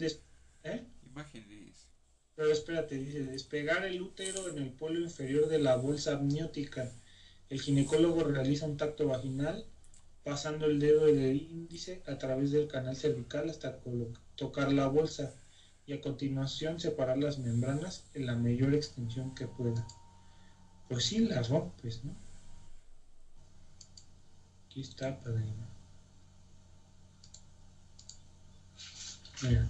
¿eh? 0.63 0.85
Imágenes. 1.03 1.87
Pero 2.35 2.51
espérate, 2.51 2.95
dice: 2.95 3.23
despegar 3.23 3.85
el 3.85 4.01
útero 4.01 4.49
en 4.49 4.59
el 4.59 4.71
polo 4.71 4.99
inferior 4.99 5.47
de 5.47 5.57
la 5.57 5.75
bolsa 5.75 6.13
amniótica. 6.13 6.91
El 7.49 7.59
ginecólogo 7.59 8.23
realiza 8.23 8.67
un 8.67 8.77
tacto 8.77 9.07
vaginal 9.07 9.65
pasando 10.23 10.67
el 10.67 10.79
dedo 10.79 11.05
del 11.05 11.41
índice 11.41 12.03
a 12.05 12.19
través 12.19 12.51
del 12.51 12.67
canal 12.67 12.95
cervical 12.95 13.49
hasta 13.49 13.79
tocar 14.35 14.71
la 14.71 14.87
bolsa 14.87 15.33
y 15.87 15.93
a 15.93 16.01
continuación 16.01 16.79
separar 16.79 17.17
las 17.17 17.39
membranas 17.39 18.03
en 18.13 18.27
la 18.27 18.35
mayor 18.35 18.75
extensión 18.75 19.33
que 19.33 19.47
pueda. 19.47 19.87
Pues 20.87 21.05
sí, 21.05 21.19
las 21.19 21.49
rompes, 21.49 22.03
¿no? 22.03 22.15
Aquí 24.67 24.81
está, 24.81 25.19
padrino. 25.19 25.68
Mira. 29.41 29.67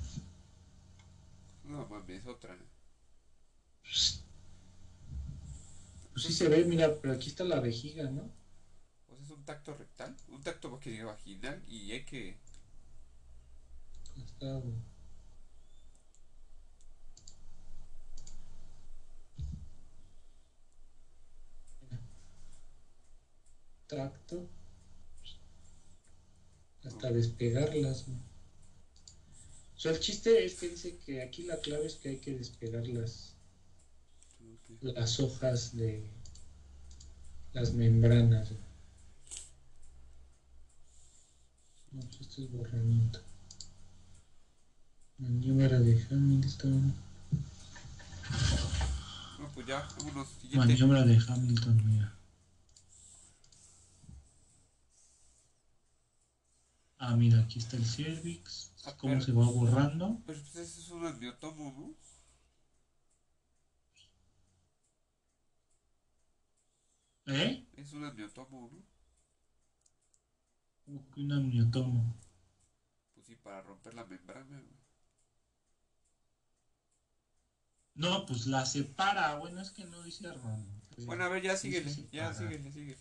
No 1.63 1.85
mames, 1.87 2.25
otra. 2.25 2.57
Pues 3.81 4.23
sí 6.23 6.33
se 6.33 6.49
ve, 6.49 6.65
mira, 6.65 6.95
pero 7.01 7.13
aquí 7.13 7.29
está 7.29 7.43
la 7.43 7.59
vejiga, 7.59 8.09
¿no? 8.09 8.23
Sea, 9.07 9.17
es 9.21 9.29
un 9.29 9.45
tacto 9.45 9.75
rectal, 9.75 10.15
un 10.29 10.41
tacto 10.41 10.71
vaginal 10.71 11.63
y 11.67 11.91
hay 11.91 12.03
que... 12.03 12.37
Está, 14.17 14.61
Tacto 23.87 24.47
hasta 26.83 27.11
despegarlas. 27.11 28.05
O 29.79 29.81
sea, 29.81 29.93
el 29.93 29.99
chiste 30.01 30.43
es 30.43 30.55
que 30.55 30.67
dice 30.67 30.97
que 30.97 31.21
aquí 31.21 31.43
la 31.43 31.55
clave 31.55 31.85
es 31.85 31.95
que 31.95 32.09
hay 32.09 32.17
que 32.17 32.33
despegar 32.33 32.85
las, 32.85 33.35
las 34.81 35.21
hojas 35.21 35.73
de, 35.73 36.03
las 37.53 37.71
membranas. 37.71 38.49
No, 41.93 42.01
pues 42.01 42.19
esto 42.19 42.43
es 42.43 42.51
borramiento. 42.51 43.21
Maniobra 45.17 45.79
de 45.79 46.05
Hamilton. 46.11 46.93
No, 49.39 49.47
pues 49.53 49.65
ya, 49.65 49.87
vámonos. 49.97 50.27
Siguiente. 50.41 50.57
Maniobra 50.57 51.05
de 51.05 51.17
Hamilton, 51.25 51.81
mira. 51.85 52.18
Ah, 56.99 57.15
mira, 57.15 57.39
aquí 57.39 57.57
está 57.59 57.77
el 57.77 57.85
cervix. 57.85 58.71
Ah, 58.85 58.95
Cómo 58.97 59.13
pero- 59.13 59.25
se 59.25 59.31
va 59.31 59.45
borrando. 59.45 60.21
Pero 60.27 60.39
pues 60.39 60.55
ese 60.55 60.81
es 60.81 60.89
un 60.89 61.05
amniotomo, 61.05 61.73
¿no? 61.77 61.95
¿Eh? 67.33 67.65
Es 67.77 67.93
un 67.93 68.03
amniotomo, 68.05 68.69
¿no? 70.87 71.05
Que 71.13 71.21
un 71.21 71.31
amniotomo. 71.31 72.15
Pues 73.13 73.27
sí, 73.27 73.35
para 73.35 73.61
romper 73.61 73.93
la 73.93 74.05
membrana, 74.05 74.59
güey. 74.59 74.79
No, 77.95 78.25
pues 78.25 78.47
la 78.47 78.65
separa. 78.65 79.35
Bueno, 79.35 79.61
es 79.61 79.71
que 79.71 79.85
no 79.85 80.01
dice 80.03 80.31
romper. 80.31 81.05
Bueno, 81.05 81.25
a 81.25 81.29
ver, 81.29 81.43
ya 81.43 81.55
Sí, 81.55 81.67
síguele, 81.67 81.89
sí, 81.93 82.01
sí, 82.03 82.09
ya 82.11 82.33
síguele, 82.33 82.71
síguele. 82.71 82.97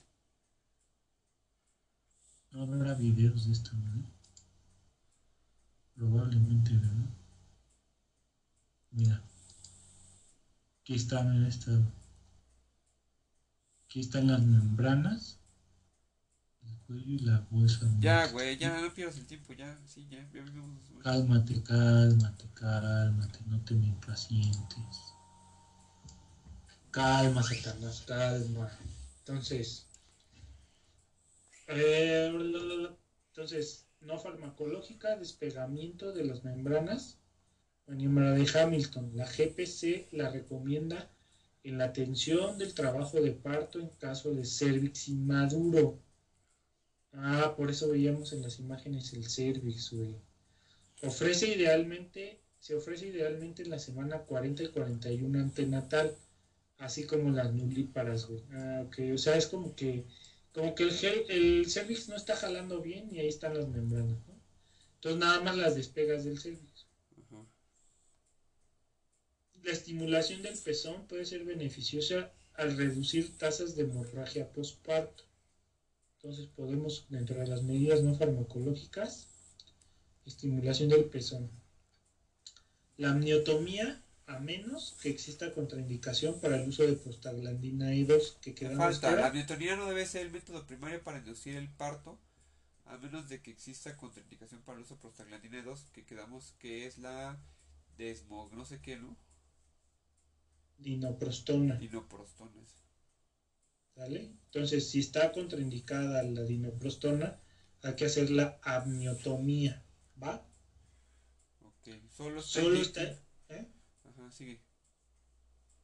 No 2.50 2.62
habrá 2.62 2.94
videos 2.94 3.46
de 3.46 3.52
esto, 3.52 3.72
¿no? 3.74 4.02
Probablemente, 5.94 6.72
¿verdad? 6.72 7.10
Mira. 8.90 9.22
Aquí 10.80 10.94
está, 10.94 11.22
mira 11.22 11.48
esta. 11.48 11.72
Aquí 13.84 14.00
están 14.00 14.28
las 14.28 14.42
membranas. 14.42 15.38
El 16.62 16.74
cuello 16.86 17.12
y 17.12 17.18
la 17.18 17.46
bolsa. 17.50 17.86
Ya, 18.00 18.26
güey, 18.28 18.56
ya 18.56 18.80
no 18.80 18.94
pierdas 18.94 19.18
el 19.18 19.26
tiempo, 19.26 19.52
ya, 19.52 19.78
sí, 19.86 20.06
ya, 20.10 20.20
ya 20.32 20.42
vimos. 20.42 20.80
Cálmate, 21.02 21.62
cálmate, 21.62 22.48
cálmate, 22.54 23.38
no 23.46 23.60
te 23.64 23.74
me 23.74 23.86
impacientes. 23.86 25.14
Calma, 26.90 27.42
Satanás, 27.42 28.04
calma. 28.06 28.70
Entonces, 29.18 29.87
entonces, 31.68 33.86
no 34.00 34.18
farmacológica, 34.18 35.16
despegamiento 35.16 36.12
de 36.12 36.24
las 36.24 36.44
membranas. 36.44 37.16
Maniobra 37.86 38.32
de 38.32 38.46
Hamilton. 38.52 39.12
La 39.14 39.26
GPC 39.26 40.08
la 40.12 40.30
recomienda 40.30 41.10
en 41.64 41.78
la 41.78 41.84
atención 41.84 42.58
del 42.58 42.74
trabajo 42.74 43.20
de 43.20 43.32
parto 43.32 43.80
en 43.80 43.88
caso 43.98 44.34
de 44.34 44.44
cervix 44.44 45.08
inmaduro. 45.08 45.98
Ah, 47.12 47.54
por 47.56 47.70
eso 47.70 47.88
veíamos 47.88 48.32
en 48.32 48.42
las 48.42 48.58
imágenes 48.58 49.12
el 49.12 49.28
cervix, 49.28 49.92
güey. 49.92 50.14
Ofrece 51.02 51.48
idealmente, 51.48 52.38
se 52.58 52.74
ofrece 52.74 53.06
idealmente 53.06 53.62
en 53.62 53.70
la 53.70 53.78
semana 53.78 54.18
40 54.18 54.64
y 54.64 54.68
41 54.68 55.38
antenatal, 55.38 56.14
así 56.78 57.04
como 57.04 57.30
las 57.30 57.52
nulíparas, 57.52 58.26
güey. 58.26 58.42
Ah, 58.52 58.82
ok, 58.86 58.98
o 59.14 59.18
sea, 59.18 59.36
es 59.36 59.46
como 59.46 59.74
que, 59.74 60.04
como 60.52 60.74
que 60.74 60.82
el, 60.84 60.92
gel- 60.92 61.24
el 61.28 61.70
cervix 61.70 62.08
no 62.08 62.16
está 62.16 62.36
jalando 62.36 62.80
bien 62.82 63.08
y 63.14 63.18
ahí 63.20 63.28
están 63.28 63.54
las 63.54 63.66
membranas, 63.68 64.18
¿no? 64.26 64.38
Entonces 64.96 65.20
nada 65.20 65.40
más 65.40 65.56
las 65.56 65.74
despegas 65.76 66.24
del 66.24 66.38
cervix. 66.38 66.86
Ajá. 67.30 67.44
La 69.62 69.72
estimulación 69.72 70.40
del 70.40 70.56
pezón 70.56 71.06
puede 71.06 71.26
ser 71.26 71.44
beneficiosa 71.44 72.32
al 72.54 72.74
reducir 72.78 73.36
tasas 73.36 73.76
de 73.76 73.82
hemorragia 73.82 74.50
postparto. 74.50 75.24
Entonces 76.16 76.46
podemos, 76.48 77.06
dentro 77.08 77.38
de 77.40 77.46
las 77.48 77.62
medidas 77.62 78.02
no 78.02 78.14
farmacológicas, 78.14 79.28
estimulación 80.26 80.88
del 80.90 81.06
pezón. 81.06 81.50
La 82.98 83.12
amniotomía, 83.12 84.02
a 84.28 84.38
menos 84.38 84.94
que 85.00 85.08
exista 85.08 85.52
contraindicación 85.54 86.38
para 86.38 86.56
el 86.56 86.68
uso 86.68 86.82
de 86.82 86.92
prostaglandina 86.92 87.92
E2, 87.92 88.38
que 88.40 88.50
Me 88.50 88.56
quedamos 88.56 89.00
falta, 89.00 89.16
la 89.16 89.28
amniotonía 89.28 89.74
no 89.74 89.86
debe 89.86 90.04
ser 90.04 90.26
el 90.26 90.30
método 90.32 90.66
primario 90.66 91.02
para 91.02 91.18
inducir 91.18 91.56
el 91.56 91.68
parto, 91.68 92.18
a 92.84 92.98
menos 92.98 93.28
de 93.30 93.40
que 93.40 93.50
exista 93.50 93.96
contraindicación 93.96 94.60
para 94.62 94.76
el 94.76 94.84
uso 94.84 94.94
de 94.94 95.00
prostaglandina 95.00 95.62
2, 95.62 95.80
que 95.94 96.04
quedamos 96.04 96.54
que 96.58 96.86
es 96.86 96.98
la 96.98 97.38
desmo, 97.96 98.50
no 98.52 98.66
sé 98.66 98.80
qué, 98.80 98.96
¿no? 98.96 99.16
dinoprostona. 100.78 101.76
Dinoprostones. 101.76 102.76
¿Sale? 103.94 104.30
Entonces, 104.44 104.90
si 104.90 105.00
está 105.00 105.32
contraindicada 105.32 106.22
la 106.22 106.42
dinoprostona, 106.42 107.40
hay 107.82 107.94
que 107.96 108.04
hacer 108.04 108.30
la 108.30 108.58
amniotomía. 108.62 109.82
¿Va? 110.22 110.46
Ok, 111.62 111.88
solo 112.10 112.40
está. 112.40 112.60
Solo 112.60 112.80
está. 112.80 113.27
Ajá, 114.28 114.36
sigue. 114.36 114.60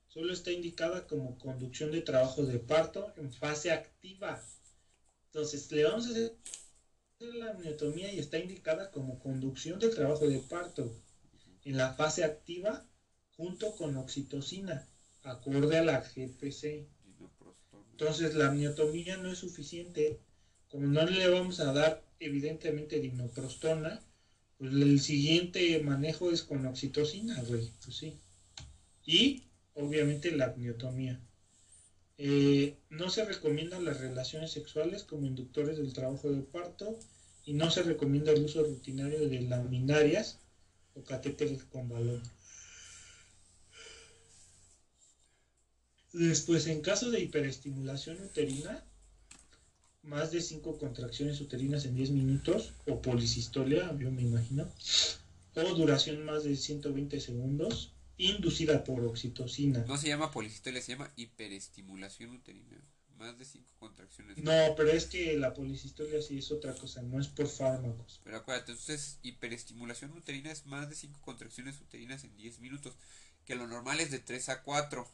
Solo 0.09 0.33
está 0.33 0.53
indicada 0.53 1.07
como 1.07 1.39
conducción 1.39 1.91
de 1.91 2.03
trabajo 2.03 2.45
de 2.45 2.59
parto 2.59 3.13
en 3.17 3.33
fase 3.33 3.73
activa. 3.73 4.41
Entonces, 5.27 5.73
le 5.73 5.85
vamos 5.85 6.07
a 6.07 6.11
hacer 6.11 6.37
la 7.19 7.51
amniotomía 7.51 8.13
y 8.13 8.19
está 8.19 8.39
indicada 8.39 8.91
como 8.91 9.19
conducción 9.19 9.79
del 9.79 9.95
trabajo 9.95 10.29
de 10.29 10.39
parto 10.41 10.95
en 11.65 11.77
la 11.79 11.95
fase 11.95 12.23
activa 12.23 12.87
junto 13.37 13.75
con 13.77 13.97
oxitocina, 13.97 14.87
acorde 15.23 15.79
a 15.79 15.85
la 15.85 16.01
GPC. 16.03 16.87
Entonces, 17.93 18.35
la 18.35 18.49
amniotomía 18.49 19.17
no 19.17 19.33
es 19.33 19.39
suficiente. 19.39 20.21
Como 20.69 20.87
no 20.87 21.05
le 21.07 21.29
vamos 21.29 21.61
a 21.61 21.73
dar, 21.73 22.05
evidentemente, 22.21 23.01
dinoprostona, 23.01 24.03
pues 24.59 24.73
el 24.73 25.01
siguiente 25.01 25.81
manejo 25.81 26.31
es 26.31 26.43
con 26.43 26.67
oxitocina, 26.67 27.43
güey. 27.43 27.71
Pues 27.83 27.97
sí. 27.97 28.19
Y, 29.05 29.45
obviamente, 29.75 30.31
la 30.33 30.47
amniotomía. 30.47 31.21
Eh, 32.17 32.77
no 32.91 33.11
se 33.11 33.25
recomiendan 33.25 33.85
las 33.85 34.01
relaciones 34.01 34.53
sexuales 34.53 35.03
como 35.03 35.27
inductores 35.27 35.79
del 35.79 35.93
trabajo 35.93 36.31
de 36.31 36.43
parto 36.43 36.99
y 37.45 37.55
no 37.55 37.71
se 37.71 37.83
recomienda 37.83 38.33
el 38.33 38.45
uso 38.45 38.63
rutinario 38.63 39.29
de 39.29 39.41
laminarias 39.43 40.39
o 40.95 41.03
catéteres 41.03 41.65
con 41.65 41.89
balón. 41.89 42.23
Después, 46.13 46.69
en 46.69 46.81
caso 46.81 47.11
de 47.11 47.21
hiperestimulación 47.21 48.23
uterina, 48.23 48.85
más 50.05 50.31
de 50.31 50.41
5 50.41 50.79
contracciones 50.79 51.41
uterinas 51.41 51.85
en 51.87 51.97
10 51.97 52.11
minutos, 52.11 52.73
o 52.87 53.03
policistolia, 53.03 53.93
yo 53.99 54.13
me 54.13 54.23
imagino, 54.23 54.71
o 55.57 55.75
duración 55.75 56.25
más 56.25 56.45
de 56.45 56.55
120 56.55 57.19
segundos, 57.19 57.93
inducida 58.19 58.85
por 58.85 59.01
oxitocina. 59.05 59.85
No 59.87 59.97
se 59.97 60.09
llama 60.09 60.31
policistolia, 60.31 60.81
se 60.83 60.93
llama 60.93 61.11
hiperestimulación 61.17 62.31
uterina. 62.31 62.81
Más 63.17 63.39
de 63.39 63.45
5 63.45 63.71
contracciones. 63.79 64.39
No, 64.39 64.51
pero 64.77 64.91
es 64.91 65.07
que 65.07 65.39
la 65.39 65.55
policistolia 65.55 66.21
sí 66.21 66.39
es 66.39 66.51
otra 66.51 66.75
cosa, 66.75 67.01
no 67.01 67.21
es 67.21 67.29
por 67.29 67.47
fármacos. 67.47 68.21
Pero 68.25 68.39
acuérdate, 68.39 68.73
entonces 68.73 69.21
hiperestimulación 69.23 70.11
uterina 70.13 70.51
es 70.51 70.67
más 70.67 70.89
de 70.91 70.97
5 70.97 71.21
contracciones 71.23 71.81
uterinas 71.81 72.25
en 72.25 72.37
10 72.37 72.59
minutos. 72.59 72.95
Que 73.45 73.55
lo 73.55 73.69
normal 73.69 74.01
es 74.01 74.11
de 74.11 74.19
3 74.19 74.49
a 74.49 74.63
4. 74.63 75.07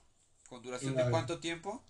¿Con 0.48 0.62
duración 0.62 0.93
de 0.93 0.97
Claro. 0.97 1.10
cuánto 1.10 1.40
tiempo? 1.40 1.85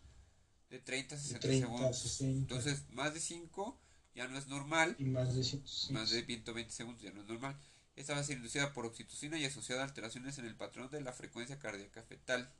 De 0.68 0.80
30 0.80 1.14
a 1.14 1.18
De 1.18 1.22
60 1.22 1.40
30 1.40 1.66
a 1.66 1.70
segundos. 1.70 1.98
60 1.98 2.38
Entonces, 2.54 2.82
más 2.90 3.14
de 3.14 3.20
5 3.20 3.80
ya 4.14 4.26
no 4.26 4.36
es 4.36 4.48
normal. 4.48 4.96
y 4.98 5.04
más 5.04 5.34
de 5.36 5.44
160. 5.44 5.94
Más 6.00 6.10
de 6.10 6.24
120 6.24 6.72
segundos 6.72 7.02
ya 7.02 7.12
no 7.12 7.20
es 7.20 7.28
normal. 7.28 7.56
Esta 8.00 8.14
va 8.14 8.20
a 8.20 8.24
ser 8.24 8.38
inducida 8.38 8.72
por 8.72 8.86
oxitocina 8.86 9.38
y 9.38 9.44
asociada 9.44 9.82
a 9.82 9.84
alteraciones 9.84 10.38
en 10.38 10.46
el 10.46 10.56
patrón 10.56 10.90
de 10.90 11.02
la 11.02 11.12
frecuencia 11.12 11.58
cardíaca 11.58 12.02
fetal. 12.02 12.50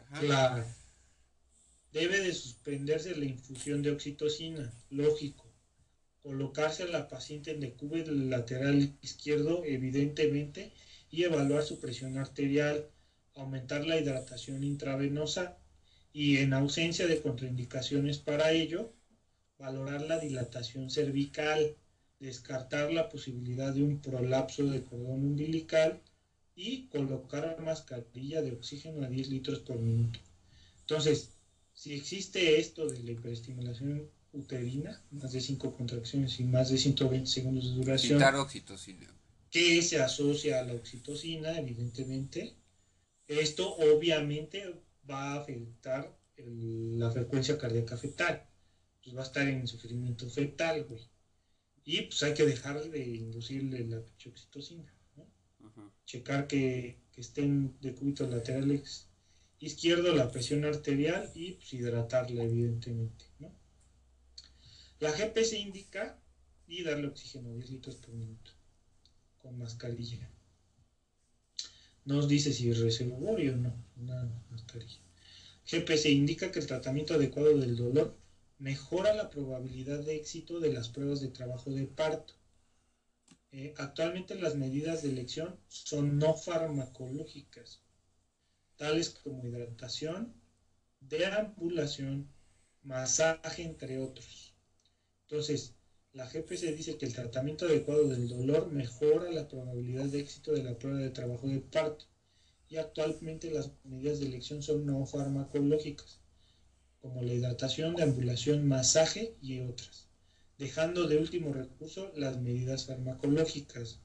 Ajá. 0.00 0.20
Claro. 0.20 0.64
Debe 1.92 2.20
de 2.20 2.32
suspenderse 2.32 3.14
la 3.14 3.26
infusión 3.26 3.82
de 3.82 3.90
oxitocina, 3.90 4.72
lógico. 4.88 5.44
Colocarse 6.22 6.84
a 6.84 6.86
la 6.86 7.06
paciente 7.06 7.50
en 7.50 7.60
decúbito 7.60 8.12
lateral 8.12 8.96
izquierdo, 9.02 9.62
evidentemente, 9.64 10.72
y 11.10 11.24
evaluar 11.24 11.64
su 11.64 11.80
presión 11.80 12.16
arterial, 12.16 12.88
aumentar 13.34 13.86
la 13.86 13.98
hidratación 14.00 14.64
intravenosa 14.64 15.58
y 16.14 16.38
en 16.38 16.54
ausencia 16.54 17.06
de 17.06 17.20
contraindicaciones 17.20 18.18
para 18.18 18.52
ello, 18.52 18.94
valorar 19.58 20.00
la 20.02 20.18
dilatación 20.18 20.90
cervical, 20.90 21.76
descartar 22.20 22.92
la 22.92 23.08
posibilidad 23.08 23.72
de 23.72 23.82
un 23.82 24.00
prolapso 24.00 24.64
de 24.66 24.82
cordón 24.82 25.24
umbilical 25.24 26.02
y 26.54 26.86
colocar 26.88 27.60
mascarilla 27.60 28.42
de 28.42 28.52
oxígeno 28.52 29.04
a 29.04 29.08
10 29.08 29.28
litros 29.28 29.60
por 29.60 29.78
minuto. 29.78 30.18
Entonces, 30.80 31.30
si 31.72 31.94
existe 31.94 32.58
esto 32.58 32.86
de 32.88 32.98
la 33.04 33.12
hiperestimulación 33.12 34.10
uterina, 34.32 35.00
más 35.10 35.32
de 35.32 35.40
5 35.40 35.76
contracciones 35.76 36.38
y 36.40 36.44
más 36.44 36.70
de 36.70 36.78
120 36.78 37.26
segundos 37.30 37.70
de 37.70 37.76
duración, 37.76 38.18
Quitar 38.18 38.34
oxitocina. 38.36 39.06
que 39.50 39.80
se 39.82 40.00
asocia 40.00 40.58
a 40.60 40.64
la 40.64 40.74
oxitocina, 40.74 41.56
evidentemente, 41.56 42.56
esto 43.28 43.76
obviamente 43.76 44.74
va 45.08 45.34
a 45.34 45.40
afectar 45.40 46.18
la 46.36 47.10
frecuencia 47.10 47.56
cardíaca 47.58 47.96
fetal. 47.96 48.44
Pues 49.02 49.16
va 49.16 49.20
a 49.20 49.24
estar 49.24 49.46
en 49.48 49.66
sufrimiento 49.66 50.28
fetal, 50.28 50.84
güey. 50.84 51.00
Y 51.90 52.02
pues 52.02 52.22
hay 52.22 52.34
que 52.34 52.44
dejar 52.44 52.82
de 52.90 53.02
inducirle 53.02 53.82
la 53.86 54.00
oxitocina, 54.00 54.84
¿no? 55.16 55.26
Checar 56.04 56.46
que, 56.46 56.98
que 57.12 57.22
estén 57.22 57.80
de 57.80 57.94
cúbito 57.94 58.26
laterales 58.26 59.08
izquierdo 59.58 60.14
la 60.14 60.30
presión 60.30 60.66
arterial 60.66 61.30
y 61.34 61.52
pues, 61.52 61.72
hidratarla 61.72 62.42
evidentemente, 62.42 63.24
¿no? 63.38 63.50
La 65.00 65.12
GPS 65.12 65.56
indica 65.56 66.20
y 66.66 66.82
darle 66.82 67.06
oxígeno 67.06 67.54
10 67.54 67.70
litros 67.70 67.96
por 67.96 68.12
minuto 68.12 68.50
con 69.38 69.56
mascarilla. 69.56 70.28
Nos 72.04 72.28
dice 72.28 72.52
si 72.52 72.68
es 72.68 72.80
reservorio 72.80 73.54
o 73.54 73.56
no, 73.56 73.74
una 73.96 74.30
mascarilla. 74.50 75.00
GPS 75.64 76.10
indica 76.10 76.52
que 76.52 76.58
el 76.58 76.66
tratamiento 76.66 77.14
adecuado 77.14 77.56
del 77.56 77.76
dolor 77.76 78.17
mejora 78.58 79.14
la 79.14 79.30
probabilidad 79.30 80.00
de 80.00 80.16
éxito 80.16 80.60
de 80.60 80.72
las 80.72 80.88
pruebas 80.88 81.20
de 81.20 81.28
trabajo 81.28 81.70
de 81.70 81.86
parto. 81.86 82.34
Eh, 83.50 83.72
actualmente 83.78 84.34
las 84.34 84.56
medidas 84.56 85.02
de 85.02 85.10
elección 85.10 85.58
son 85.68 86.18
no 86.18 86.36
farmacológicas, 86.36 87.80
tales 88.76 89.10
como 89.10 89.46
hidratación, 89.46 90.34
deambulación, 91.00 92.28
masaje, 92.82 93.62
entre 93.62 93.98
otros. 93.98 94.54
Entonces, 95.22 95.74
la 96.12 96.26
GPC 96.26 96.74
dice 96.74 96.96
que 96.98 97.06
el 97.06 97.14
tratamiento 97.14 97.66
adecuado 97.66 98.08
del 98.08 98.28
dolor 98.28 98.66
mejora 98.70 99.30
la 99.30 99.46
probabilidad 99.46 100.06
de 100.06 100.20
éxito 100.20 100.52
de 100.52 100.62
la 100.62 100.76
prueba 100.78 100.98
de 100.98 101.10
trabajo 101.10 101.46
de 101.46 101.60
parto 101.60 102.06
y 102.68 102.76
actualmente 102.76 103.50
las 103.50 103.70
medidas 103.84 104.18
de 104.18 104.26
elección 104.26 104.62
son 104.62 104.84
no 104.84 105.06
farmacológicas, 105.06 106.17
como 107.08 107.22
la 107.22 107.32
hidratación, 107.32 107.96
deambulación, 107.96 108.68
masaje 108.68 109.34
y 109.40 109.60
otras, 109.60 110.08
dejando 110.58 111.08
de 111.08 111.16
último 111.16 111.54
recurso 111.54 112.12
las 112.16 112.38
medidas 112.38 112.86
farmacológicas. 112.86 114.00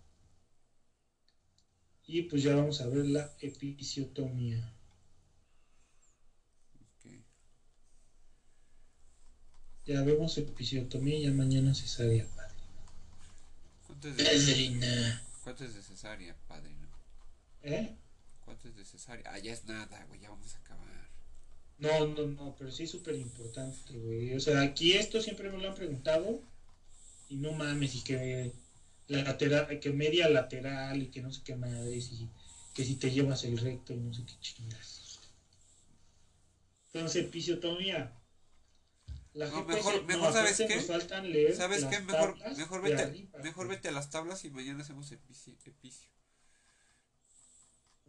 Y 2.05 2.23
pues 2.23 2.43
ya 2.43 2.55
vamos 2.55 2.79
a 2.79 2.87
ver 2.87 3.05
la 3.05 3.33
episiotomía. 3.41 4.73
Ya 9.85 10.01
vemos 10.01 10.37
episiotomía 10.37 11.17
y 11.17 11.23
ya 11.23 11.31
mañana 11.31 11.73
cesárea, 11.73 12.25
padre. 12.37 12.55
¿Cuánto 13.85 14.07
es 14.07 14.15
de, 14.15 15.19
¿Cuánto 15.43 15.65
es 15.65 15.75
de 15.75 15.81
cesárea, 15.81 16.37
padre? 16.47 16.73
¿Eh? 17.63 17.97
¿Cuánto 18.45 18.69
es 18.69 18.77
de 18.77 18.85
cesárea? 18.85 19.29
Ah, 19.29 19.39
ya 19.39 19.51
es 19.51 19.65
nada, 19.65 20.05
güey, 20.05 20.21
ya 20.21 20.29
vamos 20.29 20.55
a 20.55 20.59
acabar. 20.59 21.12
No, 21.83 22.07
no, 22.07 22.27
no, 22.27 22.55
pero 22.57 22.71
sí 22.71 22.83
es 22.83 22.91
súper 22.91 23.15
importante, 23.15 23.93
güey. 23.97 24.33
O 24.35 24.39
sea, 24.39 24.61
aquí 24.61 24.93
esto 24.93 25.21
siempre 25.21 25.49
me 25.49 25.57
lo 25.57 25.67
han 25.67 25.75
preguntado 25.75 26.39
y 27.29 27.35
no 27.35 27.51
mames, 27.51 27.95
y 27.95 28.03
que 28.03 28.51
la 29.07 29.23
lateral, 29.23 29.79
que 29.79 29.91
media 29.91 30.29
lateral 30.29 31.03
y 31.03 31.07
que 31.07 31.21
no 31.21 31.31
sé 31.31 31.41
qué 31.43 31.55
madres 31.55 32.09
y 32.11 32.27
que 32.73 32.85
si 32.85 32.95
te 32.95 33.11
llevas 33.11 33.43
el 33.43 33.57
recto 33.57 33.93
y 33.93 33.97
no 33.97 34.13
sé 34.13 34.23
qué 34.25 34.33
chingas. 34.39 35.19
Entonces, 36.93 37.25
episiotomía 37.25 38.13
no, 39.33 39.63
mejor, 39.65 40.05
mejor 40.05 40.31
¿sabes 40.31 40.57
qué? 40.57 40.79
¿Sabes 41.53 41.85
qué? 41.85 41.99
Mejor, 42.01 42.37
mejor, 42.55 42.81
vete, 42.81 43.27
mejor 43.41 43.67
vete 43.67 43.87
a 43.87 43.91
las 43.91 44.09
tablas 44.11 44.45
y 44.45 44.51
mañana 44.51 44.81
hacemos 44.81 45.11
epicio. 45.11 46.07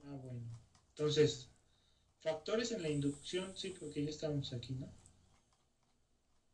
Ah, 0.03 0.17
bueno. 0.23 0.61
Entonces, 0.91 1.49
factores 2.25 2.73
en 2.73 2.83
la 2.83 2.89
inducción, 2.89 3.53
sí, 3.55 3.75
porque 3.79 4.03
ya 4.03 4.11
estamos 4.11 4.53
aquí, 4.55 4.73
¿no? 4.73 4.91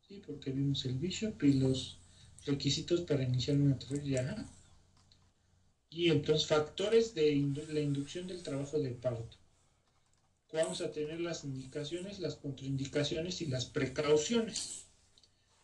Sí, 0.06 0.20
porque 0.26 0.50
vimos 0.50 0.84
el 0.84 0.98
bishop 0.98 1.42
y 1.44 1.52
los 1.54 1.98
requisitos 2.44 3.02
para 3.02 3.22
iniciar 3.22 3.56
una 3.56 3.78
ya. 4.02 4.50
Y 5.88 6.10
entonces, 6.10 6.48
factores 6.48 7.14
de 7.14 7.36
la 7.68 7.80
inducción 7.80 8.26
del 8.26 8.42
trabajo 8.42 8.80
de 8.80 8.90
parto 8.90 9.38
vamos 10.52 10.80
a 10.80 10.90
tener 10.90 11.20
las 11.20 11.44
indicaciones, 11.44 12.18
las 12.18 12.34
contraindicaciones 12.34 13.40
y 13.40 13.46
las 13.46 13.66
precauciones. 13.66 14.86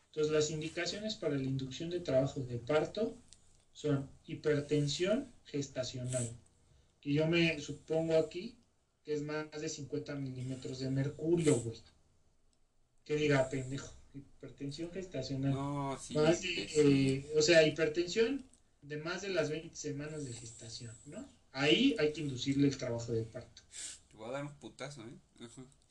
Entonces, 0.08 0.32
las 0.32 0.50
indicaciones 0.52 1.16
para 1.16 1.36
la 1.36 1.42
inducción 1.42 1.90
de 1.90 1.98
trabajo 1.98 2.40
de 2.40 2.58
parto 2.58 3.16
son 3.72 4.08
hipertensión 4.26 5.32
gestacional. 5.44 6.30
Y 7.02 7.14
yo 7.14 7.26
me 7.26 7.58
supongo 7.60 8.16
aquí 8.16 8.56
que 9.06 9.14
es 9.14 9.22
más 9.22 9.48
de 9.58 9.68
50 9.70 10.14
milímetros 10.16 10.80
de 10.80 10.90
mercurio, 10.90 11.54
güey. 11.60 11.80
Que 13.06 13.16
diga, 13.16 13.48
pendejo, 13.48 13.90
hipertensión 14.12 14.90
gestacional. 14.90 15.54
No, 15.54 15.98
sí. 15.98 16.14
Eh, 16.74 17.32
o 17.34 17.40
sea, 17.40 17.66
hipertensión 17.66 18.44
de 18.82 18.98
más 18.98 19.22
de 19.22 19.30
las 19.30 19.48
20 19.48 19.74
semanas 19.74 20.26
de 20.26 20.34
gestación, 20.34 20.94
¿no? 21.06 21.26
Ahí 21.52 21.96
hay 21.98 22.12
que 22.12 22.20
inducirle 22.20 22.68
el 22.68 22.76
trabajo 22.76 23.12
de 23.12 23.22
parto 23.22 23.62
voy 24.16 24.28
a 24.28 24.32
dar 24.32 24.44
un 24.44 24.54
putazo, 24.54 25.02
¿eh? 25.02 25.48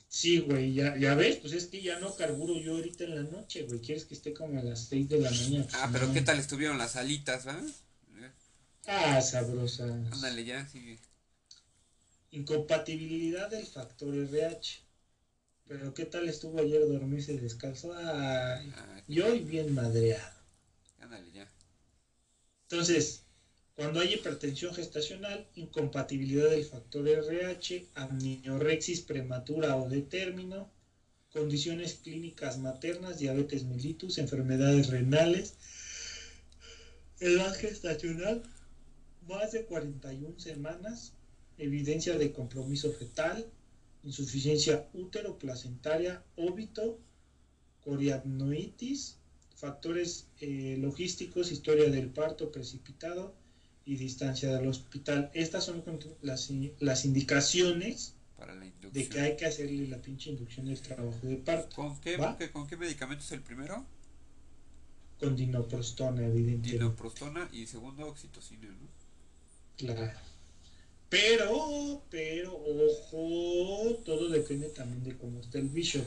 Sí, 0.08 0.40
güey, 0.40 0.74
ya, 0.74 0.98
ya 0.98 1.16
ves, 1.16 1.38
pues 1.38 1.54
es 1.54 1.66
que 1.66 1.82
ya 1.82 2.00
no 2.00 2.16
carburo 2.16 2.56
yo 2.58 2.76
ahorita 2.76 3.04
en 3.04 3.16
la 3.16 3.24
noche, 3.24 3.64
güey. 3.64 3.82
Quieres 3.82 4.06
que 4.06 4.14
esté 4.14 4.34
como 4.34 4.60
a 4.60 4.64
las 4.64 4.86
6 4.86 5.10
de 5.10 5.20
la 5.20 5.32
mañana. 5.32 5.68
ah, 5.74 5.90
pero 5.92 6.14
¿qué 6.14 6.22
tal 6.22 6.40
estuvieron 6.40 6.78
las 6.78 6.96
alitas, 6.96 7.48
va? 7.48 7.60
Ah, 8.88 9.20
sabrosas. 9.20 9.92
Ándale, 10.12 10.46
ya, 10.46 10.68
sigue. 10.68 11.00
Incompatibilidad 12.36 13.50
del 13.50 13.66
factor 13.66 14.14
RH. 14.14 14.82
Pero 15.68 15.94
¿qué 15.94 16.06
tal 16.06 16.28
estuvo 16.28 16.60
ayer 16.60 16.86
dormirse 16.86 17.40
descalzo? 17.40 17.94
Ay, 17.94 18.74
ah, 18.76 19.02
y 19.08 19.40
bien 19.40 19.74
madreado. 19.74 20.42
Ándale, 21.00 21.32
ya. 21.32 21.50
Entonces, 22.64 23.24
cuando 23.76 24.02
hay 24.02 24.14
hipertensión 24.14 24.74
gestacional, 24.74 25.48
incompatibilidad 25.56 26.50
del 26.50 26.66
factor 26.66 27.08
RH, 27.08 27.88
amniorexis 27.96 29.02
prematura 29.02 29.78
o 29.78 29.88
de 29.88 30.02
término, 30.02 30.70
condiciones 31.32 31.96
clínicas 31.96 32.58
maternas, 32.58 33.20
diabetes 33.20 33.64
mellitus, 33.64 34.18
enfermedades 34.18 34.88
renales, 34.90 35.56
edad 37.20 37.54
gestacional, 37.56 38.44
más 39.28 39.54
de 39.54 39.66
41 39.66 40.40
semanas, 40.40 41.15
evidencia 41.58 42.18
de 42.18 42.32
compromiso 42.32 42.92
fetal, 42.92 43.46
insuficiencia 44.04 44.88
útero 44.94 45.38
placentaria, 45.38 46.24
óbito, 46.36 47.00
coriamnoitis, 47.84 49.18
factores 49.56 50.28
eh, 50.42 50.78
logísticos, 50.80 51.52
historia 51.52 51.90
del 51.90 52.10
parto 52.10 52.52
precipitado, 52.52 53.34
y 53.86 53.96
distancia 53.96 54.54
del 54.56 54.68
hospital. 54.68 55.30
Estas 55.34 55.66
son 55.66 55.84
las, 56.22 56.52
las 56.80 57.06
indicaciones 57.06 58.16
de 58.92 59.08
que 59.08 59.22
hay 59.22 59.38
que 59.38 59.46
hacerle 59.46 59.88
la 59.88 60.02
pinche 60.02 60.32
inducción 60.32 60.66
del 60.66 60.82
trabajo 60.82 61.20
de 61.22 61.38
parto. 61.38 61.76
¿Con 61.76 62.00
qué, 62.02 62.18
¿Con 62.52 62.68
qué 62.68 62.78
medicamento 62.78 63.24
es 63.24 63.32
el 63.32 63.42
primero? 63.42 63.86
Con 65.20 65.36
dinoprostona, 65.36 66.26
evidentemente. 66.26 66.72
Dinoprostona 66.72 67.48
y 67.52 67.68
segundo 67.68 68.08
oxitocina, 68.08 68.68
¿no? 68.68 68.88
Claro. 69.78 70.12
Pero, 71.16 72.02
pero, 72.12 72.54
ojo, 72.54 74.02
todo 74.04 74.28
depende 74.28 74.68
también 74.68 75.02
de 75.06 75.18
cómo 75.18 75.40
está 75.40 75.60
el 75.60 75.70
bicho. 75.70 76.04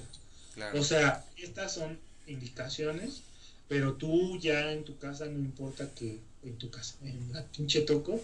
Claro. 0.52 0.78
O 0.78 0.84
sea, 0.84 1.24
estas 1.38 1.72
son 1.72 1.98
indicaciones, 2.26 3.22
pero 3.68 3.94
tú 3.94 4.38
ya 4.38 4.70
en 4.70 4.84
tu 4.84 4.98
casa 4.98 5.24
no 5.24 5.38
importa 5.38 5.88
que 5.94 6.18
en 6.42 6.58
tu 6.58 6.68
casa, 6.68 6.96
en 7.04 7.32
la 7.32 7.42
pinche 7.46 7.80
toco, 7.82 8.20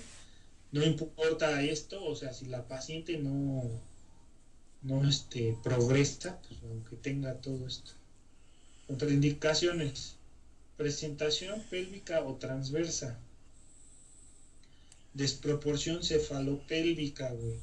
no 0.73 0.85
importa 0.85 1.63
esto, 1.63 2.05
o 2.05 2.15
sea, 2.17 2.35
si 2.35 2.47
la 2.47 2.69
paciente 2.69 3.17
no, 3.17 3.63
no 4.83 5.09
este, 5.09 5.57
progresa, 5.63 6.39
pues 6.47 6.61
aunque 6.65 6.97
tenga 6.97 7.33
todo 7.37 7.67
esto. 7.67 7.93
Contraindicaciones, 8.89 10.17
presentación 10.77 11.63
pélvica 11.71 12.23
o 12.25 12.35
transversa, 12.35 13.19
desproporción 15.15 16.03
cefalopélvica, 16.03 17.31
güey. 17.31 17.59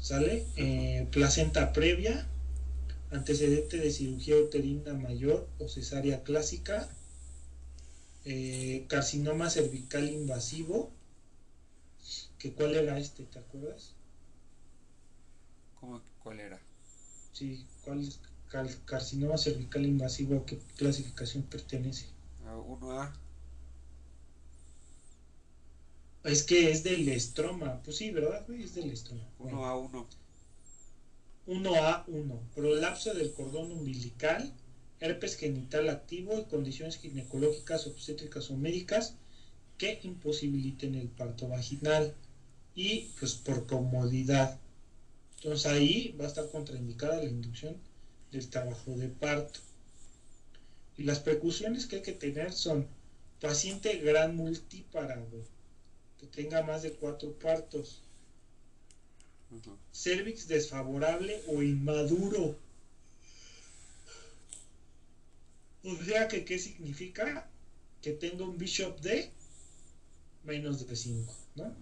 ¿Sale? 0.00 0.44
Eh, 0.56 1.06
placenta 1.10 1.72
previa, 1.72 2.26
antecedente 3.10 3.78
de 3.78 3.90
cirugía 3.90 4.36
uterina 4.36 4.94
mayor 4.94 5.46
o 5.58 5.68
cesárea 5.68 6.22
clásica, 6.22 6.88
eh, 8.24 8.84
carcinoma 8.88 9.50
cervical 9.50 10.08
invasivo, 10.08 10.88
que 12.38 12.52
cuál 12.52 12.74
era 12.74 12.96
este, 12.96 13.24
¿te 13.24 13.38
acuerdas? 13.38 13.94
¿Cómo 15.78 16.00
cuál 16.22 16.40
era? 16.40 16.58
Sí, 17.32 17.64
¿cuál 17.82 18.00
es 18.00 18.18
carcinoma 18.84 19.36
cervical 19.36 19.84
invasivo? 19.84 20.38
¿A 20.38 20.46
qué 20.46 20.58
clasificación 20.76 21.42
pertenece? 21.42 22.06
A 22.44 22.56
1A. 22.56 23.12
Es 26.22 26.42
que 26.42 26.70
es 26.70 26.82
del 26.82 27.08
estroma, 27.08 27.80
pues 27.82 27.96
sí, 27.96 28.10
¿verdad? 28.10 28.48
Es 28.50 28.74
del 28.74 28.90
estroma. 28.90 29.26
1A1. 29.38 30.06
1A1, 31.46 32.38
prolapso 32.54 33.14
del 33.14 33.32
cordón 33.32 33.72
umbilical, 33.72 34.52
herpes 35.00 35.36
genital 35.36 35.88
activo 35.88 36.38
y 36.38 36.44
condiciones 36.44 36.98
ginecológicas, 36.98 37.86
obstétricas 37.86 38.50
o 38.50 38.56
médicas 38.56 39.14
que 39.78 39.98
imposibiliten 40.02 40.94
el 40.94 41.08
parto 41.08 41.48
vaginal 41.48 42.14
y 42.74 43.08
pues 43.18 43.34
por 43.34 43.66
comodidad. 43.66 44.58
Entonces 45.36 45.66
ahí 45.66 46.14
va 46.20 46.26
a 46.26 46.28
estar 46.28 46.50
contraindicada 46.50 47.16
la 47.16 47.30
inducción 47.30 47.78
del 48.30 48.48
trabajo 48.50 48.94
de 48.94 49.08
parto. 49.08 49.60
Y 50.98 51.04
las 51.04 51.20
precauciones 51.20 51.86
que 51.86 51.96
hay 51.96 52.02
que 52.02 52.12
tener 52.12 52.52
son 52.52 52.86
paciente 53.40 53.96
gran 53.96 54.36
multíparado, 54.36 55.26
que 56.20 56.26
tenga 56.26 56.62
más 56.62 56.82
de 56.82 56.92
cuatro 56.92 57.32
partos, 57.32 58.02
cervix 59.90 60.46
desfavorable 60.46 61.42
o 61.48 61.62
inmaduro. 61.62 62.56
O 65.82 65.96
sea 66.04 66.28
que, 66.28 66.44
¿qué 66.44 66.58
significa? 66.58 67.48
Que 68.02 68.12
tenga 68.12 68.44
un 68.44 68.58
bishop 68.58 69.00
de 69.00 69.30
menos 70.44 70.86
de 70.86 70.94
5, 70.94 71.34
¿no? 71.56 71.74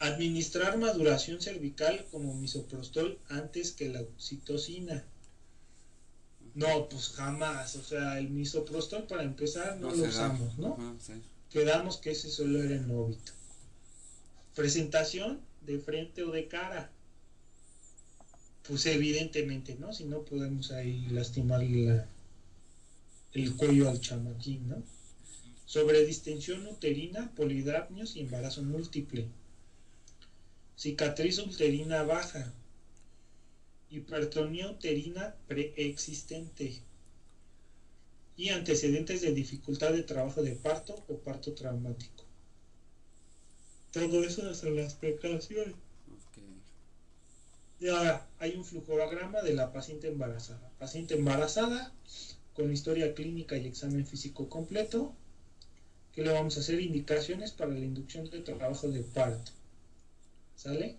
Administrar 0.00 0.76
maduración 0.78 1.40
cervical 1.40 2.06
como 2.10 2.34
misoprostol 2.34 3.18
antes 3.28 3.72
que 3.72 3.88
la 3.88 4.02
oxitocina. 4.02 5.04
No, 6.54 6.88
pues 6.88 7.10
jamás. 7.10 7.76
O 7.76 7.84
sea, 7.84 8.18
el 8.18 8.28
misoprostol 8.28 9.06
para 9.06 9.22
empezar 9.22 9.78
no, 9.78 9.94
lo 9.94 10.04
usamos, 10.04 10.58
¿no? 10.58 10.76
Quedamos 11.52 11.98
que 11.98 12.12
ese 12.12 12.30
solo 12.30 12.62
era 12.62 12.76
en 12.76 12.90
óbito. 12.90 13.32
Presentación 14.54 15.40
de 15.60 15.78
frente 15.78 16.22
o 16.22 16.30
de 16.30 16.48
cara. 16.48 16.90
Pues 18.66 18.86
evidentemente, 18.86 19.76
¿no? 19.78 19.92
Si 19.92 20.04
no 20.04 20.24
podemos 20.24 20.70
ahí 20.70 21.06
lastimarle 21.10 22.04
el 23.34 23.54
cuello 23.56 23.90
al 23.90 24.00
chamaquín, 24.00 24.66
¿no? 24.68 24.82
Sobre 25.66 26.06
distensión 26.06 26.66
uterina, 26.66 27.30
polidapnios 27.34 28.16
y 28.16 28.20
embarazo 28.20 28.62
múltiple. 28.62 29.28
Cicatriz 30.76 31.38
uterina 31.38 32.02
baja. 32.02 32.50
Hipertonía 33.90 34.70
uterina 34.70 35.34
preexistente. 35.46 36.80
Y 38.36 38.48
antecedentes 38.48 39.20
de 39.20 39.32
dificultad 39.32 39.92
de 39.92 40.02
trabajo 40.02 40.42
de 40.42 40.52
parto 40.52 41.04
o 41.08 41.16
parto 41.18 41.52
traumático. 41.52 42.24
Todo 43.92 44.24
eso 44.24 44.54
son 44.54 44.76
las 44.76 44.94
precauciones. 44.94 45.74
Y 47.78 47.88
ahora 47.88 48.26
hay 48.38 48.54
un 48.54 48.64
flujograma 48.64 49.42
de 49.42 49.54
la 49.54 49.72
paciente 49.72 50.08
embarazada. 50.08 50.70
Paciente 50.78 51.14
embarazada 51.14 51.92
con 52.54 52.72
historia 52.72 53.14
clínica 53.14 53.56
y 53.56 53.66
examen 53.66 54.06
físico 54.06 54.48
completo. 54.48 55.12
Que 56.14 56.22
le 56.22 56.32
vamos 56.32 56.56
a 56.56 56.60
hacer 56.60 56.80
indicaciones 56.80 57.52
para 57.52 57.72
la 57.72 57.80
inducción 57.80 58.30
de 58.30 58.40
trabajo 58.40 58.88
de 58.88 59.02
parto. 59.02 59.52
¿Sale? 60.56 60.96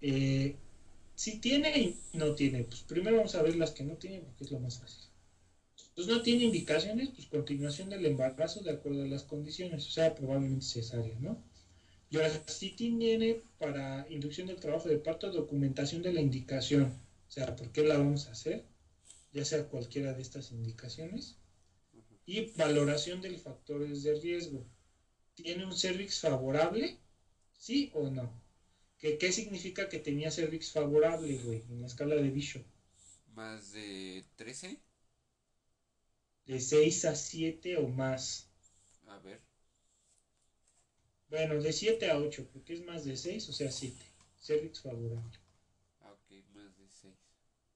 Eh, 0.00 0.54
si 1.14 1.38
tiene 1.38 1.78
y 1.78 1.98
no 2.14 2.34
tiene, 2.34 2.64
pues 2.64 2.80
primero 2.82 3.18
vamos 3.18 3.34
a 3.34 3.42
ver 3.42 3.56
las 3.56 3.72
que 3.72 3.84
no 3.84 3.94
tienen 3.96 4.22
porque 4.22 4.44
es 4.44 4.50
lo 4.50 4.60
más 4.60 4.78
fácil. 4.78 5.09
Pues 6.00 6.08
no 6.08 6.22
tiene 6.22 6.44
indicaciones, 6.44 7.10
pues 7.10 7.26
continuación 7.26 7.90
del 7.90 8.06
embarazo 8.06 8.62
de 8.62 8.70
acuerdo 8.70 9.02
a 9.02 9.06
las 9.06 9.24
condiciones, 9.24 9.86
o 9.86 9.90
sea, 9.90 10.14
probablemente 10.14 10.64
cesárea, 10.64 11.14
¿no? 11.20 11.44
Y 12.08 12.16
ahora, 12.16 12.30
si 12.46 12.70
tiene 12.70 13.42
para 13.58 14.06
inducción 14.08 14.46
del 14.46 14.56
trabajo 14.56 14.88
de 14.88 14.96
parto, 14.96 15.30
documentación 15.30 16.00
de 16.00 16.14
la 16.14 16.22
indicación. 16.22 16.84
O 17.28 17.30
sea, 17.30 17.54
¿por 17.54 17.70
qué 17.70 17.82
la 17.82 17.98
vamos 17.98 18.28
a 18.28 18.32
hacer? 18.32 18.64
Ya 19.34 19.44
sea 19.44 19.68
cualquiera 19.68 20.14
de 20.14 20.22
estas 20.22 20.52
indicaciones. 20.52 21.36
Y 22.24 22.46
valoración 22.52 23.20
de 23.20 23.36
factores 23.36 24.02
de 24.02 24.18
riesgo. 24.20 24.64
¿Tiene 25.34 25.66
un 25.66 25.76
cervix 25.76 26.20
favorable? 26.20 26.96
¿Sí 27.58 27.90
o 27.92 28.08
no? 28.08 28.32
¿Qué, 28.96 29.18
¿Qué 29.18 29.32
significa 29.32 29.90
que 29.90 29.98
tenía 29.98 30.30
cervix 30.30 30.72
favorable, 30.72 31.36
güey, 31.44 31.62
en 31.68 31.82
la 31.82 31.88
escala 31.88 32.14
de 32.14 32.30
Bishop? 32.30 32.64
¿Más 33.34 33.72
de 33.72 34.24
13? 34.36 34.80
De 36.50 36.58
6 36.58 37.04
a 37.04 37.14
7 37.14 37.76
o 37.76 37.86
más. 37.86 38.48
A 39.06 39.16
ver. 39.18 39.40
Bueno, 41.28 41.60
de 41.60 41.72
7 41.72 42.10
a 42.10 42.18
8, 42.18 42.44
porque 42.52 42.72
es 42.72 42.82
más 42.82 43.04
de 43.04 43.16
6, 43.16 43.48
o 43.48 43.52
sea, 43.52 43.70
7. 43.70 44.04
Cervix 44.36 44.80
favorable. 44.80 45.38
Ah, 46.00 46.10
ok, 46.10 46.44
más 46.52 46.76
de 46.76 46.88
6. 46.88 47.14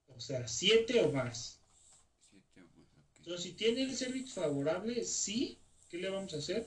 O 0.08 0.18
sea, 0.18 0.48
7 0.48 1.02
o 1.02 1.12
más. 1.12 1.60
7 2.28 2.62
o 2.62 2.66
más, 2.76 2.88
ok. 2.96 3.16
Entonces, 3.18 3.44
si 3.44 3.52
tiene 3.52 3.82
el 3.82 3.94
cervix 3.94 4.32
favorable, 4.32 5.04
sí, 5.04 5.56
¿qué 5.88 5.98
le 5.98 6.10
vamos 6.10 6.34
a 6.34 6.38
hacer? 6.38 6.66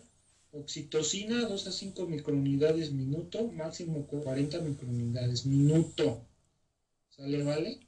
Oxitocina 0.54 1.44
2 1.44 1.68
a 1.68 1.74
5 1.74 2.08
microunidades 2.08 2.90
minuto, 2.90 3.50
máximo 3.50 4.08
40 4.08 4.62
microunidades 4.62 5.46
minuto. 5.46 6.26
¿Sale, 7.10 7.44
vale? 7.44 7.87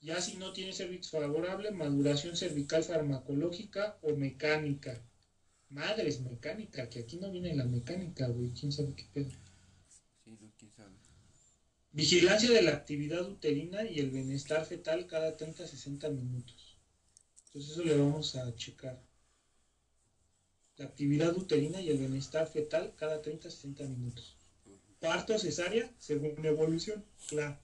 Ya 0.00 0.20
si 0.20 0.36
no 0.36 0.52
tiene 0.52 0.72
cervix 0.72 1.10
favorable, 1.10 1.70
maduración 1.70 2.36
cervical 2.36 2.82
farmacológica 2.82 3.98
o 4.02 4.16
mecánica 4.16 5.02
Madres, 5.70 6.20
mecánica, 6.20 6.88
que 6.90 6.98
aquí 6.98 7.16
no 7.16 7.30
viene 7.30 7.54
la 7.54 7.64
mecánica, 7.64 8.26
güey. 8.26 8.50
¿Quién 8.50 8.72
sabe 8.72 8.92
qué 8.96 9.04
pedo? 9.14 9.30
Sí, 10.24 10.36
no, 10.40 10.50
quién 10.58 10.72
sabe. 10.72 10.90
Vigilancia 11.92 12.50
de 12.50 12.62
la 12.62 12.72
actividad 12.72 13.24
uterina 13.28 13.84
y 13.84 14.00
el 14.00 14.10
bienestar 14.10 14.64
fetal 14.64 15.06
cada 15.06 15.36
30-60 15.36 16.08
minutos. 16.08 16.76
Entonces 17.46 17.70
eso 17.70 17.84
le 17.84 17.96
vamos 17.96 18.34
a 18.34 18.52
checar. 18.56 19.00
La 20.76 20.86
actividad 20.86 21.36
uterina 21.36 21.80
y 21.80 21.90
el 21.90 21.98
bienestar 21.98 22.48
fetal 22.48 22.92
cada 22.96 23.22
30-60 23.22 23.84
minutos. 23.84 24.36
Parto 24.98 25.38
cesárea 25.38 25.88
según 25.98 26.44
evolución, 26.44 27.04
claro. 27.28 27.56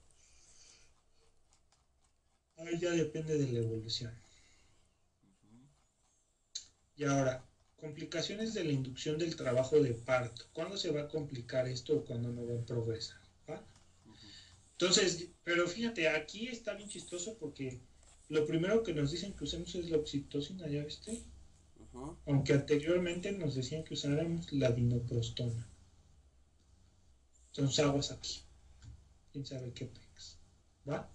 Ahí 2.56 2.78
ya 2.78 2.90
depende 2.90 3.36
de 3.38 3.52
la 3.52 3.58
evolución. 3.60 4.12
Y 6.96 7.04
ahora, 7.04 7.46
Complicaciones 7.76 8.54
de 8.54 8.64
la 8.64 8.72
inducción 8.72 9.18
del 9.18 9.36
trabajo 9.36 9.78
de 9.80 9.92
parto. 9.92 10.46
¿Cuándo 10.52 10.78
se 10.78 10.90
va 10.90 11.02
a 11.02 11.08
complicar 11.08 11.68
esto 11.68 11.94
o 11.94 12.04
cuándo 12.04 12.30
no 12.32 12.46
va 12.46 12.58
a 12.58 12.64
progresar? 12.64 13.20
Entonces, 14.72 15.28
pero 15.44 15.66
fíjate, 15.68 16.08
aquí 16.08 16.48
está 16.48 16.74
bien 16.74 16.88
chistoso 16.88 17.36
porque 17.38 17.80
lo 18.28 18.46
primero 18.46 18.82
que 18.82 18.94
nos 18.94 19.10
dicen 19.10 19.34
que 19.34 19.44
usemos 19.44 19.74
es 19.74 19.90
la 19.90 19.98
oxitocina, 19.98 20.66
¿ya 20.68 20.84
viste? 20.84 21.22
Aunque 22.26 22.54
anteriormente 22.54 23.32
nos 23.32 23.54
decían 23.54 23.84
que 23.84 23.94
usáramos 23.94 24.52
la 24.52 24.70
dinoprostona. 24.70 25.66
Entonces 27.48 27.84
aguas 27.84 28.10
aquí. 28.10 28.40
¿Quién 29.32 29.46
sabe 29.46 29.72
qué 29.72 29.86
pex? 29.86 30.38
¿Va? 30.88 31.10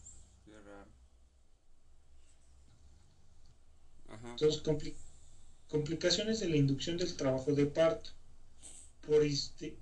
Entonces, 4.24 4.62
complicaciones 4.62 5.12
Complicaciones 5.72 6.42
de 6.42 6.50
la 6.50 6.58
inducción 6.58 6.98
del 6.98 7.16
trabajo 7.16 7.54
de 7.54 7.66
parto. 7.66 8.10
Por 9.08 9.26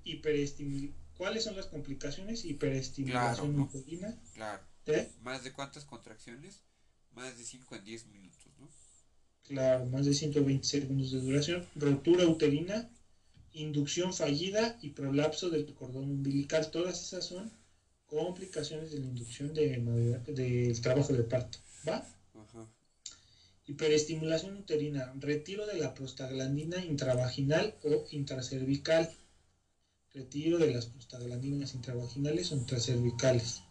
hiperestimulación. 0.04 0.94
¿Cuáles 1.16 1.42
son 1.42 1.56
las 1.56 1.66
complicaciones? 1.66 2.44
Hiperestimulación 2.44 3.58
uterina. 3.58 4.16
Claro. 4.34 4.62
¿Más 5.20 5.42
de 5.42 5.52
cuántas 5.52 5.84
contracciones? 5.84 6.62
Más 7.10 7.36
de 7.36 7.44
5 7.44 7.74
en 7.74 7.84
10 7.84 8.06
minutos, 8.06 8.52
¿no? 8.60 8.68
Claro, 9.42 9.84
más 9.86 10.06
de 10.06 10.14
120 10.14 10.64
segundos 10.64 11.10
de 11.10 11.20
duración. 11.20 11.66
Rotura 11.74 12.24
uterina, 12.24 12.88
inducción 13.52 14.14
fallida 14.14 14.78
y 14.80 14.90
prolapso 14.90 15.50
del 15.50 15.74
cordón 15.74 16.04
umbilical. 16.04 16.70
Todas 16.70 17.02
esas 17.02 17.26
son 17.26 17.52
complicaciones 18.06 18.92
de 18.92 19.00
la 19.00 19.06
inducción 19.06 19.52
del 19.54 20.22
de, 20.24 20.78
trabajo 20.80 21.12
de 21.12 21.24
parto. 21.24 21.58
¿Va? 21.86 22.06
Hiperestimulación 23.70 24.56
uterina, 24.56 25.12
retiro 25.20 25.64
de 25.64 25.76
la 25.76 25.94
prostaglandina 25.94 26.84
intravaginal 26.84 27.76
o 27.84 28.04
intracervical. 28.10 29.08
Retiro 30.12 30.58
de 30.58 30.72
las 30.72 30.86
prostaglandinas 30.86 31.72
intravaginales 31.74 32.50
o 32.50 32.56
intracervicales. 32.56 33.62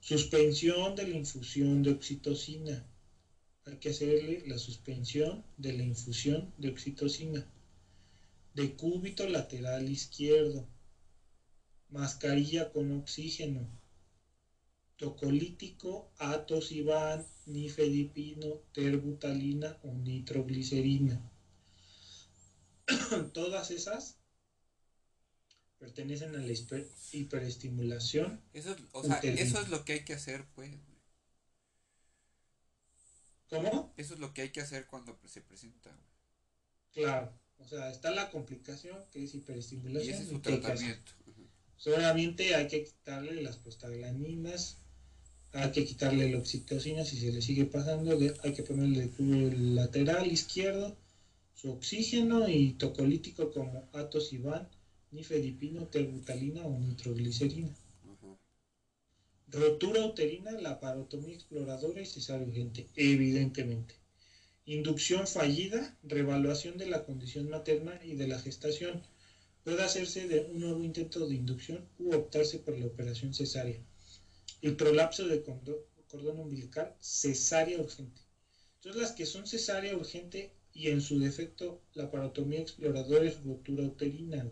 Suspensión 0.00 0.96
de 0.96 1.08
la 1.08 1.14
infusión 1.14 1.82
de 1.82 1.90
oxitocina. 1.90 2.86
Hay 3.66 3.76
que 3.76 3.90
hacerle 3.90 4.44
la 4.46 4.56
suspensión 4.56 5.44
de 5.58 5.74
la 5.74 5.82
infusión 5.82 6.50
de 6.56 6.70
oxitocina. 6.70 7.46
Decúbito 8.54 9.26
lateral 9.26 9.90
izquierdo. 9.90 10.66
Mascarilla 11.90 12.72
con 12.72 12.90
oxígeno 12.92 13.68
tocolítico, 15.02 16.12
atosiban, 16.18 17.26
nifedipino, 17.46 18.62
terbutalina 18.72 19.76
o 19.82 19.92
nitroglicerina. 19.94 21.20
Todas 23.34 23.72
esas 23.72 24.20
pertenecen 25.80 26.36
a 26.36 26.38
la 26.38 26.54
hiperestimulación. 27.10 28.40
Eso, 28.52 28.76
o 28.92 29.02
sea, 29.02 29.18
eso 29.18 29.60
es 29.60 29.70
lo 29.70 29.84
que 29.84 29.94
hay 29.94 30.04
que 30.04 30.12
hacer, 30.12 30.46
pues. 30.54 30.70
¿Cómo? 33.48 33.92
Eso 33.96 34.14
es 34.14 34.20
lo 34.20 34.32
que 34.32 34.42
hay 34.42 34.50
que 34.50 34.60
hacer 34.60 34.86
cuando 34.86 35.18
se 35.26 35.40
presenta. 35.40 35.90
Claro, 36.92 37.36
o 37.58 37.66
sea, 37.66 37.90
está 37.90 38.12
la 38.12 38.30
complicación 38.30 39.04
que 39.10 39.24
es 39.24 39.34
hiperestimulación. 39.34 40.08
Y 40.08 40.14
ese 40.14 40.22
es 40.22 40.28
su 40.28 40.40
tratamiento. 40.40 41.10
Solamente 41.76 42.54
hay 42.54 42.68
que 42.68 42.84
quitarle 42.84 43.42
las 43.42 43.56
prostaglandinas, 43.56 44.81
hay 45.52 45.70
que 45.70 45.84
quitarle 45.84 46.30
la 46.30 46.38
oxitocina 46.38 47.04
si 47.04 47.18
se 47.18 47.30
le 47.30 47.42
sigue 47.42 47.66
pasando, 47.66 48.18
hay 48.42 48.52
que 48.52 48.62
ponerle 48.62 49.10
el 49.18 49.74
lateral 49.74 50.30
izquierdo, 50.30 50.96
su 51.54 51.70
oxígeno 51.70 52.48
y 52.48 52.72
tocolítico 52.72 53.50
como 53.50 53.86
atosiban 53.92 54.68
nifedipino, 55.10 55.86
terbutalina 55.86 56.64
o 56.64 56.78
nitroglicerina. 56.78 57.74
Rotura 59.48 60.06
uterina, 60.06 60.52
laparotomía 60.52 61.34
exploradora 61.34 62.00
y 62.00 62.06
cesárea 62.06 62.46
urgente, 62.46 62.86
evidentemente. 62.96 63.94
Inducción 64.64 65.26
fallida, 65.26 65.94
revaluación 66.02 66.78
de 66.78 66.86
la 66.86 67.04
condición 67.04 67.50
materna 67.50 68.00
y 68.02 68.14
de 68.14 68.26
la 68.26 68.38
gestación. 68.38 69.02
Puede 69.64 69.82
hacerse 69.82 70.26
de 70.26 70.40
un 70.40 70.60
nuevo 70.60 70.82
intento 70.82 71.26
de 71.26 71.34
inducción 71.34 71.86
u 71.98 72.14
optarse 72.14 72.58
por 72.58 72.78
la 72.78 72.86
operación 72.86 73.34
cesárea. 73.34 73.78
El 74.62 74.76
prolapso 74.76 75.26
de 75.26 75.42
cordón 75.42 76.38
umbilical, 76.38 76.94
cesárea 77.00 77.78
urgente. 77.78 78.22
Entonces 78.76 78.98
las 78.98 79.12
que 79.12 79.26
son 79.26 79.46
cesárea 79.46 79.94
urgente 79.94 80.50
y 80.72 80.88
en 80.88 81.02
su 81.02 81.18
defecto 81.18 81.80
la 81.92 82.10
parotomía 82.10 82.60
exploradora 82.60 83.26
es 83.26 83.42
rotura 83.42 83.84
uterina 83.84 84.48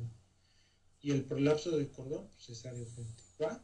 y 1.00 1.12
el 1.12 1.24
prolapso 1.24 1.74
del 1.76 1.88
cordón 1.90 2.26
pues, 2.26 2.44
cesárea 2.46 2.82
urgente. 2.82 3.22
¿Va? 3.40 3.58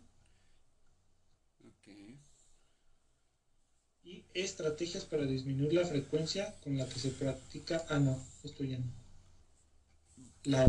Y 4.02 4.24
estrategias 4.32 5.04
para 5.04 5.26
disminuir 5.26 5.74
la 5.74 5.84
frecuencia 5.84 6.54
con 6.60 6.78
la 6.78 6.88
que 6.88 6.98
se 6.98 7.10
practica. 7.10 7.84
Ah, 7.88 7.98
no, 7.98 8.18
esto 8.42 8.64
ya 8.64 8.78
no. 8.78 9.05